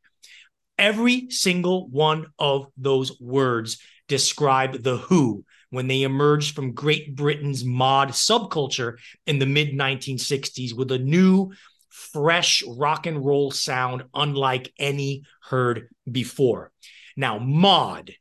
Every 0.77 1.29
single 1.29 1.87
one 1.89 2.27
of 2.39 2.67
those 2.77 3.19
words 3.19 3.79
describe 4.07 4.83
the 4.83 4.97
Who 4.97 5.45
when 5.69 5.87
they 5.87 6.03
emerged 6.03 6.55
from 6.55 6.73
Great 6.73 7.15
Britain's 7.15 7.63
mod 7.65 8.09
subculture 8.09 8.97
in 9.25 9.39
the 9.39 9.45
mid 9.45 9.73
1960s 9.73 10.73
with 10.73 10.91
a 10.91 10.99
new 10.99 11.51
fresh 11.97 12.63
rock 12.67 13.07
and 13.07 13.25
roll 13.25 13.51
sound 13.51 14.03
unlike 14.13 14.71
any 14.77 15.23
heard 15.41 15.89
before. 16.09 16.71
Now, 17.15 17.39
mod, 17.39 18.13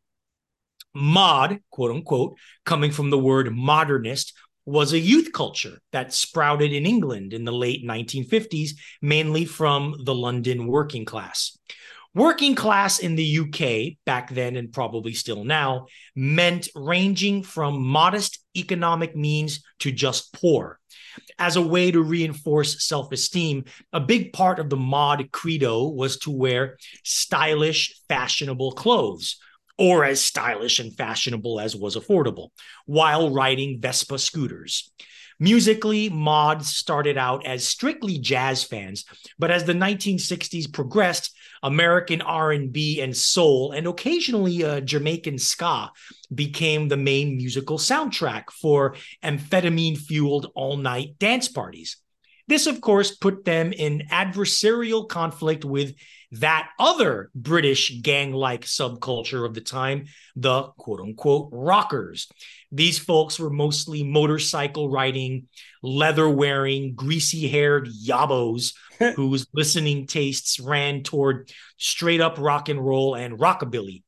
mod, 0.94 1.60
quote 1.70 1.90
unquote, 1.90 2.36
coming 2.64 2.90
from 2.90 3.10
the 3.10 3.18
word 3.18 3.54
modernist, 3.54 4.32
was 4.64 4.92
a 4.92 4.98
youth 4.98 5.30
culture 5.32 5.78
that 5.92 6.12
sprouted 6.12 6.72
in 6.72 6.86
England 6.86 7.32
in 7.32 7.44
the 7.44 7.52
late 7.52 7.86
1950s, 7.86 8.70
mainly 9.00 9.44
from 9.44 9.94
the 10.04 10.14
London 10.14 10.66
working 10.66 11.04
class. 11.04 11.56
Working 12.14 12.54
class 12.54 12.98
in 12.98 13.14
the 13.14 13.40
UK 13.40 13.98
back 14.06 14.30
then 14.30 14.56
and 14.56 14.72
probably 14.72 15.12
still 15.12 15.44
now 15.44 15.86
meant 16.16 16.68
ranging 16.74 17.42
from 17.42 17.84
modest 17.84 18.42
economic 18.56 19.14
means 19.14 19.62
to 19.80 19.92
just 19.92 20.32
poor 20.32 20.80
as 21.38 21.56
a 21.56 21.62
way 21.62 21.90
to 21.90 22.02
reinforce 22.02 22.86
self 22.86 23.12
esteem, 23.12 23.64
a 23.92 24.00
big 24.00 24.32
part 24.32 24.58
of 24.58 24.70
the 24.70 24.76
mod 24.76 25.30
credo 25.32 25.88
was 25.88 26.18
to 26.18 26.30
wear 26.30 26.78
stylish, 27.04 28.00
fashionable 28.08 28.72
clothes, 28.72 29.38
or 29.78 30.04
as 30.04 30.20
stylish 30.20 30.78
and 30.78 30.96
fashionable 30.96 31.60
as 31.60 31.76
was 31.76 31.96
affordable, 31.96 32.48
while 32.86 33.30
riding 33.30 33.80
Vespa 33.80 34.18
scooters. 34.18 34.90
Musically, 35.38 36.08
mods 36.08 36.74
started 36.74 37.18
out 37.18 37.44
as 37.44 37.68
strictly 37.68 38.18
jazz 38.18 38.64
fans, 38.64 39.04
but 39.38 39.50
as 39.50 39.64
the 39.64 39.74
1960s 39.74 40.72
progressed, 40.72 41.35
American 41.66 42.20
R&B 42.22 43.00
and 43.00 43.16
soul, 43.16 43.72
and 43.72 43.88
occasionally 43.88 44.62
uh, 44.62 44.80
Jamaican 44.80 45.36
ska 45.38 45.90
became 46.32 46.86
the 46.86 46.96
main 46.96 47.36
musical 47.36 47.76
soundtrack 47.76 48.50
for 48.52 48.94
amphetamine-fueled 49.24 50.52
all-night 50.54 51.18
dance 51.18 51.48
parties. 51.48 51.96
This, 52.48 52.66
of 52.66 52.80
course, 52.80 53.16
put 53.16 53.44
them 53.44 53.72
in 53.72 54.04
adversarial 54.10 55.08
conflict 55.08 55.64
with 55.64 55.94
that 56.32 56.70
other 56.78 57.30
British 57.34 58.00
gang 58.02 58.32
like 58.32 58.62
subculture 58.62 59.44
of 59.44 59.54
the 59.54 59.60
time, 59.60 60.06
the 60.34 60.64
quote 60.76 61.00
unquote 61.00 61.48
rockers. 61.52 62.28
These 62.72 62.98
folks 62.98 63.38
were 63.38 63.50
mostly 63.50 64.02
motorcycle 64.02 64.90
riding, 64.90 65.48
leather 65.82 66.28
wearing, 66.28 66.94
greasy 66.94 67.48
haired 67.48 67.88
yabos 67.88 68.74
whose 69.16 69.46
listening 69.54 70.06
tastes 70.06 70.58
ran 70.60 71.02
toward 71.02 71.50
straight 71.78 72.20
up 72.20 72.38
rock 72.38 72.68
and 72.68 72.84
roll 72.84 73.14
and 73.14 73.38
rockabilly. 73.38 74.02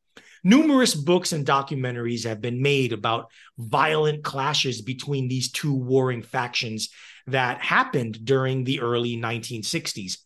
Numerous 0.44 0.94
books 0.94 1.32
and 1.32 1.44
documentaries 1.44 2.24
have 2.24 2.40
been 2.40 2.62
made 2.62 2.92
about 2.92 3.30
violent 3.58 4.22
clashes 4.22 4.80
between 4.80 5.28
these 5.28 5.50
two 5.50 5.74
warring 5.74 6.22
factions 6.22 6.90
that 7.30 7.60
happened 7.60 8.24
during 8.24 8.64
the 8.64 8.80
early 8.80 9.16
1960s. 9.16 10.18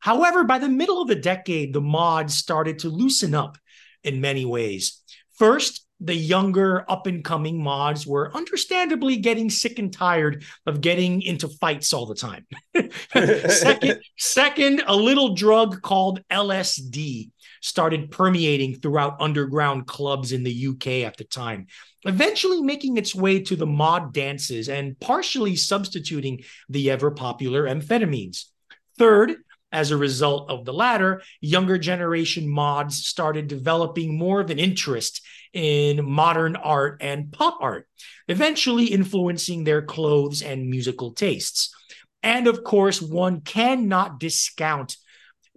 However, 0.00 0.44
by 0.44 0.58
the 0.58 0.68
middle 0.68 1.02
of 1.02 1.08
the 1.08 1.14
decade, 1.14 1.72
the 1.72 1.80
mods 1.80 2.36
started 2.36 2.80
to 2.80 2.88
loosen 2.88 3.34
up 3.34 3.58
in 4.04 4.20
many 4.20 4.44
ways. 4.44 5.02
First, 5.36 5.84
the 6.00 6.14
younger 6.14 6.84
up 6.88 7.06
and 7.06 7.24
coming 7.24 7.62
mods 7.62 8.06
were 8.06 8.34
understandably 8.34 9.16
getting 9.16 9.50
sick 9.50 9.78
and 9.78 9.92
tired 9.92 10.44
of 10.66 10.80
getting 10.80 11.22
into 11.22 11.48
fights 11.48 11.92
all 11.92 12.06
the 12.06 12.14
time. 12.14 12.46
second, 13.50 14.00
second, 14.16 14.82
a 14.86 14.94
little 14.94 15.34
drug 15.34 15.82
called 15.82 16.22
LSD 16.30 17.30
started 17.60 18.10
permeating 18.12 18.76
throughout 18.76 19.20
underground 19.20 19.86
clubs 19.86 20.30
in 20.30 20.44
the 20.44 20.68
UK 20.68 20.86
at 21.06 21.16
the 21.16 21.24
time, 21.24 21.66
eventually 22.04 22.62
making 22.62 22.96
its 22.96 23.14
way 23.14 23.40
to 23.40 23.56
the 23.56 23.66
mod 23.66 24.12
dances 24.12 24.68
and 24.68 24.98
partially 25.00 25.56
substituting 25.56 26.42
the 26.68 26.90
ever 26.90 27.10
popular 27.10 27.64
amphetamines. 27.64 28.44
Third, 28.98 29.36
as 29.70 29.90
a 29.90 29.96
result 29.96 30.50
of 30.50 30.64
the 30.64 30.72
latter, 30.72 31.20
younger 31.40 31.76
generation 31.76 32.48
mods 32.48 33.06
started 33.06 33.48
developing 33.48 34.16
more 34.16 34.40
of 34.40 34.50
an 34.50 34.58
interest 34.58 35.20
in 35.52 36.08
modern 36.08 36.56
art 36.56 36.98
and 37.02 37.30
pop 37.32 37.58
art, 37.60 37.86
eventually 38.28 38.86
influencing 38.86 39.64
their 39.64 39.82
clothes 39.82 40.42
and 40.42 40.70
musical 40.70 41.12
tastes. 41.12 41.74
And 42.22 42.46
of 42.46 42.64
course, 42.64 43.00
one 43.02 43.42
cannot 43.42 44.18
discount 44.18 44.96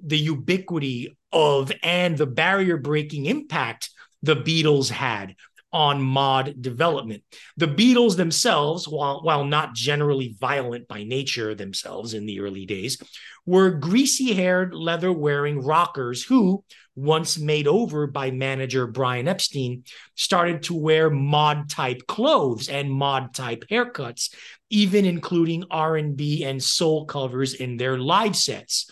the 0.03 0.17
ubiquity 0.17 1.15
of 1.31 1.71
and 1.81 2.17
the 2.17 2.27
barrier 2.27 2.77
breaking 2.77 3.25
impact 3.27 3.89
the 4.23 4.35
Beatles 4.35 4.89
had 4.89 5.35
on 5.73 6.01
mod 6.01 6.61
development. 6.61 7.23
The 7.57 7.67
Beatles 7.67 8.17
themselves, 8.17 8.87
while, 8.87 9.21
while 9.21 9.45
not 9.45 9.73
generally 9.73 10.35
violent 10.39 10.87
by 10.87 11.03
nature 11.03 11.55
themselves 11.55 12.13
in 12.13 12.25
the 12.25 12.41
early 12.41 12.65
days, 12.65 13.01
were 13.45 13.71
greasy 13.71 14.33
haired, 14.33 14.73
leather 14.73 15.11
wearing 15.11 15.63
rockers 15.63 16.23
who, 16.23 16.63
once 16.95 17.39
made 17.39 17.67
over 17.67 18.05
by 18.05 18.31
manager 18.31 18.85
Brian 18.85 19.27
Epstein, 19.27 19.83
started 20.15 20.63
to 20.63 20.75
wear 20.75 21.09
mod 21.09 21.69
type 21.69 22.01
clothes 22.07 22.69
and 22.69 22.91
mod 22.91 23.33
type 23.33 23.63
haircuts, 23.71 24.33
even 24.69 25.05
including 25.05 25.63
R&B 25.71 26.43
and 26.43 26.61
soul 26.61 27.05
covers 27.05 27.53
in 27.53 27.77
their 27.77 27.97
live 27.97 28.35
sets. 28.35 28.89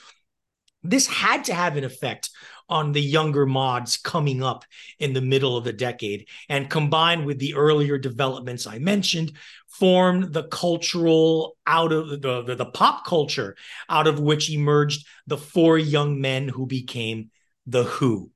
This 0.81 1.07
had 1.07 1.45
to 1.45 1.53
have 1.53 1.75
an 1.75 1.83
effect 1.83 2.29
on 2.69 2.91
the 2.91 3.01
younger 3.01 3.45
mods 3.45 3.97
coming 3.97 4.43
up 4.43 4.65
in 4.99 5.13
the 5.13 5.21
middle 5.21 5.57
of 5.57 5.63
the 5.63 5.73
decade 5.73 6.27
and 6.47 6.69
combined 6.69 7.25
with 7.25 7.39
the 7.39 7.55
earlier 7.55 7.97
developments 7.97 8.67
I 8.67 8.79
mentioned 8.79 9.33
formed 9.67 10.33
the 10.33 10.43
cultural 10.43 11.57
out 11.65 11.91
of 11.91 12.21
the, 12.21 12.43
the, 12.43 12.55
the 12.55 12.65
pop 12.65 13.05
culture 13.05 13.55
out 13.89 14.07
of 14.07 14.19
which 14.19 14.51
emerged 14.51 15.05
the 15.27 15.37
four 15.37 15.77
young 15.77 16.21
men 16.21 16.47
who 16.47 16.65
became 16.65 17.31
the 17.65 17.83
Who. 17.83 18.31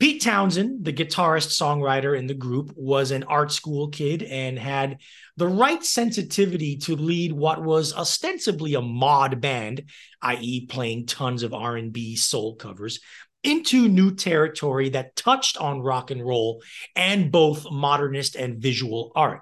Pete 0.00 0.22
Townshend, 0.22 0.82
the 0.82 0.94
guitarist 0.94 1.50
songwriter 1.50 2.18
in 2.18 2.26
the 2.26 2.32
group, 2.32 2.72
was 2.74 3.10
an 3.10 3.24
art 3.24 3.52
school 3.52 3.88
kid 3.88 4.22
and 4.22 4.58
had 4.58 4.96
the 5.36 5.46
right 5.46 5.84
sensitivity 5.84 6.78
to 6.78 6.96
lead 6.96 7.32
what 7.32 7.62
was 7.62 7.94
ostensibly 7.94 8.72
a 8.72 8.80
mod 8.80 9.42
band, 9.42 9.90
i.e., 10.22 10.64
playing 10.64 11.04
tons 11.04 11.42
of 11.42 11.52
R&B 11.52 12.16
soul 12.16 12.56
covers, 12.56 13.00
into 13.42 13.88
new 13.88 14.14
territory 14.14 14.90
that 14.90 15.16
touched 15.16 15.56
on 15.56 15.80
rock 15.80 16.10
and 16.10 16.24
roll 16.24 16.62
and 16.94 17.32
both 17.32 17.70
modernist 17.70 18.36
and 18.36 18.60
visual 18.60 19.12
art. 19.14 19.40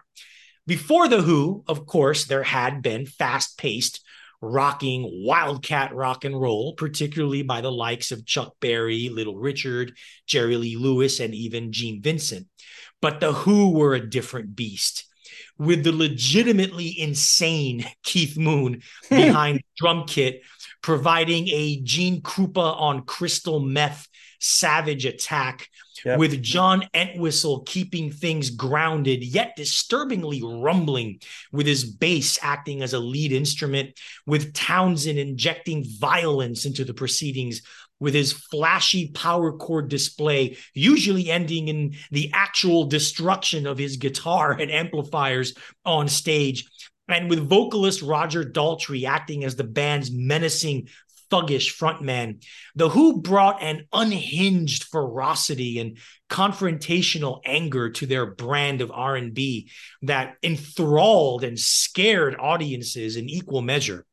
Before 0.67 1.09
The 1.09 1.23
Who, 1.23 1.65
of 1.67 1.87
course, 1.87 2.27
there 2.27 2.43
had 2.43 2.83
been 2.83 3.07
fast 3.07 3.59
paced, 3.59 4.03
rocking 4.41 5.25
wildcat 5.25 5.95
rock 5.95 6.25
and 6.25 6.39
roll, 6.39 6.75
particularly 6.75 7.43
by 7.43 7.61
the 7.61 7.73
likes 7.73 8.13
of 8.13 8.27
Chuck 8.27 8.55
Berry, 8.61 9.09
Little 9.09 9.37
Richard, 9.37 9.97
Jerry 10.27 10.57
Lee 10.57 10.77
Lewis, 10.77 11.21
and 11.21 11.35
even 11.35 11.73
Gene 11.73 12.03
Vincent. 12.03 12.47
But 13.01 13.21
The 13.21 13.33
Who 13.33 13.71
were 13.73 13.95
a 13.95 14.11
different 14.11 14.55
beast. 14.55 15.08
With 15.59 15.85
the 15.85 15.93
legitimately 15.93 16.99
insane 17.01 17.85
Keith 18.05 18.37
Moon 18.37 18.83
behind 19.11 19.63
drum 19.77 20.05
kit, 20.07 20.43
providing 20.83 21.49
a 21.49 21.81
Gene 21.83 22.23
Krupa 22.23 22.81
on 22.81 23.03
crystal 23.03 23.61
meth 23.61 24.09
savage 24.41 25.05
attack 25.05 25.69
Yep. 26.05 26.19
with 26.19 26.43
John 26.43 26.85
Entwistle 26.95 27.63
keeping 27.63 28.13
things 28.13 28.51
grounded, 28.51 29.25
yet 29.25 29.55
disturbingly 29.57 30.41
rumbling, 30.45 31.21
with 31.53 31.67
his 31.67 31.85
bass 31.85 32.39
acting 32.41 32.83
as 32.83 32.93
a 32.93 32.99
lead 33.01 33.33
instrument, 33.33 33.99
with 34.27 34.55
Townshend 34.55 35.19
injecting 35.19 35.85
violence 35.85 36.67
into 36.67 36.85
the 36.85 36.95
proceedings, 36.95 37.63
with 38.01 38.15
his 38.15 38.33
flashy 38.33 39.11
power 39.13 39.53
chord 39.53 39.89
display, 39.89 40.57
usually 40.75 41.31
ending 41.31 41.69
in 41.69 41.95
the 42.11 42.31
actual 42.33 42.85
destruction 42.85 43.67
of 43.67 43.79
his 43.79 43.97
guitar 43.97 44.53
and 44.53 44.71
amplifiers 44.71 45.55
on 45.85 46.09
stage. 46.09 46.67
And 47.09 47.31
with 47.31 47.49
vocalist 47.49 48.03
Roger 48.03 48.45
Daltrey 48.45 49.05
acting 49.05 49.45
as 49.45 49.57
the 49.57 49.65
band's 49.65 50.11
menacing 50.11 50.89
thuggish 51.31 51.77
frontman. 51.77 52.43
The 52.75 52.89
Who 52.89 53.21
brought 53.21 53.63
an 53.63 53.87
unhinged 53.93 54.85
ferocity 54.85 55.79
and 55.79 55.99
confrontational 56.31 57.41
anger 57.45 57.91
to 57.91 58.07
their 58.07 58.27
brand 58.27 58.81
of 58.81 58.91
R&B 58.91 59.71
that 60.03 60.37
enthralled 60.43 61.45
and 61.45 61.59
scared 61.59 62.37
audiences 62.39 63.17
in 63.17 63.29
equal 63.29 63.63
measure. 63.63 64.07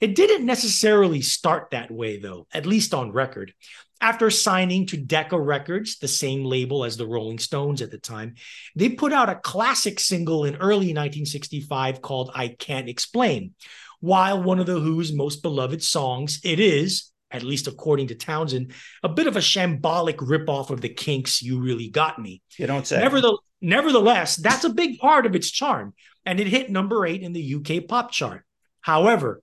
It 0.00 0.14
didn't 0.14 0.46
necessarily 0.46 1.22
start 1.22 1.70
that 1.70 1.90
way 1.90 2.18
though, 2.18 2.46
at 2.52 2.66
least 2.66 2.94
on 2.94 3.12
record. 3.12 3.52
After 4.00 4.30
signing 4.30 4.86
to 4.86 4.96
Decca 4.96 5.38
Records, 5.38 5.98
the 5.98 6.08
same 6.08 6.44
label 6.44 6.84
as 6.84 6.96
the 6.96 7.06
Rolling 7.06 7.38
Stones 7.38 7.80
at 7.82 7.92
the 7.92 7.98
time, 7.98 8.34
they 8.74 8.88
put 8.88 9.12
out 9.12 9.28
a 9.28 9.36
classic 9.36 10.00
single 10.00 10.44
in 10.44 10.56
early 10.56 10.88
1965 10.88 12.02
called 12.02 12.32
I 12.34 12.48
Can't 12.48 12.88
Explain, 12.88 13.54
while 14.00 14.42
one 14.42 14.58
of 14.58 14.66
the 14.66 14.80
Who's 14.80 15.12
most 15.12 15.42
beloved 15.42 15.84
songs, 15.84 16.40
it 16.42 16.58
is, 16.58 17.12
at 17.30 17.44
least 17.44 17.68
according 17.68 18.08
to 18.08 18.16
Townshend, 18.16 18.72
a 19.04 19.08
bit 19.08 19.28
of 19.28 19.36
a 19.36 19.40
shambolic 19.40 20.16
ripoff 20.16 20.70
of 20.70 20.80
the 20.80 20.88
Kinks' 20.88 21.40
You 21.40 21.60
Really 21.60 21.88
Got 21.88 22.20
Me. 22.20 22.42
You 22.58 22.66
don't 22.66 22.84
say. 22.84 22.98
Nevertheless, 22.98 23.38
nevertheless, 23.60 24.36
that's 24.36 24.64
a 24.64 24.70
big 24.70 24.98
part 24.98 25.26
of 25.26 25.36
its 25.36 25.48
charm, 25.48 25.94
and 26.26 26.40
it 26.40 26.48
hit 26.48 26.70
number 26.70 27.06
eight 27.06 27.22
in 27.22 27.32
the 27.32 27.54
UK 27.54 27.86
pop 27.86 28.10
chart. 28.10 28.44
However, 28.80 29.40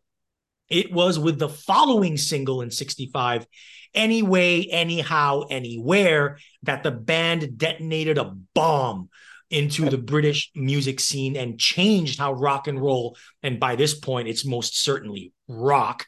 it 0.69 0.91
was 0.91 1.17
with 1.17 1.39
the 1.39 1.49
following 1.49 2.17
single 2.17 2.61
in 2.61 2.71
65, 2.71 3.45
Anyway, 3.93 4.67
Anyhow, 4.69 5.41
Anywhere, 5.49 6.37
that 6.63 6.83
the 6.83 6.91
band 6.91 7.57
detonated 7.57 8.17
a 8.17 8.35
bomb 8.53 9.09
into 9.49 9.89
the 9.89 9.97
British 9.97 10.51
music 10.55 10.99
scene 10.99 11.35
and 11.35 11.59
changed 11.59 12.19
how 12.19 12.33
rock 12.33 12.67
and 12.67 12.79
roll, 12.79 13.17
and 13.41 13.59
by 13.59 13.75
this 13.75 13.97
point, 13.97 14.27
it's 14.27 14.45
most 14.45 14.83
certainly 14.83 15.33
rock, 15.47 16.05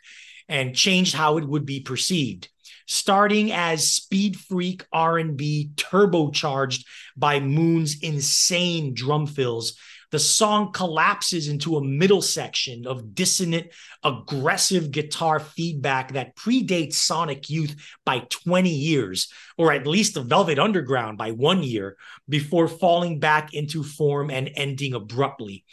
and 0.47 0.75
changed 0.75 1.15
how 1.15 1.37
it 1.37 1.47
would 1.47 1.65
be 1.65 1.79
perceived. 1.79 2.49
Starting 2.85 3.51
as 3.51 3.89
speed 3.89 4.37
freak 4.37 4.85
R&B 4.91 5.71
turbocharged 5.75 6.85
by 7.15 7.39
Moon's 7.39 7.99
insane 8.03 8.93
drum 8.93 9.25
fills, 9.25 9.77
the 10.11 10.19
song 10.19 10.71
collapses 10.71 11.47
into 11.47 11.77
a 11.77 11.83
middle 11.83 12.21
section 12.21 12.85
of 12.85 13.15
dissonant, 13.15 13.67
aggressive 14.03 14.91
guitar 14.91 15.39
feedback 15.39 16.13
that 16.13 16.35
predates 16.35 16.93
Sonic 16.93 17.49
Youth 17.49 17.75
by 18.05 18.19
20 18.29 18.69
years, 18.69 19.31
or 19.57 19.71
at 19.71 19.87
least 19.87 20.13
the 20.13 20.21
Velvet 20.21 20.59
Underground 20.59 21.17
by 21.17 21.31
one 21.31 21.63
year, 21.63 21.97
before 22.27 22.67
falling 22.67 23.19
back 23.19 23.53
into 23.53 23.83
form 23.83 24.29
and 24.29 24.51
ending 24.55 24.93
abruptly 24.93 25.63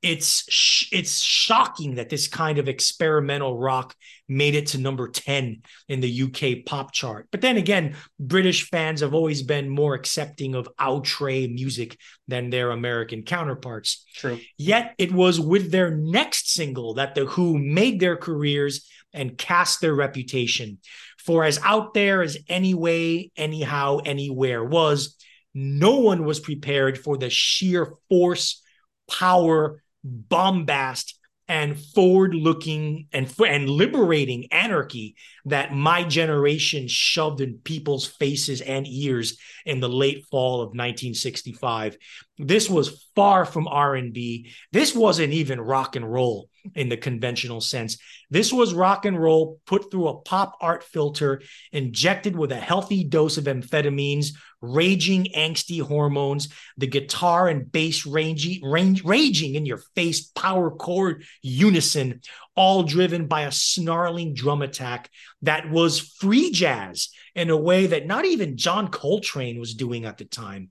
it's 0.00 0.44
sh- 0.48 0.88
it's 0.92 1.20
shocking 1.20 1.96
that 1.96 2.08
this 2.08 2.28
kind 2.28 2.58
of 2.58 2.68
experimental 2.68 3.58
rock 3.58 3.96
made 4.28 4.54
it 4.54 4.68
to 4.68 4.78
number 4.78 5.08
10 5.08 5.62
in 5.88 6.00
the 6.00 6.22
UK 6.22 6.64
pop 6.64 6.92
chart. 6.92 7.26
But 7.32 7.40
then 7.40 7.56
again, 7.56 7.96
British 8.20 8.68
fans 8.68 9.00
have 9.00 9.14
always 9.14 9.42
been 9.42 9.68
more 9.68 9.94
accepting 9.94 10.54
of 10.54 10.68
outre 10.78 11.48
music 11.48 11.98
than 12.28 12.50
their 12.50 12.70
American 12.70 13.22
counterparts. 13.22 14.04
True. 14.14 14.38
Yet 14.56 14.94
it 14.98 15.10
was 15.10 15.40
with 15.40 15.72
their 15.72 15.90
next 15.90 16.52
single 16.52 16.94
that 16.94 17.14
the 17.14 17.24
Who 17.24 17.58
made 17.58 17.98
their 17.98 18.16
careers 18.16 18.88
and 19.12 19.36
cast 19.36 19.80
their 19.80 19.94
reputation. 19.94 20.78
For 21.18 21.44
as 21.44 21.58
out 21.64 21.92
there 21.94 22.22
as 22.22 22.38
Anyway, 22.48 23.30
Anyhow, 23.36 23.98
Anywhere 24.04 24.64
was, 24.64 25.16
no 25.54 25.96
one 25.96 26.24
was 26.24 26.38
prepared 26.38 26.98
for 26.98 27.16
the 27.16 27.30
sheer 27.30 27.94
force, 28.08 28.62
power, 29.10 29.82
bombast 30.08 31.18
and 31.48 31.80
forward 31.80 32.34
looking 32.34 33.06
and, 33.12 33.32
and 33.46 33.70
liberating 33.70 34.48
anarchy 34.52 35.16
that 35.46 35.72
my 35.72 36.04
generation 36.04 36.86
shoved 36.86 37.40
in 37.40 37.58
people's 37.64 38.06
faces 38.06 38.60
and 38.60 38.86
ears 38.86 39.38
in 39.64 39.80
the 39.80 39.88
late 39.88 40.26
fall 40.30 40.56
of 40.56 40.68
1965 40.68 41.96
this 42.36 42.68
was 42.68 43.08
far 43.16 43.44
from 43.44 43.66
r&b 43.66 44.50
this 44.72 44.94
wasn't 44.94 45.32
even 45.32 45.60
rock 45.60 45.96
and 45.96 46.10
roll 46.10 46.48
in 46.74 46.88
the 46.88 46.96
conventional 46.96 47.60
sense. 47.60 47.98
This 48.30 48.52
was 48.52 48.74
rock 48.74 49.04
and 49.04 49.20
roll 49.20 49.60
put 49.66 49.90
through 49.90 50.08
a 50.08 50.20
pop 50.20 50.56
art 50.60 50.84
filter, 50.84 51.42
injected 51.72 52.36
with 52.36 52.52
a 52.52 52.56
healthy 52.56 53.04
dose 53.04 53.38
of 53.38 53.44
amphetamines, 53.44 54.32
raging 54.60 55.28
angsty 55.36 55.80
hormones, 55.80 56.48
the 56.76 56.86
guitar 56.86 57.48
and 57.48 57.70
bass 57.70 58.04
ranging, 58.06 58.64
range, 58.68 59.04
raging 59.04 59.54
in 59.54 59.66
your 59.66 59.80
face 59.94 60.26
power 60.34 60.70
chord 60.70 61.24
unison, 61.42 62.20
all 62.56 62.82
driven 62.82 63.26
by 63.26 63.42
a 63.42 63.52
snarling 63.52 64.34
drum 64.34 64.62
attack 64.62 65.10
that 65.42 65.70
was 65.70 66.00
free 66.00 66.50
jazz 66.50 67.08
in 67.34 67.50
a 67.50 67.56
way 67.56 67.86
that 67.86 68.06
not 68.06 68.24
even 68.24 68.56
John 68.56 68.88
Coltrane 68.88 69.60
was 69.60 69.74
doing 69.74 70.04
at 70.04 70.18
the 70.18 70.24
time. 70.24 70.70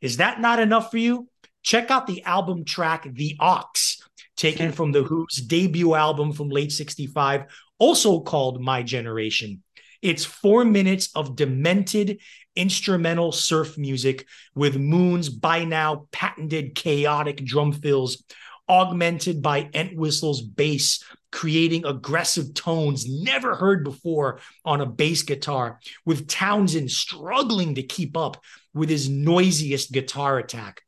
Is 0.00 0.16
that 0.16 0.40
not 0.40 0.58
enough 0.58 0.90
for 0.90 0.98
you? 0.98 1.28
Check 1.62 1.90
out 1.90 2.06
the 2.06 2.24
album 2.24 2.64
track 2.64 3.06
The 3.10 3.36
Ox 3.38 3.97
taken 4.38 4.72
from 4.72 4.92
The 4.92 5.02
Who's 5.02 5.36
debut 5.36 5.94
album 5.94 6.32
from 6.32 6.48
late 6.48 6.72
65, 6.72 7.44
also 7.78 8.20
called 8.20 8.62
My 8.62 8.82
Generation. 8.82 9.62
It's 10.00 10.24
four 10.24 10.64
minutes 10.64 11.10
of 11.14 11.36
demented 11.36 12.20
instrumental 12.54 13.32
surf 13.32 13.76
music 13.76 14.26
with 14.54 14.76
Moon's 14.76 15.28
by 15.28 15.64
now 15.64 16.06
patented 16.12 16.74
chaotic 16.76 17.44
drum 17.44 17.72
fills, 17.72 18.22
augmented 18.68 19.42
by 19.42 19.68
Entwistle's 19.74 20.40
bass, 20.40 21.02
creating 21.32 21.84
aggressive 21.84 22.54
tones 22.54 23.06
never 23.08 23.56
heard 23.56 23.82
before 23.82 24.40
on 24.64 24.80
a 24.80 24.86
bass 24.86 25.22
guitar, 25.22 25.80
with 26.06 26.28
Townshend 26.28 26.90
struggling 26.90 27.74
to 27.74 27.82
keep 27.82 28.16
up 28.16 28.40
with 28.72 28.88
his 28.88 29.08
noisiest 29.08 29.90
guitar 29.90 30.38
attack. 30.38 30.82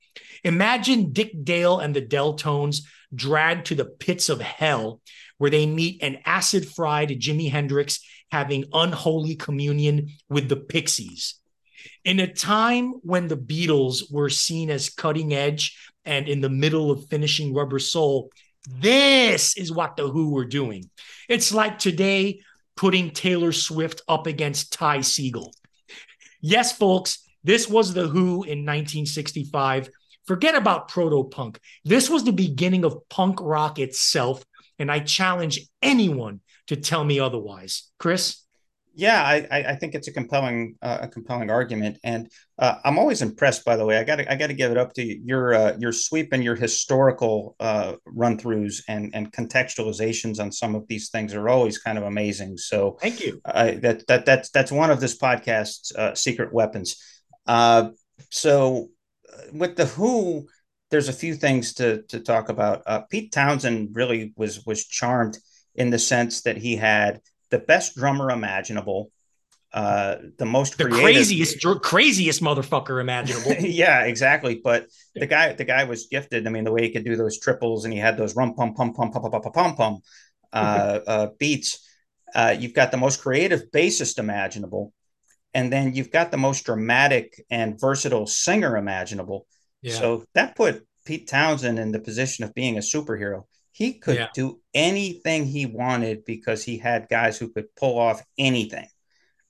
Imagine 0.45 1.13
Dick 1.13 1.45
Dale 1.45 1.81
and 1.81 1.95
the 1.95 2.01
Del-Tones 2.01 2.87
dragged 3.15 3.66
to 3.66 3.74
the 3.74 3.85
pits 3.85 4.28
of 4.28 4.41
hell, 4.41 5.01
where 5.39 5.51
they 5.51 5.66
meet 5.66 6.03
an 6.03 6.19
acid 6.24 6.69
fried 6.69 7.11
Jimi 7.11 7.51
Hendrix 7.51 8.01
having 8.31 8.66
unholy 8.73 9.37
communion 9.37 10.11
with 10.28 10.49
the 10.49 10.57
Pixies. 10.57 11.35
In 12.05 12.20
a 12.20 12.32
time 12.32 12.93
when 13.03 13.28
the 13.28 13.37
Beatles 13.37 14.12
were 14.12 14.31
seen 14.31 14.70
as 14.70 14.91
cutting 14.91 15.35
edge 15.35 15.77
and 16.05 16.28
in 16.28 16.41
the 16.41 16.51
middle 16.51 16.91
of 16.91 17.09
finishing 17.09 17.55
Rubber 17.55 17.78
Soul, 17.78 18.31
this 18.69 19.57
is 19.57 19.73
what 19.73 19.97
the 19.97 20.09
Who 20.09 20.31
were 20.31 20.45
doing. 20.45 20.91
It's 21.28 21.53
like 21.53 21.78
today 21.78 22.41
putting 22.77 23.11
Taylor 23.11 23.53
Swift 23.53 24.03
up 24.09 24.27
against 24.27 24.73
Ty 24.73 24.99
Segall. 24.99 25.53
Yes, 26.41 26.77
folks, 26.77 27.27
this 27.45 27.69
was 27.69 27.93
the 27.93 28.07
Who 28.07 28.45
in 28.45 28.65
1965 28.65 29.89
Forget 30.31 30.55
about 30.55 30.86
proto 30.86 31.24
punk. 31.24 31.59
This 31.85 32.09
was 32.09 32.23
the 32.23 32.31
beginning 32.31 32.85
of 32.85 32.97
punk 33.09 33.40
rock 33.40 33.81
itself. 33.81 34.44
And 34.78 34.89
I 34.89 35.01
challenge 35.01 35.59
anyone 35.82 36.39
to 36.69 36.77
tell 36.77 37.02
me 37.02 37.19
otherwise. 37.19 37.90
Chris? 37.98 38.47
Yeah, 38.94 39.20
I, 39.20 39.48
I 39.51 39.74
think 39.74 39.97
it's 39.97 40.07
a 40.07 40.12
compelling 40.12 40.77
uh, 40.82 40.98
a 41.01 41.09
compelling 41.09 41.51
argument, 41.51 41.98
and 42.05 42.31
uh, 42.61 42.77
I'm 42.85 42.97
always 42.97 43.23
impressed. 43.23 43.65
By 43.65 43.77
the 43.77 43.85
way, 43.85 43.98
I 43.98 44.05
got 44.05 44.20
I 44.20 44.36
got 44.36 44.48
to 44.48 44.55
give 44.55 44.70
it 44.70 44.78
up 44.78 44.93
to 44.94 45.02
you. 45.02 45.20
Your 45.24 45.52
uh, 45.52 45.77
your 45.81 45.93
sweep 45.93 46.32
and 46.32 46.44
your 46.44 46.55
historical 46.55 47.57
uh, 47.59 47.94
run 48.07 48.39
throughs 48.39 48.82
and 48.86 49.11
and 49.15 49.32
contextualizations 49.32 50.39
on 50.39 50.52
some 50.52 50.77
of 50.77 50.86
these 50.86 51.11
things 51.11 51.35
are 51.35 51.48
always 51.48 51.78
kind 51.78 51.98
of 51.98 52.05
amazing. 52.05 52.57
So 52.57 52.98
thank 53.01 53.20
you. 53.20 53.40
that 53.44 54.07
that 54.07 54.27
that's 54.27 54.51
that's 54.51 54.70
one 54.70 54.93
of 54.93 55.01
this 55.01 55.19
podcast's 55.19 55.93
uh, 55.97 56.15
secret 56.15 56.52
weapons. 56.52 57.02
Uh, 57.48 57.90
so 58.31 58.90
with 59.52 59.77
the 59.77 59.86
Who, 59.86 60.48
there's 60.90 61.09
a 61.09 61.12
few 61.12 61.35
things 61.35 61.74
to 61.74 62.02
to 62.09 62.20
talk 62.20 62.48
about. 62.48 62.82
Uh, 62.86 63.01
Pete 63.02 63.32
Townshend 63.32 63.90
really 63.94 64.32
was 64.36 64.65
was 64.66 64.86
charmed 64.86 65.39
in 65.74 65.90
the 65.90 65.98
sense 65.98 66.43
that 66.43 66.57
he 66.57 66.77
had 66.77 67.20
the 67.51 67.59
best 67.59 67.97
drummer 67.97 68.31
imaginable, 68.31 69.11
uh, 69.73 70.16
the 70.39 70.47
most 70.47 70.78
the 70.78 70.85
creative. 70.85 71.02
craziest 71.02 71.66
craziest 71.82 72.43
motherfucker 72.43 73.01
imaginable. 73.01 73.52
yeah, 73.61 74.05
exactly. 74.05 74.61
But 74.62 74.86
the 75.15 75.27
guy 75.27 75.52
the 75.52 75.65
guy 75.65 75.85
was 75.85 76.09
gifted. 76.09 76.47
I 76.47 76.51
mean, 76.51 76.65
the 76.65 76.73
way 76.73 76.82
he 76.82 76.90
could 76.90 77.05
do 77.05 77.16
those 77.16 77.39
triples 77.39 77.85
and 77.85 77.93
he 77.93 78.01
had 78.01 78.16
those 78.16 78.35
rum 78.35 78.55
pum 78.55 78.74
pum 78.74 78.93
pum 78.93 79.12
pum 79.12 79.23
pum 79.23 79.43
pum 79.43 79.52
pum 79.52 79.77
pum 79.77 79.98
uh, 80.52 80.98
uh, 81.07 81.27
beats. 81.39 81.86
Uh, 82.35 82.55
you've 82.59 82.74
got 82.74 82.90
the 82.90 82.97
most 82.97 83.20
creative 83.20 83.70
bassist 83.73 84.19
imaginable, 84.19 84.93
and 85.55 85.73
then 85.73 85.95
you've 85.95 86.11
got 86.11 86.31
the 86.31 86.37
most 86.37 86.65
dramatic 86.65 87.45
and 87.51 87.81
versatile 87.81 88.27
singer 88.27 88.77
imaginable. 88.77 89.47
Yeah. 89.83 89.95
So 89.95 90.25
that 90.35 90.57
put 90.57 90.87
Pete 91.05 91.29
Townshend 91.29 91.79
in 91.79 91.93
the 91.93 91.99
position 91.99 92.45
of 92.45 92.55
being 92.55 92.77
a 92.77 92.81
superhero. 92.81 93.45
He 93.73 93.95
could 93.95 94.17
yeah. 94.17 94.29
do 94.35 94.61
anything 94.75 95.47
he 95.47 95.67
wanted 95.67 96.25
because 96.25 96.63
he 96.63 96.79
had 96.79 97.09
guys 97.09 97.39
who 97.39 97.49
could 97.49 97.75
pull 97.77 97.99
off 97.99 98.23
anything. 98.39 98.87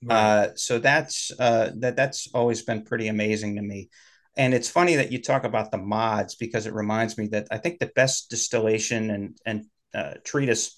Right. 0.03 0.15
Uh, 0.15 0.55
so 0.55 0.79
that's 0.79 1.31
uh, 1.37 1.71
that 1.77 1.95
that's 1.95 2.27
always 2.33 2.61
been 2.63 2.83
pretty 2.83 3.07
amazing 3.07 3.57
to 3.57 3.61
me. 3.61 3.89
And 4.37 4.53
it's 4.53 4.69
funny 4.69 4.95
that 4.95 5.11
you 5.11 5.21
talk 5.21 5.43
about 5.43 5.71
the 5.71 5.77
mods 5.77 6.35
because 6.35 6.65
it 6.65 6.73
reminds 6.73 7.17
me 7.17 7.27
that 7.27 7.47
I 7.51 7.57
think 7.57 7.79
the 7.79 7.91
best 7.93 8.29
distillation 8.29 9.11
and 9.11 9.37
and 9.45 9.65
uh, 9.93 10.13
treatise 10.23 10.77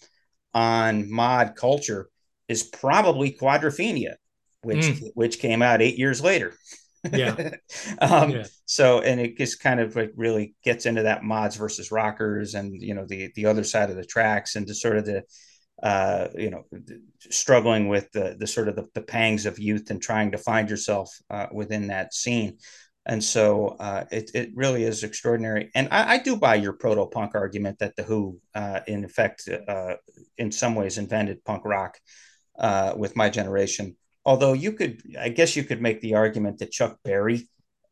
on 0.54 1.12
mod 1.12 1.56
culture 1.56 2.10
is 2.48 2.64
probably 2.64 3.32
Quadrophenia, 3.32 4.16
which 4.64 4.86
mm. 4.86 5.10
which 5.14 5.40
came 5.40 5.62
out 5.62 5.82
eight 5.82 5.98
years 5.98 6.22
later. 6.22 6.54
Yeah. 7.12 7.52
um, 8.00 8.32
yeah. 8.32 8.46
So, 8.66 9.02
and 9.02 9.20
it 9.20 9.38
just 9.38 9.60
kind 9.60 9.80
of 9.80 9.96
like 9.96 10.12
really 10.16 10.56
gets 10.64 10.86
into 10.86 11.04
that 11.04 11.24
mods 11.24 11.56
versus 11.56 11.92
rockers, 11.92 12.56
and 12.56 12.82
you 12.82 12.94
know 12.94 13.06
the 13.06 13.32
the 13.36 13.46
other 13.46 13.64
side 13.64 13.90
of 13.90 13.96
the 13.96 14.06
tracks, 14.06 14.56
and 14.56 14.68
to 14.68 14.74
sort 14.74 14.98
of 14.98 15.06
the 15.06 15.24
uh, 15.82 16.28
you 16.36 16.50
know 16.50 16.64
struggling 17.30 17.90
with 17.90 18.12
the 18.12 18.36
the 18.40 18.48
sort 18.48 18.68
of 18.70 18.76
the, 18.76 18.88
the 18.94 19.02
pangs 19.02 19.46
of 19.46 19.60
youth 19.60 19.90
and 19.92 20.02
trying 20.02 20.32
to 20.32 20.38
find 20.38 20.70
yourself 20.70 21.10
uh, 21.30 21.48
within 21.52 21.88
that 21.88 22.14
scene. 22.14 22.58
And 23.06 23.22
so 23.22 23.76
uh, 23.80 24.06
it, 24.12 24.32
it 24.34 24.52
really 24.56 24.84
is 24.84 25.04
extraordinary. 25.04 25.72
And 25.76 25.90
I, 25.92 26.14
I 26.14 26.18
do 26.20 26.38
buy 26.38 26.56
your 26.56 26.74
proto 26.74 27.06
punk 27.06 27.36
argument 27.36 27.80
that 27.80 27.96
The 27.98 28.04
Who, 28.04 28.40
uh, 28.56 28.80
in 28.88 29.04
effect, 29.04 29.50
uh, 29.68 29.96
in 30.38 30.52
some 30.52 30.76
ways 30.76 30.98
invented 30.98 31.44
punk 31.44 31.66
rock 31.66 32.00
uh, 32.58 32.94
with 32.96 33.16
my 33.16 33.30
generation. 33.30 33.98
Although 34.26 34.54
you 34.54 34.72
could, 34.74 35.02
I 35.20 35.30
guess 35.30 35.56
you 35.56 35.64
could 35.64 35.82
make 35.82 36.02
the 36.02 36.16
argument 36.16 36.60
that 36.60 36.72
Chuck 36.72 36.98
Berry, 37.04 37.50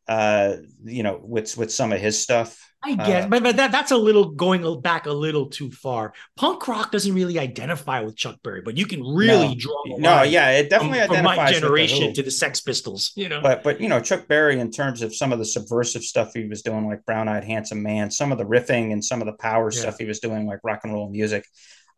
uh, 0.08 0.56
you 0.84 1.02
know, 1.02 1.20
with 1.22 1.56
with 1.56 1.72
some 1.72 1.92
of 1.92 2.00
his 2.00 2.20
stuff. 2.20 2.58
I 2.84 2.96
guess, 2.96 3.26
uh, 3.26 3.28
but, 3.28 3.44
but 3.44 3.56
that, 3.58 3.70
that's 3.70 3.92
a 3.92 3.96
little 3.96 4.30
going 4.30 4.80
back 4.80 5.06
a 5.06 5.12
little 5.12 5.46
too 5.46 5.70
far. 5.70 6.14
Punk 6.36 6.66
rock 6.66 6.90
doesn't 6.90 7.14
really 7.14 7.38
identify 7.38 8.00
with 8.00 8.16
Chuck 8.16 8.38
Berry, 8.42 8.60
but 8.60 8.76
you 8.76 8.86
can 8.86 9.04
really 9.04 9.48
no, 9.48 9.54
draw. 9.54 9.84
no, 9.98 10.22
yeah, 10.22 10.50
it 10.50 10.68
definitely 10.68 10.98
from, 10.98 11.12
identifies 11.12 11.36
from 11.36 11.44
my 11.44 11.52
generation 11.52 12.08
the 12.08 12.14
to 12.14 12.22
the 12.24 12.30
Sex 12.32 12.60
Pistols. 12.60 13.12
You 13.14 13.28
know, 13.28 13.40
but 13.40 13.62
but 13.62 13.80
you 13.80 13.88
know 13.88 14.00
Chuck 14.00 14.26
Berry 14.26 14.58
in 14.58 14.72
terms 14.72 15.02
of 15.02 15.14
some 15.14 15.32
of 15.32 15.38
the 15.38 15.44
subversive 15.44 16.02
stuff 16.02 16.32
he 16.34 16.48
was 16.48 16.62
doing, 16.62 16.88
like 16.88 17.04
Brown 17.04 17.28
Eyed 17.28 17.44
Handsome 17.44 17.82
Man, 17.82 18.10
some 18.10 18.32
of 18.32 18.38
the 18.38 18.44
riffing 18.44 18.92
and 18.92 19.04
some 19.04 19.20
of 19.20 19.26
the 19.26 19.34
power 19.34 19.70
yeah. 19.72 19.80
stuff 19.80 19.98
he 19.98 20.04
was 20.06 20.18
doing, 20.18 20.46
like 20.46 20.58
rock 20.64 20.80
and 20.82 20.92
roll 20.92 21.08
music. 21.08 21.44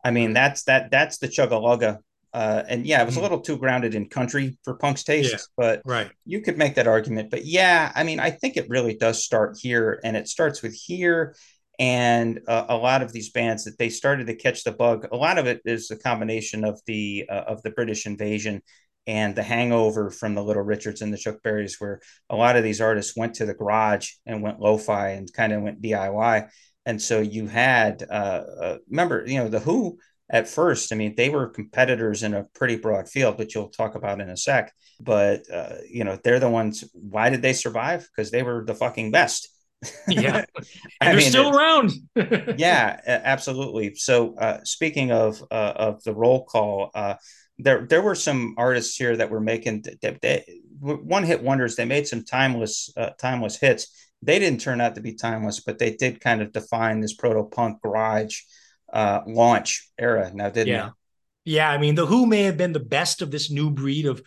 I 0.03 0.11
mean, 0.11 0.33
that's 0.33 0.63
that 0.65 0.91
that's 0.91 1.17
the 1.17 1.27
chugga 1.27 1.99
uh, 2.35 2.65
and 2.67 2.85
yeah, 2.85 3.01
it 3.01 3.05
was 3.05 3.15
a 3.15 3.19
hmm. 3.19 3.23
little 3.23 3.39
too 3.39 3.55
grounded 3.55 3.95
in 3.95 4.09
country 4.09 4.57
for 4.65 4.75
punk's 4.75 5.05
taste, 5.05 5.31
yeah, 5.31 5.39
but 5.55 5.81
right. 5.85 6.11
you 6.25 6.41
could 6.41 6.57
make 6.57 6.75
that 6.75 6.85
argument. 6.85 7.31
But 7.31 7.45
yeah, 7.45 7.93
I 7.95 8.03
mean, 8.03 8.19
I 8.19 8.29
think 8.29 8.57
it 8.57 8.67
really 8.67 8.93
does 8.93 9.23
start 9.23 9.57
here, 9.57 10.01
and 10.03 10.17
it 10.17 10.27
starts 10.27 10.61
with 10.61 10.73
here. 10.73 11.33
And 11.79 12.41
uh, 12.45 12.65
a 12.67 12.75
lot 12.75 13.01
of 13.01 13.13
these 13.13 13.31
bands 13.31 13.63
that 13.63 13.77
they 13.77 13.87
started 13.87 14.27
to 14.27 14.35
catch 14.35 14.65
the 14.65 14.73
bug. 14.73 15.07
A 15.13 15.15
lot 15.15 15.37
of 15.37 15.47
it 15.47 15.61
is 15.63 15.91
a 15.91 15.97
combination 15.97 16.65
of 16.65 16.81
the 16.85 17.25
uh, 17.29 17.43
of 17.47 17.63
the 17.63 17.71
British 17.71 18.05
invasion 18.05 18.61
and 19.07 19.33
the 19.33 19.43
hangover 19.43 20.09
from 20.09 20.35
the 20.35 20.43
Little 20.43 20.63
Richards 20.63 21.01
and 21.01 21.13
the 21.13 21.17
Chuck 21.17 21.37
Berrys, 21.41 21.79
where 21.79 22.01
a 22.29 22.35
lot 22.35 22.57
of 22.57 22.65
these 22.65 22.81
artists 22.81 23.15
went 23.15 23.35
to 23.35 23.45
the 23.45 23.53
garage 23.53 24.09
and 24.25 24.41
went 24.41 24.59
lo-fi 24.59 25.11
and 25.11 25.31
kind 25.31 25.53
of 25.53 25.61
went 25.61 25.81
DIY. 25.81 26.49
And 26.85 27.01
so 27.01 27.21
you 27.21 27.47
had, 27.47 28.03
uh, 28.09 28.43
uh, 28.61 28.77
remember, 28.89 29.23
you 29.25 29.37
know, 29.37 29.47
the 29.47 29.59
Who 29.59 29.99
at 30.29 30.47
first. 30.47 30.91
I 30.91 30.95
mean, 30.95 31.15
they 31.15 31.29
were 31.29 31.47
competitors 31.47 32.23
in 32.23 32.33
a 32.33 32.45
pretty 32.55 32.77
broad 32.77 33.09
field, 33.09 33.37
which 33.37 33.55
you'll 33.55 33.69
talk 33.69 33.95
about 33.95 34.21
in 34.21 34.29
a 34.29 34.37
sec. 34.37 34.73
But 34.99 35.49
uh, 35.51 35.75
you 35.89 36.03
know, 36.03 36.17
they're 36.23 36.39
the 36.39 36.49
ones. 36.49 36.83
Why 36.93 37.29
did 37.29 37.41
they 37.41 37.53
survive? 37.53 38.07
Because 38.15 38.31
they 38.31 38.43
were 38.43 38.63
the 38.65 38.75
fucking 38.75 39.11
best. 39.11 39.49
yeah, 40.07 40.45
and 40.57 40.65
they're 41.01 41.15
mean, 41.15 41.29
still 41.29 41.49
it, 41.49 41.55
around. 41.55 41.91
yeah, 42.57 42.99
absolutely. 43.05 43.95
So, 43.95 44.35
uh, 44.35 44.59
speaking 44.63 45.11
of 45.11 45.43
uh, 45.51 45.73
of 45.75 46.03
the 46.03 46.13
roll 46.13 46.45
call, 46.45 46.91
uh, 46.95 47.15
there 47.59 47.85
there 47.85 48.01
were 48.01 48.15
some 48.15 48.55
artists 48.57 48.95
here 48.95 49.15
that 49.17 49.29
were 49.29 49.41
making 49.41 49.83
they, 50.01 50.17
they, 50.21 50.45
one 50.79 51.23
hit 51.23 51.43
wonders. 51.43 51.75
They 51.75 51.85
made 51.85 52.07
some 52.07 52.23
timeless 52.23 52.89
uh, 52.97 53.11
timeless 53.19 53.59
hits. 53.59 53.87
They 54.21 54.39
didn't 54.39 54.61
turn 54.61 54.81
out 54.81 54.95
to 54.95 55.01
be 55.01 55.13
timeless, 55.13 55.59
but 55.59 55.77
they 55.77 55.93
did 55.95 56.19
kind 56.21 56.41
of 56.41 56.51
define 56.51 56.99
this 57.01 57.13
proto 57.13 57.43
punk 57.43 57.81
garage 57.81 58.39
uh, 58.91 59.21
launch 59.27 59.89
era 59.97 60.31
now, 60.33 60.49
didn't 60.49 60.67
yeah. 60.67 60.89
Yeah, 61.45 61.69
I 61.69 61.77
mean, 61.77 61.93
The 61.93 62.07
Who 62.07 62.25
may 62.25 62.43
have 62.43 62.57
been 62.57 62.73
the 62.73 62.79
best 62.79 63.21
of 63.21 63.29
this 63.29 63.51
new 63.51 63.69
breed 63.69 64.07
of 64.07 64.21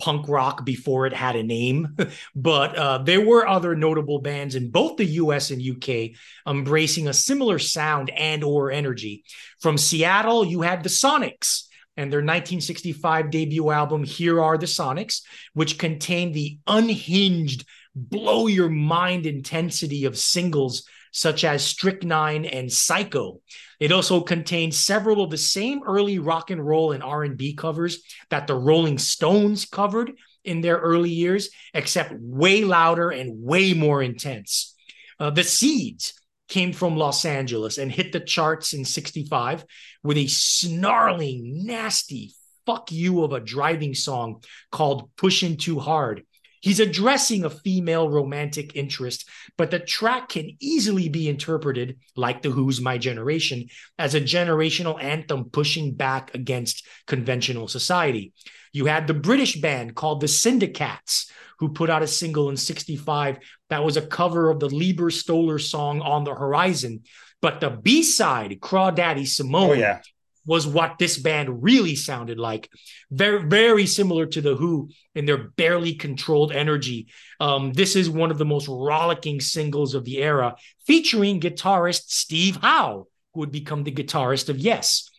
punk 0.00 0.28
rock 0.28 0.64
before 0.64 1.06
it 1.06 1.12
had 1.12 1.36
a 1.36 1.42
name, 1.42 1.96
but 2.34 2.76
uh, 2.76 2.98
there 2.98 3.24
were 3.24 3.46
other 3.46 3.76
notable 3.76 4.20
bands 4.20 4.56
in 4.56 4.70
both 4.70 4.96
the 4.96 5.04
US 5.04 5.50
and 5.50 5.62
UK 5.62 6.16
embracing 6.46 7.06
a 7.06 7.12
similar 7.12 7.58
sound 7.58 8.10
and 8.10 8.42
or 8.42 8.72
energy. 8.72 9.24
From 9.60 9.78
Seattle, 9.78 10.44
you 10.44 10.62
had 10.62 10.82
the 10.82 10.88
Sonics 10.88 11.62
and 11.96 12.12
their 12.12 12.18
1965 12.18 13.30
debut 13.30 13.70
album 13.70 14.02
Here 14.02 14.42
Are 14.42 14.58
the 14.58 14.66
Sonics, 14.66 15.22
which 15.52 15.78
contained 15.78 16.34
the 16.34 16.58
unhinged 16.66 17.64
blow 17.94 18.48
your 18.48 18.68
mind 18.68 19.26
intensity 19.26 20.04
of 20.04 20.18
singles 20.18 20.84
such 21.14 21.44
as 21.44 21.64
Strychnine 21.64 22.44
and 22.44 22.70
Psycho. 22.70 23.40
It 23.78 23.92
also 23.92 24.20
contains 24.20 24.84
several 24.84 25.22
of 25.22 25.30
the 25.30 25.38
same 25.38 25.82
early 25.86 26.18
rock 26.18 26.50
and 26.50 26.64
roll 26.64 26.90
and 26.90 27.04
R&B 27.04 27.54
covers 27.54 28.02
that 28.30 28.48
the 28.48 28.56
Rolling 28.56 28.98
Stones 28.98 29.64
covered 29.64 30.12
in 30.44 30.60
their 30.60 30.76
early 30.76 31.10
years, 31.10 31.50
except 31.72 32.14
way 32.18 32.64
louder 32.64 33.10
and 33.10 33.44
way 33.44 33.74
more 33.74 34.02
intense. 34.02 34.74
Uh, 35.20 35.30
the 35.30 35.44
Seeds 35.44 36.14
came 36.48 36.72
from 36.72 36.96
Los 36.96 37.24
Angeles 37.24 37.78
and 37.78 37.92
hit 37.92 38.10
the 38.10 38.20
charts 38.20 38.72
in 38.72 38.84
65 38.84 39.64
with 40.02 40.16
a 40.16 40.26
snarling, 40.26 41.64
nasty 41.64 42.32
fuck 42.66 42.90
you 42.90 43.22
of 43.22 43.32
a 43.32 43.40
driving 43.40 43.94
song 43.94 44.42
called 44.72 45.10
Pushing 45.16 45.56
Too 45.56 45.78
Hard 45.78 46.24
He's 46.64 46.80
addressing 46.80 47.44
a 47.44 47.50
female 47.50 48.08
romantic 48.08 48.74
interest, 48.74 49.28
but 49.58 49.70
the 49.70 49.78
track 49.78 50.30
can 50.30 50.56
easily 50.60 51.10
be 51.10 51.28
interpreted, 51.28 51.98
like 52.16 52.40
The 52.40 52.48
Who's 52.48 52.80
My 52.80 52.96
Generation, 52.96 53.66
as 53.98 54.14
a 54.14 54.20
generational 54.22 54.98
anthem 54.98 55.50
pushing 55.50 55.92
back 55.92 56.34
against 56.34 56.86
conventional 57.06 57.68
society. 57.68 58.32
You 58.72 58.86
had 58.86 59.06
the 59.06 59.12
British 59.12 59.60
band 59.60 59.94
called 59.94 60.22
the 60.22 60.26
Syndicats, 60.26 61.30
who 61.58 61.74
put 61.74 61.90
out 61.90 62.02
a 62.02 62.06
single 62.06 62.48
in 62.48 62.56
65 62.56 63.40
that 63.68 63.84
was 63.84 63.98
a 63.98 64.06
cover 64.06 64.48
of 64.48 64.58
the 64.58 64.70
Leiber 64.70 65.10
Stoller 65.10 65.58
song 65.58 66.00
On 66.00 66.24
the 66.24 66.34
Horizon. 66.34 67.02
But 67.42 67.60
the 67.60 67.68
B 67.68 68.02
side, 68.02 68.58
Crawdaddy 68.62 69.26
Simone, 69.26 69.70
oh, 69.70 69.74
yeah 69.74 70.00
was 70.46 70.66
what 70.66 70.98
this 70.98 71.18
band 71.18 71.62
really 71.62 71.96
sounded 71.96 72.38
like. 72.38 72.70
Very, 73.10 73.42
very 73.42 73.86
similar 73.86 74.26
to 74.26 74.40
The 74.40 74.56
Who 74.56 74.90
in 75.14 75.24
their 75.24 75.38
barely 75.38 75.94
controlled 75.94 76.52
energy. 76.52 77.08
Um, 77.40 77.72
this 77.72 77.96
is 77.96 78.10
one 78.10 78.30
of 78.30 78.38
the 78.38 78.44
most 78.44 78.68
rollicking 78.68 79.40
singles 79.40 79.94
of 79.94 80.04
the 80.04 80.18
era, 80.18 80.56
featuring 80.86 81.40
guitarist 81.40 82.10
Steve 82.10 82.56
Howe, 82.56 83.06
who 83.32 83.40
would 83.40 83.52
become 83.52 83.84
the 83.84 83.92
guitarist 83.92 84.48
of 84.48 84.58
Yes. 84.58 85.10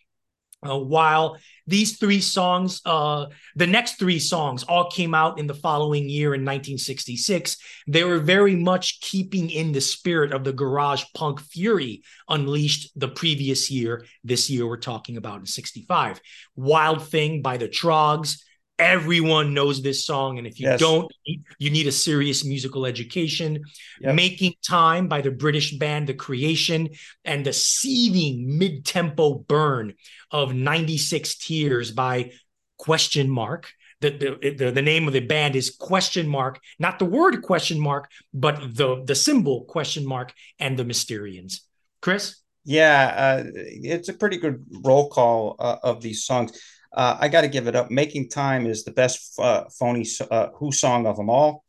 Uh, 0.66 0.78
while 0.78 1.36
these 1.66 1.98
three 1.98 2.20
songs, 2.20 2.80
uh, 2.84 3.26
the 3.56 3.66
next 3.66 3.98
three 3.98 4.18
songs, 4.18 4.62
all 4.64 4.90
came 4.90 5.14
out 5.14 5.38
in 5.38 5.46
the 5.46 5.54
following 5.54 6.08
year 6.08 6.34
in 6.34 6.42
1966. 6.42 7.56
They 7.88 8.04
were 8.04 8.18
very 8.18 8.54
much 8.54 9.00
keeping 9.00 9.50
in 9.50 9.72
the 9.72 9.80
spirit 9.80 10.32
of 10.32 10.44
the 10.44 10.52
garage 10.52 11.04
punk 11.14 11.40
fury 11.40 12.02
unleashed 12.28 12.90
the 12.96 13.08
previous 13.08 13.70
year. 13.70 14.04
This 14.22 14.48
year, 14.48 14.66
we're 14.66 14.76
talking 14.76 15.16
about 15.16 15.40
in 15.40 15.46
65. 15.46 16.20
Wild 16.54 17.06
Thing 17.08 17.42
by 17.42 17.56
the 17.56 17.68
Troggs, 17.68 18.42
everyone 18.78 19.54
knows 19.54 19.82
this 19.82 20.04
song 20.04 20.38
and 20.38 20.46
if 20.46 20.60
you 20.60 20.68
yes. 20.68 20.78
don't 20.78 21.10
you 21.58 21.70
need 21.70 21.86
a 21.86 21.92
serious 21.92 22.44
musical 22.44 22.84
education. 22.84 23.62
Yep. 24.00 24.14
making 24.14 24.54
time 24.66 25.08
by 25.08 25.22
the 25.22 25.30
british 25.30 25.78
band 25.78 26.06
the 26.06 26.14
creation 26.14 26.90
and 27.24 27.44
the 27.46 27.52
seething 27.52 28.58
mid-tempo 28.58 29.38
burn 29.38 29.94
of 30.30 30.54
96 30.54 31.38
tears 31.38 31.90
by 31.90 32.32
question 32.76 33.30
mark. 33.30 33.72
The, 34.02 34.10
the, 34.10 34.50
the, 34.50 34.70
the 34.72 34.82
name 34.82 35.06
of 35.06 35.14
the 35.14 35.20
band 35.20 35.56
is 35.56 35.70
question 35.70 36.28
mark 36.28 36.60
not 36.78 36.98
the 36.98 37.06
word 37.06 37.40
question 37.40 37.80
mark 37.80 38.10
but 38.34 38.60
the 38.60 39.02
the 39.06 39.14
symbol 39.14 39.64
question 39.64 40.06
mark 40.06 40.34
and 40.58 40.78
the 40.78 40.84
mysterians. 40.84 41.60
Chris? 42.02 42.42
Yeah 42.64 43.14
uh, 43.16 43.50
it's 43.54 44.10
a 44.10 44.12
pretty 44.12 44.36
good 44.36 44.62
roll 44.84 45.08
call 45.08 45.56
uh, 45.58 45.76
of 45.82 46.02
these 46.02 46.24
songs 46.24 46.60
uh, 46.96 47.18
I 47.20 47.28
got 47.28 47.42
to 47.42 47.48
give 47.48 47.66
it 47.66 47.76
up. 47.76 47.90
Making 47.90 48.30
Time 48.30 48.66
is 48.66 48.84
the 48.84 48.90
best 48.90 49.38
uh, 49.38 49.64
phony 49.78 50.06
uh, 50.30 50.48
Who 50.54 50.72
song 50.72 51.06
of 51.06 51.16
them 51.16 51.28
all. 51.28 51.62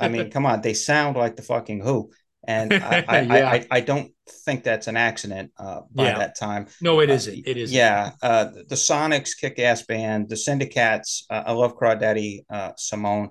I 0.00 0.08
mean, 0.08 0.30
come 0.32 0.44
on, 0.44 0.60
they 0.60 0.74
sound 0.74 1.16
like 1.16 1.36
the 1.36 1.42
fucking 1.42 1.80
Who, 1.80 2.10
and 2.46 2.74
I, 2.74 3.04
I, 3.06 3.20
yeah. 3.20 3.50
I, 3.50 3.66
I, 3.70 3.80
don't 3.80 4.12
think 4.44 4.64
that's 4.64 4.88
an 4.88 4.96
accident 4.96 5.52
uh, 5.56 5.82
by 5.92 6.06
yeah. 6.06 6.18
that 6.18 6.36
time. 6.36 6.66
No, 6.80 7.00
it 7.00 7.10
isn't. 7.10 7.46
It 7.46 7.56
is. 7.56 7.72
Yeah, 7.72 8.10
uh, 8.22 8.46
the 8.68 8.74
Sonics, 8.74 9.36
kick 9.38 9.60
ass 9.60 9.82
band, 9.82 10.28
the 10.28 10.34
Syndicats. 10.34 11.24
Uh, 11.30 11.44
I 11.46 11.52
love 11.52 11.76
Crawdaddy 11.76 12.40
Simone. 12.76 13.30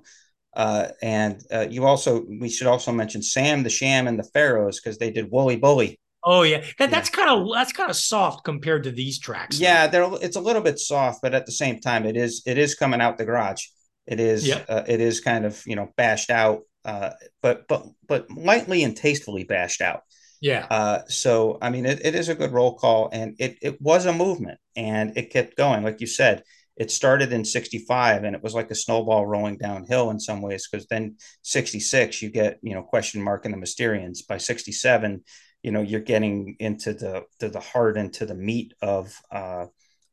and 0.56 1.41
you 1.70 1.86
also, 1.86 2.24
we 2.40 2.48
should 2.48 2.68
also 2.68 2.94
mention 2.94 3.22
Sam 3.22 3.64
the 3.64 3.70
Sham 3.70 4.07
and 4.07 4.18
the 4.18 4.30
Pharaohs 4.34 4.80
because 4.80 4.98
they 4.98 5.12
did 5.12 5.30
Wooly 5.30 5.57
Bully. 5.57 5.99
Oh 6.26 6.41
yeah, 6.41 6.64
that, 6.80 6.89
that's 6.89 7.10
kind 7.10 7.30
of 7.30 7.47
that's 7.53 7.72
kind 7.72 7.89
of 7.89 7.95
soft 7.95 8.43
compared 8.43 8.84
to 8.84 8.91
these 8.91 9.19
tracks. 9.19 9.60
Yeah, 9.60 9.85
they're 9.85 10.10
it's 10.22 10.35
a 10.35 10.41
little 10.41 10.61
bit 10.61 10.80
soft, 10.80 11.22
but 11.22 11.35
at 11.35 11.45
the 11.45 11.52
same 11.52 11.80
time, 11.80 12.06
it 12.06 12.18
is 12.18 12.41
it 12.47 12.57
is 12.57 12.73
coming 12.73 12.99
out 12.99 13.18
the 13.18 13.26
garage. 13.26 13.64
It 14.07 14.19
is 14.19 14.47
yep. 14.47 14.65
uh, 14.68 14.84
it 14.88 15.02
is 15.02 15.22
kind 15.22 15.45
of 15.45 15.61
you 15.68 15.76
know 15.76 15.91
bashed 15.95 16.31
out, 16.31 16.61
uh, 16.84 17.11
but 17.41 17.68
but 17.68 17.85
but 18.07 18.30
lightly 18.31 18.84
and 18.84 18.97
tastefully 18.97 19.43
bashed 19.43 19.81
out. 19.81 20.02
Yeah. 20.41 20.65
Uh, 20.69 21.02
so 21.07 21.60
I 21.61 21.69
mean, 21.69 21.85
it, 21.85 22.03
it 22.03 22.15
is 22.15 22.30
a 22.30 22.35
good 22.35 22.52
roll 22.52 22.76
call, 22.76 23.10
and 23.14 23.35
it 23.38 23.60
it 23.61 23.80
was 23.80 24.07
a 24.07 24.14
movement, 24.14 24.60
and 24.76 25.15
it 25.15 25.30
kept 25.30 25.56
going. 25.56 25.84
Like 25.84 26.02
you 26.02 26.07
said, 26.07 26.41
it 26.76 26.91
started 26.91 27.31
in 27.31 27.45
65 27.45 28.23
and 28.23 28.35
it 28.35 28.43
was 28.43 28.53
like 28.53 28.69
a 28.69 28.76
snowball 28.76 29.26
rolling 29.26 29.57
downhill 29.57 30.10
in 30.10 30.19
some 30.19 30.41
ways 30.41 30.68
because 30.69 30.85
then 30.88 31.15
66 31.41 32.22
you 32.22 32.30
get 32.30 32.60
you 32.61 32.73
know 32.73 32.84
question 32.84 33.22
mark 33.22 33.45
and 33.45 33.53
the 33.53 33.57
mysterians 33.57 34.27
by 34.27 34.38
67 34.38 35.23
you 35.65 35.71
know 35.71 35.81
you're 35.81 35.99
getting 35.99 36.55
into 36.59 36.93
the 36.93 37.23
to 37.39 37.49
the 37.49 37.59
heart 37.59 37.97
and 37.97 38.13
to 38.13 38.27
the 38.27 38.35
meat 38.35 38.75
of 38.83 39.19
uh, 39.31 39.65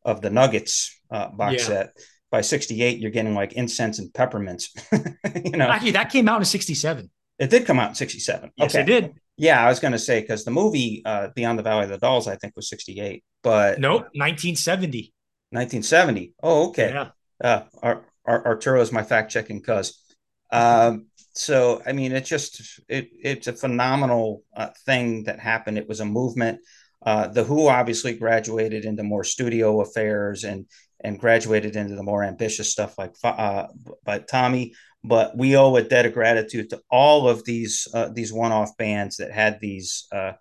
of 0.03 0.23
the 0.23 0.31
Nuggets 0.31 0.99
uh, 1.11 1.29
box 1.29 1.57
yeah. 1.59 1.67
set. 1.67 1.97
By 2.31 2.41
'68, 2.41 2.99
you're 2.99 3.11
getting 3.11 3.35
like 3.35 3.53
incense 3.53 3.99
and 3.99 4.11
peppermints. 4.15 4.75
you 5.45 5.51
know, 5.51 5.69
actually, 5.69 5.91
that 5.91 6.11
came 6.11 6.27
out 6.31 6.41
in 6.41 6.47
'67. 6.47 7.11
It 7.39 7.51
did 7.51 7.67
come 7.67 7.79
out 7.79 7.91
in 7.91 7.95
'67. 7.95 8.51
Yes, 8.57 8.75
okay. 8.75 8.81
it 8.81 8.87
did. 8.87 9.15
Yeah, 9.37 9.63
I 9.63 9.69
was 9.69 9.79
going 9.79 9.93
to 9.93 9.99
say 9.99 10.23
because 10.23 10.47
the 10.47 10.51
movie 10.51 11.03
uh, 11.05 11.29
Beyond 11.35 11.59
the 11.59 11.63
Valley 11.63 11.85
of 11.85 11.91
the 11.91 11.99
Dolls, 11.99 12.27
I 12.27 12.37
think, 12.37 12.57
was 12.57 12.71
'68, 12.71 13.23
but 13.43 13.79
nope, 13.79 14.05
1970. 14.15 15.13
1970. 15.51 16.33
Oh, 16.43 16.69
okay. 16.71 16.93
Yeah. 16.95 17.09
Uh, 17.45 17.63
Ar- 17.83 18.05
Ar- 18.25 18.47
Arturo 18.47 18.81
is 18.81 18.91
my 18.91 19.03
fact 19.03 19.31
checking 19.31 19.61
cuz. 19.61 20.03
Um, 20.51 21.09
so 21.35 21.83
I 21.87 21.93
mean, 21.93 22.13
it's 22.13 22.29
just 22.29 22.81
it, 22.89 23.11
it's 23.13 23.47
a 23.47 23.53
phenomenal 23.53 24.45
uh, 24.57 24.71
thing 24.85 25.25
that 25.25 25.39
happened. 25.41 25.79
It 25.79 25.89
was 25.89 26.01
a 26.01 26.05
movement. 26.05 26.61
Uh, 27.05 27.29
the 27.29 27.45
Who 27.45 27.69
obviously 27.69 28.15
graduated 28.15 28.85
into 28.85 29.03
more 29.03 29.25
studio 29.25 29.81
affairs 29.81 30.45
and 30.45 30.67
and 31.05 31.19
graduated 31.19 31.75
into 31.75 31.97
the 31.97 32.03
more 32.03 32.23
ambitious 32.23 32.71
stuff 32.71 32.97
like 32.99 33.15
uh, 33.25 33.67
by 34.05 34.19
Tommy. 34.21 34.75
But 35.05 35.37
we 35.37 35.57
owe 35.57 35.75
a 35.75 35.83
debt 35.83 36.07
of 36.07 36.15
gratitude 36.15 36.71
to 36.71 36.81
all 36.91 37.29
of 37.29 37.45
these 37.45 37.89
uh, 37.93 38.11
these 38.13 38.33
one 38.33 38.53
off 38.53 38.77
bands 38.77 39.17
that 39.17 39.33
had 39.33 39.59
these 39.61 40.07
uh, 40.13 40.33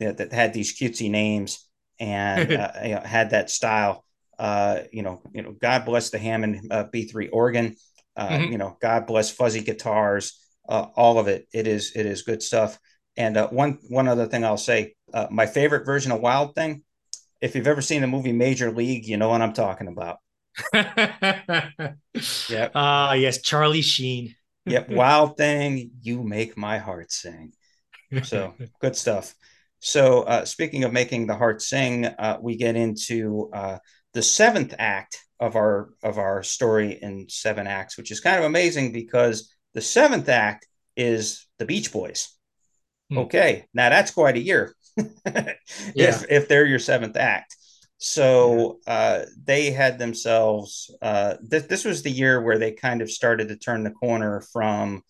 that 0.00 0.32
had 0.32 0.54
these 0.54 0.78
cutesy 0.78 1.10
names 1.10 1.68
and 2.00 2.52
uh, 2.54 2.72
you 2.82 2.94
know, 2.94 3.00
had 3.00 3.30
that 3.30 3.50
style. 3.50 4.04
Uh, 4.38 4.82
you 4.92 5.02
know, 5.02 5.20
you 5.32 5.42
know, 5.42 5.52
God 5.52 5.84
bless 5.84 6.10
the 6.10 6.18
Hammond 6.18 6.68
uh, 6.70 6.84
B3 6.84 7.28
organ. 7.32 7.74
Uh, 8.18 8.28
mm-hmm. 8.28 8.52
You 8.52 8.58
know, 8.58 8.76
God 8.80 9.06
bless 9.06 9.30
fuzzy 9.30 9.60
guitars, 9.60 10.38
uh, 10.68 10.86
all 10.96 11.18
of 11.18 11.28
it. 11.28 11.46
It 11.54 11.68
is 11.68 11.92
it 11.94 12.04
is 12.04 12.22
good 12.22 12.42
stuff. 12.42 12.78
And 13.16 13.36
uh, 13.36 13.48
one 13.48 13.78
one 13.88 14.08
other 14.08 14.26
thing 14.26 14.44
I'll 14.44 14.56
say, 14.56 14.94
uh, 15.14 15.28
my 15.30 15.46
favorite 15.46 15.86
version 15.86 16.10
of 16.12 16.20
Wild 16.20 16.54
Thing. 16.54 16.82
If 17.40 17.54
you've 17.54 17.68
ever 17.68 17.80
seen 17.80 18.00
the 18.00 18.08
movie 18.08 18.32
Major 18.32 18.72
League, 18.72 19.06
you 19.06 19.16
know 19.16 19.28
what 19.28 19.40
I'm 19.40 19.52
talking 19.52 19.86
about. 19.86 20.16
yep. 22.48 22.72
Ah, 22.74 23.12
yes, 23.12 23.40
Charlie 23.40 23.82
Sheen. 23.82 24.34
yep, 24.66 24.88
Wild 24.90 25.36
Thing, 25.36 25.92
you 26.02 26.24
make 26.24 26.56
my 26.56 26.78
heart 26.78 27.12
sing. 27.12 27.52
So 28.24 28.54
good 28.80 28.96
stuff. 28.96 29.34
So 29.80 30.22
uh, 30.22 30.44
speaking 30.44 30.82
of 30.82 30.92
making 30.92 31.28
the 31.28 31.36
heart 31.36 31.62
sing, 31.62 32.06
uh, 32.06 32.38
we 32.40 32.56
get 32.56 32.74
into 32.74 33.50
uh, 33.52 33.78
the 34.14 34.22
seventh 34.22 34.74
act 34.78 35.18
of 35.40 35.56
our 35.56 35.90
of 36.02 36.18
our 36.18 36.42
story 36.42 36.98
in 37.00 37.28
seven 37.28 37.66
acts, 37.66 37.96
which 37.96 38.10
is 38.10 38.20
kind 38.20 38.38
of 38.38 38.44
amazing 38.44 38.92
because 38.92 39.54
the 39.74 39.80
seventh 39.80 40.28
act 40.28 40.66
is 40.96 41.46
the 41.58 41.66
Beach 41.66 41.92
Boys. 41.92 42.28
Hmm. 43.10 43.18
Okay, 43.18 43.66
now 43.72 43.88
that's 43.88 44.10
quite 44.10 44.36
a 44.36 44.40
year 44.40 44.74
yeah. 44.96 45.54
if 45.94 46.24
if 46.30 46.48
they're 46.48 46.66
your 46.66 46.78
seventh 46.78 47.16
act. 47.16 47.56
So 47.98 48.78
uh, 48.86 49.24
they 49.44 49.70
had 49.72 49.98
themselves. 49.98 50.94
Uh, 51.02 51.34
th- 51.50 51.66
this 51.66 51.84
was 51.84 52.02
the 52.02 52.10
year 52.10 52.40
where 52.40 52.58
they 52.58 52.72
kind 52.72 53.02
of 53.02 53.10
started 53.10 53.48
to 53.48 53.56
turn 53.56 53.82
the 53.82 53.90
corner 53.90 54.40
from 54.52 55.02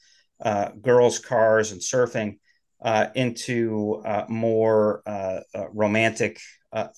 uh, 0.42 0.70
girls, 0.80 1.18
cars, 1.18 1.72
and 1.72 1.82
surfing 1.82 2.38
uh, 2.80 3.08
into 3.14 4.02
uh, 4.06 4.24
more 4.28 5.02
uh, 5.06 5.40
romantic 5.72 6.40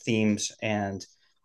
themes 0.05 0.53
and 0.63 1.05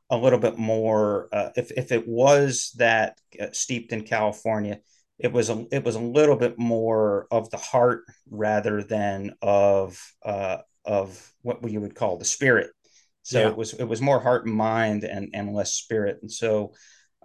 a 0.09 0.17
little 0.17 0.39
bit 0.39 0.57
more. 0.57 1.29
Uh, 1.31 1.49
if 1.55 1.71
if 1.71 1.91
it 1.91 2.07
was 2.07 2.71
that 2.77 3.19
uh, 3.39 3.47
steeped 3.51 3.91
in 3.91 4.03
California, 4.03 4.79
it 5.19 5.31
was 5.31 5.49
a 5.49 5.65
it 5.71 5.83
was 5.83 5.95
a 5.95 5.99
little 5.99 6.35
bit 6.35 6.57
more 6.57 7.27
of 7.31 7.49
the 7.49 7.57
heart 7.57 8.03
rather 8.29 8.83
than 8.83 9.35
of 9.41 9.99
uh, 10.23 10.57
of 10.83 11.33
what 11.41 11.67
you 11.69 11.81
would 11.81 11.95
call 11.95 12.17
the 12.17 12.25
spirit. 12.25 12.71
So 13.23 13.39
yeah. 13.39 13.47
it 13.47 13.57
was 13.57 13.73
it 13.73 13.85
was 13.85 14.01
more 14.01 14.19
heart 14.19 14.45
and 14.45 14.55
mind 14.55 15.03
and 15.03 15.29
and 15.33 15.53
less 15.53 15.73
spirit. 15.73 16.19
And 16.21 16.31
so 16.31 16.73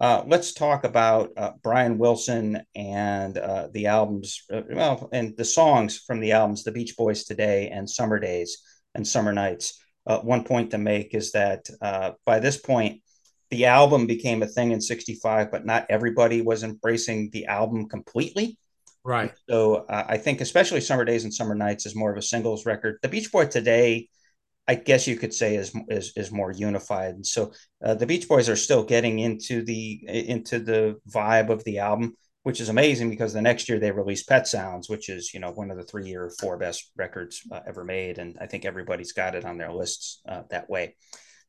uh, 0.00 0.24
let's 0.26 0.54
talk 0.54 0.84
about 0.84 1.30
uh, 1.36 1.52
Brian 1.62 1.98
Wilson 1.98 2.62
and 2.74 3.36
uh, 3.36 3.68
the 3.70 3.86
albums, 3.86 4.44
uh, 4.50 4.62
well, 4.70 5.10
and 5.12 5.36
the 5.36 5.44
songs 5.44 5.98
from 5.98 6.20
the 6.20 6.32
albums, 6.32 6.64
The 6.64 6.72
Beach 6.72 6.96
Boys 6.96 7.24
Today 7.24 7.68
and 7.68 7.88
Summer 7.88 8.18
Days 8.18 8.62
and 8.94 9.06
Summer 9.06 9.34
Nights 9.34 9.78
uh, 10.10 10.18
one 10.22 10.42
point 10.42 10.72
to 10.72 10.78
make 10.78 11.14
is 11.14 11.30
that 11.32 11.70
uh, 11.80 12.10
by 12.26 12.40
this 12.40 12.56
point, 12.56 13.00
the 13.50 13.66
album 13.66 14.08
became 14.08 14.42
a 14.42 14.46
thing 14.46 14.72
in 14.72 14.80
65, 14.80 15.52
but 15.52 15.64
not 15.64 15.86
everybody 15.88 16.42
was 16.42 16.64
embracing 16.64 17.30
the 17.30 17.46
album 17.46 17.88
completely. 17.88 18.58
Right. 19.04 19.32
So 19.48 19.86
uh, 19.88 20.04
I 20.08 20.16
think, 20.18 20.40
especially 20.40 20.80
Summer 20.80 21.04
Days 21.04 21.22
and 21.22 21.32
Summer 21.32 21.54
Nights, 21.54 21.86
is 21.86 21.94
more 21.94 22.10
of 22.10 22.18
a 22.18 22.22
singles 22.22 22.66
record. 22.66 22.98
The 23.02 23.08
Beach 23.08 23.30
Boy 23.30 23.46
today, 23.46 24.08
I 24.66 24.74
guess 24.74 25.06
you 25.06 25.16
could 25.16 25.32
say, 25.32 25.54
is 25.54 25.72
is, 25.88 26.12
is 26.16 26.32
more 26.32 26.50
unified. 26.50 27.14
And 27.14 27.26
so 27.26 27.52
uh, 27.84 27.94
the 27.94 28.06
Beach 28.06 28.28
Boys 28.28 28.48
are 28.48 28.56
still 28.56 28.82
getting 28.82 29.20
into 29.20 29.62
the 29.62 30.00
into 30.08 30.58
the 30.58 30.96
vibe 31.08 31.50
of 31.50 31.62
the 31.62 31.78
album, 31.78 32.16
which 32.42 32.60
is 32.60 32.68
amazing 32.68 33.10
because 33.10 33.32
the 33.32 33.42
next 33.42 33.68
year 33.68 33.78
they 33.78 33.90
released 33.90 34.28
Pet 34.28 34.46
Sounds, 34.46 34.88
which 34.88 35.08
is 35.08 35.34
you 35.34 35.40
know 35.40 35.50
one 35.50 35.70
of 35.70 35.76
the 35.76 35.84
three 35.84 36.14
or 36.14 36.30
four 36.40 36.56
best 36.56 36.90
records 36.96 37.42
uh, 37.52 37.60
ever 37.66 37.84
made, 37.84 38.18
and 38.18 38.36
I 38.40 38.46
think 38.46 38.64
everybody's 38.64 39.12
got 39.12 39.34
it 39.34 39.44
on 39.44 39.58
their 39.58 39.72
lists 39.72 40.20
uh, 40.28 40.42
that 40.50 40.70
way. 40.70 40.96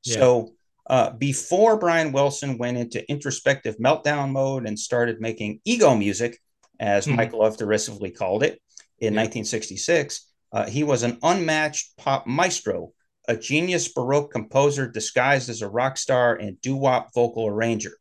Yeah. 0.04 0.16
So 0.16 0.50
uh, 0.88 1.12
before 1.12 1.78
Brian 1.78 2.12
Wilson 2.12 2.58
went 2.58 2.78
into 2.78 3.10
introspective 3.10 3.78
meltdown 3.78 4.32
mode 4.32 4.68
and 4.68 4.78
started 4.78 5.22
making 5.22 5.62
ego 5.64 5.96
music, 5.96 6.40
as 6.80 7.06
mm-hmm. 7.06 7.36
Love 7.36 7.58
derisively 7.58 8.12
called 8.12 8.44
it 8.44 8.60
in 9.00 9.14
yeah. 9.14 9.22
1966, 9.22 10.28
uh, 10.52 10.66
he 10.66 10.84
was 10.84 11.04
an 11.04 11.18
unmatched 11.24 11.96
pop 11.98 12.28
maestro, 12.28 12.92
a 13.28 13.38
genius 13.38 13.88
Baroque 13.88 14.32
composer 14.32 14.88
disguised 14.88 15.50
as 15.50 15.62
a 15.62 15.70
rock 15.70 15.98
star 15.98 16.36
and 16.36 16.60
doo 16.62 16.76
wop 16.76 17.14
vocal 17.14 17.48
arranger. 17.48 17.94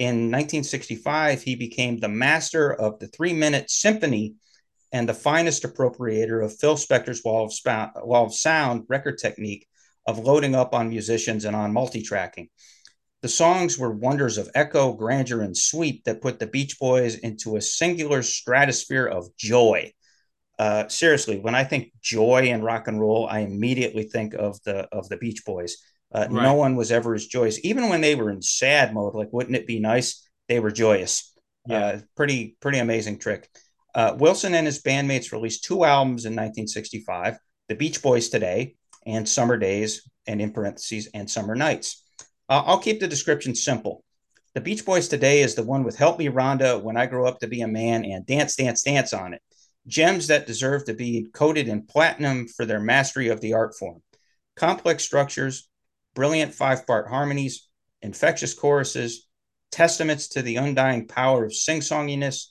In 0.00 0.30
1965, 0.30 1.42
he 1.42 1.56
became 1.56 1.98
the 1.98 2.08
master 2.08 2.72
of 2.72 2.98
the 3.00 3.08
three 3.08 3.34
minute 3.34 3.68
symphony 3.68 4.36
and 4.92 5.06
the 5.06 5.12
finest 5.12 5.62
appropriator 5.62 6.42
of 6.42 6.58
Phil 6.58 6.76
Spector's 6.76 7.22
wall 7.22 7.44
of, 7.44 7.52
sp- 7.52 7.92
wall 7.96 8.24
of 8.24 8.34
sound 8.34 8.86
record 8.88 9.18
technique 9.18 9.68
of 10.06 10.18
loading 10.18 10.54
up 10.54 10.72
on 10.72 10.88
musicians 10.88 11.44
and 11.44 11.54
on 11.54 11.74
multi 11.74 12.00
tracking. 12.00 12.48
The 13.20 13.28
songs 13.28 13.76
were 13.76 13.90
wonders 13.90 14.38
of 14.38 14.48
echo, 14.54 14.94
grandeur, 14.94 15.42
and 15.42 15.54
sweep 15.54 16.04
that 16.04 16.22
put 16.22 16.38
the 16.38 16.46
Beach 16.46 16.78
Boys 16.78 17.16
into 17.16 17.56
a 17.56 17.60
singular 17.60 18.22
stratosphere 18.22 19.04
of 19.04 19.36
joy. 19.36 19.92
Uh, 20.58 20.88
seriously, 20.88 21.38
when 21.38 21.54
I 21.54 21.64
think 21.64 21.92
joy 22.00 22.44
and 22.44 22.64
rock 22.64 22.88
and 22.88 22.98
roll, 22.98 23.28
I 23.28 23.40
immediately 23.40 24.04
think 24.04 24.32
of 24.32 24.62
the 24.62 24.88
of 24.92 25.10
the 25.10 25.18
Beach 25.18 25.44
Boys. 25.44 25.76
Uh, 26.12 26.26
right. 26.30 26.42
No 26.42 26.54
one 26.54 26.76
was 26.76 26.90
ever 26.90 27.14
as 27.14 27.26
joyous, 27.26 27.60
even 27.64 27.88
when 27.88 28.00
they 28.00 28.14
were 28.14 28.30
in 28.30 28.42
sad 28.42 28.92
mode. 28.92 29.14
Like, 29.14 29.32
wouldn't 29.32 29.56
it 29.56 29.66
be 29.66 29.78
nice? 29.78 30.28
They 30.48 30.60
were 30.60 30.70
joyous. 30.70 31.32
Yeah. 31.66 31.78
Uh, 31.78 32.00
pretty, 32.16 32.56
pretty 32.60 32.78
amazing 32.78 33.18
trick. 33.18 33.48
Uh, 33.94 34.16
Wilson 34.18 34.54
and 34.54 34.66
his 34.66 34.82
bandmates 34.82 35.32
released 35.32 35.64
two 35.64 35.84
albums 35.84 36.24
in 36.24 36.32
1965: 36.32 37.38
The 37.68 37.74
Beach 37.74 38.02
Boys 38.02 38.28
Today 38.28 38.76
and 39.06 39.28
Summer 39.28 39.56
Days, 39.56 40.08
and 40.26 40.40
in 40.40 40.52
parentheses, 40.52 41.08
and 41.14 41.30
Summer 41.30 41.54
Nights. 41.54 42.04
I'll 42.48 42.78
keep 42.78 42.98
the 42.98 43.06
description 43.06 43.54
simple. 43.54 44.04
The 44.54 44.60
Beach 44.60 44.84
Boys 44.84 45.06
Today 45.06 45.42
is 45.42 45.54
the 45.54 45.62
one 45.62 45.84
with 45.84 45.96
"Help 45.96 46.18
Me, 46.18 46.28
Rhonda," 46.28 46.82
"When 46.82 46.96
I 46.96 47.06
Grow 47.06 47.26
Up 47.26 47.38
to 47.40 47.46
Be 47.46 47.60
a 47.60 47.68
Man," 47.68 48.04
and 48.04 48.26
"Dance, 48.26 48.56
Dance, 48.56 48.82
Dance" 48.82 49.12
on 49.12 49.34
it. 49.34 49.42
Gems 49.86 50.26
that 50.26 50.46
deserve 50.46 50.84
to 50.86 50.94
be 50.94 51.28
coated 51.32 51.68
in 51.68 51.86
platinum 51.86 52.48
for 52.48 52.66
their 52.66 52.80
mastery 52.80 53.28
of 53.28 53.40
the 53.40 53.54
art 53.54 53.76
form. 53.78 54.02
Complex 54.56 55.04
structures, 55.04 55.69
brilliant 56.14 56.54
five 56.54 56.86
part 56.86 57.08
harmonies, 57.08 57.68
infectious 58.02 58.54
choruses, 58.54 59.26
testaments 59.70 60.28
to 60.28 60.42
the 60.42 60.56
undying 60.56 61.06
power 61.06 61.44
of 61.44 61.54
sing-songiness, 61.54 62.46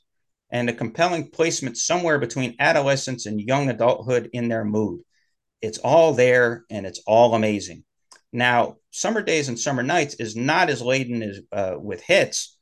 and 0.51 0.69
a 0.69 0.73
compelling 0.73 1.29
placement 1.29 1.77
somewhere 1.77 2.17
between 2.17 2.55
adolescence 2.59 3.25
and 3.25 3.39
young 3.41 3.69
adulthood 3.69 4.29
in 4.33 4.47
their 4.47 4.65
mood. 4.65 5.01
It's 5.61 5.77
all 5.77 6.13
there 6.13 6.63
and 6.69 6.85
it's 6.85 7.01
all 7.05 7.35
amazing. 7.35 7.83
Now, 8.31 8.77
Summer 8.91 9.21
Days 9.21 9.49
and 9.49 9.59
Summer 9.59 9.83
Nights 9.83 10.15
is 10.15 10.35
not 10.35 10.69
as 10.69 10.81
laden 10.81 11.21
as, 11.21 11.39
uh, 11.51 11.75
with 11.79 12.01
hits, 12.01 12.57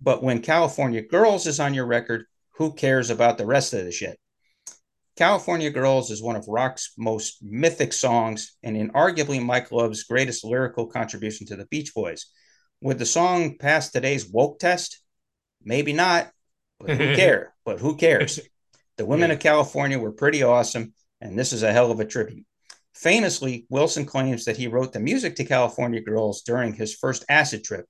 but 0.00 0.22
when 0.22 0.42
California 0.42 1.02
Girls 1.02 1.46
is 1.46 1.60
on 1.60 1.74
your 1.74 1.86
record, 1.86 2.26
who 2.52 2.72
cares 2.72 3.10
about 3.10 3.38
the 3.38 3.46
rest 3.46 3.72
of 3.72 3.84
the 3.84 3.92
shit? 3.92 4.18
California 5.16 5.70
Girls 5.70 6.10
is 6.10 6.22
one 6.22 6.36
of 6.36 6.46
rock's 6.46 6.92
most 6.98 7.38
mythic 7.42 7.94
songs 7.94 8.56
and 8.62 8.76
inarguably 8.76 9.42
Mike 9.42 9.72
Love's 9.72 10.04
greatest 10.04 10.44
lyrical 10.44 10.86
contribution 10.86 11.46
to 11.46 11.56
the 11.56 11.64
Beach 11.66 11.94
Boys. 11.94 12.26
Would 12.82 12.98
the 12.98 13.06
song 13.06 13.56
pass 13.56 13.90
today's 13.90 14.28
woke 14.28 14.58
test? 14.58 15.00
Maybe 15.64 15.94
not, 15.94 16.30
but 16.78 16.90
who 16.90 16.96
cares? 17.16 17.48
but 17.64 17.80
who 17.80 17.96
cares? 17.96 18.40
The 18.98 19.04
women 19.04 19.28
yeah. 19.28 19.34
of 19.34 19.40
California 19.40 19.98
were 19.98 20.12
pretty 20.12 20.42
awesome, 20.42 20.94
and 21.20 21.38
this 21.38 21.52
is 21.52 21.62
a 21.62 21.70
hell 21.70 21.90
of 21.90 22.00
a 22.00 22.06
tribute. 22.06 22.46
Famously, 22.94 23.66
Wilson 23.68 24.06
claims 24.06 24.46
that 24.46 24.56
he 24.56 24.68
wrote 24.68 24.94
the 24.94 25.00
music 25.00 25.36
to 25.36 25.44
California 25.44 26.00
Girls 26.00 26.40
during 26.40 26.72
his 26.72 26.94
first 26.94 27.22
acid 27.28 27.62
trip. 27.62 27.84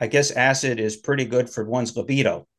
I 0.00 0.06
guess 0.06 0.30
acid 0.30 0.80
is 0.80 0.96
pretty 0.96 1.26
good 1.26 1.50
for 1.50 1.64
one's 1.64 1.94
libido. 1.94 2.46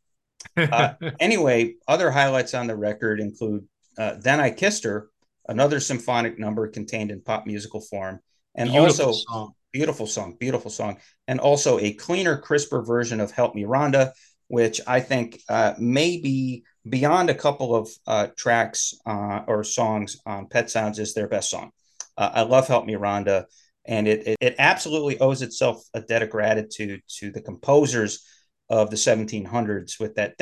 Uh, 0.56 0.94
anyway, 1.20 1.74
other 1.88 2.12
highlights 2.12 2.54
on 2.54 2.68
the 2.68 2.76
record 2.76 3.20
include 3.20 3.68
uh, 4.02 4.16
Then 4.20 4.40
I 4.40 4.50
Kissed 4.50 4.84
Her, 4.84 5.10
another 5.48 5.80
symphonic 5.80 6.40
number 6.40 6.68
contained 6.68 7.12
in 7.12 7.22
pop 7.22 7.46
musical 7.46 7.82
form, 7.82 8.20
and 8.56 8.70
beautiful 8.72 9.06
also 9.06 9.26
song. 9.28 9.54
beautiful 9.72 10.08
song, 10.08 10.38
beautiful 10.40 10.72
song, 10.72 10.98
and 11.28 11.40
also 11.40 11.80
a 11.80 11.94
cleaner, 11.94 12.38
crisper 12.38 12.82
version 12.82 13.20
of 13.22 13.32
Help 13.32 13.54
Me 13.54 13.64
Rhonda, 13.64 14.12
which 14.48 14.82
I 14.88 15.00
think 15.00 15.40
uh, 15.48 15.74
may 15.78 16.18
be 16.18 16.64
beyond 16.90 17.30
a 17.30 17.36
couple 17.36 17.76
of 17.76 17.90
uh, 18.08 18.28
tracks 18.36 18.96
uh, 19.06 19.42
or 19.48 19.64
songs 19.64 20.18
on 20.26 20.48
Pet 20.48 20.70
Sounds 20.70 20.98
is 21.00 21.14
their 21.14 21.28
best 21.28 21.50
song. 21.50 21.72
Uh, 22.18 22.32
I 22.34 22.42
love 22.42 22.68
Help 22.68 22.86
Me 22.86 22.94
Rhonda, 22.94 23.46
and 23.86 24.08
it, 24.08 24.28
it, 24.28 24.38
it 24.42 24.56
absolutely 24.58 25.20
owes 25.20 25.42
itself 25.42 25.84
a 25.94 26.02
debt 26.02 26.24
of 26.24 26.30
gratitude 26.32 27.02
to 27.20 27.32
the 27.32 27.42
composers 27.42 28.26
of 28.72 28.90
the 28.90 28.96
1700s 28.96 30.00
with 30.00 30.16
that 30.16 30.38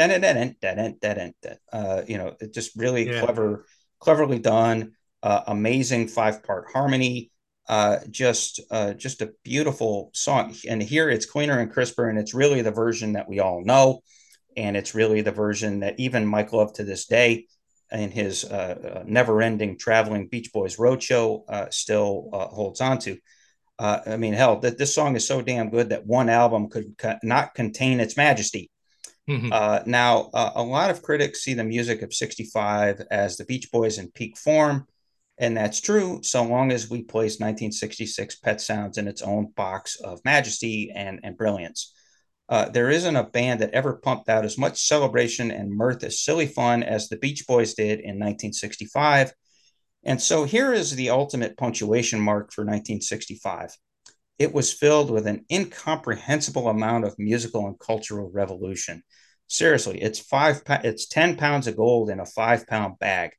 uh, 1.74 2.04
you 2.08 2.16
know 2.16 2.36
it 2.40 2.54
just 2.54 2.76
really 2.78 3.10
yeah. 3.10 3.22
clever 3.22 3.66
cleverly 4.00 4.38
done 4.38 4.92
uh, 5.24 5.42
amazing 5.48 6.08
five 6.08 6.44
part 6.44 6.68
harmony 6.72 7.32
uh, 7.68 7.98
just 8.10 8.60
uh, 8.72 8.94
just 8.94 9.22
a 9.22 9.32
beautiful 9.44 10.10
song. 10.14 10.56
And 10.68 10.82
here 10.82 11.10
it's 11.10 11.28
cleaner 11.28 11.60
and 11.60 11.72
crisper 11.72 12.10
and 12.10 12.18
it's 12.18 12.34
really 12.34 12.64
the 12.64 12.72
version 12.72 13.14
that 13.14 13.30
we 13.30 13.40
all 13.40 13.64
know. 13.64 14.02
And 14.58 14.76
it's 14.76 14.96
really 14.96 15.22
the 15.22 15.32
version 15.32 15.82
that 15.82 16.00
even 16.00 16.26
mike 16.26 16.54
love 16.54 16.74
to 16.74 16.84
this 16.84 17.06
day 17.06 17.48
in 17.92 18.12
his 18.12 18.44
uh, 18.44 19.00
uh, 19.00 19.04
never 19.08 19.42
ending 19.42 19.78
traveling 19.78 20.28
beach 20.28 20.52
boys 20.54 20.78
roadshow 20.78 21.44
uh, 21.50 21.70
still 21.72 22.30
holds 22.32 22.82
on 22.82 23.00
to 23.00 23.18
uh, 23.80 24.02
I 24.06 24.18
mean, 24.18 24.34
hell, 24.34 24.60
that 24.60 24.78
this 24.78 24.94
song 24.94 25.16
is 25.16 25.26
so 25.26 25.42
damn 25.42 25.70
good 25.70 25.90
that 25.90 26.06
one 26.06 26.30
album 26.30 26.70
could 26.70 26.98
co- 26.98 27.18
not 27.24 27.56
contain 27.56 28.02
its 28.02 28.18
majesty. 28.18 28.70
Mm-hmm. 29.30 29.54
Uh, 29.54 29.80
now, 29.86 30.30
uh, 30.34 30.52
a 30.56 30.64
lot 30.64 30.90
of 30.90 31.02
critics 31.02 31.42
see 31.42 31.54
the 31.54 31.64
music 31.64 32.02
of 32.02 32.14
65 32.14 33.02
as 33.10 33.38
the 33.38 33.46
Beach 33.46 33.72
Boys 33.72 33.98
in 33.98 34.12
peak 34.12 34.38
form. 34.38 34.86
And 35.38 35.56
that's 35.56 35.80
true 35.80 36.20
so 36.22 36.44
long 36.44 36.74
as 36.74 36.90
we 36.90 37.04
place 37.04 37.40
1966 37.40 38.36
Pet 38.38 38.60
Sounds 38.60 38.98
in 38.98 39.08
its 39.08 39.22
own 39.22 39.54
box 39.56 39.96
of 40.02 40.20
majesty 40.26 40.92
and, 40.94 41.22
and 41.24 41.38
brilliance. 41.38 41.94
Uh, 42.50 42.68
there 42.68 42.90
isn't 42.90 43.16
a 43.16 43.24
band 43.24 43.62
that 43.62 43.72
ever 43.72 43.94
pumped 43.94 44.28
out 44.28 44.44
as 44.44 44.58
much 44.58 44.82
celebration 44.82 45.52
and 45.52 45.72
mirth 45.72 46.04
as 46.04 46.20
silly 46.20 46.48
fun 46.48 46.84
as 46.84 47.08
the 47.08 47.18
Beach 47.18 47.46
Boys 47.48 47.76
did 47.76 48.00
in 48.00 48.20
1965 48.20 49.32
and 50.04 50.22
so 50.22 50.44
here 50.44 50.74
is 50.74 50.96
the 50.96 51.10
ultimate 51.10 51.58
punctuation 51.58 52.20
mark 52.20 52.52
for 52.54 52.62
1965. 52.62 53.76
It 54.38 54.54
was 54.54 54.72
filled 54.72 55.12
with 55.12 55.28
an 55.28 55.46
incomprehensible 55.52 56.70
amount 56.70 57.06
of 57.06 57.20
musical 57.20 57.68
and 57.68 57.78
cultural 57.78 58.32
revolution. 58.34 59.04
Seriously, 59.48 60.02
it's 60.02 60.20
five. 60.20 60.62
It's 60.84 61.08
ten 61.08 61.36
pounds 61.36 61.68
of 61.68 61.76
gold 61.76 62.10
in 62.10 62.20
a 62.20 62.26
five-pound 62.26 63.00
bag. 63.00 63.32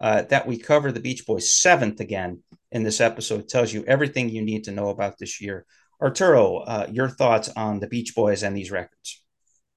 Uh, 0.00 0.22
that 0.22 0.46
we 0.46 0.58
cover 0.58 0.92
the 0.92 1.00
Beach 1.00 1.24
Boys 1.24 1.54
seventh 1.54 2.00
again 2.00 2.42
in 2.72 2.82
this 2.82 3.00
episode 3.00 3.48
tells 3.48 3.72
you 3.72 3.84
everything 3.86 4.28
you 4.28 4.42
need 4.42 4.64
to 4.64 4.72
know 4.72 4.88
about 4.88 5.16
this 5.18 5.40
year. 5.40 5.64
Arturo, 6.02 6.58
uh, 6.58 6.86
your 6.90 7.08
thoughts 7.08 7.48
on 7.56 7.78
the 7.78 7.86
Beach 7.86 8.14
Boys 8.14 8.42
and 8.42 8.54
these 8.54 8.70
records? 8.70 9.22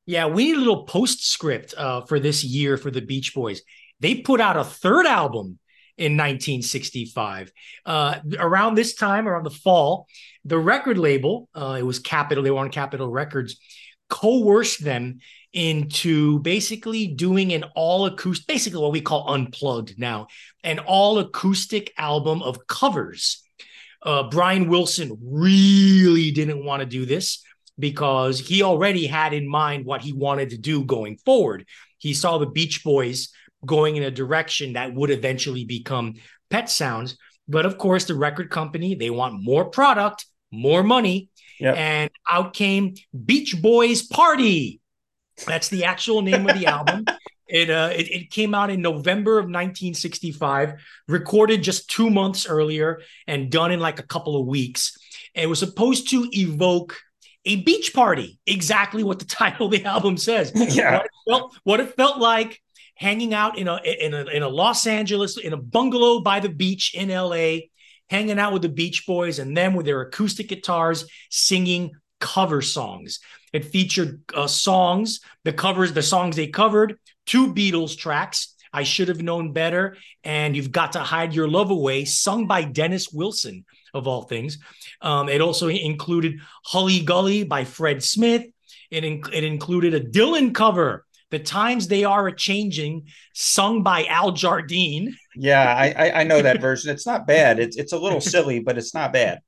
Yeah, 0.05 0.25
we 0.25 0.45
need 0.45 0.55
a 0.55 0.59
little 0.59 0.83
postscript 0.83 1.75
uh, 1.77 2.01
for 2.01 2.19
this 2.19 2.43
year 2.43 2.75
for 2.75 2.89
the 2.91 3.01
Beach 3.01 3.35
Boys. 3.35 3.61
They 3.99 4.15
put 4.15 4.41
out 4.41 4.57
a 4.57 4.63
third 4.63 5.05
album 5.05 5.59
in 5.97 6.13
1965. 6.13 7.51
Uh, 7.85 8.19
around 8.39 8.75
this 8.75 8.93
time, 8.93 9.27
around 9.27 9.43
the 9.43 9.49
fall, 9.49 10.07
the 10.45 10.57
record 10.57 10.97
label, 10.97 11.49
uh, 11.55 11.75
it 11.79 11.83
was 11.83 11.99
Capitol, 11.99 12.43
they 12.43 12.51
were 12.51 12.59
on 12.59 12.69
Capitol 12.69 13.09
Records, 13.09 13.59
coerced 14.09 14.83
them 14.83 15.19
into 15.53 16.39
basically 16.39 17.07
doing 17.07 17.53
an 17.53 17.63
all 17.75 18.05
acoustic, 18.05 18.47
basically 18.47 18.79
what 18.79 18.91
we 18.91 19.01
call 19.01 19.33
unplugged 19.33 19.97
now, 19.97 20.27
an 20.63 20.79
all 20.79 21.19
acoustic 21.19 21.91
album 21.97 22.41
of 22.43 22.67
covers. 22.67 23.43
Uh, 24.03 24.29
Brian 24.29 24.69
Wilson 24.69 25.17
really 25.21 26.31
didn't 26.31 26.63
want 26.63 26.81
to 26.81 26.85
do 26.85 27.05
this 27.05 27.43
because 27.79 28.39
he 28.39 28.63
already 28.63 29.07
had 29.07 29.33
in 29.33 29.47
mind 29.47 29.85
what 29.85 30.01
he 30.01 30.13
wanted 30.13 30.51
to 30.51 30.57
do 30.57 30.83
going 30.83 31.17
forward. 31.17 31.65
He 31.97 32.13
saw 32.13 32.37
the 32.37 32.45
Beach 32.45 32.83
Boys 32.83 33.29
going 33.65 33.95
in 33.95 34.03
a 34.03 34.11
direction 34.11 34.73
that 34.73 34.93
would 34.93 35.09
eventually 35.09 35.65
become 35.65 36.15
Pet 36.49 36.69
Sounds. 36.69 37.17
But 37.47 37.65
of 37.65 37.77
course, 37.77 38.05
the 38.05 38.15
record 38.15 38.49
company, 38.49 38.95
they 38.95 39.09
want 39.09 39.41
more 39.41 39.65
product, 39.65 40.25
more 40.51 40.83
money. 40.83 41.29
Yep. 41.59 41.75
And 41.75 42.09
out 42.29 42.53
came 42.53 42.95
Beach 43.25 43.59
Boys 43.61 44.03
Party. 44.03 44.79
That's 45.45 45.69
the 45.69 45.85
actual 45.85 46.21
name 46.21 46.47
of 46.47 46.57
the 46.57 46.65
album. 46.67 47.05
It, 47.47 47.69
uh, 47.69 47.91
it, 47.95 48.11
it 48.11 48.31
came 48.31 48.53
out 48.53 48.69
in 48.69 48.81
November 48.81 49.39
of 49.39 49.45
1965, 49.45 50.73
recorded 51.07 51.63
just 51.63 51.89
two 51.89 52.09
months 52.09 52.45
earlier, 52.45 53.01
and 53.25 53.49
done 53.49 53.71
in 53.71 53.79
like 53.79 53.99
a 53.99 54.03
couple 54.03 54.39
of 54.39 54.45
weeks. 54.45 54.97
It 55.33 55.47
was 55.47 55.59
supposed 55.59 56.09
to 56.09 56.27
evoke 56.31 56.97
a 57.45 57.55
beach 57.57 57.93
party, 57.93 58.37
exactly 58.45 59.03
what 59.03 59.19
the 59.19 59.25
title 59.41 59.67
of 59.67 59.71
the 59.71 59.85
album 59.85 60.17
says. 60.17 60.51
Yeah. 60.53 60.97
What 60.97 61.05
it 61.05 61.11
felt, 61.29 61.57
what 61.63 61.79
it 61.79 61.95
felt 61.95 62.17
like 62.17 62.61
hanging 62.97 63.33
out 63.33 63.57
in 63.57 63.67
a 63.67 63.79
in 63.83 64.13
a 64.13 64.25
in 64.25 64.43
a 64.43 64.47
Los 64.49 64.87
Angeles 64.87 65.37
in 65.37 65.53
a 65.53 65.57
bungalow 65.57 66.19
by 66.19 66.39
the 66.39 66.49
beach 66.49 66.93
in 66.93 67.09
LA, 67.09 67.57
hanging 68.09 68.39
out 68.39 68.53
with 68.53 68.61
the 68.61 68.69
Beach 68.69 69.05
Boys 69.05 69.39
and 69.39 69.55
them 69.55 69.73
with 69.73 69.85
their 69.85 70.01
acoustic 70.01 70.49
guitars 70.49 71.05
singing 71.29 71.91
cover 72.19 72.61
songs. 72.61 73.19
It 73.53 73.65
featured 73.65 74.21
uh, 74.33 74.47
songs, 74.47 75.21
the 75.43 75.53
covers, 75.53 75.93
the 75.93 76.03
songs 76.03 76.35
they 76.35 76.47
covered, 76.47 76.97
two 77.25 77.53
Beatles 77.53 77.97
tracks. 77.97 78.55
I 78.73 78.83
should 78.83 79.07
have 79.07 79.21
known 79.21 79.53
better. 79.53 79.97
And 80.23 80.55
you've 80.55 80.71
got 80.71 80.93
to 80.93 80.99
hide 80.99 81.33
your 81.33 81.47
love 81.47 81.71
away, 81.71 82.05
sung 82.05 82.47
by 82.47 82.63
Dennis 82.63 83.11
Wilson, 83.11 83.65
of 83.93 84.07
all 84.07 84.23
things. 84.23 84.59
Um, 85.01 85.29
it 85.29 85.41
also 85.41 85.69
included 85.69 86.39
Hully 86.65 87.01
Gully 87.01 87.43
by 87.43 87.63
Fred 87.63 88.03
Smith. 88.03 88.45
It, 88.91 89.03
in- 89.03 89.23
it 89.33 89.43
included 89.43 89.93
a 89.93 90.01
Dylan 90.01 90.53
cover 90.53 91.06
the 91.29 91.39
times 91.39 91.87
they 91.87 92.03
are 92.03 92.27
a 92.27 92.35
changing, 92.35 93.07
sung 93.33 93.83
by 93.83 94.05
Al 94.05 94.31
Jardine. 94.31 95.15
Yeah, 95.35 95.63
I, 95.63 96.21
I 96.21 96.23
know 96.23 96.41
that 96.41 96.61
version. 96.61 96.91
It's 96.91 97.05
not 97.05 97.27
bad. 97.27 97.59
It's 97.59 97.77
it's 97.77 97.93
a 97.93 97.99
little 97.99 98.21
silly, 98.21 98.59
but 98.59 98.77
it's 98.77 98.93
not 98.93 99.13
bad. 99.13 99.39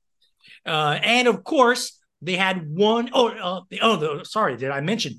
Uh, 0.66 0.98
and 1.02 1.26
of 1.26 1.42
course, 1.42 1.98
they 2.22 2.36
had 2.36 2.68
one 2.68 3.10
oh 3.12 3.28
uh, 3.28 3.76
oh 3.82 3.96
the, 3.96 4.24
sorry, 4.24 4.56
did 4.56 4.70
I 4.70 4.80
mention 4.80 5.18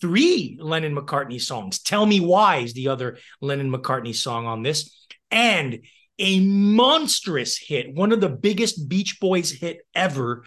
three 0.00 0.58
Lennon 0.60 0.94
McCartney 0.94 1.40
songs? 1.40 1.80
Tell 1.80 2.04
Me 2.04 2.20
Why 2.20 2.58
is 2.58 2.74
the 2.74 2.88
other 2.88 3.18
Lennon 3.40 3.72
McCartney 3.72 4.14
song 4.14 4.46
on 4.46 4.62
this, 4.62 5.06
and 5.30 5.80
a 6.18 6.40
monstrous 6.40 7.58
hit, 7.58 7.94
one 7.94 8.12
of 8.12 8.20
the 8.20 8.28
biggest 8.28 8.88
Beach 8.88 9.18
Boys 9.18 9.50
hit 9.50 9.80
ever, 9.94 10.44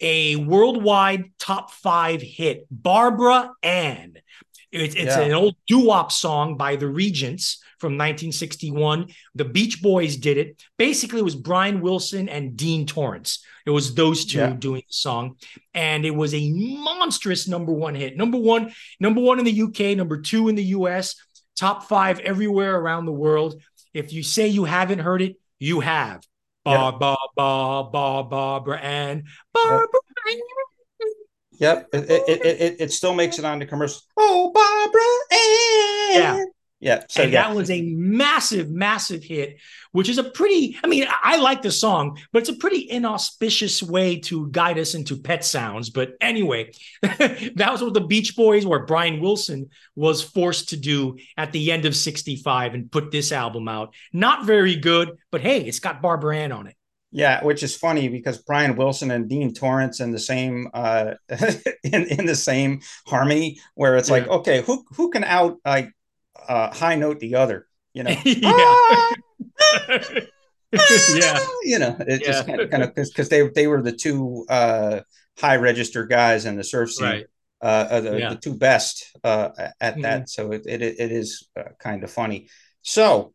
a 0.00 0.36
worldwide 0.36 1.32
top 1.38 1.72
five 1.72 2.20
hit, 2.22 2.66
Barbara 2.70 3.50
Ann. 3.62 4.14
It's, 4.72 4.94
it's 4.94 5.16
yeah. 5.16 5.20
an 5.20 5.32
old 5.32 5.56
doo-wop 5.66 6.10
song 6.12 6.56
by 6.56 6.76
the 6.76 6.88
Regents 6.88 7.62
from 7.78 7.92
1961. 7.92 9.08
The 9.34 9.44
Beach 9.44 9.82
Boys 9.82 10.16
did 10.16 10.38
it. 10.38 10.62
Basically, 10.76 11.20
it 11.20 11.24
was 11.24 11.36
Brian 11.36 11.80
Wilson 11.80 12.28
and 12.28 12.56
Dean 12.56 12.86
Torrence. 12.86 13.44
It 13.64 13.70
was 13.70 13.94
those 13.94 14.24
two 14.24 14.38
yeah. 14.38 14.52
doing 14.52 14.82
the 14.86 14.92
song, 14.92 15.36
and 15.74 16.04
it 16.04 16.14
was 16.14 16.34
a 16.34 16.52
monstrous 16.52 17.48
number 17.48 17.72
one 17.72 17.94
hit. 17.94 18.16
Number 18.16 18.38
one, 18.38 18.72
number 19.00 19.20
one 19.20 19.38
in 19.38 19.44
the 19.44 19.62
UK, 19.62 19.96
number 19.96 20.20
two 20.20 20.48
in 20.48 20.54
the 20.54 20.64
US, 20.64 21.16
top 21.58 21.84
five 21.84 22.20
everywhere 22.20 22.78
around 22.78 23.06
the 23.06 23.12
world. 23.12 23.60
If 23.92 24.12
you 24.12 24.22
say 24.22 24.48
you 24.48 24.64
haven't 24.64 25.00
heard 25.00 25.22
it, 25.22 25.36
you 25.58 25.80
have. 25.80 26.22
Ba 26.64 26.92
ba 26.98 27.16
ba 27.36 27.84
ba 27.92 28.24
Barbara 28.24 28.78
Ann 28.78 29.24
Barbara. 29.54 29.86
Yep, 31.58 31.88
it, 31.92 32.10
it, 32.10 32.44
it, 32.44 32.76
it, 32.80 32.92
still 32.92 33.14
makes 33.14 33.38
it 33.38 33.44
on 33.44 33.58
the 33.58 33.66
commercial. 33.66 34.00
Oh, 34.16 34.52
Barbara 34.52 36.32
Ann. 36.32 36.38
Yeah. 36.38 36.44
Yeah. 36.78 37.04
So 37.08 37.22
and 37.22 37.32
yeah. 37.32 37.48
that 37.48 37.56
was 37.56 37.70
a 37.70 37.82
massive, 37.82 38.70
massive 38.70 39.24
hit, 39.24 39.58
which 39.92 40.10
is 40.10 40.18
a 40.18 40.24
pretty, 40.24 40.76
I 40.84 40.88
mean, 40.88 41.06
I 41.22 41.38
like 41.38 41.62
the 41.62 41.72
song, 41.72 42.18
but 42.32 42.40
it's 42.40 42.50
a 42.50 42.56
pretty 42.56 42.88
inauspicious 42.90 43.82
way 43.82 44.20
to 44.20 44.48
guide 44.50 44.78
us 44.78 44.94
into 44.94 45.16
pet 45.16 45.42
sounds. 45.44 45.88
But 45.88 46.12
anyway, 46.20 46.72
that 47.02 47.68
was 47.72 47.82
what 47.82 47.94
the 47.94 48.02
Beach 48.02 48.36
Boys, 48.36 48.66
where 48.66 48.84
Brian 48.84 49.20
Wilson 49.20 49.70
was 49.94 50.22
forced 50.22 50.68
to 50.70 50.76
do 50.76 51.16
at 51.38 51.52
the 51.52 51.72
end 51.72 51.86
of 51.86 51.96
65 51.96 52.74
and 52.74 52.92
put 52.92 53.10
this 53.10 53.32
album 53.32 53.68
out. 53.68 53.94
Not 54.12 54.44
very 54.44 54.76
good, 54.76 55.16
but 55.30 55.40
hey, 55.40 55.62
it's 55.62 55.80
got 55.80 56.02
Barbara 56.02 56.36
Ann 56.36 56.52
on 56.52 56.66
it. 56.66 56.76
Yeah, 57.16 57.42
which 57.42 57.62
is 57.62 57.74
funny 57.74 58.08
because 58.08 58.36
Brian 58.36 58.76
Wilson 58.76 59.10
and 59.10 59.26
Dean 59.26 59.54
Torrence 59.54 60.00
in 60.00 60.10
the 60.10 60.18
same 60.18 60.68
uh 60.74 61.14
in, 61.82 62.04
in 62.04 62.26
the 62.26 62.36
same 62.36 62.82
harmony 63.06 63.58
where 63.74 63.96
it's 63.96 64.10
yeah. 64.10 64.16
like, 64.16 64.28
okay, 64.28 64.60
who 64.60 64.84
who 64.90 65.08
can 65.08 65.24
out 65.24 65.56
like 65.64 65.90
uh, 66.46 66.70
high 66.74 66.94
note 66.94 67.18
the 67.20 67.36
other, 67.36 67.68
you 67.94 68.02
know. 68.02 68.10
yeah. 68.24 69.10
yeah. 71.14 71.38
You 71.62 71.78
know, 71.78 71.96
it 72.00 72.20
yeah. 72.20 72.26
just 72.26 72.46
kind 72.46 72.60
of 72.60 72.70
kind 72.70 72.82
of 72.82 72.94
because 72.94 73.30
they 73.30 73.48
they 73.48 73.66
were 73.66 73.80
the 73.80 73.92
two 73.92 74.44
uh, 74.50 75.00
high 75.38 75.56
register 75.56 76.04
guys 76.04 76.44
in 76.44 76.56
the 76.56 76.64
surf 76.64 76.92
scene. 76.92 77.06
Right. 77.06 77.26
Uh, 77.62 77.88
uh 77.90 78.00
the, 78.00 78.18
yeah. 78.18 78.28
the, 78.28 78.36
two 78.36 78.54
best 78.54 79.16
uh, 79.24 79.48
at 79.80 79.94
mm-hmm. 79.94 80.02
that. 80.02 80.28
So 80.28 80.52
it, 80.52 80.66
it, 80.66 80.82
it 80.82 81.12
is 81.12 81.48
uh, 81.58 81.70
kind 81.80 82.04
of 82.04 82.10
funny. 82.10 82.50
So 82.82 83.32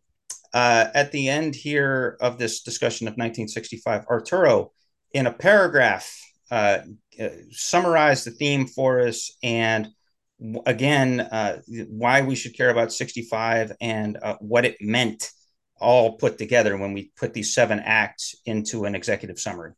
uh, 0.53 0.87
at 0.93 1.11
the 1.11 1.29
end 1.29 1.55
here 1.55 2.17
of 2.21 2.37
this 2.37 2.61
discussion 2.61 3.07
of 3.07 3.13
1965, 3.13 4.05
Arturo, 4.07 4.71
in 5.13 5.27
a 5.27 5.33
paragraph, 5.33 6.17
uh, 6.49 6.79
uh, 7.19 7.29
the 7.71 8.35
theme 8.37 8.67
for 8.67 9.01
us 9.01 9.31
and 9.41 9.89
again, 10.65 11.21
uh, 11.21 11.61
why 11.87 12.21
we 12.21 12.35
should 12.35 12.55
care 12.55 12.69
about 12.69 12.91
65 12.91 13.73
and 13.79 14.17
uh, 14.21 14.37
what 14.39 14.65
it 14.65 14.77
meant 14.81 15.29
all 15.79 16.17
put 16.17 16.37
together 16.37 16.77
when 16.77 16.93
we 16.93 17.11
put 17.17 17.33
these 17.33 17.53
seven 17.53 17.79
acts 17.79 18.35
into 18.45 18.85
an 18.85 18.95
executive 18.95 19.39
summary. 19.39 19.73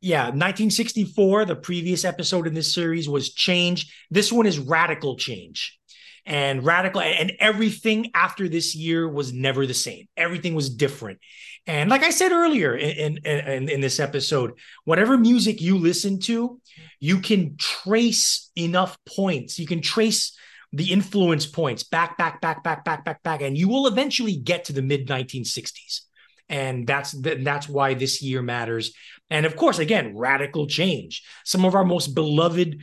Yeah, 0.00 0.24
1964, 0.24 1.44
the 1.44 1.56
previous 1.56 2.04
episode 2.04 2.46
in 2.46 2.54
this 2.54 2.72
series 2.72 3.08
was 3.08 3.34
change. 3.34 3.94
This 4.10 4.32
one 4.32 4.46
is 4.46 4.58
radical 4.58 5.16
change. 5.16 5.78
And 6.26 6.64
radical, 6.64 7.00
and 7.00 7.32
everything 7.40 8.10
after 8.14 8.48
this 8.48 8.74
year 8.74 9.08
was 9.08 9.32
never 9.32 9.66
the 9.66 9.74
same. 9.74 10.06
Everything 10.16 10.54
was 10.54 10.70
different. 10.70 11.18
And 11.66 11.90
like 11.90 12.02
I 12.02 12.10
said 12.10 12.32
earlier 12.32 12.74
in, 12.74 13.18
in, 13.18 13.68
in 13.68 13.80
this 13.80 14.00
episode, 14.00 14.52
whatever 14.84 15.16
music 15.16 15.60
you 15.60 15.78
listen 15.78 16.18
to, 16.20 16.60
you 16.98 17.20
can 17.20 17.56
trace 17.58 18.50
enough 18.56 18.98
points. 19.06 19.58
You 19.58 19.66
can 19.66 19.80
trace 19.80 20.36
the 20.72 20.92
influence 20.92 21.46
points 21.46 21.82
back, 21.82 22.16
back, 22.16 22.40
back, 22.40 22.62
back, 22.62 22.84
back, 22.84 23.04
back, 23.04 23.22
back, 23.22 23.42
and 23.42 23.58
you 23.58 23.68
will 23.68 23.86
eventually 23.86 24.36
get 24.36 24.64
to 24.66 24.72
the 24.72 24.82
mid 24.82 25.08
1960s. 25.08 26.00
And 26.48 26.86
that's 26.86 27.12
that's 27.12 27.68
why 27.68 27.94
this 27.94 28.22
year 28.22 28.42
matters. 28.42 28.92
And 29.30 29.46
of 29.46 29.54
course, 29.54 29.78
again, 29.78 30.16
radical 30.16 30.66
change. 30.66 31.22
Some 31.44 31.64
of 31.64 31.76
our 31.76 31.84
most 31.84 32.08
beloved 32.08 32.80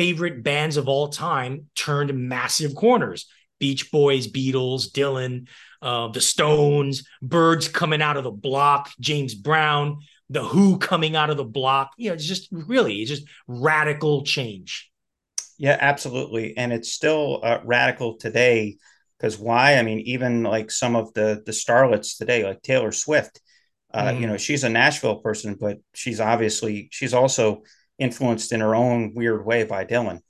favorite 0.00 0.42
bands 0.42 0.78
of 0.78 0.88
all 0.88 1.08
time 1.08 1.66
turned 1.74 2.14
massive 2.14 2.74
corners. 2.74 3.26
Beach 3.58 3.92
Boys, 3.92 4.26
Beatles, 4.26 4.90
Dylan, 4.90 5.46
uh, 5.82 6.08
the 6.08 6.22
Stones, 6.22 7.06
Byrds 7.20 7.68
coming 7.68 8.00
out 8.00 8.16
of 8.16 8.24
the 8.24 8.30
block, 8.30 8.90
James 8.98 9.34
Brown, 9.34 9.98
the 10.30 10.42
Who 10.42 10.78
coming 10.78 11.16
out 11.16 11.28
of 11.28 11.36
the 11.36 11.44
block. 11.44 11.90
You 11.98 12.08
know, 12.08 12.14
it's 12.14 12.24
just 12.24 12.48
really, 12.50 13.02
it's 13.02 13.10
just 13.10 13.28
radical 13.46 14.24
change. 14.24 14.90
Yeah, 15.58 15.76
absolutely, 15.78 16.56
and 16.56 16.72
it's 16.72 16.90
still 16.90 17.40
uh, 17.42 17.58
radical 17.62 18.16
today. 18.16 18.78
Because 19.18 19.36
why? 19.36 19.76
I 19.76 19.82
mean, 19.82 20.00
even 20.00 20.44
like 20.44 20.70
some 20.70 20.96
of 20.96 21.12
the 21.12 21.42
the 21.44 21.52
starlets 21.52 22.16
today, 22.16 22.42
like 22.42 22.62
Taylor 22.62 22.90
Swift. 22.92 23.38
Uh, 23.92 24.04
mm. 24.04 24.20
You 24.22 24.26
know, 24.28 24.38
she's 24.38 24.64
a 24.64 24.70
Nashville 24.70 25.16
person, 25.16 25.58
but 25.60 25.76
she's 25.92 26.20
obviously 26.20 26.88
she's 26.90 27.12
also 27.12 27.64
influenced 28.00 28.52
in 28.52 28.60
her 28.60 28.74
own 28.74 29.12
weird 29.14 29.44
way 29.44 29.64
by 29.64 29.84
Dylan. 29.84 30.20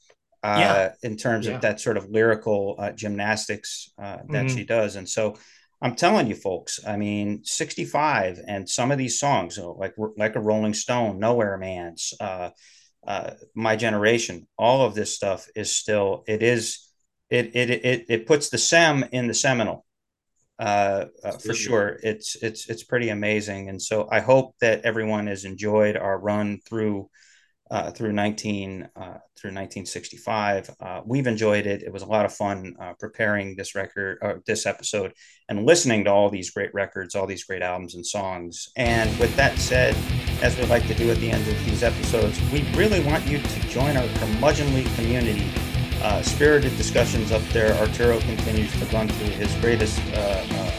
Uh, 0.42 0.56
yeah. 0.59 0.92
in 1.02 1.18
terms 1.18 1.47
yeah. 1.47 1.55
of 1.55 1.60
that 1.60 1.78
sort 1.78 1.98
of 1.98 2.09
lyrical 2.09 2.74
uh, 2.78 2.90
gymnastics 2.92 3.90
uh, 4.02 4.16
that 4.30 4.47
mm-hmm. 4.47 4.56
she 4.56 4.64
does. 4.64 4.97
And 4.97 5.06
so 5.06 5.36
I'm 5.82 5.94
telling 5.94 6.26
you, 6.28 6.34
folks, 6.34 6.80
I 6.86 6.97
mean, 6.97 7.42
65 7.44 8.40
and 8.47 8.68
some 8.68 8.90
of 8.90 8.98
these 8.98 9.18
songs, 9.18 9.59
like 9.59 9.94
like 10.16 10.36
a 10.36 10.40
Rolling 10.40 10.74
Stone, 10.74 11.18
Nowhere 11.18 11.56
Man's, 11.56 12.12
uh, 12.20 12.51
uh, 13.06 13.30
My 13.55 13.76
Generation, 13.76 14.47
all 14.59 14.84
of 14.84 14.94
this 14.94 15.14
stuff 15.14 15.47
is 15.55 15.74
still, 15.74 16.24
it 16.26 16.42
is, 16.42 16.86
it 17.30 17.55
it 17.55 17.70
it, 17.70 18.05
it 18.09 18.26
puts 18.26 18.51
the 18.51 18.59
sem 18.59 19.05
in 19.12 19.26
the 19.26 19.34
seminal. 19.34 19.86
Uh, 20.59 21.06
uh, 21.24 21.32
for 21.32 21.55
sure, 21.55 21.98
it's 22.02 22.36
it's 22.42 22.68
it's 22.68 22.82
pretty 22.82 23.09
amazing, 23.09 23.70
and 23.70 23.80
so 23.80 24.06
I 24.10 24.20
hope 24.20 24.55
that 24.60 24.82
everyone 24.84 25.26
has 25.28 25.47
enjoyed 25.47 25.97
our 25.97 26.18
run 26.18 26.60
through 26.68 27.09
uh, 27.70 27.90
through 27.90 28.12
19 28.12 28.88
uh, 28.97 29.01
through 29.38 29.51
1965. 29.51 30.70
Uh, 30.80 31.01
we've 31.05 31.26
enjoyed 31.26 31.66
it. 31.66 31.82
It 31.82 31.92
was 31.92 32.02
a 32.02 32.06
lot 32.06 32.24
of 32.24 32.32
fun 32.32 32.74
uh, 32.80 32.94
preparing 32.98 33.55
this 33.55 33.74
record, 33.74 34.18
or 34.22 34.30
uh, 34.30 34.38
this 34.47 34.66
episode, 34.66 35.12
and 35.48 35.64
listening 35.64 36.05
to 36.05 36.10
all 36.10 36.30
these 36.30 36.51
great 36.51 36.74
records, 36.74 37.14
all 37.14 37.26
these 37.26 37.44
great 37.44 37.62
albums 37.62 37.94
and 37.94 38.05
songs. 38.05 38.68
And 38.76 39.16
with 39.18 39.34
that 39.36 39.59
said, 39.59 39.97
as 40.42 40.56
we 40.59 40.64
like 40.66 40.86
to 40.88 40.94
do 40.94 41.10
at 41.10 41.18
the 41.18 41.30
end 41.30 41.47
of 41.47 41.64
these 41.64 41.82
episodes, 41.82 42.40
we 42.52 42.62
really 42.74 43.05
want 43.05 43.26
you 43.26 43.38
to 43.38 43.60
join 43.68 43.97
our 43.97 44.05
curmudgeonly 44.05 44.92
community. 44.97 45.48
Uh, 46.02 46.22
spirited 46.22 46.76
discussions 46.76 47.30
up 47.30 47.42
there. 47.52 47.74
Arturo 47.74 48.18
continues 48.20 48.72
to 48.78 48.86
run 48.86 49.06
through 49.06 49.30
his 49.34 49.55
greatest 49.56 50.01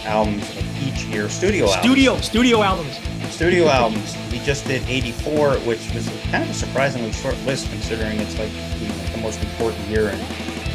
albums 0.06 0.44
of 0.57 0.88
each 0.88 1.03
year, 1.06 1.30
studio 1.30 1.65
albums. 1.65 1.82
Studio, 1.82 2.18
studio 2.18 2.61
albums 2.61 2.99
studio 3.41 3.68
albums. 3.69 4.15
We 4.32 4.38
just 4.40 4.65
did 4.65 4.88
84, 4.88 5.53
which 5.61 5.91
was 5.95 6.07
kind 6.30 6.44
of 6.44 6.49
a 6.52 6.53
surprisingly 6.53 7.11
short 7.11 7.36
list 7.45 7.69
considering 7.72 8.19
it's 8.19 8.38
like 8.38 8.52
you 8.80 8.88
know, 8.88 8.94
the 9.15 9.18
most 9.18 9.41
important 9.41 9.84
year 9.88 10.10
in 10.10 10.19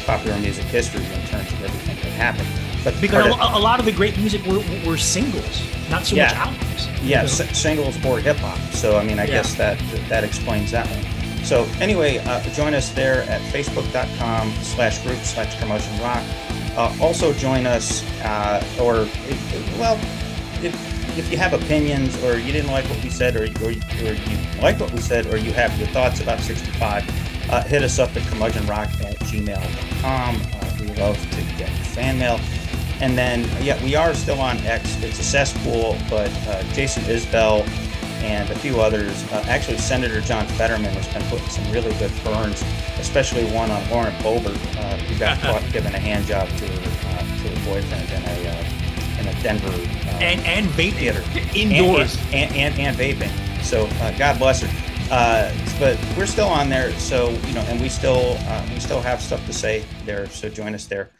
popular 0.05 0.37
music 0.41 0.65
history 0.65 1.05
in 1.05 1.27
terms 1.29 1.53
of 1.53 1.63
everything 1.63 1.97
that 1.97 2.13
happened. 2.13 2.49
But 2.83 3.01
because 3.01 3.27
a, 3.27 3.57
a, 3.57 3.61
lot 3.61 3.79
of 3.79 3.85
the 3.87 3.93
great 3.93 4.17
music 4.19 4.45
were, 4.47 4.63
were 4.85 4.97
singles, 4.97 5.63
not 5.91 6.05
so 6.05 6.17
yeah. 6.17 6.27
much 6.27 6.37
albums. 6.37 6.89
Yeah, 7.03 7.23
s- 7.23 7.57
singles 7.57 8.05
or 8.05 8.19
hip 8.19 8.37
hop. 8.39 8.59
So 8.73 8.99
I 8.99 9.05
mean, 9.05 9.21
I 9.21 9.25
yeah. 9.27 9.43
guess 9.43 9.55
that 9.55 9.79
that 10.09 10.25
explains 10.25 10.71
that 10.73 10.89
one. 10.89 11.45
So 11.45 11.69
anyway, 11.81 12.19
uh, 12.19 12.43
join 12.51 12.75
us 12.75 12.91
there 12.91 13.23
at 13.31 13.41
facebook.com 13.53 14.53
slash 14.63 15.05
group 15.05 15.19
slash 15.19 15.57
curmudgeon 15.61 16.01
rock. 16.01 16.25
Uh, 16.77 16.95
also 17.01 17.33
join 17.33 17.67
us, 17.67 18.05
uh, 18.23 18.63
or 18.81 19.09
well, 19.79 19.99
if 20.63 20.75
if 21.19 21.31
you 21.31 21.39
have 21.39 21.55
opinions 21.55 22.23
or 22.23 22.37
you 22.37 22.53
didn't 22.53 22.71
like 22.71 22.85
what 22.91 23.03
we 23.03 23.09
said 23.09 23.37
or, 23.37 23.45
or, 23.65 23.71
or 23.71 24.13
you 24.13 24.39
like 24.61 24.79
what 24.79 24.93
we 24.93 25.01
said 25.01 25.27
or 25.33 25.39
you 25.39 25.53
have 25.53 25.77
your 25.79 25.89
thoughts 25.89 26.21
about 26.21 26.41
65, 26.41 27.51
uh, 27.51 27.63
hit 27.63 27.83
us 27.83 27.99
up 27.99 28.15
at 28.17 28.23
curmudgeonrock 28.25 29.03
at 29.05 29.17
gmail.com. 29.21 30.37
Uh, 30.37 30.77
we 30.81 30.87
love 31.01 31.19
to 31.31 31.43
get 31.57 31.71
fan 31.87 32.19
mail. 32.19 32.39
And 33.01 33.17
then, 33.17 33.49
yeah, 33.63 33.83
we 33.85 33.95
are 33.95 34.15
still 34.15 34.41
on 34.41 34.59
X. 34.59 35.03
It's 35.03 35.19
a 35.19 35.25
cesspool, 35.25 35.97
but 36.09 36.31
uh, 36.49 36.63
Jason 36.73 37.03
Isbell 37.05 37.67
and 38.23 38.49
a 38.51 38.59
few 38.59 38.81
others, 38.81 39.23
uh, 39.33 39.45
actually 39.49 39.79
Senator 39.79 40.21
John 40.21 40.47
Fetterman 40.47 40.93
has 40.93 41.09
been 41.09 41.23
putting 41.25 41.49
some 41.49 41.71
really 41.71 41.93
good 41.99 42.13
burns, 42.25 42.63
especially 42.99 43.45
one 43.53 43.71
on 43.71 43.89
Lauren 43.91 44.13
Boebert, 44.15 44.57
uh, 44.79 44.97
who 44.97 45.19
got 45.19 45.39
caught 45.43 45.63
giving 45.73 45.95
a 45.95 45.99
hand 45.99 46.27
job 46.27 46.49
to 46.49 46.67
her, 46.67 47.09
uh, 47.09 47.19
to 47.19 47.49
her 47.49 47.71
boyfriend 47.71 48.11
in 48.11 48.23
a 48.25 48.49
uh, 48.49 49.21
in 49.21 49.29
a 49.29 49.43
Denver 49.43 49.69
uh, 49.69 50.19
and 50.21 50.41
and 50.47 50.67
vape 50.69 50.95
theater 50.95 51.23
indoors 51.55 52.17
and 52.33 52.51
and, 52.55 52.79
and, 52.79 52.81
and 52.81 52.97
vaping. 52.97 53.63
So 53.63 53.87
uh, 54.01 54.17
God 54.19 54.39
bless 54.39 54.63
her. 54.63 54.93
Uh, 55.11 55.53
but 55.79 55.99
we're 56.17 56.27
still 56.27 56.49
on 56.49 56.69
there, 56.69 56.93
so 56.95 57.31
you 57.31 57.55
know, 57.55 57.61
and 57.69 57.81
we 57.81 57.89
still 57.89 58.37
uh, 58.41 58.67
we 58.73 58.81
still 58.81 59.01
have 59.01 59.21
stuff 59.21 59.45
to 59.47 59.53
say 59.53 59.85
there. 60.05 60.29
So 60.31 60.49
join 60.49 60.75
us 60.75 60.87
there. 60.87 61.11